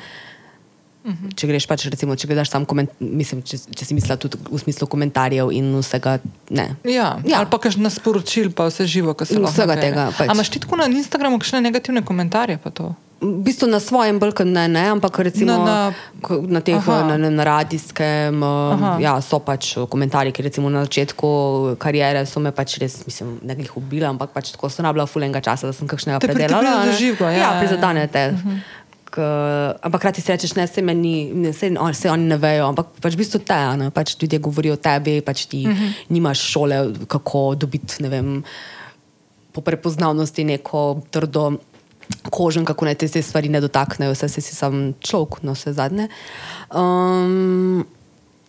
Mhm. 1.10 1.34
Če 1.36 1.48
greš 1.50 1.66
pač, 1.66 1.88
recimo, 1.90 2.14
če 2.16 2.28
gledaš 2.30 2.52
sam 2.54 2.66
komentar, 2.70 2.94
mislim, 3.02 3.42
če, 3.42 3.58
če 3.74 3.86
si 3.86 3.98
mislila 3.98 4.16
tudi 4.22 4.38
v 4.46 4.60
smislu 4.62 4.86
komentarjev 4.88 5.50
in 5.52 5.74
vsega, 5.82 6.20
ne. 6.54 6.76
Ja, 6.86 6.92
ja. 6.94 7.10
Ja. 7.26 7.38
Ali 7.42 7.50
pa 7.50 7.58
kakšno 7.58 7.90
sporočil, 7.90 8.52
pa 8.54 8.70
vse 8.70 8.86
živo, 8.86 9.14
kar 9.18 9.26
se 9.28 9.40
lahko. 9.40 9.50
vsega 9.52 9.74
nabere. 9.74 9.90
tega, 9.90 10.04
pač. 10.14 10.30
A 10.30 10.34
imaš 10.38 10.50
ti 10.50 10.60
tako 10.62 10.78
na 10.78 10.86
Instagramu 10.86 11.40
kakšne 11.42 11.62
negativne 11.62 12.06
komentarje? 12.06 12.58
pa 12.62 12.70
to? 12.70 12.94
V 13.20 13.44
bistvu 13.44 13.68
na 13.68 13.80
svojem 13.84 14.16
kot 14.16 14.48
ne, 14.48 14.68
ne 14.72 14.96
ampak 14.96 15.20
recimo 15.20 15.52
Na- 15.52 15.58
na, 15.58 15.66
na- 15.66 16.40
na, 16.40 16.56
na 16.56 16.60
teh 16.64 16.80
Aha. 16.80 17.04
na, 17.04 17.18
na, 17.18 17.30
na 17.30 17.44
radijskem, 17.44 18.44
Aha. 18.44 18.96
uh, 18.96 19.02
ja, 19.02 19.20
so 19.20 19.40
pač 19.40 19.76
komentarji, 19.90 20.32
ki 20.32 20.42
recimo 20.48 20.70
na 20.72 20.86
začetku 20.88 21.76
kariere 21.76 22.24
so 22.26 22.40
me 22.40 22.52
pač 22.56 22.78
res, 22.80 23.04
mislim, 23.04 23.40
ne 23.44 23.56
glih 23.56 23.76
ubila, 23.76 24.08
ampak 24.08 24.32
pač 24.32 24.52
tako 24.56 24.70
sem 24.72 24.86
rabila 24.88 25.04
fulenga 25.04 25.42
časa, 25.44 25.68
da 25.68 25.74
sem 25.76 25.84
kakšnega 25.88 26.20
Te 26.24 26.28
predelala. 26.32 26.96
živega, 26.96 27.28
ja, 27.28 27.32
ja, 27.32 27.38
ja, 27.38 27.52
ja. 27.54 27.60
prizadene 27.60 28.08
te. 28.08 28.24
Uh 28.32 28.40
-huh. 28.40 28.60
Uh, 29.20 29.76
ampak 29.84 30.00
hkrati 30.00 30.22
si 30.24 30.32
rečeš, 30.32 30.54
ne, 30.56 30.64
se 30.68 30.82
meni, 30.86 31.28
ne, 31.36 31.54
se, 31.54 31.68
on, 31.76 31.94
se 31.94 32.08
oni 32.12 32.30
ne 32.30 32.38
vejo, 32.40 32.70
ampak 32.72 32.94
pač 33.04 33.18
v 33.18 33.20
bistvu 33.20 33.42
te, 33.44 33.58
ne, 33.82 33.90
pač 33.92 34.16
ljudje 34.16 34.40
govorijo 34.40 34.78
o 34.78 34.80
tebi, 34.80 35.20
pač 35.26 35.44
ti 35.52 35.66
uh 35.68 35.74
-huh. 35.76 35.92
nimaš 36.10 36.40
šole, 36.54 36.78
kako 37.08 37.56
dobiti, 37.60 38.00
ne 38.04 38.10
vem, 38.10 38.44
po 39.52 39.62
prepoznavnosti 39.62 40.44
neko 40.44 41.02
trdo 41.12 41.60
kožen, 42.30 42.66
kako 42.66 42.86
naj 42.86 42.96
te 42.96 43.08
te 43.08 43.22
stvari 43.22 43.50
ne 43.50 43.62
dotaknejo, 43.62 44.14
vse 44.14 44.30
si 44.30 44.56
sam 44.56 44.94
človek, 45.00 45.44
no 45.44 45.54
vse 45.54 45.74
zadnje. 45.74 46.08
Um, 46.72 47.86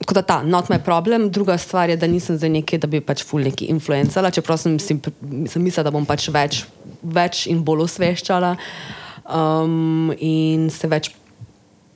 Tako 0.01 0.15
da 0.15 0.23
ta, 0.23 0.43
not 0.43 0.69
my 0.69 0.79
problem. 0.79 1.31
Druga 1.31 1.59
stvar 1.59 1.91
je, 1.91 1.97
da 1.97 2.07
nisem 2.07 2.39
za 2.39 2.49
nekaj, 2.49 2.79
da 2.79 2.87
bi 2.87 3.01
pač 3.01 3.21
ful 3.25 3.43
neki 3.45 3.65
influencala, 3.69 4.31
čeprav 4.31 4.57
sem, 4.57 4.79
sem, 4.79 5.01
sem 5.47 5.63
mislila, 5.63 5.85
da 5.85 5.91
bom 5.91 6.07
pač 6.09 6.29
več, 6.33 6.65
več 7.03 7.47
in 7.47 7.61
bolj 7.65 7.85
osveščala 7.85 8.57
um, 9.31 10.13
in 10.19 10.71
se 10.71 10.89
več 10.89 11.15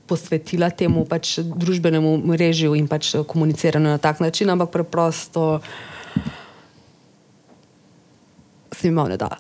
posvetila 0.07 0.71
temu 0.71 1.05
pač 1.09 1.39
družbenemu 1.41 2.19
mrežju 2.29 2.75
in 2.77 2.89
pač 2.89 3.15
komuniciranju 3.27 3.89
na 3.89 3.99
tak 3.99 4.21
način, 4.21 4.51
ampak 4.51 4.71
preprosto 4.71 5.61
se 8.75 8.89
mi 8.89 8.95
malo 8.95 9.09
ne 9.09 9.17
da. 9.17 9.31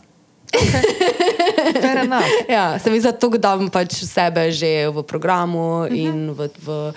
Enough. 2.02 2.24
Ja, 2.48 2.78
se 2.78 2.90
mi 2.90 3.00
zato, 3.00 3.28
da 3.28 3.38
dam 3.38 3.68
pač 3.68 4.04
sebe 4.04 4.50
že 4.52 4.88
v 4.88 5.02
programu 5.02 5.86
in 5.90 6.30
v. 6.32 6.48
v 6.64 6.92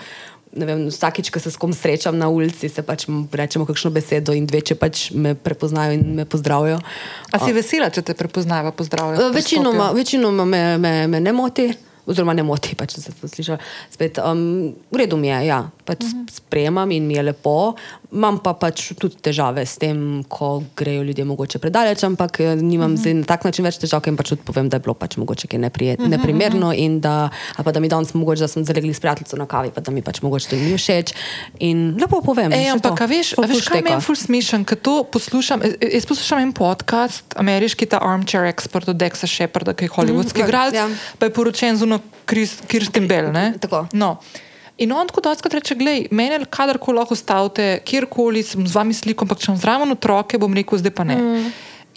vem, 0.52 0.86
vsakič, 0.88 1.30
ko 1.30 1.40
se 1.40 1.50
s 1.50 1.56
kom 1.56 1.72
srečam 1.72 2.18
na 2.18 2.28
ulici, 2.28 2.68
se 2.68 2.82
pač 2.82 3.06
rečemo 3.32 3.66
kakšno 3.68 3.90
besedo 3.94 4.32
in 4.36 4.46
dve, 4.48 4.62
če 4.64 4.78
pač 4.78 5.10
me 5.12 5.34
prepoznajo 5.34 5.98
in 5.98 6.14
me 6.20 6.24
pozdravijo. 6.28 6.80
A 7.32 7.42
si 7.42 7.52
vesela, 7.56 7.90
če 7.92 8.02
te 8.02 8.16
prepoznava, 8.18 8.72
pozdravijo? 8.72 9.28
Eh, 9.28 9.34
Večinoma, 9.34 9.92
večinoma 9.96 10.44
me, 10.48 10.62
me, 10.78 10.94
me 11.06 11.20
ne 11.20 11.32
moti, 11.32 11.68
oziroma 12.08 12.32
ne 12.36 12.44
moti, 12.46 12.72
pač 12.78 12.96
če 12.96 13.04
se 13.04 13.14
to 13.20 13.28
sliši. 13.28 13.58
Spet, 13.92 14.20
um, 14.24 14.72
v 14.92 15.02
redu 15.02 15.18
mi 15.20 15.28
je, 15.28 15.40
ja, 15.50 15.60
pač 15.84 16.04
uh 16.04 16.10
-huh. 16.10 16.32
sprejemam 16.32 16.90
in 16.92 17.06
mi 17.06 17.14
je 17.14 17.22
lepo. 17.22 17.74
Imam 18.12 18.38
pa 18.40 18.54
pač 18.56 18.92
tudi 18.96 19.16
težave 19.20 19.66
s 19.66 19.76
tem, 19.76 20.24
ko 20.28 20.62
grejo 20.76 21.02
ljudje 21.04 21.24
mogoče 21.24 21.58
predaleč, 21.58 22.02
ampak 22.04 22.40
eh, 22.40 22.56
nimam 22.56 22.94
uh 22.94 22.98
-huh. 22.98 23.14
na 23.14 23.24
tak 23.24 23.44
način 23.44 23.64
več 23.64 23.76
težav, 23.78 24.00
ker 24.00 24.08
jim 24.08 24.16
pač 24.16 24.28
tudi 24.28 24.42
povem, 24.44 24.68
da 24.68 24.76
je 24.76 24.80
bilo 24.80 24.94
pač 24.94 25.16
mogoče 25.16 25.46
kaj 25.48 25.58
neprijet, 25.60 26.00
uh 26.00 26.06
-huh. 26.06 26.10
neprimerno 26.10 26.72
in 26.72 27.00
da, 27.00 27.28
pa 27.64 27.72
da 27.72 27.80
mi 27.80 27.88
danes 27.88 28.14
mogoče, 28.14 28.40
da 28.40 28.48
sem 28.48 28.64
zalegli 28.64 28.94
s 28.94 29.00
prijateljico 29.00 29.36
na 29.36 29.46
kavi, 29.46 29.70
pa 29.74 29.80
da 29.80 29.90
mi 29.90 30.02
pač 30.02 30.22
mogoče 30.22 30.48
to 30.48 30.56
ni 30.56 30.76
všeč. 30.78 31.12
In 31.58 31.96
lepo 32.00 32.20
povem. 32.22 32.52
Ej, 32.52 32.70
ampak, 32.70 32.98
to. 32.98 33.06
veš, 33.06 33.34
veš 33.38 33.68
kaj 33.68 33.82
meni 33.82 34.00
ful 34.00 34.16
smešen, 34.16 34.64
ker 34.64 34.78
to 34.78 35.04
poslušam. 35.04 35.60
e- 35.62 35.76
Jaz 35.94 36.06
poslušam 36.06 36.38
en 36.38 36.52
podcast, 36.52 37.24
ameriški 37.36 37.86
ta 37.86 37.98
Armchair 38.02 38.44
Expert 38.54 38.88
od 38.88 38.96
Dexa 38.96 39.26
Sheparda, 39.26 39.74
ki 39.74 39.84
je 39.84 39.88
hollywoodski 39.88 40.38
Mhm, 40.38 40.42
mm, 40.42 40.48
igralec, 40.48 40.74
ja. 40.74 40.88
pa 41.18 41.26
je 41.26 41.30
poročen 41.32 41.76
z 41.76 41.82
uno 41.82 41.98
Kirsten 42.68 43.08
Bell. 43.08 43.32
ne? 43.32 43.54
Tako. 43.60 43.86
No. 43.92 44.16
In 44.78 44.92
on 44.94 45.08
tako 45.10 45.24
doskrat 45.26 45.54
reče, 45.58 45.74
gledaj, 45.74 46.04
mene 46.14 46.38
kadarkoli 46.50 47.00
lahko 47.00 47.16
stavite, 47.18 47.80
kjerkoli 47.84 48.44
sem 48.46 48.66
z 48.66 48.76
vami 48.78 48.94
sliko, 48.94 49.26
ampak 49.26 49.40
če 49.42 49.50
imam 49.50 49.58
zraven 49.58 49.94
otroke, 49.94 50.38
bom 50.38 50.54
rekel, 50.54 50.78
zdaj 50.78 50.94
pa 50.94 51.06
ne. 51.08 51.16
Mm. 51.18 51.48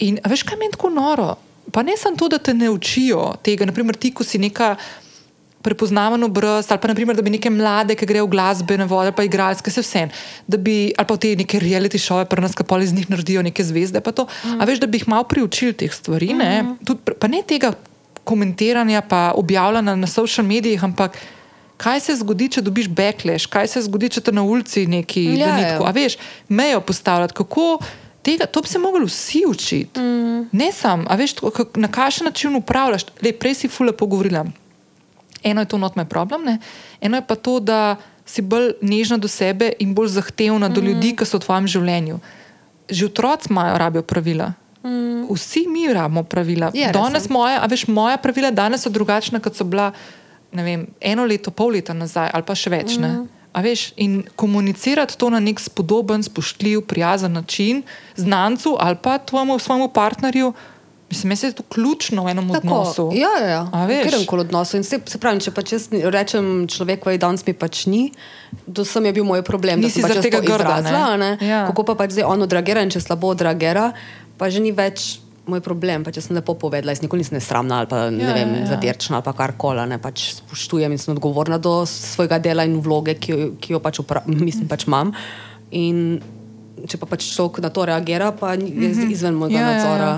In 0.08 0.18
veš, 0.26 0.42
kaj 0.48 0.58
meni 0.58 0.74
tako 0.74 0.90
noro? 0.90 1.36
Pa 1.72 1.84
ne 1.86 1.94
samo 1.96 2.18
to, 2.18 2.26
da 2.32 2.40
te 2.42 2.54
ne 2.54 2.70
učijo 2.70 3.36
tega, 3.46 3.68
naprimer 3.68 3.94
ti, 3.94 4.10
ko 4.10 4.26
si 4.26 4.40
neka 4.42 4.74
prepoznaven 5.62 6.26
obraz, 6.26 6.66
ali 6.74 6.82
pa 6.82 6.90
naprimer, 6.90 7.14
da 7.16 7.22
bi 7.22 7.30
neke 7.30 7.50
mlade, 7.54 7.94
ki 7.94 8.06
grejo 8.06 8.26
v 8.26 8.32
glasbene 8.34 8.86
vode, 8.90 9.12
ali 9.12 9.16
pa 9.16 9.26
igralske, 9.28 9.70
se 9.70 9.84
vse, 9.84 10.02
da 10.50 10.58
bi, 10.58 10.90
ali 10.98 11.06
pa 11.06 11.16
te 11.22 11.30
neke 11.38 11.60
reality 11.62 12.00
šove, 12.02 12.26
pri 12.26 12.42
nas, 12.42 12.56
ki 12.58 12.66
pa 12.66 12.80
iz 12.82 12.90
njih 12.92 13.06
naredijo 13.12 13.44
neke 13.46 13.62
zvezde. 13.64 14.02
pa 14.02 14.10
to. 14.10 14.26
A 14.58 14.66
veš, 14.66 14.82
da 14.82 14.90
bi 14.90 14.98
jih 14.98 15.06
malo 15.08 15.28
priučili 15.30 15.72
teh 15.72 15.94
stvari, 15.94 16.32
ne? 16.34 16.50
Tudi, 16.82 17.00
pr- 17.06 17.14
pa 17.14 17.30
ne 17.30 17.44
tega 17.46 17.70
komentiranja, 18.26 19.06
pa 19.06 19.32
objavljanja 19.38 19.94
na 19.96 20.10
social 20.10 20.46
medijih, 20.46 20.82
ampak. 20.84 21.18
Kaj 21.82 22.00
se 22.00 22.14
zgodi, 22.20 22.46
če 22.54 22.62
dobiš 22.62 22.86
backlash, 22.94 23.48
kaj 23.50 23.72
se 23.74 23.82
zgodi, 23.88 24.12
če 24.14 24.22
te 24.28 24.32
na 24.34 24.44
ulici 24.46 24.86
neki 24.86 25.24
Ja, 25.34 25.56
ni 25.56 25.64
ja. 25.64 25.74
tako. 25.74 25.88
A 25.88 25.92
veš, 25.96 26.14
mejo 26.48 26.80
postavljati, 26.86 27.34
kako 27.34 27.80
tega, 28.22 28.46
to 28.46 28.62
bi 28.62 28.70
se 28.70 28.78
mogli 28.78 29.04
vsi 29.06 29.42
učiti. 29.48 30.00
Mm. 30.00 30.46
Ne 30.52 30.70
sam, 30.72 31.04
a 31.10 31.18
veš, 31.18 31.34
kak- 31.42 31.80
na 31.82 31.90
kakšen 31.90 32.30
način 32.30 32.54
upravljaš. 32.56 33.08
Le, 33.22 33.32
prej 33.32 33.54
si 33.54 33.68
fule 33.68 33.92
pogovorila. 33.92 34.44
Eno 35.42 35.60
je 35.60 35.68
to 35.68 35.78
not 35.78 35.98
my 35.98 36.04
problem, 36.06 36.44
ne? 36.46 36.58
eno 37.00 37.18
je 37.18 37.26
pa 37.26 37.34
to, 37.34 37.58
da 37.60 37.96
si 38.26 38.42
bolj 38.42 38.72
nežna 38.80 39.18
do 39.18 39.28
sebe 39.28 39.72
in 39.82 39.94
bolj 39.94 40.14
zahtevna 40.14 40.68
mm. 40.68 40.74
do 40.74 40.80
ljudi, 40.80 41.16
ki 41.18 41.26
so 41.26 41.40
v 41.40 41.46
tvojem 41.46 41.66
življenju. 41.66 42.20
Že 42.90 43.06
otroci 43.10 43.50
imajo 43.50 43.78
rabijo 43.78 44.02
pravila. 44.06 44.52
Mm. 44.86 45.26
Vsi 45.30 45.66
mi 45.66 45.86
rabimo 45.92 46.22
pravila. 46.22 46.70
Je, 46.74 46.86
res, 46.86 46.94
danes 46.94 47.28
ne. 47.28 47.32
moja, 47.34 47.58
a 47.62 47.66
veš, 47.66 47.86
moja 47.90 48.16
pravila 48.22 48.50
danes 48.54 48.86
so 48.86 48.90
drugačna, 48.90 49.42
kot 49.42 49.58
so 49.58 49.66
bila 49.66 49.90
vem, 50.52 50.86
eno 51.00 51.24
leto, 51.24 51.50
pol 51.50 51.72
leta 51.72 51.96
nazaj 51.96 52.28
ali 52.32 52.44
pa 52.44 52.56
še 52.58 52.72
več. 52.72 52.98
Mm. 53.00 53.24
A 53.52 53.60
veš, 53.60 53.92
in 54.00 54.22
komunicirati 54.36 55.16
to 55.20 55.28
na 55.32 55.40
nek 55.40 55.60
spodoben, 55.60 56.22
spoštljiv, 56.24 56.86
prijazen 56.88 57.32
način, 57.36 57.82
znancu 58.16 58.76
ali 58.80 58.96
pa 59.02 59.18
tvojemu 59.18 59.58
svojemu 59.58 59.88
partnerju, 59.92 60.52
mislim, 61.12 61.36
da 61.40 61.46
je 61.46 61.52
to 61.52 61.62
ključno 61.62 62.24
v 62.24 62.28
enem 62.28 62.50
odnosu. 62.50 63.10
Ja, 63.14 63.28
ja, 63.40 63.48
ja. 63.48 63.70
Katerem 63.72 64.26
koli 64.26 64.40
odnosu. 64.40 64.76
In 64.76 64.84
se, 64.84 65.00
se 65.06 65.18
pravi, 65.18 65.40
če 65.40 65.52
pač 65.52 65.72
jaz 65.72 65.88
rečem 65.92 66.66
človeku, 66.68 67.10
da 67.12 67.26
danes 67.26 67.44
mi 67.46 67.52
pač 67.52 67.84
ni, 67.86 68.02
do 68.66 68.84
sem 68.88 69.04
je 69.04 69.12
bil 69.12 69.26
moj 69.28 69.44
problem, 69.44 69.80
Nisi 69.84 70.00
pač 70.00 70.14
zaradi 70.14 70.30
tega 70.30 70.40
grda, 70.40 70.78
izrazila, 70.80 71.16
ne? 71.16 71.36
ne? 71.36 71.48
Ja. 71.48 71.66
Kako 71.68 71.84
pa 71.92 71.98
pač 72.00 72.16
zdaj 72.16 72.28
on 72.32 72.48
odreagira 72.48 72.84
in 72.84 72.92
če 72.92 73.04
slabo 73.04 73.34
odreagira, 73.36 73.90
pa 74.40 74.48
že 74.48 74.64
ni 74.64 74.72
več. 74.72 75.20
Moj 75.46 75.58
problem, 75.60 76.04
pač 76.06 76.20
jaz 76.20 76.28
sem 76.28 76.36
lepo 76.36 76.54
povedala, 76.54 76.92
jaz 76.94 77.00
nikoli 77.02 77.18
nisem 77.24 77.34
nesramna 77.34 77.80
ali 77.82 77.88
pa 77.90 78.04
ne 78.10 78.22
Ja, 78.22 78.28
ja, 78.30 78.34
vem, 78.36 78.52
ja, 78.54 78.60
ja. 78.60 78.66
zadirčna 78.76 79.18
ali 79.18 79.24
pa 79.26 79.32
karkoli, 79.34 79.82
ne 79.90 79.98
pač 79.98 80.28
spoštujem 80.36 80.92
in 80.94 80.98
sem 81.02 81.16
odgovorna 81.16 81.58
do 81.58 81.82
svojega 81.86 82.38
dela 82.38 82.62
in 82.64 82.78
vloge, 82.78 83.16
ki 83.18 83.32
jo, 83.32 83.48
ki 83.58 83.72
jo 83.74 83.80
pač, 83.82 83.98
upra, 83.98 84.22
mislim, 84.26 84.68
pač 84.70 84.86
imam. 84.86 85.10
In 85.74 86.20
če 86.86 86.98
pa 86.98 87.06
pač 87.10 87.26
človek 87.34 87.58
na 87.62 87.70
to 87.74 87.84
reagira, 87.90 88.30
pa 88.32 88.54
je 88.54 88.94
izven 89.10 89.34
mojega 89.34 89.58
Ja, 89.58 89.60
ja, 89.60 89.66
ja. 89.66 89.76
nadzora. 89.82 90.12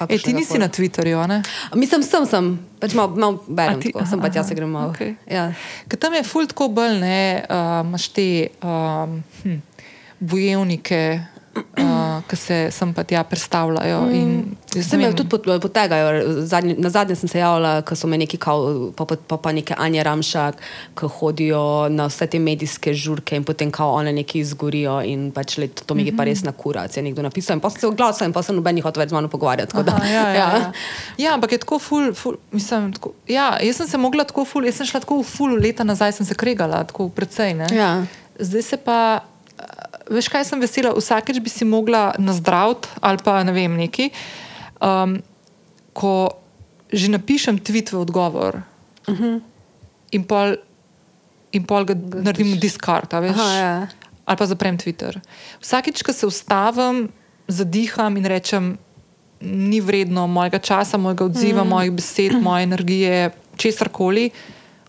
E, 0.00 0.16
ti 0.16 0.32
nisi 0.32 0.56
na 0.56 0.68
Twitterju, 0.72 1.24
ne? 1.28 1.42
Mislim, 1.76 2.00
sem, 2.04 2.24
sem, 2.24 2.46
pač 2.80 2.94
malo 2.96 3.16
mal 3.20 3.34
berem, 3.48 3.80
ti- 3.80 3.90
tako, 3.92 4.06
sem 4.08 4.20
pa 4.20 4.30
tja 4.32 4.44
se 4.44 4.54
grem 4.56 4.70
malo. 4.72 4.92
okej. 4.92 5.16
Ja. 5.28 5.50
Ker 5.88 6.00
tam 6.00 6.14
je 6.16 6.22
ful 6.24 6.48
tako 6.48 6.68
bolj, 6.72 7.00
ne, 7.02 7.18
uh, 7.44 7.80
imaš 7.84 8.06
te 8.16 8.48
um, 8.64 9.18
hm, 9.42 9.58
bojevnike, 10.20 11.02
uh, 11.54 12.22
ki 12.28 12.36
se 12.36 12.56
sem 12.70 12.92
pa 12.94 13.02
tja 13.04 13.24
predstavljajo. 13.24 14.00
ne 14.06 14.44
jo 14.74 14.98
vem, 14.98 15.16
tudi 15.16 15.28
pot- 15.28 15.60
potegajo. 15.60 16.22
Zadnji, 16.46 16.74
na 16.78 16.90
zadnje 16.90 17.16
sem 17.16 17.28
se 17.28 17.38
javila, 17.38 17.82
ko 17.82 17.96
so 17.96 18.06
me 18.06 18.18
neki, 18.18 18.36
kao, 18.36 18.90
pa, 18.96 19.04
pa, 19.04 19.16
pa, 19.16 19.36
pa 19.36 19.52
neke 19.52 19.74
Anja 19.78 20.02
Ramšak, 20.02 20.60
ki 20.94 21.06
hodijo 21.06 21.88
na 21.88 22.06
vse 22.06 22.26
te 22.26 22.38
medijske 22.38 22.94
žurke 22.94 23.36
in 23.36 23.44
potem 23.44 23.70
kao 23.70 23.92
one 23.92 24.12
neki 24.12 24.38
izgorijo 24.40 25.00
in 25.02 25.30
pač 25.32 25.58
le, 25.58 25.68
to 25.68 25.94
mi 25.94 26.06
je 26.06 26.16
pa 26.16 26.24
res 26.24 26.42
na 26.42 26.52
kurac, 26.52 26.96
je 26.96 27.02
nekdo 27.02 27.22
napisal 27.22 27.56
in 27.56 27.60
pa 27.60 27.70
sem 27.70 27.80
se 27.80 27.86
oglasil 27.86 28.26
in 28.26 28.32
pa 28.32 28.42
sem 28.42 28.56
noben 28.56 28.76
jih 28.78 28.84
hotel 28.84 29.02
več 29.02 29.10
z 29.10 29.18
mano 29.18 29.28
pogovarjati. 29.28 29.72
tako 29.72 29.82
da, 29.82 29.96
Aha, 29.96 30.06
ja, 30.06 30.28
ja, 30.38 30.46
ja. 30.58 30.72
ja, 31.18 31.34
ampak 31.34 31.52
je 31.52 31.58
tako 31.58 31.78
ful. 31.78 32.12
ful 32.14 32.36
mislim, 32.52 32.92
tako, 32.92 33.12
ja, 33.28 33.58
jaz 33.62 33.76
sem 33.76 33.88
se 33.88 33.98
mogla 33.98 34.24
tako 34.24 34.44
ful, 34.44 34.64
jaz 34.64 34.74
sem 34.76 34.86
šla 34.86 35.00
tako 35.00 35.20
v 35.22 35.26
ful 35.26 35.58
leta 35.58 35.84
nazaj, 35.84 36.12
sem 36.12 36.26
se 36.26 36.34
kregala, 36.34 36.84
tako 36.84 37.08
precej. 37.08 37.54
Ne? 37.54 37.66
Ja. 37.74 38.04
Zdaj 38.38 38.62
se 38.62 38.76
pa, 38.76 39.20
eh, 39.20 39.29
veš 40.10 40.28
kaj 40.32 40.44
sem 40.48 40.60
vesela, 40.60 40.92
vsakeč 40.96 41.40
bi 41.42 41.50
si 41.52 41.64
mogla 41.64 42.10
nazdraviti 42.18 42.88
ali 43.00 43.22
pa 43.24 43.40
ne 43.46 43.54
vem 43.54 43.76
neki. 43.78 44.10
Um, 44.80 45.20
ko 45.92 46.30
že 46.90 47.10
napišem 47.10 47.62
tweet 47.62 47.92
v 47.94 48.02
odgovor 48.02 48.62
uh 49.06 49.14
-huh. 49.14 49.40
in 50.10 50.24
pol, 50.24 50.56
in 51.52 51.64
pol 51.64 51.84
ga 51.84 51.94
naredim 51.94 52.58
discard, 52.58 53.14
a 53.14 53.20
veš. 53.20 53.38
Aha, 53.38 53.52
ja. 53.54 53.86
Ali 54.24 54.36
pa 54.36 54.46
zaprem 54.46 54.78
Twitter. 54.78 55.20
Vsakič, 55.60 56.02
ko 56.02 56.12
se 56.12 56.26
ustavim, 56.26 57.08
zadiham 57.48 58.16
in 58.16 58.24
rečem, 58.24 58.78
ni 59.40 59.80
vredno 59.80 60.26
mojega 60.26 60.58
časa, 60.58 60.98
mojega 60.98 61.24
odziva, 61.24 61.64
mm. 61.64 61.68
mojih 61.68 61.92
besed, 61.92 62.32
moje 62.42 62.62
energije, 62.62 63.30
česar 63.56 63.88
koli, 63.88 64.30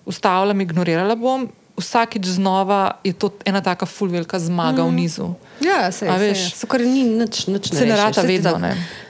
ustavljam, 0.05 0.61
ignorirala 0.61 1.15
bom. 1.15 1.49
Vsakič 1.81 2.25
znova 2.25 3.01
je 3.03 3.13
to 3.13 3.33
ena 3.45 3.61
taka 3.61 3.85
fulvelika 3.85 4.39
zmaga 4.39 4.83
mm. 4.83 4.87
v 4.87 4.93
nizu. 4.93 5.33
Ja, 5.61 5.91
se 5.91 6.07
A 6.07 6.17
veš? 6.17 6.37
veš. 6.37 6.55
Skoraj 6.61 6.87
ni 6.87 7.03
nič, 7.03 7.47
nič 7.47 7.71
ne 7.71 7.79
Se 7.79 7.85
ne 7.85 7.97
rata 7.97 8.21
vedno. 8.21 8.61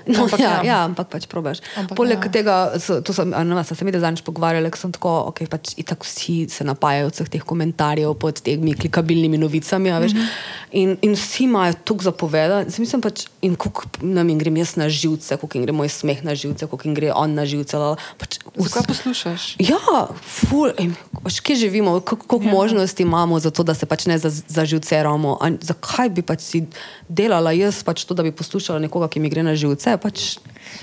No, 0.07 0.23
Ampak 0.25 0.39
ja, 0.39 0.49
ja. 0.49 0.61
ja, 0.65 0.77
ampak 0.87 1.09
pač 1.13 1.27
probaš. 1.29 1.61
Ampak 1.77 1.97
Poleg 1.97 2.23
ja. 2.25 2.31
tega, 2.31 2.55
so, 2.81 3.01
to 3.05 3.13
sem, 3.13 3.29
vem, 3.29 3.63
sem 3.63 3.77
se 3.77 3.85
mi 3.85 3.93
zadnjič 3.93 4.23
pogovarjala, 4.25 4.71
ker 4.73 4.79
sem 4.81 4.91
tako, 4.95 5.11
ok, 5.29 5.43
pač 5.51 5.75
itak 5.77 6.03
vsi 6.07 6.47
se 6.49 6.65
napajajo 6.65 7.11
vseh 7.11 7.29
teh 7.29 7.43
komentarjev 7.45 8.15
pod 8.17 8.41
temi 8.41 8.73
klikabilnimi 8.73 9.37
novicami, 9.37 9.91
a 9.93 9.99
veš. 10.01 10.15
Mhm. 10.17 10.25
In, 10.71 10.95
in 11.03 11.13
vsi 11.19 11.43
imajo 11.45 11.75
toliko 11.83 12.07
zapovedati. 12.07 12.71
Mislim 12.81 13.01
pač, 13.03 13.25
in 13.43 13.55
koliko 13.59 13.83
nam 14.01 14.29
jim 14.29 14.39
grem 14.39 14.57
jaz 14.57 14.75
na 14.79 14.87
živce, 14.89 15.37
koliko 15.37 15.57
jim 15.57 15.65
gre 15.67 15.75
moj 15.75 15.89
smeh 15.91 16.23
na 16.23 16.35
živce, 16.35 16.67
koliko 16.67 16.87
jim 16.87 16.95
gre 16.95 17.11
on 17.13 17.35
na 17.35 17.45
živce. 17.45 17.77
la, 17.77 17.93
la. 17.93 17.97
Pač, 18.17 18.39
Zakaj 18.55 18.87
poslušaš? 18.87 19.43
Ja, 19.59 19.79
ful, 20.23 20.71
in, 20.79 20.95
pač, 21.23 21.39
kje 21.43 21.55
živimo, 21.67 21.99
koliko 21.99 22.39
ja. 22.41 22.51
možnosti 22.51 23.03
imamo 23.03 23.39
za 23.39 23.51
to, 23.51 23.63
da 23.63 23.73
se 23.73 23.85
pač 23.85 24.05
ne 24.05 24.17
za- 24.17 24.31
zaživceramo. 24.31 25.37
A 25.41 25.51
Zakaj 25.61 26.09
bi 26.09 26.21
pač 26.23 26.39
si 26.41 26.63
delala 27.09 27.51
jaz 27.51 27.83
pač 27.83 28.05
to, 28.07 28.15
da 28.15 28.23
bi 28.23 28.31
poslušala 28.31 28.79
nekoga, 28.79 29.11
ki 29.11 29.19
mi 29.19 29.29
gre 29.29 29.43
na 29.43 29.55
živce? 29.55 29.90
Vse 29.91 29.97
pač. 29.99 30.37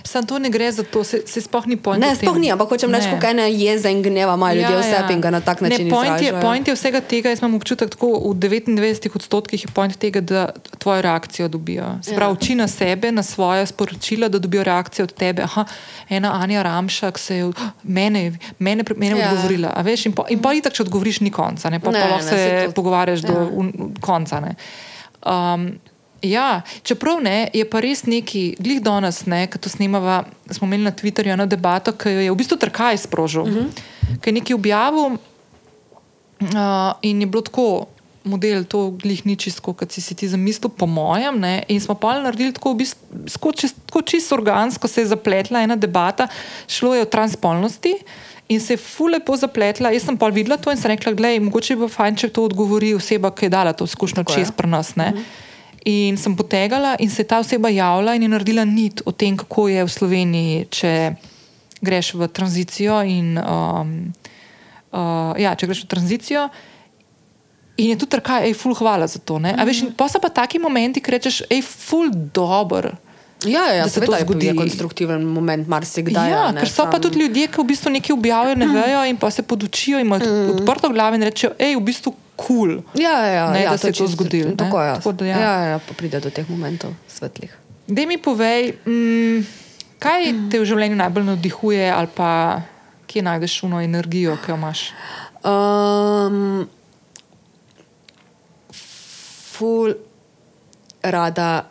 Sam 0.05 0.27
to 0.27 0.39
ne 0.39 0.51
gre 0.51 0.69
za 0.69 0.83
to, 0.85 1.01
se, 1.01 1.23
se 1.25 1.41
sploh 1.41 1.65
ni 1.67 1.77
pojma. 1.77 1.99
Ne, 1.99 2.13
sploh 2.13 2.37
ni, 2.37 2.51
ampak 2.53 2.69
hočem 2.69 2.93
reči, 2.93 3.09
kako 3.09 3.27
ene 3.27 3.47
jeze 3.49 3.89
in 3.89 4.03
gneva 4.03 4.35
imajo 4.35 4.55
ljudje 4.55 4.71
ja, 4.71 4.81
vse 4.81 5.15
in 5.15 5.21
ga 5.21 5.31
na 5.31 5.41
tak 5.41 5.61
način 5.61 5.87
ne, 5.87 5.91
point 5.91 6.21
je, 6.21 6.33
point 6.35 6.69
je 6.69 6.75
vsega 6.75 7.01
tega, 7.01 7.31
jaz 7.31 7.41
imam 7.41 7.55
občutek, 7.55 7.91
tako 7.91 8.11
v 8.27 8.37
99 8.37 8.77
odstotkih 9.15 9.65
je 9.65 9.71
point 9.71 9.97
tega, 9.97 10.21
da 10.21 10.43
tvojo 10.79 11.03
reakcijo 11.03 11.49
dobijo. 11.49 11.89
Se 12.03 12.15
pravi, 12.15 12.29
Ja. 12.29 12.33
uči 12.33 12.55
na 12.55 12.69
sebe, 12.69 13.13
na 13.13 13.23
svoje 13.23 13.67
sporočila, 13.67 14.29
da 14.29 14.39
dobijo 14.39 14.63
reakcijo 14.63 15.05
od 15.05 15.13
tebe. 15.15 15.43
Aha, 15.43 15.65
ena 16.09 16.35
Anja 16.35 16.63
Ramšak 16.63 17.19
se 17.19 17.37
je 17.37 17.51
mene, 17.83 18.29
mene, 18.59 18.85
mene 18.97 19.17
Ja. 19.17 19.19
ja. 19.19 19.31
odgovorila. 19.31 19.73
a 19.75 19.83
Veš, 19.83 20.07
in 20.07 20.13
pa, 20.13 20.27
in 20.29 20.39
pa 20.39 20.53
itak, 20.53 20.73
če 20.73 20.83
odgovoriš, 20.83 21.21
ni 21.21 21.31
konca. 21.31 21.71
Ne, 21.71 21.81
pa, 21.81 21.91
Ne, 21.91 22.01
pa 22.01 22.07
lahko 22.09 22.25
ne, 22.27 22.31
se 22.31 22.63
to- 22.67 22.73
pogovarjaš 22.73 23.21
do 23.23 23.33
ja. 23.33 23.49
un, 23.51 23.73
konca. 24.01 24.41
Ne. 24.41 24.55
Um, 25.27 25.79
ja, 26.23 26.63
čeprav 26.83 27.21
ne, 27.23 27.49
je 27.55 27.65
pa 27.69 27.81
res 27.85 28.05
neki, 28.07 28.57
glih 28.61 28.81
danes, 28.83 29.23
ki 29.25 29.61
to 29.61 29.71
snemava, 29.71 30.25
smo 30.51 30.67
imeli 30.67 30.89
na 30.89 30.93
Twitterju 30.93 31.35
eno 31.35 31.47
debato, 31.47 31.93
ki 31.93 32.15
jo 32.15 32.25
je 32.27 32.33
v 32.33 32.39
bistvu 32.39 32.59
Trkaj 32.59 32.99
sprožil, 33.07 33.43
uh 33.43 33.49
-huh. 33.49 33.69
ki 34.21 34.31
je 34.31 34.35
nekaj 34.41 34.55
objavil 34.55 35.19
uh, 36.41 36.93
in 37.03 37.21
je 37.21 37.27
bilo 37.27 37.43
tako. 37.43 37.87
Model 38.25 38.65
to 38.65 38.91
glih 38.91 39.27
ni 39.27 39.37
čisto, 39.37 39.73
kot 39.73 39.93
si, 39.93 40.01
si 40.01 40.15
ti 40.15 40.29
zamislil, 40.29 40.69
po 40.69 40.87
mojem. 40.87 41.41
Ne? 41.41 41.63
In 41.69 41.81
smo 41.81 41.95
pa 41.95 42.21
naredili 42.21 42.53
tako, 42.53 42.73
v 42.73 42.77
bistvu, 42.77 43.01
tako, 43.33 43.53
čist, 43.53 43.77
čisto 44.05 44.35
organsko, 44.35 44.89
se 44.89 45.01
je 45.01 45.07
zapletla 45.07 45.63
ena 45.63 45.77
debata, 45.77 46.29
šlo 46.67 46.95
je 46.95 47.03
o 47.03 47.05
transpolnosti. 47.05 47.95
In 48.49 48.61
se 48.61 48.73
je 48.73 48.77
ful 48.77 49.11
lepo 49.11 49.37
zapletla. 49.37 49.91
Jaz 49.91 50.05
sem 50.05 50.19
pa 50.19 50.29
videla 50.29 50.57
to 50.57 50.71
in 50.71 50.77
sem 50.77 50.91
rekla, 50.91 51.13
da 51.13 51.41
mogoče 51.41 51.75
bi 51.75 51.79
bilo 51.79 51.89
fajn, 51.89 52.17
če 52.17 52.29
to 52.29 52.45
odgovori 52.45 52.95
oseba, 52.95 53.31
ki 53.31 53.45
je 53.45 53.49
dala 53.49 53.73
to 53.73 53.85
izkušnjo 53.85 54.25
je. 54.29 54.35
čez 54.35 54.51
pri 54.51 54.69
nas. 54.69 54.97
Ne? 54.97 55.13
In 55.89 56.19
sem 56.21 56.35
potegala, 56.37 56.97
in 57.01 57.09
se 57.11 57.23
je 57.23 57.29
ta 57.31 57.39
oseba 57.41 57.71
javila 57.73 58.15
in 58.15 58.23
je 58.23 58.29
naredila 58.29 58.65
nit 58.65 59.01
o 59.09 59.13
tem, 59.13 59.37
kako 59.37 59.69
je 59.73 59.85
v 59.85 59.93
Sloveniji, 59.93 60.67
če 60.69 60.93
greš 61.81 62.13
v 62.19 62.29
tranzicijo. 62.29 63.01
In, 63.09 63.39
um, 63.41 63.95
uh, 64.93 65.33
ja, 65.41 65.55
če 65.57 65.71
greš 65.71 65.87
v 65.87 65.91
tranzicijo. 65.95 66.49
In 67.79 67.95
je 67.95 68.01
tudi 68.03 68.19
tako, 68.19 68.43
hej, 68.43 68.53
ful, 68.59 68.75
hvala 68.77 69.07
za 69.07 69.23
to. 69.23 69.39
Mm 69.39 69.45
-hmm. 69.45 69.67
veš, 69.67 69.83
in 69.83 69.93
pa 69.97 70.09
so 70.09 70.21
pa 70.21 70.29
taki 70.29 70.59
momenti, 70.59 71.01
ki 71.01 71.11
rečeš, 71.11 71.43
hej, 71.51 71.63
ful, 71.63 72.11
dober. 72.35 72.97
Ja, 73.47 73.71
ja, 73.73 73.83
da 73.83 73.89
se 73.89 74.01
seveda 74.01 74.19
to 74.19 74.25
zgodi. 74.25 74.47
je 74.47 74.57
konstruktiven 74.57 75.23
moment, 75.23 75.69
marsikdaj. 75.69 76.31
Ja, 76.31 76.43
a 76.49 76.53
ne, 76.53 76.61
ker 76.61 76.69
so 76.69 76.85
pa 76.85 76.99
sam- 76.99 77.03
tudi 77.03 77.19
ljudje, 77.19 77.47
ki 77.47 77.61
v 77.63 77.65
bistvu 77.65 77.91
nekaj 77.91 78.15
objavijo, 78.15 78.55
ne 78.55 78.67
vejo 78.67 79.05
in 79.05 79.17
pa 79.17 79.31
se 79.31 79.43
podučijo 79.43 79.99
in 79.99 80.07
imajo 80.07 80.27
mm. 80.27 80.51
odprto 80.51 80.89
glavo 80.89 81.15
in 81.15 81.23
rečejo, 81.23 81.53
hej, 81.59 81.77
v 81.77 81.81
bistvu 81.81 82.15
kul. 82.39 82.79
Cool. 82.79 83.03
Ja, 83.03 83.19
ja, 83.27 83.45
Ne, 83.51 83.67
ja, 83.67 83.75
da 83.75 83.79
se 83.79 83.91
je 83.91 83.99
to 83.99 84.07
zgodilo. 84.07 84.55
Tako, 84.55 84.79
ja. 84.83 84.95
Tako 85.03 85.13
da 85.13 85.27
ja. 85.27 85.39
ja, 85.39 85.55
ja, 85.75 85.79
pride 85.97 86.23
do 86.23 86.31
teh 86.31 86.47
momentov 86.47 86.95
svetlih. 87.11 87.51
Dej 87.89 88.07
mi 88.07 88.19
povej, 88.23 88.79
mm, 88.87 89.47
kaj 89.99 90.33
te 90.53 90.61
v 90.63 90.67
življenju 90.69 90.99
najbolj 91.01 91.25
navdihuje 91.35 91.87
ali 91.91 92.11
pa 92.15 92.31
kje 93.09 93.23
najdeš 93.25 93.63
uno 93.67 93.81
energijo, 93.81 94.37
ki 94.45 94.53
jo 94.53 94.57
imaš? 94.57 94.83
Um, 95.43 96.69
ful 99.57 99.95
rada 101.03 101.65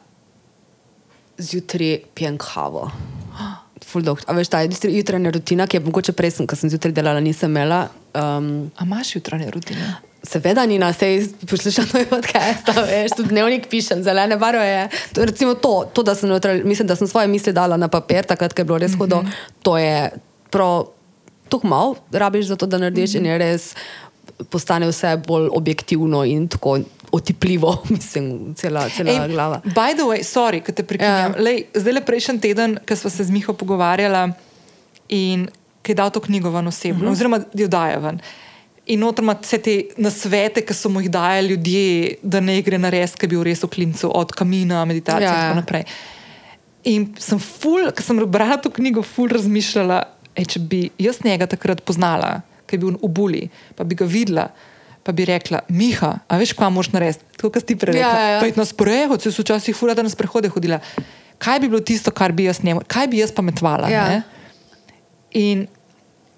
zjutraj 1.38 2.00
pijem 2.14 2.38
kavo. 2.42 2.90
Ful 3.88 4.04
dolg. 4.04 4.20
A 4.28 4.34
veš, 4.36 4.50
ta 4.52 4.64
jutranja 4.66 5.32
rutina, 5.32 5.68
ki 5.68 5.78
je 5.78 5.84
mogoče 5.86 6.16
prej, 6.18 6.34
sem, 6.40 6.48
ko 6.50 6.58
sem 6.60 6.72
zjutraj 6.74 6.92
delala, 6.98 7.22
nisem 7.24 7.54
imela. 7.54 7.86
Um, 8.18 8.72
A 8.76 8.84
imaš 8.84 9.16
jutranje 9.16 9.52
rutine? 9.54 9.94
Seveda 10.24 10.66
ni 10.66 10.76
na 10.76 10.90
sej 10.92 11.22
poslušam 11.42 11.86
moj 11.94 12.06
podcast, 12.06 12.68
veš, 12.68 13.12
tudi 13.14 13.30
dnevnik 13.30 13.68
pišem, 13.68 14.04
zelene 14.04 14.36
barve. 14.36 14.90
To, 15.14 15.24
recimo 15.24 15.54
to, 15.56 15.86
to, 15.88 16.04
da 16.04 16.16
sem, 16.16 16.30
neutral, 16.30 16.60
mislim, 16.64 16.88
da 16.88 16.96
sem 16.96 17.08
svoje 17.08 17.28
misli 17.28 17.54
dala 17.54 17.78
na 17.78 17.88
papir, 17.88 18.26
takrat, 18.26 18.52
ko 18.52 18.60
je 18.60 18.66
bilo 18.66 18.78
res 18.78 18.92
hudo, 18.94 19.18
Mhm. 19.18 19.32
to 19.62 19.78
je 19.78 20.10
prav, 20.50 20.88
tako 21.50 21.68
malo 21.68 21.96
rabiš 22.12 22.46
za 22.46 22.56
to, 22.56 22.66
da 22.66 22.78
narediš 22.78 23.10
Mhm. 23.10 23.18
in 23.18 23.26
je 23.26 23.38
res 23.38 23.76
postane 24.46 24.88
vse 24.88 25.18
bolj 25.20 25.48
objektivno 25.50 26.26
in 26.26 26.48
tako 26.48 26.80
otipljivo, 27.12 27.78
mislim, 27.90 28.56
cela, 28.56 28.90
cela 28.90 29.12
Ej, 29.14 29.30
glava. 29.30 29.62
By 29.66 29.94
the 29.94 30.04
way, 30.04 30.20
sorry, 30.22 30.60
da 30.62 30.74
te 30.74 30.84
prekinjam. 30.84 31.34
Ja. 31.38 31.50
Ja. 31.50 31.64
Zdaj 31.74 31.94
le 31.94 32.02
prejšnji 32.02 32.40
teden, 32.40 32.78
ko 32.84 32.96
smo 32.96 33.10
se 33.10 33.24
z 33.24 33.30
Miho 33.30 33.54
pogovarjala 33.54 34.32
in 35.10 35.48
ki 35.82 35.92
je 35.92 35.96
dal 35.96 36.10
to 36.10 36.20
knjigo 36.20 36.50
ven 36.50 36.68
osebno, 36.68 36.96
uh 36.96 37.02
Mhm. 37.02 37.08
-huh. 37.08 37.12
oziroma 37.12 37.40
jo 37.54 37.68
daje 37.68 37.98
ven. 37.98 38.20
In 38.88 39.00
noter 39.04 39.24
ima 39.26 39.36
vse 39.36 39.58
te 39.60 39.74
nasvete, 40.00 40.62
ki 40.64 40.74
so 40.76 40.90
mu 40.90 41.02
jih 41.04 41.10
dajali 41.12 41.50
ljudje, 41.52 42.16
da 42.24 42.40
ne 42.40 42.62
gre 42.64 42.78
na 42.80 42.92
res, 42.94 43.16
ki 43.20 43.28
bi 43.28 43.36
bil 43.36 43.44
res 43.44 43.64
v 43.66 43.70
klincu, 43.74 44.08
od 44.16 44.32
kamina, 44.32 44.86
meditacije 44.88 45.28
Ja, 45.28 45.34
in 45.34 45.40
ja. 45.42 45.50
tako 45.50 45.60
naprej. 45.60 45.84
In 46.88 47.08
sem 47.20 47.40
ful, 47.44 47.90
ko 47.92 48.06
sem 48.06 48.22
brala 48.32 48.56
to 48.64 48.72
knjigo, 48.72 49.04
ful 49.04 49.28
razmišljala, 49.34 50.00
ej, 50.40 50.46
če 50.54 50.62
bi 50.72 50.82
jaz 51.04 51.20
njega 51.26 51.50
takrat 51.52 51.84
poznala, 51.84 52.38
ki 52.68 52.78
je 52.78 52.84
bil 52.86 52.96
v 53.02 53.10
Buli, 53.12 53.44
pa 53.76 53.84
bi 53.84 53.98
ga 54.00 54.08
videla. 54.08 54.48
Pa 55.08 55.14
bi 55.16 55.24
rekla, 55.24 55.62
Miha, 55.72 56.10
a 56.28 56.36
veš, 56.40 56.52
kaj 56.60 56.68
moš 56.76 56.90
narediti? 56.92 57.24
Tako 57.40 57.54
kot 57.56 57.64
si 57.64 57.78
prej 57.80 57.96
rekla. 57.96 58.08
Ja, 58.08 58.24
ja, 58.24 58.32
ja. 58.36 58.40
"Pojdi 58.44 58.60
na 58.60 58.66
sprehod, 58.68 59.22
se 59.24 59.32
so 59.32 59.44
včasih 59.44 59.76
fura, 59.76 59.94
da 59.96 60.04
na 60.04 60.12
sprehode 60.12 60.50
hodila. 60.52 60.80
Kaj 61.40 61.60
bi 61.64 61.70
bilo 61.72 61.80
tisto, 61.80 62.12
kar 62.12 62.32
bi 62.36 62.44
jaz 62.44 62.60
njemu, 62.64 62.82
kaj 62.88 63.08
bi 63.08 63.22
jaz 63.22 63.32
pametvala? 63.32 63.88
Ja. 63.88 64.04
ne? 64.10 64.24
In 65.32 65.68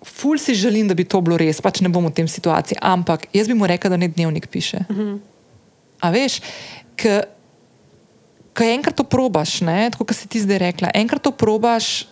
ful 0.04 0.38
si 0.40 0.56
želim, 0.56 0.88
da 0.88 0.96
bi 0.96 1.04
to 1.04 1.22
bilo 1.22 1.38
res, 1.38 1.62
pač 1.62 1.82
ne 1.82 1.90
bom 1.90 2.06
v 2.08 2.14
tem 2.16 2.28
situaciji, 2.28 2.80
ampak 2.82 3.28
jaz 3.36 3.48
bi 3.48 3.58
mu 3.58 3.68
rekla, 3.68 3.90
da 3.90 3.98
ne 3.98 4.08
dnevnik 4.08 4.48
piše. 4.48 4.86
Uh. 4.90 4.98
-huh. 4.98 5.20
A 6.00 6.12
veš, 6.12 6.40
ko 8.56 8.64
enkrat 8.64 8.96
to 8.96 9.04
probaš, 9.04 9.62
ne, 9.62 9.90
tako 9.92 10.06
kot 10.06 10.16
si 10.16 10.28
ti 10.28 10.40
zdaj 10.40 10.58
rekla, 10.58 10.92
enkrat 10.94 11.22
to 11.22 11.32
probaš, 11.32 12.08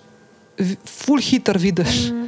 ful 0.86 1.22
hitro 1.22 1.60
vidiš, 1.60 2.12
-huh. 2.12 2.28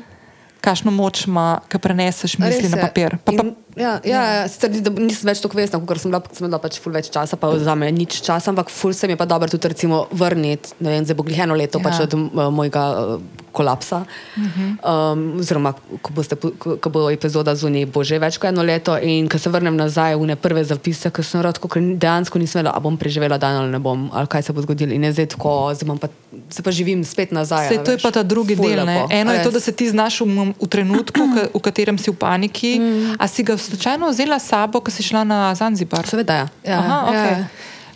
kakšno 0.62 0.91
moč 0.91 1.28
ima, 1.28 1.62
ki 1.70 1.80
preneseš 1.80 2.38
misli 2.38 2.70
na 2.70 2.78
papir. 2.78 3.18
Pa, 3.24 3.32
pa, 3.32 3.43
In, 3.43 3.55
ja, 3.80 3.93
ja, 4.03 4.23
ja. 4.23 4.47
sicer 4.47 4.71
ni- 4.71 4.84
da 4.84 4.91
nisem 4.91 5.30
več 5.32 5.41
tako 5.41 5.57
vesna, 5.57 5.80
kot 5.80 6.01
sem 6.01 6.11
bila, 6.11 6.21
sem 6.32 6.47
bila 6.47 6.59
pač 6.59 6.80
ful 6.80 6.93
več 6.93 7.09
časa, 7.09 7.39
pa 7.39 7.51
za 7.59 7.75
me 7.75 7.91
nič 7.91 8.21
časa, 8.21 8.51
ampak 8.51 8.69
ful 8.69 8.93
se 8.93 9.07
mi 9.07 9.15
je 9.15 9.21
pa 9.21 9.25
dobro 9.25 9.49
tudi 9.49 9.71
recimo 9.71 10.05
vrniti, 10.11 10.75
ne 10.80 10.89
vem, 10.89 11.05
zdaj 11.05 11.15
bo 11.15 11.23
glih 11.23 11.39
eno 11.39 11.55
leto 11.55 11.80
Ja. 11.80 11.84
ja. 11.84 11.89
pač 11.89 11.99
od 12.05 12.13
uh, 12.13 12.49
mojega 12.51 12.84
uh, 13.17 13.21
kolapsa. 13.51 14.05
Uh 14.38 14.43
-huh. 14.43 15.13
um, 15.13 15.39
oziroma, 15.39 15.73
ko, 16.01 16.13
boste, 16.13 16.36
ko, 16.36 16.77
ko 16.77 16.89
bo 16.89 17.09
epizoda 17.09 17.55
zunaj, 17.55 17.86
bo 17.86 18.03
že 18.03 18.19
več 18.19 18.38
kot 18.38 18.49
eno 18.49 18.63
leto 18.63 18.97
in 18.97 19.30
ko 19.30 19.38
se 19.38 19.49
vrnem 19.49 19.75
nazaj 19.75 20.15
v 20.15 20.25
ne 20.25 20.36
prve 20.36 20.63
zapise, 20.63 21.09
ki 21.11 21.23
sem 21.23 21.41
rad, 21.41 21.59
ker 21.59 21.82
dejansko 21.82 22.39
nisem 22.39 22.59
vedela, 22.59 22.75
a 22.77 22.80
bom 22.80 22.97
preživela 22.97 23.38
dan 23.38 23.55
ali 23.55 23.71
ne 23.71 23.80
bom, 23.80 24.09
ali 24.13 24.27
kaj 24.27 24.41
se 24.43 24.53
bo 24.53 24.61
zgodilo. 24.61 24.93
In 24.93 25.03
je 25.03 25.11
zdaj 25.11 25.25
tako, 25.25 25.73
zdaj 25.73 25.97
pa, 25.97 26.07
se 26.49 26.61
pa 26.63 26.71
živim 26.71 27.05
spet 27.05 27.32
nazaj. 27.32 27.67
Sej, 27.67 27.84
to 27.84 27.91
je 27.91 27.97
veš. 27.97 28.03
pa 28.03 28.11
ta 28.11 28.23
drugi 28.23 28.55
del. 28.55 28.86
Ne? 28.86 29.05
Eno 29.09 29.34
je 29.34 29.43
to, 29.43 29.49
res. 29.49 29.53
da 29.53 29.59
se 29.59 29.71
ti 29.71 29.89
znaš 29.89 30.21
v, 30.21 30.53
v 30.61 30.67
trenutku, 30.67 31.19
v 31.53 31.59
katerem 31.61 31.97
si 31.97 32.11
v 32.11 32.15
paniki. 32.15 32.80
Mm. 32.80 33.15
A 33.19 33.27
si 33.27 33.43
ga 33.43 33.57
slučajno 33.70 34.09
vzela 34.09 34.39
sabo, 34.39 34.82
ko 34.82 34.91
si 34.91 35.03
šla 35.03 35.24
na 35.24 35.55
Zanzibar? 35.55 36.07
Seveda, 36.07 36.34
ja. 36.34 36.47
ja, 36.63 36.80
Aha, 36.80 36.99
ja. 37.13 37.24
okay. 37.24 37.43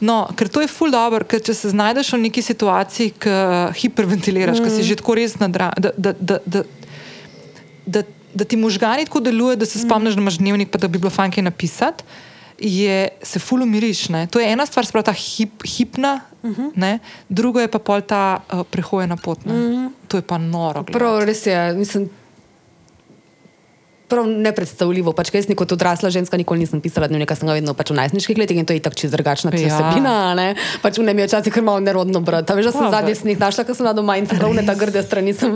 No, 0.04 0.28
ker 0.36 0.50
to 0.52 0.62
je 0.64 0.68
ful 0.68 0.92
dobro, 0.92 1.24
ker 1.24 1.40
če 1.44 1.54
se 1.56 1.72
znajdeš 1.72 2.12
v 2.16 2.26
neki 2.26 2.42
situaciji, 2.44 3.14
ki 3.24 3.36
hiperventiliraš, 3.80 4.60
mm. 4.60 4.66
ki 4.66 4.74
si 4.74 4.88
že 4.90 4.98
tako 5.00 5.16
res 5.20 5.38
nadra, 5.40 5.72
da, 5.80 5.94
da, 5.96 6.12
da, 6.20 6.40
da, 6.44 6.64
da, 7.86 8.04
da 8.34 8.48
ti 8.50 8.60
možgani 8.60 9.08
tako 9.08 9.22
delujejo, 9.24 9.62
da 9.62 9.70
se 9.70 9.80
spomniš, 9.80 10.18
da 10.18 10.24
imaš 10.26 10.42
dnevnik, 10.42 10.74
pa 10.74 10.82
da 10.82 10.90
bi 10.92 11.00
bilo 11.00 11.14
fajn 11.14 11.32
kaj 11.38 11.48
napisati. 11.48 12.04
Je, 12.64 13.10
se 13.26 13.40
ful 13.42 13.64
umiriš. 13.66 14.08
Ne? 14.14 14.28
To 14.32 14.40
je 14.40 14.52
ena 14.52 14.66
stvar, 14.70 14.86
spravo 14.86 15.08
ta 15.08 15.12
hip, 15.12 15.64
hipna, 15.68 16.20
uh 16.44 16.52
-huh. 16.52 16.70
ne? 16.76 17.00
druga 17.30 17.62
je 17.62 17.68
pa 17.68 17.80
pol 17.80 18.02
ta 18.02 18.40
uh, 18.40 18.62
prehojena 18.72 19.18
pot. 19.18 19.40
Uh 19.46 19.52
-huh. 19.52 19.90
To 20.08 20.18
je 20.18 20.22
pa 20.22 20.38
noro. 20.38 20.84
Prav, 20.84 21.24
res 21.26 21.46
je. 21.46 21.74
Mislim, 21.74 22.10
prav 24.14 24.30
nepredstavljivo. 24.30 25.12
Pač, 25.12 25.28
ker 25.28 25.42
jaz 25.42 25.50
kot 25.52 25.72
odrasla 25.72 26.10
ženska 26.10 26.38
nikoli 26.38 26.62
nisem 26.62 26.78
pisala 26.80 27.08
dnevnika, 27.08 27.34
sem 27.34 27.46
ga 27.46 27.56
vedno 27.56 27.74
pač 27.74 27.90
v 27.90 27.98
najstniških 27.98 28.38
letih 28.38 28.56
in 28.56 28.64
to 28.64 28.72
je 28.72 28.80
tako 28.80 28.96
čez 28.96 29.10
drugačna 29.10 29.50
Ja. 29.50 29.74
vsebina. 29.74 30.14
Ja. 30.34 30.54
Pač 30.80 30.96
v 30.96 31.04
ne 31.04 31.14
mi 31.14 31.22
je 31.22 31.28
včasih 31.28 31.50
kar 31.50 31.64
malo 31.64 31.80
nerodno 31.80 32.22
brati. 32.22 32.46
A 32.46 32.56
Veš, 32.56 32.66
da 32.66 32.74
sem 32.74 32.88
zadnji 32.88 33.16
snih 33.16 33.38
našla, 33.40 33.64
ko 33.64 33.74
sem 33.74 33.82
bila 33.82 33.94
doma 33.94 34.16
in 34.16 34.26
pravne 34.26 34.62
ta 34.62 34.76
grde 34.76 35.02
strani 35.02 35.34
sem 35.34 35.50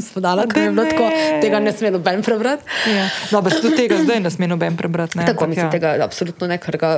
spodala, 0.00 0.46
ker 0.46 0.62
je 0.62 0.70
bilo 0.70 0.84
ne. 0.84 0.90
tako, 0.90 1.06
tega 1.40 1.58
ne 1.58 1.72
sme 1.72 1.90
noben 1.90 2.22
prebrati. 2.22 2.62
Ja. 2.86 3.08
Dobro, 3.30 3.50
tudi 3.56 3.74
tega 3.76 3.98
zdaj 3.98 4.20
ne 4.20 4.30
sme 4.30 4.46
noben 4.46 4.76
prebrati. 4.76 5.16
Ne? 5.16 5.24
Tako 5.24 5.44
Ampak 5.44 5.48
mislim, 5.48 5.66
ja. 5.66 5.72
tega 5.72 5.88
absolutno 5.98 6.46
ne, 6.46 6.58
ker 6.58 6.76
ga 6.76 6.90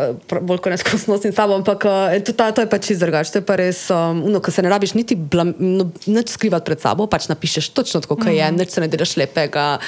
bolj 0.42 0.58
kot 0.58 0.72
neskozi 0.72 1.06
nosim 1.06 1.30
s 1.30 1.36
sabo, 1.36 1.54
ampak 1.54 1.80
uh, 1.84 2.12
to, 2.20 2.32
ta, 2.32 2.50
to 2.50 2.60
je 2.60 2.68
pač 2.68 2.82
čist 2.84 3.00
drugače. 3.00 3.30
To 3.30 3.38
je 3.38 3.44
pa 3.44 3.56
res, 3.56 3.86
um, 3.88 4.24
uno, 4.24 4.40
ko 4.40 4.50
se 4.50 4.60
ne 4.60 4.68
rabiš 4.68 4.92
niti 4.94 5.14
blam, 5.14 5.54
no, 5.56 5.86
nič 6.06 6.28
skrivati 6.30 6.66
pred 6.66 6.80
sabo, 6.80 7.06
pač 7.06 7.28
napišeš 7.28 7.70
točno 7.70 8.00
tako, 8.00 8.16
kot 8.16 8.26
Mhm. 8.26 8.34
je, 8.34 8.46
nič 8.56 8.70
se 8.70 8.80
ne 8.80 8.88
delaš 8.88 9.14
lepega. 9.16 9.78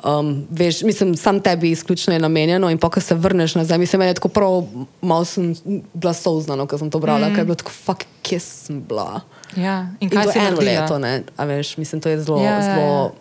Um, 0.00 0.46
veš, 0.50 0.71
mislim, 0.82 1.16
sam 1.16 1.40
tebi 1.40 1.70
izključno 1.70 2.12
je 2.12 2.18
namenjeno 2.18 2.70
in 2.70 2.78
pa, 2.78 2.90
ko 2.90 3.00
se 3.00 3.14
vrneš 3.14 3.54
nazaj, 3.54 3.78
mislim, 3.78 4.00
meni 4.00 4.10
je 4.10 4.14
tako 4.14 4.28
prav, 4.28 4.64
malo 5.02 5.24
sem 5.24 5.54
bila 5.94 6.12
souznana, 6.12 6.66
ko 6.66 6.78
sem 6.78 6.90
to 6.90 6.98
brala, 6.98 7.28
mm. 7.28 7.34
ker 7.34 7.38
je 7.38 7.44
bilo 7.44 7.54
tako, 7.54 7.70
fuck, 7.70 8.04
kje 8.22 8.40
sem 8.40 8.82
bila. 8.88 9.20
Ja. 9.56 9.80
In 10.00 10.08
In 10.08 10.10
kaj 10.10 10.24
to 10.24 10.32
si 10.32 10.38
je 10.38 10.46
eno 10.48 10.60
leto, 10.60 10.98
ne, 10.98 11.22
a 11.36 11.44
veš, 11.44 11.76
mislim, 11.76 12.00
to 12.00 12.08
je 12.08 12.20
zelo, 12.22 12.40
Ja, 12.40 12.50
ja, 12.50 12.56
ja, 12.56 12.62
zelo, 12.62 13.12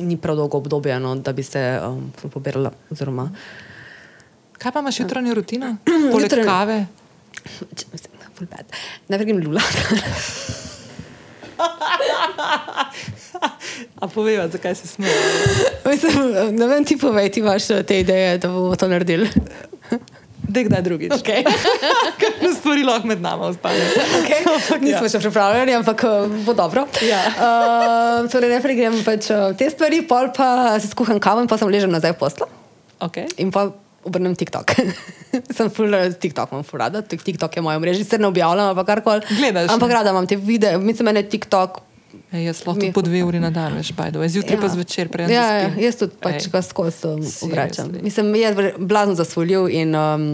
ni 0.00 0.16
prav 0.16 0.36
dolgo 0.36 0.58
obdobje, 0.58 1.00
no, 1.00 1.14
da 1.14 1.32
bi 1.32 1.42
se 1.42 1.80
um, 1.88 2.12
pobirala, 2.32 2.70
oziroma. 2.90 3.30
Kaj 4.58 4.72
pa 4.72 4.80
imaš 4.80 5.00
jutranjo 5.00 5.34
rutino? 5.34 5.76
Poleg 6.12 6.30
Jutranje- 6.30 6.44
kave. 6.44 6.86
Če- 7.76 7.86
mislim. 7.92 8.12
Najprej 9.08 9.26
grem 9.26 9.40
lulat. 9.46 9.76
A 14.02 14.06
poveva, 14.06 14.48
zakaj 14.48 14.74
se? 14.74 14.88
Mislim, 15.86 16.16
ne 16.52 16.66
vem, 16.66 16.84
ti 16.84 16.96
povej, 16.96 17.30
ti 17.30 17.40
imaš 17.40 17.70
eh, 17.70 17.82
te 17.82 18.00
ideje, 18.00 18.38
da 18.38 18.48
bomo 18.48 18.76
to 18.76 18.88
naredili. 18.88 19.28
Da 20.46 20.62
kdaj 20.62 20.82
drugič. 20.82 21.10
Okay. 21.12 21.42
Kakšne 22.20 22.52
stvari 22.54 22.84
lahko 22.86 23.08
med 23.08 23.18
nami 23.18 23.48
ostane. 23.48 23.82
Okay. 24.20 24.44
Nismo 24.78 25.02
Ja. 25.02 25.10
še 25.10 25.18
pripravljeni, 25.18 25.74
ampak 25.74 26.04
eh, 26.06 26.12
bo 26.46 26.54
dobro. 26.54 26.84
Ja. 27.02 27.18
Uh, 27.34 28.28
torej, 28.30 28.52
najprej 28.54 28.76
grem 28.78 28.94
pač 29.02 29.26
eh, 29.34 29.56
te 29.58 29.66
stvari, 29.66 30.04
pol 30.06 30.30
pa 30.30 30.78
si 30.78 30.86
skuham 30.86 31.18
kavo 31.18 31.42
in 31.42 31.50
pa 31.50 31.58
sem 31.58 31.66
ležen 31.66 31.90
nazaj 31.90 32.14
v 32.14 32.20
poslu. 32.20 32.46
Okay. 33.02 33.26
In 33.42 33.50
pa 33.50 33.66
obrnem 34.06 34.38
TikTok. 34.38 34.70
sem 35.50 35.66
full 35.66 35.90
eh, 35.98 36.14
TikTok, 36.14 36.54
imam 36.54 36.62
full 36.62 36.78
rada. 36.78 37.02
Tik- 37.02 37.26
TikTok 37.26 37.50
je 37.50 37.66
moja 37.66 37.82
mreža, 37.82 38.06
sicer 38.06 38.22
ne 38.22 38.30
objavljam, 38.30 38.70
ampak 38.70 38.86
karkoli. 38.86 39.26
Gledaš, 39.26 39.66
Ampak 39.74 39.90
ne? 39.90 39.94
rada 39.98 40.14
imam 40.14 40.30
te 40.30 40.38
videe, 40.38 40.78
mislim, 40.78 41.10
meni 41.10 41.26
je 41.26 41.32
TikTok. 41.34 41.82
E, 42.36 42.42
jaz 42.44 42.60
lahko 42.66 42.92
po 42.94 43.02
dve 43.02 43.22
uri 43.24 43.40
na 43.40 43.50
dan, 43.50 43.78
veš, 43.78 43.92
bajdo. 43.96 44.20
Zjutraj 44.28 44.58
ja. 44.58 44.60
pa 44.60 44.68
zvečer, 44.68 45.08
preden 45.08 45.32
Ja, 45.32 45.46
ja, 45.62 45.70
jaz 45.80 45.96
tudi 45.96 46.18
pač 46.20 46.44
Ej, 46.44 46.50
ga 46.52 46.60
skozi 46.62 47.08
um, 47.08 47.24
obračam. 47.48 47.94
Mislim, 48.02 48.34
je 48.34 48.74
blazno 48.78 49.14
zasvoljiv 49.14 49.68
in 49.72 49.94
um, 49.96 50.28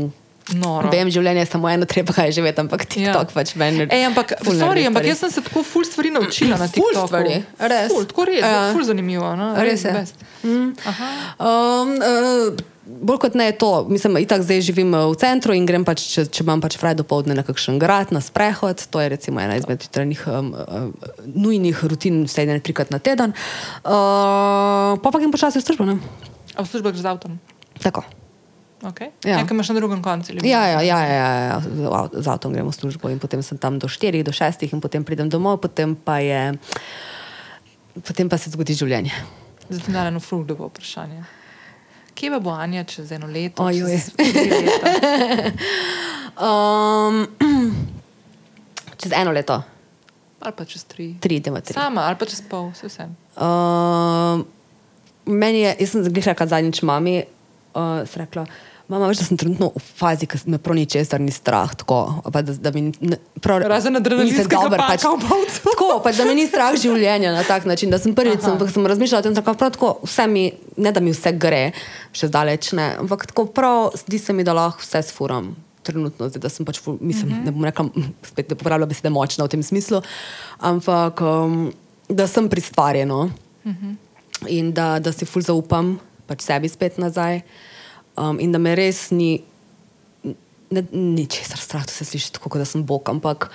Noro. 0.50 0.90
vem, 0.90 1.10
življenje 1.10 1.44
je 1.44 1.50
samo 1.52 1.70
eno, 1.70 1.86
treba 1.86 2.14
kaj 2.16 2.32
živeti, 2.34 2.58
ampak 2.64 2.84
TikTok 2.90 3.30
ja. 3.30 3.34
pač 3.34 3.54
meni. 3.54 3.86
Ej, 3.86 4.08
ampak, 4.10 4.34
ful 4.42 4.58
sorry, 4.58 4.82
ampak 4.90 5.06
jaz 5.06 5.22
sem 5.22 5.30
se 5.30 5.44
tako 5.46 5.62
ful 5.62 5.86
stvari 5.86 6.10
naučila 6.10 6.58
na 6.58 6.66
Ful 6.72 6.90
TikToku. 6.90 7.06
stvari, 7.06 7.38
res. 7.70 7.94
Ful, 7.94 8.08
tako 8.10 8.26
res, 8.26 8.42
Ja. 8.42 8.50
ja. 8.50 8.66
ful 8.74 8.82
zanimivo. 8.88 9.30
No? 9.38 9.52
Res 9.62 9.86
je. 9.86 9.94
best. 9.94 10.18
Aha. 10.90 11.10
Um, 11.38 11.94
uh, 12.02 12.71
bolj 12.86 13.18
kot 13.22 13.34
ne 13.38 13.46
je 13.46 13.58
to, 13.58 13.86
mislim, 13.88 14.16
itak 14.22 14.42
zdaj 14.42 14.60
živim 14.60 14.94
uh, 14.94 15.06
v 15.12 15.18
centru 15.18 15.54
in 15.54 15.66
grem 15.66 15.84
pač, 15.86 16.02
če, 16.02 16.26
če 16.26 16.42
imam 16.42 16.62
pač 16.62 16.76
fraj 16.80 16.96
do 16.98 17.06
povdne 17.06 17.36
na 17.38 17.44
kakšen 17.46 17.78
grad, 17.82 18.10
na 18.14 18.22
sprehod, 18.24 18.82
to 18.90 19.02
je 19.02 19.12
recimo 19.12 19.42
ena 19.42 19.56
izmed 19.60 19.86
jutranjih 19.86 20.24
um, 20.26 20.50
uh, 20.54 20.88
nujnih 21.26 21.84
rutin, 21.86 22.24
vsaj 22.26 22.48
ne 22.50 22.58
trikrat 22.58 22.90
na 22.94 22.98
teden. 22.98 23.36
Uh, 23.86 24.98
pa 24.98 25.08
pa 25.08 25.16
grem 25.18 25.30
počasi 25.34 25.62
v 25.62 25.66
službo, 25.66 25.86
ne? 25.86 26.00
A 26.58 26.64
v 26.64 26.68
službah 26.68 26.90
greš 26.90 27.06
z 27.06 27.10
avtom? 27.10 27.38
Tako. 27.78 28.02
Okay. 28.82 29.14
Ja. 29.22 29.38
Nekaj 29.38 29.54
imaš 29.54 29.70
na 29.70 29.78
drugem 29.78 30.02
koncu. 30.02 30.34
Ja, 30.42 30.66
ja, 30.66 30.80
ja, 30.82 30.98
ja, 31.06 31.14
ja, 31.14 31.30
ja. 31.54 31.58
Z 31.62 31.86
av- 31.86 32.10
z 32.18 32.26
avtom 32.26 32.50
gremo 32.50 32.74
v 32.74 32.74
službo 32.74 33.06
in 33.14 33.22
potem 33.22 33.38
sem 33.38 33.54
tam 33.54 33.78
do 33.78 33.86
4, 33.86 34.26
do 34.26 34.34
6 34.34 34.66
in 34.66 34.82
potem 34.82 35.06
pridem 35.06 35.30
domov, 35.30 35.62
potem 35.62 35.94
pa 35.94 36.18
je. 36.18 36.58
Potem 38.02 38.26
pa 38.26 38.34
se 38.42 38.50
zgodi 38.50 38.74
življenje. 38.74 39.14
Zato 39.70 39.86
je 39.86 40.02
eno 40.02 40.18
ful 40.18 40.42
dobro 40.42 40.66
vprašanje. 40.66 41.41
Kje 42.22 42.30
pa 42.30 42.38
bo 42.38 42.50
Anja 42.54 42.84
čez 42.86 43.10
eno 43.12 43.26
leto? 43.26 43.64
Ojoj. 43.66 43.98
čez 43.98 44.12
tri 44.14 44.30
leta? 44.62 45.50
Um, 46.32 47.26
čez 49.00 49.12
eno 49.12 49.30
leto, 49.34 49.62
Ali 50.40 50.52
pa 50.56 50.64
čez 50.64 50.84
tri. 50.84 51.14
tri, 51.20 51.36
idemo 51.36 51.60
tri. 51.60 51.74
Sama, 51.74 52.06
ali 52.06 52.16
pa 52.18 52.24
čez 52.26 52.40
pol, 52.48 52.70
vse 52.70 52.86
vsem. 52.88 53.10
Um, 53.36 54.46
meni 55.26 55.60
je, 55.60 55.74
jaz 55.80 55.90
sem 55.92 56.06
zagrišala, 56.06 56.38
kaj 56.38 56.46
zadnjič 56.54 56.80
mami, 56.82 57.24
uh, 57.74 58.06
sem 58.08 58.22
rekla. 58.22 58.46
Mama, 58.92 59.06
veš, 59.08 59.22
da 59.22 59.24
sem 59.24 59.38
trenutno 59.40 59.70
v 59.72 59.80
fazi, 59.96 60.26
ki 60.28 60.36
me 60.52 60.58
prav 60.60 60.76
ničesar 60.76 61.20
ni 61.24 61.32
strah. 61.32 61.70
Tako, 61.80 62.20
pa 62.28 62.42
da, 62.44 62.52
da 62.60 62.70
mi, 62.74 62.90
ne, 63.00 63.16
prav, 63.40 63.62
Razen 63.64 63.96
adrenalinskega 63.96 64.58
dober, 64.66 64.82
paka 64.82 64.92
pač, 64.92 65.06
v 65.08 65.30
bovcu. 65.30 65.62
tako, 65.70 65.88
pač, 66.04 66.18
da 66.20 66.26
me 66.28 66.34
ni 66.36 66.44
strah 66.44 66.76
življenja 66.76 67.30
na 67.32 67.40
tak 67.48 67.64
način. 67.64 67.88
Da 67.88 67.96
sem 68.02 68.12
prvič, 68.12 68.44
sem, 68.44 68.60
sem 68.74 68.90
razmišljala 68.92 69.24
o 69.24 69.26
tem, 69.28 69.38
tako, 69.38 69.56
prav 69.56 69.72
tako, 69.78 69.94
vse 70.04 70.28
mi, 70.28 70.44
ne 70.76 70.92
da 70.92 71.00
mi 71.00 71.16
vse 71.16 71.32
gre, 71.40 71.62
še 72.12 72.28
zdaleč 72.28 72.74
ne, 72.76 72.90
ampak 73.00 73.24
tako 73.32 73.46
prav, 73.56 73.96
zdi 74.04 74.20
se 74.20 74.36
mi, 74.36 74.44
da 74.44 74.58
lahko 74.60 74.84
vse 74.84 75.00
sfuram. 75.08 75.54
Trenutno, 75.88 76.28
zdaj, 76.28 76.44
da 76.44 76.52
sem 76.52 76.68
pač, 76.68 76.84
mislim, 77.00 77.32
uh 77.32 77.38
-huh. 77.38 77.44
ne 77.48 77.56
bom 77.56 77.64
rekla, 77.64 77.88
spet 78.28 78.52
ne 78.52 78.60
popravljam 78.60 78.92
besede 78.92 79.10
močna 79.10 79.48
v 79.48 79.56
tem 79.56 79.62
smislu, 79.64 80.04
ampak 80.60 81.24
um, 81.24 81.72
da 82.12 82.28
sem 82.28 82.48
pri 82.48 82.60
stvari. 82.60 83.08
No? 83.08 83.32
Uh 83.64 83.72
-huh. 83.72 83.96
In 84.52 84.72
da, 84.72 84.98
da 84.98 85.12
si 85.12 85.24
ful 85.24 85.42
zaupam 85.42 85.96
pač 86.26 86.44
sebi 86.44 86.68
spet 86.68 86.98
nazaj. 86.98 87.40
Um, 88.16 88.40
in 88.40 88.52
da 88.52 88.60
me 88.60 88.74
res 88.76 89.10
ni, 89.10 89.40
ne, 90.70 90.84
ni 90.92 91.26
strah, 91.30 91.84
to 91.86 91.92
se 91.92 92.04
sliši 92.04 92.34
tako, 92.36 92.58
da 92.60 92.66
sem 92.68 92.84
bog, 92.84 93.08
ampak 93.08 93.48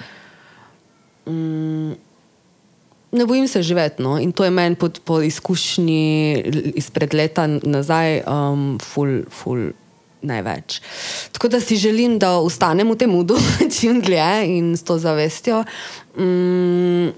mm, 1.29 1.93
ne 3.11 3.25
bojim 3.25 3.47
se 3.47 3.61
živeti. 3.61 4.01
No? 4.01 4.17
In 4.19 4.31
to 4.31 4.43
je 4.43 4.51
meni 4.51 4.75
po, 4.75 4.89
po 5.05 5.21
izkušnji 5.21 6.41
izpred 6.75 7.13
leta 7.13 7.47
nazaj 7.47 8.23
um, 8.25 8.79
ful, 8.81 9.21
ful 9.29 9.69
največ. 10.21 10.81
Tako 11.31 11.47
da 11.47 11.61
si 11.61 11.77
želim, 11.77 12.17
da 12.19 12.37
ostanem 12.41 12.89
v 12.91 12.97
tem 12.97 13.13
mudu 13.13 13.37
čim 13.79 14.01
dlje 14.01 14.57
in 14.57 14.73
s 14.77 14.83
to 14.83 14.97
zavestjo. 14.97 15.63
Mm, 16.17 17.13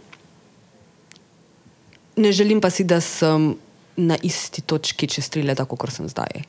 ne 2.20 2.32
želim 2.32 2.62
pa 2.62 2.70
si, 2.70 2.84
da 2.84 3.02
sem 3.02 3.56
na 4.00 4.16
isti 4.24 4.62
točki 4.62 5.08
čez 5.12 5.28
tri 5.30 5.44
leta, 5.44 5.66
kot 5.68 5.92
sem 5.92 6.08
zdaj. 6.10 6.44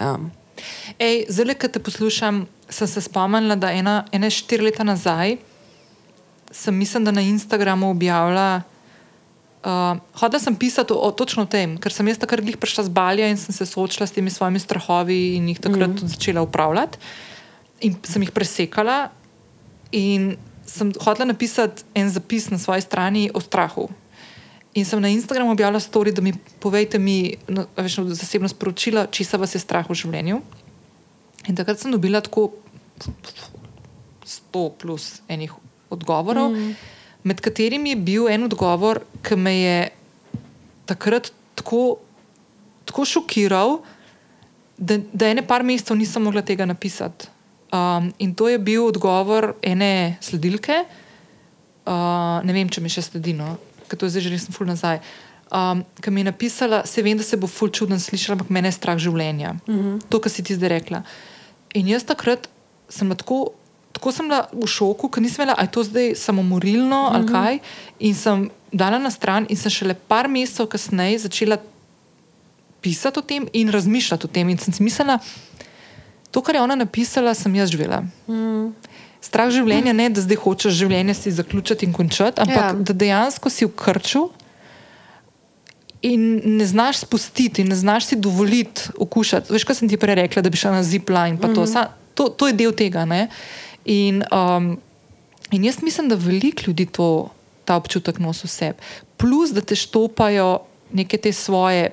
Ja. 0.00 0.16
Ej, 1.00 1.26
zdaj, 1.28 1.56
ko 1.60 1.68
te 1.68 1.80
poslušam, 1.80 2.44
sem 2.68 2.88
se 2.88 3.04
spomnila, 3.04 3.56
da 3.56 3.72
ena, 3.72 4.02
ene 4.12 4.32
štiri 4.32 4.68
leta 4.68 4.84
nazaj 4.84 5.38
sem, 6.50 6.76
mislim, 6.76 7.04
da 7.04 7.10
na 7.10 7.20
Instagramu 7.20 7.90
objavila. 7.90 8.62
Uh, 9.64 9.98
Hodila 10.20 10.40
sem 10.40 10.56
pisati 10.56 10.92
o, 10.96 11.10
točno 11.10 11.42
o 11.42 11.46
tem, 11.46 11.76
ker 11.78 11.92
sem 11.92 12.08
jaz 12.08 12.18
takrat 12.18 12.44
glih 12.44 12.56
prišla 12.56 12.86
z 12.88 12.92
Balja 12.96 13.26
in 13.28 13.36
sem 13.36 13.52
se 13.52 13.66
soočila 13.68 14.06
s 14.06 14.16
temi 14.16 14.32
svojimi 14.32 14.58
strahovi 14.58 15.36
in 15.36 15.48
jih 15.52 15.60
takrat 15.60 15.90
mm. 15.90 15.96
tudi 16.00 16.12
začela 16.14 16.42
upravljati. 16.42 16.98
In 17.84 17.96
sem 18.02 18.24
jih 18.24 18.32
presekala 18.32 19.10
in 19.92 20.36
sem 20.66 20.92
hotela 21.04 21.28
napisati 21.28 21.84
en 21.94 22.10
zapis 22.10 22.48
na 22.50 22.58
svoji 22.58 22.80
strani 22.80 23.30
o 23.34 23.40
strahu. 23.40 23.88
In 24.74 24.84
sem 24.86 25.00
na 25.02 25.10
Instagramu 25.10 25.50
objavila 25.50 25.80
story, 25.80 26.12
da 26.14 26.22
mi 26.22 26.32
povejte 26.62 26.98
mi, 26.98 27.34
no, 27.48 27.66
a 27.74 27.82
veš, 27.82 27.96
no, 27.98 28.14
zasebno 28.14 28.48
sporočilo, 28.48 29.06
česa 29.10 29.36
vas 29.36 29.54
je 29.54 29.60
strah 29.62 29.86
v 29.88 29.96
življenju. 29.98 30.38
In 31.50 31.58
takrat 31.58 31.80
sem 31.80 31.90
dobila 31.90 32.20
tako 32.22 32.52
100 34.22 34.62
plus 34.78 35.24
enih 35.26 35.50
odgovorov, 35.90 36.54
mm. 36.54 36.74
med 37.26 37.42
katerimi 37.42 37.96
je 37.96 38.02
bil 38.06 38.28
en 38.30 38.46
odgovor, 38.46 39.02
ki 39.26 39.34
me 39.34 39.54
je 39.58 39.78
takrat 40.86 41.32
tako, 41.58 41.98
tako 42.86 43.04
šokiral, 43.04 43.80
da, 44.78 45.00
da 45.12 45.32
ene 45.32 45.42
par 45.46 45.66
mesecev 45.66 45.98
nisem 45.98 46.22
mogla 46.22 46.46
tega 46.46 46.68
napisati. 46.68 47.26
Um, 47.74 48.12
in 48.18 48.34
to 48.34 48.48
je 48.50 48.58
bil 48.58 48.86
odgovor 48.86 49.52
ene 49.62 50.16
sledilke, 50.22 50.84
uh, 51.86 52.38
ne 52.46 52.54
vem, 52.54 52.70
če 52.70 52.82
mi 52.82 52.90
še 52.90 53.04
sledi, 53.06 53.34
no, 53.34 53.56
ker 53.90 53.98
to 53.98 54.06
je 54.06 54.14
zdaj 54.14 54.22
že 54.28 54.30
res 54.30 54.46
ful 54.54 54.70
nazaj. 54.70 55.02
Um, 55.50 55.82
ki 55.98 56.14
mi 56.14 56.22
je 56.22 56.30
napisala, 56.30 56.84
se 56.86 57.02
vem, 57.02 57.18
da 57.18 57.26
se 57.26 57.36
bo 57.36 57.50
ful 57.50 57.72
čudno 57.74 57.98
slišala, 57.98 58.38
ampak 58.38 58.52
mene 58.54 58.70
je 58.70 58.78
strah 58.78 58.98
življenja. 58.98 59.56
Mm 59.66 59.78
-hmm. 59.78 59.96
To, 60.08 60.20
kar 60.22 60.30
si 60.30 60.42
ti 60.46 60.54
zdaj 60.54 60.68
rekla. 60.68 61.02
In 61.74 61.88
jaz 61.88 62.04
takrat 62.06 62.48
sem 62.88 63.10
tako, 63.16 63.50
tako 63.92 64.12
sem 64.12 64.28
bila 64.28 64.46
v 64.52 64.66
šoku, 64.66 65.08
ker 65.08 65.22
nisem 65.22 65.42
vedela, 65.42 65.58
ali 65.58 65.66
je 65.66 65.72
to 65.72 65.82
zdaj 65.82 66.14
samomorilno 66.14 67.00
mm 67.02 67.10
-hmm. 67.10 67.16
ali 67.16 67.26
kaj. 67.32 67.58
In 67.98 68.14
sem 68.14 68.50
dala 68.72 68.98
na 68.98 69.10
stran, 69.10 69.46
in 69.48 69.56
sem 69.56 69.70
šele 69.70 69.94
par 69.94 70.28
mesecev 70.28 70.66
kasneje 70.66 71.18
začela 71.18 71.58
pisati 72.80 73.18
o 73.18 73.22
tem 73.22 73.48
in 73.52 73.68
razmišljati 73.68 74.26
o 74.26 74.28
tem. 74.28 74.48
In 74.48 74.58
sem 74.58 74.74
si 74.74 74.82
mislila, 74.82 75.18
to, 76.30 76.42
kar 76.42 76.54
je 76.54 76.62
ona 76.62 76.74
napisala, 76.74 77.34
sem 77.34 77.54
jaz 77.54 77.70
živela. 77.70 78.04
Mm. 78.28 78.74
Strah 79.20 79.50
življenja 79.52 79.92
ne, 79.92 80.08
da 80.08 80.22
zdaj 80.24 80.38
hočeš 80.40 80.72
življenje 80.80 81.14
si 81.14 81.32
zaključiti 81.32 81.86
in 81.86 81.92
končati, 81.92 82.40
ampak 82.40 82.56
Ja. 82.56 82.72
da 82.72 82.92
dejansko 82.96 83.50
si 83.50 83.66
v 83.68 83.74
krču 83.76 84.30
in 86.02 86.40
ne 86.56 86.66
znaš 86.66 87.02
spustiti, 87.04 87.64
ne 87.64 87.76
znaš 87.76 88.06
si 88.08 88.16
dovoliti 88.16 88.88
okušati. 88.96 89.52
Veš, 89.52 89.64
kaj 89.68 89.76
sem 89.82 89.88
ti 89.88 90.00
prej 90.00 90.16
rekla, 90.22 90.42
da 90.42 90.48
bi 90.50 90.56
šla 90.56 90.78
na 90.78 90.82
zipline, 90.82 91.36
pa 91.36 91.52
to, 91.52 91.66
Sa, 91.68 91.90
to, 92.16 92.30
to 92.32 92.48
je 92.48 92.56
del 92.56 92.72
tega. 92.72 93.04
Ne? 93.04 93.28
In, 93.84 94.24
um, 94.32 94.78
in 95.52 95.64
jaz 95.68 95.82
mislim, 95.84 96.08
da 96.08 96.16
veliko 96.16 96.70
ljudi 96.70 96.86
to, 96.88 97.28
ta 97.68 97.76
občutek 97.76 98.18
nosi 98.18 98.48
v 98.48 98.50
sebi. 98.50 98.78
Plus, 99.20 99.52
da 99.52 99.60
te 99.60 99.76
štopajo 99.76 100.64
neke 100.96 101.20
te 101.20 101.32
svoje 101.32 101.92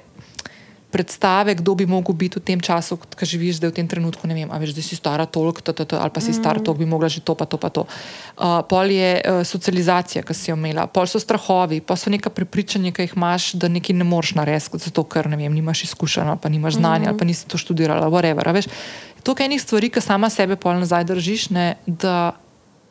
predstave, 0.97 1.53
kdo 1.61 1.77
bi 1.77 1.85
mogel 1.85 2.17
biti 2.17 2.41
v 2.41 2.43
tem 2.49 2.57
času, 2.57 2.97
ko 2.97 3.25
živiš 3.29 3.61
zdaj 3.61 3.69
v 3.69 3.77
tem 3.77 3.87
trenutku. 3.87 4.25
Ne 4.25 4.33
vem, 4.33 4.49
veš, 4.49 4.73
da 4.73 4.81
si 4.81 4.97
stara 4.97 5.29
toliko, 5.29 5.61
t, 5.61 5.69
t, 5.69 5.85
t, 5.85 5.93
ali 5.93 6.09
pa 6.09 6.23
si 6.23 6.33
stara 6.33 6.57
toliko, 6.57 6.81
bi 6.81 6.89
mogla 6.89 7.05
že 7.05 7.21
to, 7.21 7.37
pa 7.37 7.45
to, 7.45 7.61
pa 7.61 7.69
to. 7.69 7.85
Uh, 8.33 8.65
pol 8.65 8.89
je 8.89 9.21
uh, 9.21 9.45
socializacija, 9.45 10.25
ki 10.25 10.33
si 10.33 10.49
jo 10.49 10.57
imela, 10.57 10.87
pol 10.89 11.05
so 11.05 11.21
strahovi, 11.21 11.77
pa 11.85 11.93
so 11.93 12.09
neka 12.09 12.33
prepričanja, 12.33 12.89
ki 12.89 13.05
jih 13.05 13.13
imaš, 13.13 13.53
da 13.61 13.69
nekaj 13.69 13.93
ne 13.93 14.07
moreš 14.09 14.33
narediti, 14.41 14.81
zato 14.81 15.05
ker 15.05 15.29
ne 15.29 15.37
vem, 15.37 15.53
nimaš 15.53 15.85
izkušenj, 15.91 16.33
ali 16.33 16.41
pa 16.41 16.49
nimaš 16.49 16.81
znanja, 16.81 16.97
mm 16.97 17.03
-hmm. 17.05 17.09
ali 17.13 17.19
pa 17.21 17.29
nisi 17.29 17.45
to 17.45 17.61
študirala, 17.61 18.09
whatever. 18.09 18.49
Veš, 18.53 18.65
to 19.23 19.35
je 19.37 19.45
enih 19.45 19.61
stvari, 19.61 19.89
ki 19.93 20.01
sama 20.01 20.29
sebe 20.33 20.55
pol 20.55 20.79
nazaj 20.79 21.03
držiš, 21.03 21.49
ne, 21.49 21.75
da, 21.85 22.33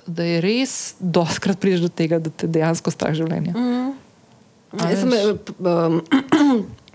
da 0.07 0.23
je 0.23 0.41
res, 0.41 0.95
doskrat 1.01 1.59
prideš 1.59 1.81
do 1.81 1.89
tega, 1.89 2.19
da 2.19 2.31
te 2.31 2.47
dejansko 2.47 2.91
strah 2.91 3.15
življenja. 3.17 3.53
Mm. 3.57 3.93
A 4.77 4.91
Jaz 4.91 5.01
sem, 5.01 5.11
veš. 5.11 5.55
um, 5.59 6.67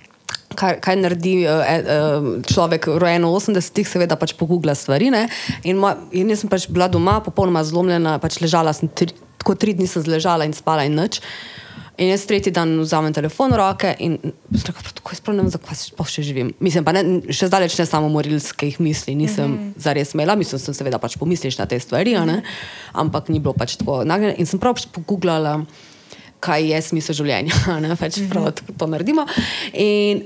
kaj, 0.62 0.78
kaj 0.84 1.00
naredi 1.02 1.36
uh, 1.46 1.64
uh, 1.66 2.30
človek, 2.46 2.92
rojen 3.02 3.26
v 3.26 3.34
80-ih, 3.34 3.90
seveda 3.90 4.18
pač 4.20 4.36
pogugla 4.38 4.78
stvari. 4.78 5.10
ne. 5.14 5.26
In, 5.66 5.82
moj, 5.82 5.98
in 6.14 6.30
jaz 6.30 6.46
sem 6.46 6.52
pač 6.52 6.70
bila 6.70 6.90
doma, 6.92 7.20
popolnoma 7.26 7.66
zlomljena, 7.66 8.20
pač 8.22 8.40
ležala 8.44 8.74
sem 8.78 8.92
tri, 8.94 9.10
tako 9.42 9.58
tri 9.58 9.74
dni 9.78 9.90
sem 9.90 10.06
zležala 10.06 10.46
in 10.46 10.54
spala 10.58 10.86
in 10.86 10.98
noč. 11.00 11.22
In 12.02 12.10
jaz 12.10 12.24
tretji 12.26 12.54
dan 12.56 12.72
vzamem 12.80 13.14
telefon 13.14 13.52
v 13.54 13.58
roke 13.60 13.90
in 14.02 14.16
rekel, 14.50 14.94
tako 14.98 15.36
ne 15.36 15.44
vem, 15.44 15.52
zakaj 15.54 15.78
sploh 15.78 16.10
še 16.10 16.24
živim. 16.26 16.50
Mislim, 16.64 16.86
pa 16.88 16.96
ne, 16.96 17.04
še 17.30 17.50
zdaleč 17.52 17.76
ne 17.78 17.86
samo 17.86 18.10
morilskih 18.10 18.80
misli, 18.82 19.14
nisem 19.14 19.46
mm 19.46 19.58
-hmm. 19.58 19.74
zares 19.78 20.14
imela, 20.16 20.36
mislim, 20.40 20.60
sem 20.60 20.74
seveda 20.74 20.98
pač 20.98 21.18
pomisliš 21.20 21.60
na 21.60 21.66
te 21.66 21.80
stvari, 21.80 22.16
mm 22.16 22.30
-hmm. 22.30 22.42
ampak 22.94 23.30
ni 23.30 23.40
bilo 23.40 23.54
pač 23.54 23.76
tako 23.76 24.04
nagnjeno. 24.04 24.34
In 24.38 24.46
sem 24.46 24.60
prav 24.60 24.74
pač 24.74 24.88
pogooglala, 24.92 25.66
kaj 26.40 26.72
je 26.72 26.82
smisel 26.82 27.16
življenja, 27.16 27.54
ne 27.84 27.96
pač 27.96 28.18
mm 28.18 28.24
-hmm. 28.24 28.30
prav 28.30 28.78
to 28.78 28.88
naredimo. 28.88 29.26
In, 29.74 30.24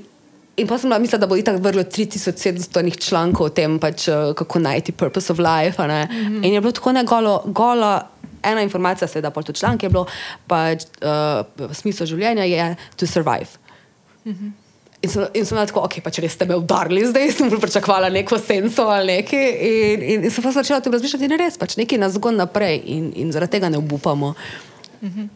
In 0.57 0.67
pa 0.67 0.77
sem 0.77 0.89
bila, 0.89 0.99
mislim, 0.99 1.19
da 1.21 1.27
bo 1.27 1.35
itak 1.35 1.59
vrlo 1.59 1.83
3700 1.83 2.99
člankov 3.09 3.45
o 3.45 3.49
tem, 3.49 3.79
pač, 3.79 4.07
kako 4.35 4.59
najti 4.59 4.91
purpose 4.91 5.33
of 5.33 5.39
life. 5.39 5.81
Mm 5.81 5.89
-hmm. 5.89 6.45
In 6.45 6.53
je 6.53 6.61
bilo 6.61 6.71
tako 6.71 6.91
ne 6.91 7.03
golo, 7.03 7.43
golo 7.45 7.99
ena 8.43 8.61
informacija, 8.61 9.07
seveda, 9.07 9.31
pa 9.31 9.41
tudi 9.41 9.59
članek 9.59 9.83
je 9.83 9.89
bilo, 9.89 10.05
pač 10.47 10.83
uh, 11.01 11.73
smisel 11.73 12.07
življenja 12.07 12.43
je 12.43 12.75
to 12.95 13.07
survive. 13.07 13.47
Mm 14.25 14.31
-hmm. 14.31 14.51
In 15.01 15.09
sem, 15.09 15.25
in 15.33 15.45
sem 15.45 15.57
tako, 15.67 15.79
ok, 15.79 16.01
pač 16.03 16.19
res 16.19 16.33
ste 16.33 16.45
me 16.45 16.55
udarili, 16.55 17.05
zdaj 17.07 17.31
sem 17.31 17.49
pričakovala 17.61 18.09
neko 18.09 18.37
senso 18.39 18.83
ali 18.83 19.13
nekaj. 19.13 19.49
In, 19.61 20.01
in, 20.01 20.23
in 20.23 20.31
sem 20.31 20.43
pa 20.43 20.51
začela 20.51 20.79
to 20.79 20.91
razmišljati, 20.91 21.27
da 21.27 21.33
je 21.33 21.37
res, 21.37 21.57
pač 21.57 21.77
nekaj 21.77 21.97
nas 21.97 22.13
zgon 22.13 22.35
naprej 22.35 22.81
in, 22.85 23.11
in 23.15 23.31
zaradi 23.31 23.51
tega 23.51 23.69
ne 23.69 23.77
obupamo. 23.77 24.33
-hmm 25.01 25.27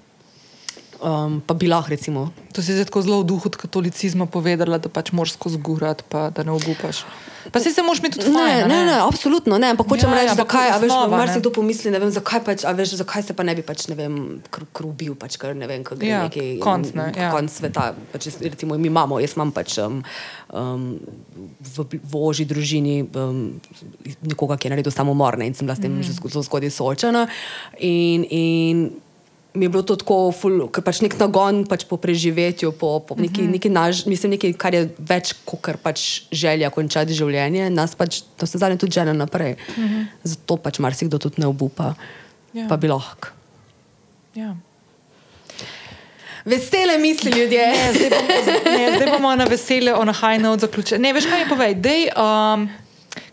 um, 1.02 1.42
pa 1.42 1.54
bi 1.54 1.68
lahko. 1.68 1.90
Recimo. 1.90 2.30
To 2.54 2.62
si 2.62 2.76
zdaj 2.76 2.92
zelo 3.02 3.24
v 3.24 3.30
duhu 3.32 3.50
katolicizma 3.50 4.26
povedala, 4.26 4.78
da 4.78 4.90
pač 4.90 5.12
moraš 5.12 5.40
skozi 5.40 5.58
gurati, 5.58 6.04
pa 6.10 6.30
da 6.30 6.44
ne 6.44 6.52
obupaš. 6.52 7.06
Pa 7.52 7.60
si 7.60 7.72
se 7.72 7.82
moraš 7.82 8.02
mi 8.02 8.10
tudi 8.12 8.26
fajn, 8.26 8.68
ne, 8.68 8.68
ne, 8.68 8.86
ne, 8.86 8.98
absolutno 9.02 9.58
ne. 9.58 9.72
Ampak 9.74 9.88
hočem 9.88 10.12
ja, 10.12 10.16
reči, 10.16 10.32
ja, 10.34 10.36
zakaj, 10.36 10.70
a 10.70 10.78
veš, 10.78 10.94
mar 11.10 11.32
si 11.32 11.42
to 11.42 11.50
pomisli, 11.56 11.90
ne 11.92 12.02
vem, 12.04 12.12
zakaj, 12.12 12.44
pač, 12.46 12.66
a 12.68 12.74
veš, 12.76 13.00
zakaj 13.00 13.26
se 13.26 13.34
pa 13.34 13.46
ne 13.48 13.56
bi 13.58 13.64
pač, 13.66 13.88
ne 13.90 13.96
vem, 13.98 14.14
krubil, 14.76 15.16
pač, 15.18 15.40
ker 15.40 15.56
ne 15.58 15.66
vem, 15.70 15.82
kako 15.88 16.04
je 16.04 16.12
ja, 16.12 16.22
neki 16.28 16.60
konc, 16.62 16.92
ne, 16.94 17.10
ja. 17.16 17.32
konc 17.34 17.50
sveta. 17.50 17.94
Pač, 18.12 18.30
recimo, 18.44 18.78
mi 18.78 18.92
imamo, 18.92 19.22
jaz 19.24 19.34
imam 19.40 19.56
pač 19.56 19.80
um, 19.82 20.04
um, 20.52 21.00
v, 21.64 21.88
v 21.96 22.14
oži 22.20 22.46
družini 22.50 23.02
um, 23.08 23.58
nekoga, 24.28 24.60
ki 24.60 24.70
je 24.70 24.76
naredil 24.76 24.94
samomor 24.94 25.40
in 25.40 25.56
sem 25.56 25.66
bila 25.66 25.80
s 25.80 25.82
tem 25.82 25.96
mm. 25.96 26.06
že 26.06 26.20
zelo 26.20 26.44
zgodaj 26.46 26.76
soočena. 26.76 27.26
In, 27.80 28.28
in 28.28 28.90
mi 29.54 29.66
je 29.66 29.70
bilo 29.70 29.84
to 29.84 29.96
tako, 29.98 30.30
ker 30.70 30.84
pač 30.86 31.02
nek 31.02 31.16
nagon 31.18 31.64
pač 31.66 31.84
po 31.90 31.98
preživetju, 31.98 32.72
po, 32.78 33.00
po 33.02 33.18
neki, 33.18 33.48
mhm. 33.48 33.52
neki 33.58 33.70
naž, 33.74 34.06
mislim, 34.06 34.38
nekaj, 34.38 34.54
kar 34.62 34.78
je 34.78 34.86
več 34.98 35.34
kot 35.48 35.82
pač 35.82 36.30
želja 36.32 36.70
končati 36.70 37.18
življenje, 37.18 37.70
nas 37.74 37.98
pač 37.98 38.22
to 38.38 38.46
se 38.46 38.62
zadnje 38.62 38.78
tudi 38.78 39.00
žene 39.00 39.14
naprej. 39.14 39.58
Uh 39.58 39.78
mhm. 39.78 39.90
-huh. 39.90 40.06
Zato 40.24 40.58
pač 40.58 40.80
marsikdo 40.80 41.18
tudi 41.18 41.42
ne 41.42 41.48
obupa, 41.48 41.96
ja. 42.54 42.68
pa 42.70 42.78
bi 42.78 42.88
lahko. 42.88 43.34
Ja. 44.36 44.56
Vesele 46.46 46.98
misli 46.98 47.32
ljudje. 47.32 47.68
Ne, 47.68 47.94
zdaj, 47.94 48.10
bomo, 48.10 48.78
ne, 48.78 48.96
zdaj 48.96 49.12
bomo 49.12 49.36
na 49.36 49.46
vesele, 49.46 49.94
o 49.94 50.06
nahajno 50.06 50.52
od 50.52 50.60
zaključka. 50.60 50.98
Ne, 50.98 51.14
veš 51.14 51.26
kaj 51.26 51.44
mi 51.44 51.50
povej? 51.50 51.76
Dej, 51.76 52.08
um, 52.16 52.70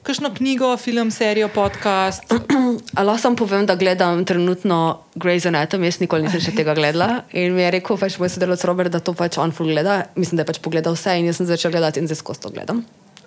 Kakšno 0.06 0.30
knjigo, 0.34 0.76
film, 0.76 1.10
serijo, 1.10 1.48
podcast? 1.48 2.22
Lahko 3.06 3.18
samo 3.18 3.36
povem, 3.36 3.64
da 3.66 3.74
gledam 3.74 4.24
trenutno 4.24 5.00
Grey's 5.18 5.48
Anatomy, 5.50 5.88
jaz 5.90 5.98
nikoli 5.98 6.22
nisem 6.22 6.44
še 6.44 6.52
tega 6.54 6.76
gledala. 6.78 7.24
In 7.34 7.56
mi 7.56 7.64
je 7.64 7.72
rekel, 7.74 7.98
pač 7.98 8.14
moj 8.22 8.30
sodelovec 8.30 8.62
Robert, 8.70 8.94
da 8.94 9.00
to 9.02 9.16
pač 9.18 9.34
on 9.42 9.50
full 9.50 9.74
gleda. 9.74 10.04
Mislim, 10.14 10.38
da 10.38 10.46
je 10.46 10.52
pač 10.52 10.62
pogledal 10.62 10.94
vse 10.94 11.16
in 11.18 11.26
jaz 11.26 11.40
sem 11.40 11.50
začel 11.50 11.74
gledati 11.74 11.98
in 11.98 12.06
zdaj 12.06 12.20
skozi 12.22 12.44
to 12.46 12.54
gledam. 12.54 12.84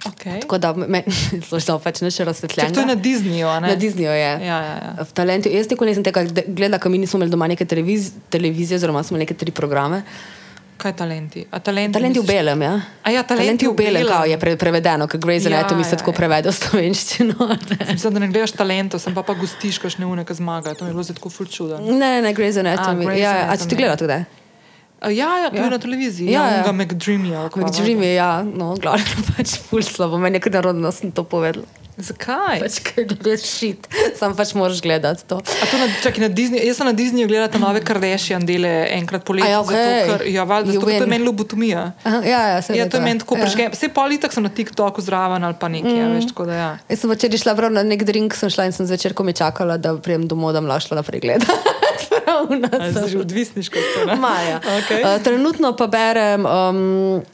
Okay. 0.07 0.39
Tako 0.39 0.61
da 0.64 0.72
me 0.80 1.03
zelo 1.51 1.81
pač 1.89 1.99
ne 1.99 2.15
še 2.15 2.23
razsvetljeno. 2.31 2.72
To 2.72 2.88
je 2.88 2.91
na 2.93 2.95
Disneyju, 2.95 3.51
ne? 3.60 3.76
Na 3.76 3.77
Disneyju 3.84 4.15
je. 4.15 4.34
Ja, 4.47 4.64
ja, 4.64 4.76
ja. 4.80 4.95
V 5.03 5.11
talentu. 5.19 5.51
Jaz 5.51 5.68
nikoli 5.68 5.91
nisem 5.91 6.07
tega 6.07 6.23
gledala, 6.31 6.80
ker 6.80 6.95
mi 6.95 7.03
nismo 7.03 7.19
imeli 7.19 7.35
doma 7.35 7.51
neke 7.51 7.68
televiz 7.68 8.14
televizije, 8.31 8.80
oziroma 8.80 9.03
smo 9.03 9.19
imeli 9.19 9.27
neke 9.27 9.35
tri 9.35 9.51
programe. 9.51 10.06
Kaj 10.80 10.93
talenti? 10.95 11.43
talenti, 11.64 11.91
talenti 11.91 12.19
v 12.19 12.23
belem, 12.23 12.61
ja. 12.64 12.73
A 13.03 13.11
ja, 13.11 13.23
talenti, 13.27 13.45
talenti 13.45 13.68
v 13.68 13.73
belem, 13.76 14.07
kao, 14.07 14.23
je 14.23 14.38
pre, 14.39 14.56
prevedeno, 14.56 15.10
ker 15.11 15.19
Grey's 15.19 15.43
ja, 15.43 15.51
Anatomy 15.51 15.84
se 15.84 15.97
ja, 15.97 15.99
tako 15.99 16.14
ja. 16.14 16.19
prevede 16.22 16.53
v 16.53 16.56
slovenščino. 16.56 17.35
Mislim, 17.91 18.15
da 18.15 18.23
ne 18.23 18.30
gledaš 18.31 18.56
talentov, 18.56 19.03
sem 19.03 19.11
pa 19.11 19.26
pa 19.27 19.35
gustiš, 19.35 19.81
kaš 19.84 19.99
ne 19.99 20.07
unek 20.07 20.31
zmaga. 20.39 20.72
To 20.80 20.88
mi 20.88 20.93
je 20.93 20.95
bilo 20.95 21.03
tako 21.03 21.31
ful 21.35 21.51
čudo. 21.51 21.84
Ne, 21.84 22.22
ne, 22.23 22.31
Grey's 22.31 22.56
Anatomy. 22.56 23.03
A, 23.03 23.11
Grey's 23.11 23.19
ja, 23.19 23.34
Anatomy. 23.43 23.68
a 23.68 23.69
ti 23.69 23.76
gledal 23.76 23.99
tudi? 23.99 24.23
Ja, 25.01 25.30
ja, 25.39 25.51
ja. 25.53 25.69
na 25.69 25.80
televiziji. 25.80 26.31
Ja, 26.31 26.45
ja. 26.51 26.63
ja. 26.65 26.71
McDreamy. 26.71 27.31
McDreamy, 27.55 28.13
ja, 28.13 28.43
no, 28.43 28.73
glavno 28.76 29.27
pač 29.38 29.55
ful 29.69 29.84
slabo. 29.85 30.19
Meni 30.19 30.39
je 30.39 30.47
kar 30.47 30.59
narodno, 30.59 30.91
sem 30.91 31.13
to 31.15 31.23
povedal. 31.23 31.63
Zakaj? 31.99 32.61
Pač, 32.63 32.77
ker 32.84 33.03
gledaš 33.09 33.43
šit, 33.43 33.88
sam 34.15 34.31
pač 34.38 34.53
moraš 34.55 34.80
gledati 34.84 35.26
to. 35.27 35.39
to 35.43 35.80
na, 35.81 35.88
čaki, 35.99 36.23
na 36.23 36.30
Disney, 36.31 36.61
jaz 36.63 36.80
sem 36.80 36.88
na 36.88 36.93
Disneyju 36.95 37.27
gledala 37.27 37.59
nove 37.59 37.81
Kardashian 37.84 38.45
dele 38.47 38.71
enkrat 38.95 39.26
po 39.27 39.35
letu. 39.35 39.49
Ja, 39.51 39.59
okay. 39.59 39.76
zato, 39.76 40.19
ker, 40.23 40.31
ja, 40.31 40.45
valjda, 40.47 40.77
zato, 40.77 40.88
to 40.88 40.95
je 40.95 41.09
meni 41.11 41.27
lobotomija. 41.27 41.84
Aha, 42.07 42.21
ja, 42.23 42.41
ja, 42.53 42.61
ja, 42.77 42.88
to 42.88 43.01
je 43.01 43.03
meni 43.03 43.19
tako 43.19 43.35
ja. 43.35 43.43
prežgem. 43.43 43.76
Vse 43.76 43.91
politik 43.91 44.35
sem 44.35 44.47
na 44.47 44.51
TikToku 44.51 45.03
zraven 45.03 45.43
ali 45.43 45.59
pa 45.59 45.67
nekaj, 45.71 45.91
mm. 45.91 45.99
ja, 45.99 46.07
veš, 46.15 46.30
tako 46.31 46.47
da 46.47 46.55
ja. 46.55 46.69
Jaz 46.88 47.03
sem 47.03 47.11
včeraj 47.11 47.43
šla 47.43 47.57
prav 47.59 47.76
na 47.76 47.84
nek 47.84 48.07
drink, 48.07 48.38
sem 48.39 48.51
šla 48.53 48.69
in 48.71 48.76
sem 48.76 48.88
zvečer, 48.88 49.15
ko 49.15 49.27
mi 49.27 49.35
čakala, 49.35 49.76
da 49.76 49.97
prijem 49.99 50.27
domov, 50.31 50.55
da 50.55 50.63
mlašla 50.63 51.01
naprej 51.03 51.27
gledati. 52.47 53.09
Že 53.09 53.19
odvisniško 53.25 53.75
ste. 53.75 54.15
Maja. 54.15 54.61
Okay. 54.61 55.03
Uh, 55.03 55.17
trenutno 55.23 55.73
pa 55.75 55.87
berem. 55.87 56.45
Um, 56.45 57.25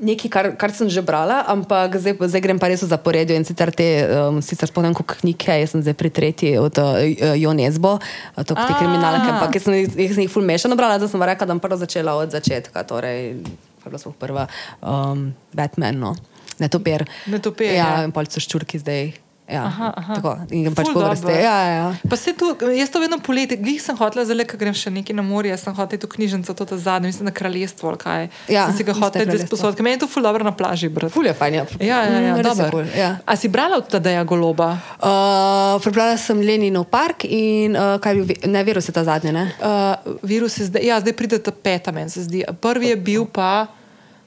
nekaj, 0.00 0.30
kar, 0.30 0.46
kar 0.58 0.70
sem 0.74 0.88
že 0.90 1.02
brala, 1.02 1.42
ampak 1.50 1.98
zdaj, 1.98 2.18
zdaj 2.30 2.42
grem 2.42 2.58
pa 2.58 2.70
res 2.70 2.82
v 2.82 2.90
zaporedju 2.90 3.34
in 3.34 3.44
sicer 3.46 3.70
te, 3.74 4.06
um, 4.06 4.40
sicer 4.44 4.70
spomnim, 4.70 4.94
kako 4.94 5.18
knjige, 5.22 5.58
jaz 5.58 5.74
sem 5.74 5.82
zdaj 5.82 5.96
pri 5.98 6.10
tretji 6.10 6.54
od 6.60 6.74
uh, 6.78 7.02
Jon 7.34 7.58
Jezbo, 7.58 7.98
uh, 7.98 8.42
to 8.42 8.54
te 8.54 8.72
kriminalke, 8.78 9.26
ampak 9.26 9.58
jaz 9.58 9.66
sem, 9.66 9.90
sem 9.90 10.24
jih 10.26 10.32
ful 10.32 10.46
mešano 10.46 10.78
brala, 10.78 11.00
zdaj 11.02 11.14
sem 11.14 11.22
rekla, 11.22 11.48
da 11.48 11.54
bom 11.54 11.62
prvo 11.62 11.78
začela 11.80 12.14
od 12.18 12.34
začetka, 12.34 12.86
torej, 12.86 13.42
bila 13.82 14.00
sem 14.00 14.14
prva 14.14 14.46
um, 14.82 15.30
Batman, 15.54 15.98
no. 15.98 16.12
Ne 16.58 16.66
topir. 16.66 17.06
Ne 17.30 17.38
topir. 17.38 17.70
Ja, 17.70 18.02
ja. 18.02 18.06
in 18.06 18.14
polico 18.14 18.42
ščurki 18.42 18.80
zdaj. 18.82 19.12
Ja, 19.48 19.64
aha, 19.64 19.92
aha. 19.96 20.14
Tako, 20.14 20.32
in 20.52 20.74
pač 20.76 20.90
po 20.92 21.00
vrsti. 21.00 21.32
Ja, 21.32 21.40
ja, 21.40 21.72
ja. 21.72 21.84
Pa 22.10 22.16
se 22.20 22.34
tu, 22.36 22.50
jaz 22.76 22.90
to 22.92 23.00
vedno 23.00 23.16
poleti, 23.24 23.56
glih 23.56 23.80
sem 23.80 23.96
hotela, 23.96 24.26
zdaj, 24.28 24.44
ker 24.50 24.60
grem 24.60 24.74
še 24.76 24.92
nekaj 24.92 25.16
na 25.16 25.24
morje, 25.24 25.56
sem 25.56 25.72
hotela 25.72 26.02
to 26.02 26.10
knjižnico, 26.12 26.52
to 26.52 26.76
zadnje, 26.76 27.08
mislim, 27.08 27.30
na 27.30 27.32
kraljestvo, 27.32 27.94
kaj. 27.96 28.28
Ja, 28.52 28.66
sem 28.68 28.76
si 28.76 28.84
ga 28.84 28.92
hotela 28.92 29.24
zdaj 29.24 29.46
sposoditi, 29.46 29.86
meni 29.86 29.96
je 29.96 30.02
to 30.04 30.10
ful 30.12 30.26
dobro 30.26 30.44
na 30.44 30.52
plaži, 30.52 30.92
brat. 30.92 31.14
Ful 31.14 31.24
je 31.24 31.32
fajn, 31.32 31.56
ja. 31.56 31.64
Ja, 31.80 32.02
ja, 32.04 32.20
ja, 32.26 32.34
mm, 32.36 32.44
dobro. 32.44 32.84
Ja. 32.92 33.10
A 33.24 33.38
si 33.40 33.48
brala 33.48 33.80
od 33.80 33.88
Tadeja 33.88 34.20
Goloba? 34.28 34.74
Uh, 35.00 35.80
prebrala 35.80 36.20
sem 36.20 36.44
Leninov 36.44 36.84
park 36.92 37.24
in, 37.24 37.72
uh, 37.72 37.96
kaj 38.04 38.20
bi, 38.28 38.36
ne, 38.52 38.66
virus 38.68 38.92
je 38.92 38.96
ta 39.00 39.06
zadnji, 39.08 39.32
ne? 39.32 39.48
Uh, 39.64 40.20
virus 40.28 40.60
je 40.60 40.68
zdaj, 40.68 40.84
ja, 40.92 41.00
zdaj 41.00 41.16
pride 41.16 41.40
ta 41.40 41.56
peta, 41.56 41.88
meni 41.96 42.12
se 42.12 42.28
zdi. 42.28 42.44
Prvi 42.60 42.92
je 42.92 43.00
bil 43.00 43.24
pa. 43.24 43.77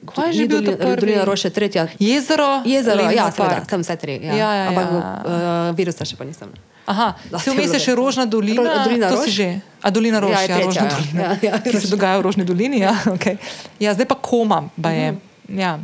Kaj 0.06 0.28
je 0.28 0.32
že 0.34 0.46
bilo 0.50 0.74
to? 0.74 0.96
Dolina 0.98 1.24
Roše, 1.24 1.50
tretja. 1.50 1.86
Jezero. 1.98 2.62
Jezero, 2.66 3.06
ja, 3.10 3.30
seveda, 3.30 3.62
tam 3.62 3.86
vse 3.86 3.96
tri. 3.96 4.18
Ja. 4.18 4.34
Ja, 4.34 4.50
ja, 4.54 4.64
Ampak 4.68 4.86
ja. 4.90 4.98
uh, 4.98 5.76
virusa 5.78 6.04
še 6.04 6.18
pa 6.18 6.26
nisem. 6.26 6.50
Aha, 6.90 7.14
se 7.38 7.54
vmes 7.54 7.70
je 7.70 7.78
še 7.78 7.94
Rožna 7.94 8.26
dolina. 8.26 8.58
Ro, 8.58 8.72
dolina 8.82 9.06
to 9.12 9.22
Rož? 9.22 9.30
si 9.30 9.38
že. 9.38 9.48
A 9.82 9.90
Dolina 9.94 10.18
Rož, 10.18 10.34
ja, 10.34 10.42
ja, 10.46 10.58
Rožna 10.66 10.82
ja, 10.82 10.90
dolina. 10.90 11.20
Ja, 11.22 11.30
ja, 11.42 11.52
Kaj 11.62 11.78
se 11.86 11.90
dogaja 11.90 12.18
v 12.18 12.26
Rožni 12.26 12.44
dolini? 12.46 12.82
Ja, 12.82 12.94
okay. 13.14 13.38
ja 13.78 13.94
zdaj 13.94 14.10
pa 14.10 14.18
koma, 14.18 14.66
pa 14.74 14.90
je. 14.90 15.14
-hmm. 15.14 15.58
ja. 15.58 15.78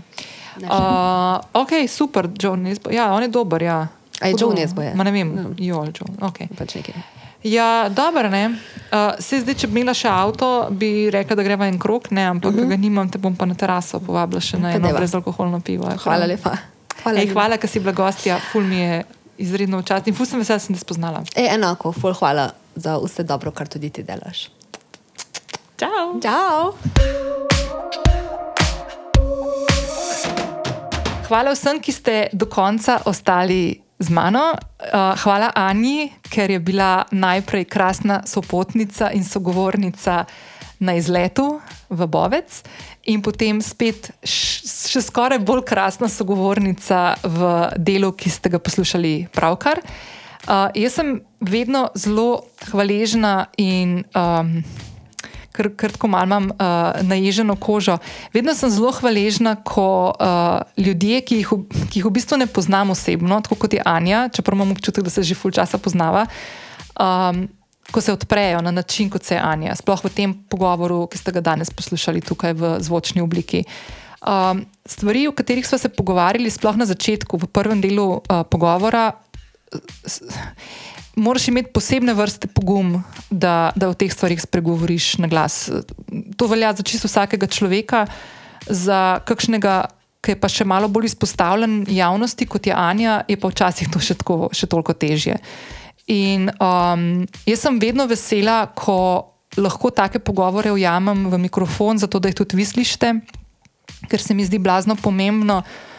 uh, 0.66 1.38
ok, 1.54 1.86
super, 1.86 2.26
John 2.34 2.66
Nesbo. 2.66 2.90
Ja, 2.90 3.14
on 3.14 3.22
je 3.22 3.30
dober, 3.30 3.62
ja. 3.62 3.86
A 4.18 4.26
je 4.26 4.34
John 4.34 4.58
Nesbo, 4.58 4.82
ja. 4.82 4.94
Ma 4.94 5.06
ne 5.06 5.14
vem, 5.14 5.30
no. 5.34 5.54
jo, 5.54 5.86
John. 5.94 6.18
Ok. 6.18 6.50
Pač 6.58 6.74
nekaj. 6.74 7.17
Ja, 7.42 7.88
dobro, 7.88 8.30
ne. 8.30 8.46
Uh, 8.48 9.14
se 9.18 9.40
zdaj, 9.40 9.54
če 9.54 9.68
bi 9.70 9.78
imela 9.78 9.94
še 9.94 10.08
avto, 10.10 10.48
bi 10.74 11.10
rekla, 11.14 11.36
da 11.38 11.44
greva 11.46 11.68
en 11.70 11.78
krok, 11.78 12.10
ne, 12.10 12.24
ampak 12.26 12.50
uh 12.50 12.56
mhm. 12.56 12.64
-huh. 12.64 12.70
ga 12.70 12.76
nimam, 12.76 13.10
te 13.10 13.18
bom 13.18 13.36
pa 13.36 13.46
na 13.46 13.54
teraso 13.54 14.00
povabila 14.00 14.40
še 14.40 14.58
na 14.58 14.72
eno 14.74 14.88
brezalkoholno 14.92 15.60
pivo. 15.60 15.84
Hvala, 15.84 16.02
hvala 16.02 16.26
lepa. 16.26 16.56
Hvala, 17.02 17.20
Ej, 17.20 17.30
hvala 17.32 17.56
ker 17.56 17.70
si 17.70 17.80
bila 17.80 17.92
gostja, 17.92 18.40
ful 18.52 18.62
mi 18.62 18.76
je 18.76 19.04
izredno 19.38 19.78
včasih 19.78 20.08
in 20.08 20.14
ful 20.14 20.26
sem 20.26 20.38
vesela, 20.38 20.58
da 20.58 20.64
sem 20.64 20.74
te 20.74 20.80
spoznala. 20.80 21.22
Ej, 21.36 21.54
enako, 21.54 21.92
ful 21.92 22.14
hvala 22.14 22.50
za 22.74 22.98
vse 22.98 23.22
dobro, 23.22 23.50
kar 23.50 23.68
tudi 23.68 23.90
ti 23.90 24.02
delaš. 24.02 24.50
Čau! 25.76 26.20
Čau! 26.22 26.74
Hvala 31.28 31.52
vsem, 31.52 31.80
ki 31.80 31.92
ste 31.92 32.28
do 32.32 32.46
konca 32.46 32.98
ostali 33.04 33.87
z 33.98 34.08
mano. 34.10 34.54
Uh, 34.78 35.14
hvala 35.18 35.50
Ani, 35.54 36.12
ker 36.30 36.50
je 36.50 36.60
bila 36.62 37.04
najprej 37.10 37.66
krasna 37.66 38.22
sopotnica 38.26 39.10
in 39.10 39.24
sogovornica 39.24 40.24
na 40.78 40.94
izletu 40.94 41.58
v 41.90 42.06
Bovec, 42.06 42.62
in 43.10 43.18
potem 43.22 43.58
spet 43.58 44.12
še 44.22 45.02
skoraj 45.02 45.42
bolj 45.42 45.64
krasna 45.66 46.06
sogovornica 46.06 47.18
v 47.26 47.40
delu, 47.74 48.12
ki 48.14 48.30
ste 48.30 48.52
ga 48.54 48.62
poslušali 48.62 49.34
pravkar. 49.34 49.82
Uh, 50.46 50.70
jaz 50.78 51.00
sem 51.00 51.18
vedno 51.42 51.90
zelo 51.98 52.46
hvaležna 52.70 53.50
in. 53.58 54.06
Um, 54.14 54.62
ker, 55.58 55.72
ker 55.74 55.94
tako 55.96 56.10
malo 56.12 56.30
imam 56.30 56.48
uh, 56.54 57.02
naježeno 57.02 57.58
kožo. 57.58 57.98
Vedno 58.34 58.54
sem 58.54 58.70
zelo 58.70 58.92
hvaležna, 58.94 59.56
ko 59.66 60.14
uh, 60.14 60.62
ljudje, 60.78 61.20
ki 61.26 61.42
jih, 61.42 61.52
ki 61.90 62.00
jih 62.00 62.06
v 62.06 62.14
bistvu 62.14 62.38
ne 62.38 62.46
poznam 62.46 62.94
osebno, 62.94 63.42
tako 63.42 63.58
kot 63.66 63.74
je 63.74 63.82
Anja, 63.84 64.28
čeprav 64.32 64.58
imam 64.58 64.74
občutek, 64.76 65.04
da 65.04 65.10
se 65.10 65.26
že 65.26 65.38
ful 65.38 65.54
časa 65.54 65.80
poznava. 65.82 66.26
Um, 66.98 67.48
ko 67.88 68.00
se 68.04 68.12
odprejo 68.12 68.60
na 68.62 68.70
način, 68.70 69.10
kot 69.10 69.24
se 69.24 69.34
je 69.34 69.42
Anja, 69.42 69.74
sploh 69.76 70.04
v 70.04 70.12
tem 70.12 70.34
pogovoru, 70.34 71.06
ki 71.08 71.18
ste 71.18 71.32
ga 71.32 71.40
danes 71.40 71.72
poslušali 71.72 72.20
tukaj 72.20 72.52
v 72.52 72.76
zvočni 72.84 73.24
obliki. 73.24 73.64
Um, 74.18 74.66
stvari, 74.86 75.28
o 75.28 75.32
katerih 75.32 75.66
smo 75.66 75.78
se 75.78 75.88
pogovarjali, 75.88 76.50
sploh 76.50 76.76
na 76.76 76.84
začetku, 76.84 77.38
v 77.38 77.48
prvem 77.48 77.80
delu 77.80 78.18
uh, 78.18 78.44
pogovora, 78.50 79.12
s, 80.04 80.20
moraš 81.18 81.48
imeti 81.48 81.72
posebne 81.74 82.14
vrste 82.14 82.48
pogum, 82.48 83.02
da, 83.30 83.70
da 83.76 83.88
o 83.88 83.94
teh 83.94 84.12
stvarih 84.12 84.40
spregovoriš 84.42 85.18
na 85.18 85.28
glas. 85.28 85.70
To 86.36 86.46
velja 86.46 86.72
za 86.72 86.82
čisto 86.82 87.08
vsakega 87.08 87.46
človeka, 87.46 88.06
za 88.66 89.20
kakšnega, 89.26 89.88
ki 90.22 90.34
je 90.34 90.40
pa 90.40 90.50
še 90.50 90.66
malo 90.66 90.88
bolj 90.88 91.12
izpostavljen 91.12 91.84
javnosti, 91.90 92.46
kot 92.46 92.66
je 92.66 92.74
Anja, 92.74 93.22
je 93.28 93.38
pa 93.38 93.50
včasih 93.50 93.90
to 93.92 94.02
še, 94.02 94.18
tako, 94.18 94.48
še 94.52 94.66
toliko 94.70 94.94
težje. 94.94 95.38
In 96.08 96.48
um, 96.48 97.26
jaz 97.46 97.66
sem 97.66 97.76
vedno 97.82 98.08
vesela, 98.08 98.62
ko 98.74 99.34
lahko 99.58 99.90
take 99.90 100.22
pogovore 100.22 100.72
ujamem 100.72 101.28
v 101.28 101.42
mikrofon, 101.48 102.00
zato 102.00 102.20
da 102.20 102.30
jih 102.30 102.40
tudi 102.40 102.58
vi 102.58 102.66
slišite, 102.66 103.12
ker 104.08 104.22
se 104.22 104.34
mi 104.34 104.46
zdi 104.46 104.60
blazno 104.62 104.96
pomembno, 104.96 105.60
uh, 105.62 105.97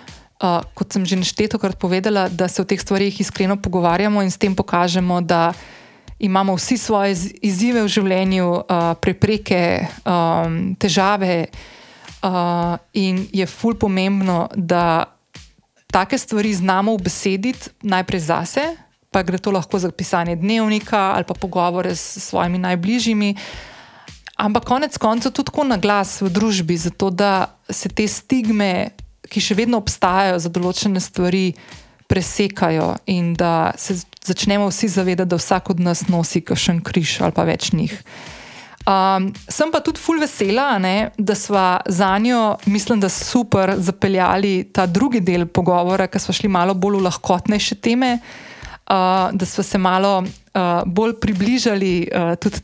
kot 0.74 0.94
sem 0.94 1.06
že 1.06 1.20
neštetokrat 1.20 1.76
povedala, 1.76 2.30
da 2.30 2.48
se 2.48 2.62
o 2.62 2.66
teh 2.66 2.80
stvarih 2.80 3.22
iskreno 3.22 3.60
pogovarjamo 3.60 4.24
in 4.24 4.32
s 4.32 4.38
tem 4.38 4.56
pokažemo, 4.56 5.22
da 5.22 5.54
imamo 6.20 6.56
vsi 6.56 6.78
svoje 6.78 7.16
izzive 7.42 7.84
v 7.84 7.88
življenju, 7.88 8.48
uh, 8.48 8.94
prepreke, 9.00 9.88
um, 10.04 10.76
težave. 10.80 11.48
Uh, 12.20 12.76
in 12.94 13.28
je 13.32 13.48
ful 13.48 13.80
pomembno, 13.80 14.50
da 14.56 15.16
take 15.88 16.18
stvari 16.20 16.52
znamo 16.54 16.92
ubesediti 16.92 17.72
najprej 17.84 18.20
zase 18.20 18.64
pa 19.12 19.26
gre 19.26 19.38
to 19.38 19.52
lahko 19.52 19.80
za 19.80 19.92
pisanje 19.92 20.36
dnevnika 20.36 21.14
ali 21.18 21.26
pa 21.26 21.34
pogovore 21.34 21.96
s 21.96 22.18
svojimi 22.30 22.58
najbližjimi. 22.58 23.36
Ampak 24.38 24.64
konec 24.64 24.98
koncev 24.98 25.32
tudi 25.32 25.52
na 25.68 25.78
glas 25.78 26.22
v 26.22 26.30
družbi, 26.30 26.78
zato 26.78 27.10
da 27.10 27.60
se 27.70 27.90
te 27.90 28.08
stigme, 28.08 28.90
ki 29.30 29.44
še 29.44 29.58
vedno 29.58 29.80
obstajajo 29.82 30.40
za 30.42 30.52
določene 30.54 31.02
stvari, 31.04 31.54
presekajo 32.10 32.96
in 33.14 33.36
da 33.38 33.72
se 33.78 34.00
začnemo 34.26 34.72
vsi 34.72 34.88
zavedati, 34.90 35.30
da 35.30 35.38
vsak 35.38 35.70
od 35.70 35.84
nas 35.86 36.08
nosi 36.10 36.42
kakšen 36.42 36.82
križ 36.82 37.20
ali 37.22 37.36
pa 37.38 37.46
več 37.46 37.70
njih. 37.78 37.94
Um, 38.90 39.28
sem 39.46 39.70
pa 39.70 39.84
tudi 39.86 40.02
full 40.02 40.18
vesela, 40.18 40.72
ne, 40.82 41.12
da 41.18 41.36
smo 41.38 41.68
za 41.86 42.10
njo, 42.18 42.58
mislim, 42.66 43.04
da 43.04 43.12
super 43.14 43.76
zapeljali 43.78 44.72
ta 44.74 44.88
drugi 44.90 45.22
del 45.22 45.46
pogovora, 45.46 46.08
ker 46.10 46.24
smo 46.24 46.34
šli 46.34 46.50
malo 46.50 46.74
bolj 46.74 46.98
v 46.98 47.06
lahkotnejše 47.12 47.78
teme 47.86 48.16
uh, 48.18 48.49
da 49.34 49.46
smo 49.46 49.64
se 49.64 49.78
malo 49.78 50.24
uh, 50.54 50.82
bolj 50.86 51.14
približali 51.22 52.10
uh, 52.16 52.36
tudi 52.36 52.58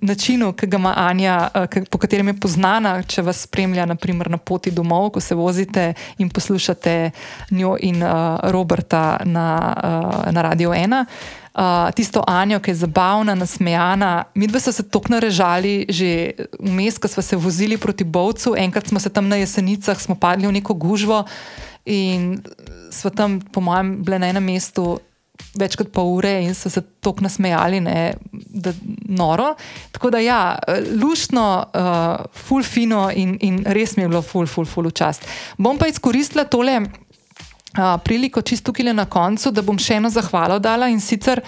načinu, 0.00 0.52
ki 0.52 0.66
ga 0.66 0.76
ima 0.76 0.92
Anja, 0.96 1.48
uh, 1.54 1.82
po 1.90 1.98
katerem 1.98 2.28
je 2.28 2.40
poznana, 2.40 3.02
če 3.02 3.22
vas 3.22 3.42
spremlja 3.48 3.86
naprimer, 3.86 4.30
na 4.30 4.38
poti 4.38 4.70
domov, 4.70 5.10
ko 5.10 5.20
se 5.20 5.34
vozite 5.34 5.92
in 6.18 6.30
poslušate 6.30 7.10
njo 7.50 7.76
in 7.80 8.02
uh, 8.02 8.38
Roberta 8.42 9.18
na, 9.24 9.48
uh, 9.76 10.32
na 10.32 10.42
Radio 10.42 10.70
1. 10.70 11.04
Uh, 11.56 11.90
tisto 11.96 12.22
Anjo, 12.26 12.60
ki 12.60 12.70
je 12.70 12.82
zabavna, 12.84 13.34
nasmejana. 13.34 14.24
Mi 14.34 14.46
dva 14.46 14.60
smo 14.60 14.72
se 14.72 14.84
tako 14.88 15.16
narežali, 15.16 15.86
že 15.88 16.32
vmes, 16.60 16.98
ko 16.98 17.08
smo 17.08 17.22
se 17.22 17.36
vozili 17.36 17.78
proti 17.78 18.04
Bovcu, 18.04 18.54
enkrat 18.58 18.86
smo 18.86 19.00
se 19.00 19.08
tam 19.08 19.28
na 19.28 19.36
jesenicah, 19.40 19.98
smo 20.00 20.14
padli 20.14 20.46
v 20.46 20.52
neko 20.60 20.74
gužvo 20.74 21.24
in 21.84 22.42
smo 22.90 23.10
tam, 23.10 23.40
po 23.40 23.60
mojem, 23.60 23.96
bili 24.04 24.18
na 24.18 24.28
enem 24.28 24.44
mestu 24.44 24.98
več 25.56 25.76
kot 25.78 25.90
pol 25.94 26.14
ure 26.18 26.32
in 26.44 26.54
so 26.54 26.70
se 26.72 26.82
tako 27.04 27.24
nasmejali, 27.26 27.80
ne, 27.80 28.14
da 28.32 28.72
je 28.72 28.96
noro. 29.16 29.54
Tako 29.92 30.10
da, 30.14 30.20
ja, 30.24 30.40
luštno, 31.00 31.46
uh, 31.64 32.40
ful 32.46 32.64
fino 32.66 33.06
in, 33.10 33.36
in 33.40 33.62
res 33.66 33.96
mi 33.96 34.04
je 34.04 34.12
bilo 34.12 34.22
ful, 34.22 34.48
ful, 34.50 34.68
ful 34.68 34.90
čast. 34.90 35.26
Bom 35.58 35.78
pa 35.78 35.88
izkoristila 35.90 36.46
tole 36.50 36.80
uh, 36.82 37.96
priliko 38.04 38.42
čisto 38.42 38.72
tukaj 38.72 38.92
na 38.94 39.06
koncu, 39.06 39.52
da 39.52 39.64
bom 39.64 39.78
še 39.78 40.00
eno 40.00 40.12
zahvalo 40.12 40.58
dala 40.58 40.90
in 40.92 41.00
sicer. 41.00 41.42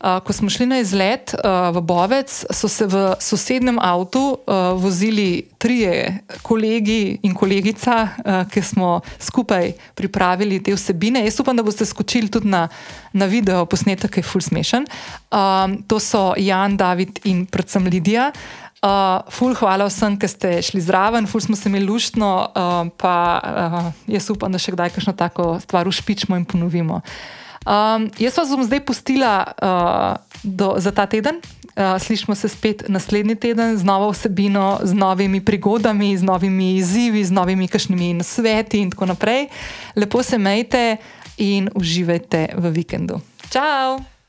Ko 0.00 0.32
smo 0.32 0.50
šli 0.50 0.66
na 0.66 0.78
izlet 0.80 1.34
uh, 1.34 1.68
v 1.76 1.80
Bovec, 1.84 2.32
so 2.50 2.68
se 2.68 2.86
v 2.86 3.14
sosednjem 3.20 3.78
avtu 3.78 4.20
uh, 4.32 4.72
vozili 4.80 5.44
trije 5.58 6.24
kolegi 6.42 7.18
in 7.22 7.34
kolegica, 7.34 8.08
uh, 8.08 8.48
ki 8.48 8.62
smo 8.62 9.00
skupaj 9.20 9.72
pripravili 9.94 10.62
te 10.62 10.72
vsebine. 10.72 11.24
Jaz 11.24 11.40
upam, 11.40 11.56
da 11.56 11.62
boste 11.62 11.84
skočili 11.84 12.32
tudi 12.32 12.48
na, 12.48 12.68
na 13.12 13.28
video 13.28 13.66
posnetek, 13.66 14.10
ki 14.14 14.24
je 14.24 14.28
full 14.30 14.44
smešen. 14.44 14.88
Um, 15.28 15.82
to 15.84 16.00
so 16.00 16.32
Jan, 16.36 16.76
David 16.80 17.20
in 17.24 17.44
predvsem 17.46 17.84
Lidija. 17.84 18.30
Uh, 18.80 19.20
ful, 19.28 19.52
hvala 19.52 19.90
vsem, 19.90 20.16
ki 20.16 20.28
ste 20.32 20.54
šli 20.64 20.80
zraven, 20.80 21.28
ful 21.28 21.44
smo 21.44 21.56
se 21.56 21.68
imeli 21.68 21.84
luštno, 21.84 22.30
uh, 22.48 22.88
pa 22.96 23.16
uh, 23.36 23.92
jaz 24.08 24.30
upam, 24.32 24.48
da 24.48 24.56
še 24.56 24.72
kdaj 24.72 24.94
kakšno 24.96 25.12
tako 25.12 25.58
stvar 25.60 25.88
ušpičmo 25.88 26.40
in 26.40 26.48
ponovimo. 26.48 27.02
Um, 27.70 28.10
jaz 28.18 28.34
vas 28.34 28.50
bom 28.50 28.64
zdaj 28.66 28.82
pustila 28.82 29.46
uh, 29.46 30.18
do, 30.42 30.74
za 30.82 30.90
ta 30.90 31.06
teden. 31.06 31.38
Uh, 31.38 32.02
slišimo 32.02 32.34
se 32.34 32.48
spet 32.48 32.82
naslednji 32.88 33.36
teden 33.36 33.78
z 33.78 33.86
novo 33.86 34.10
vsebino, 34.10 34.80
z 34.82 34.94
novimi 34.94 35.38
prigodami, 35.44 36.16
z 36.18 36.22
novimi 36.26 36.74
izzivi, 36.76 37.24
z 37.24 37.30
novimi 37.30 37.68
kašnimi 37.68 38.14
nasveti 38.14 38.82
in 38.82 38.90
tako 38.90 39.06
naprej. 39.06 39.46
Lepo 39.96 40.22
se 40.22 40.38
majte 40.38 40.96
in 41.38 41.70
uživajte 41.74 42.48
v 42.58 42.74
vikendu. 42.74 43.20
Ciao! 43.50 44.19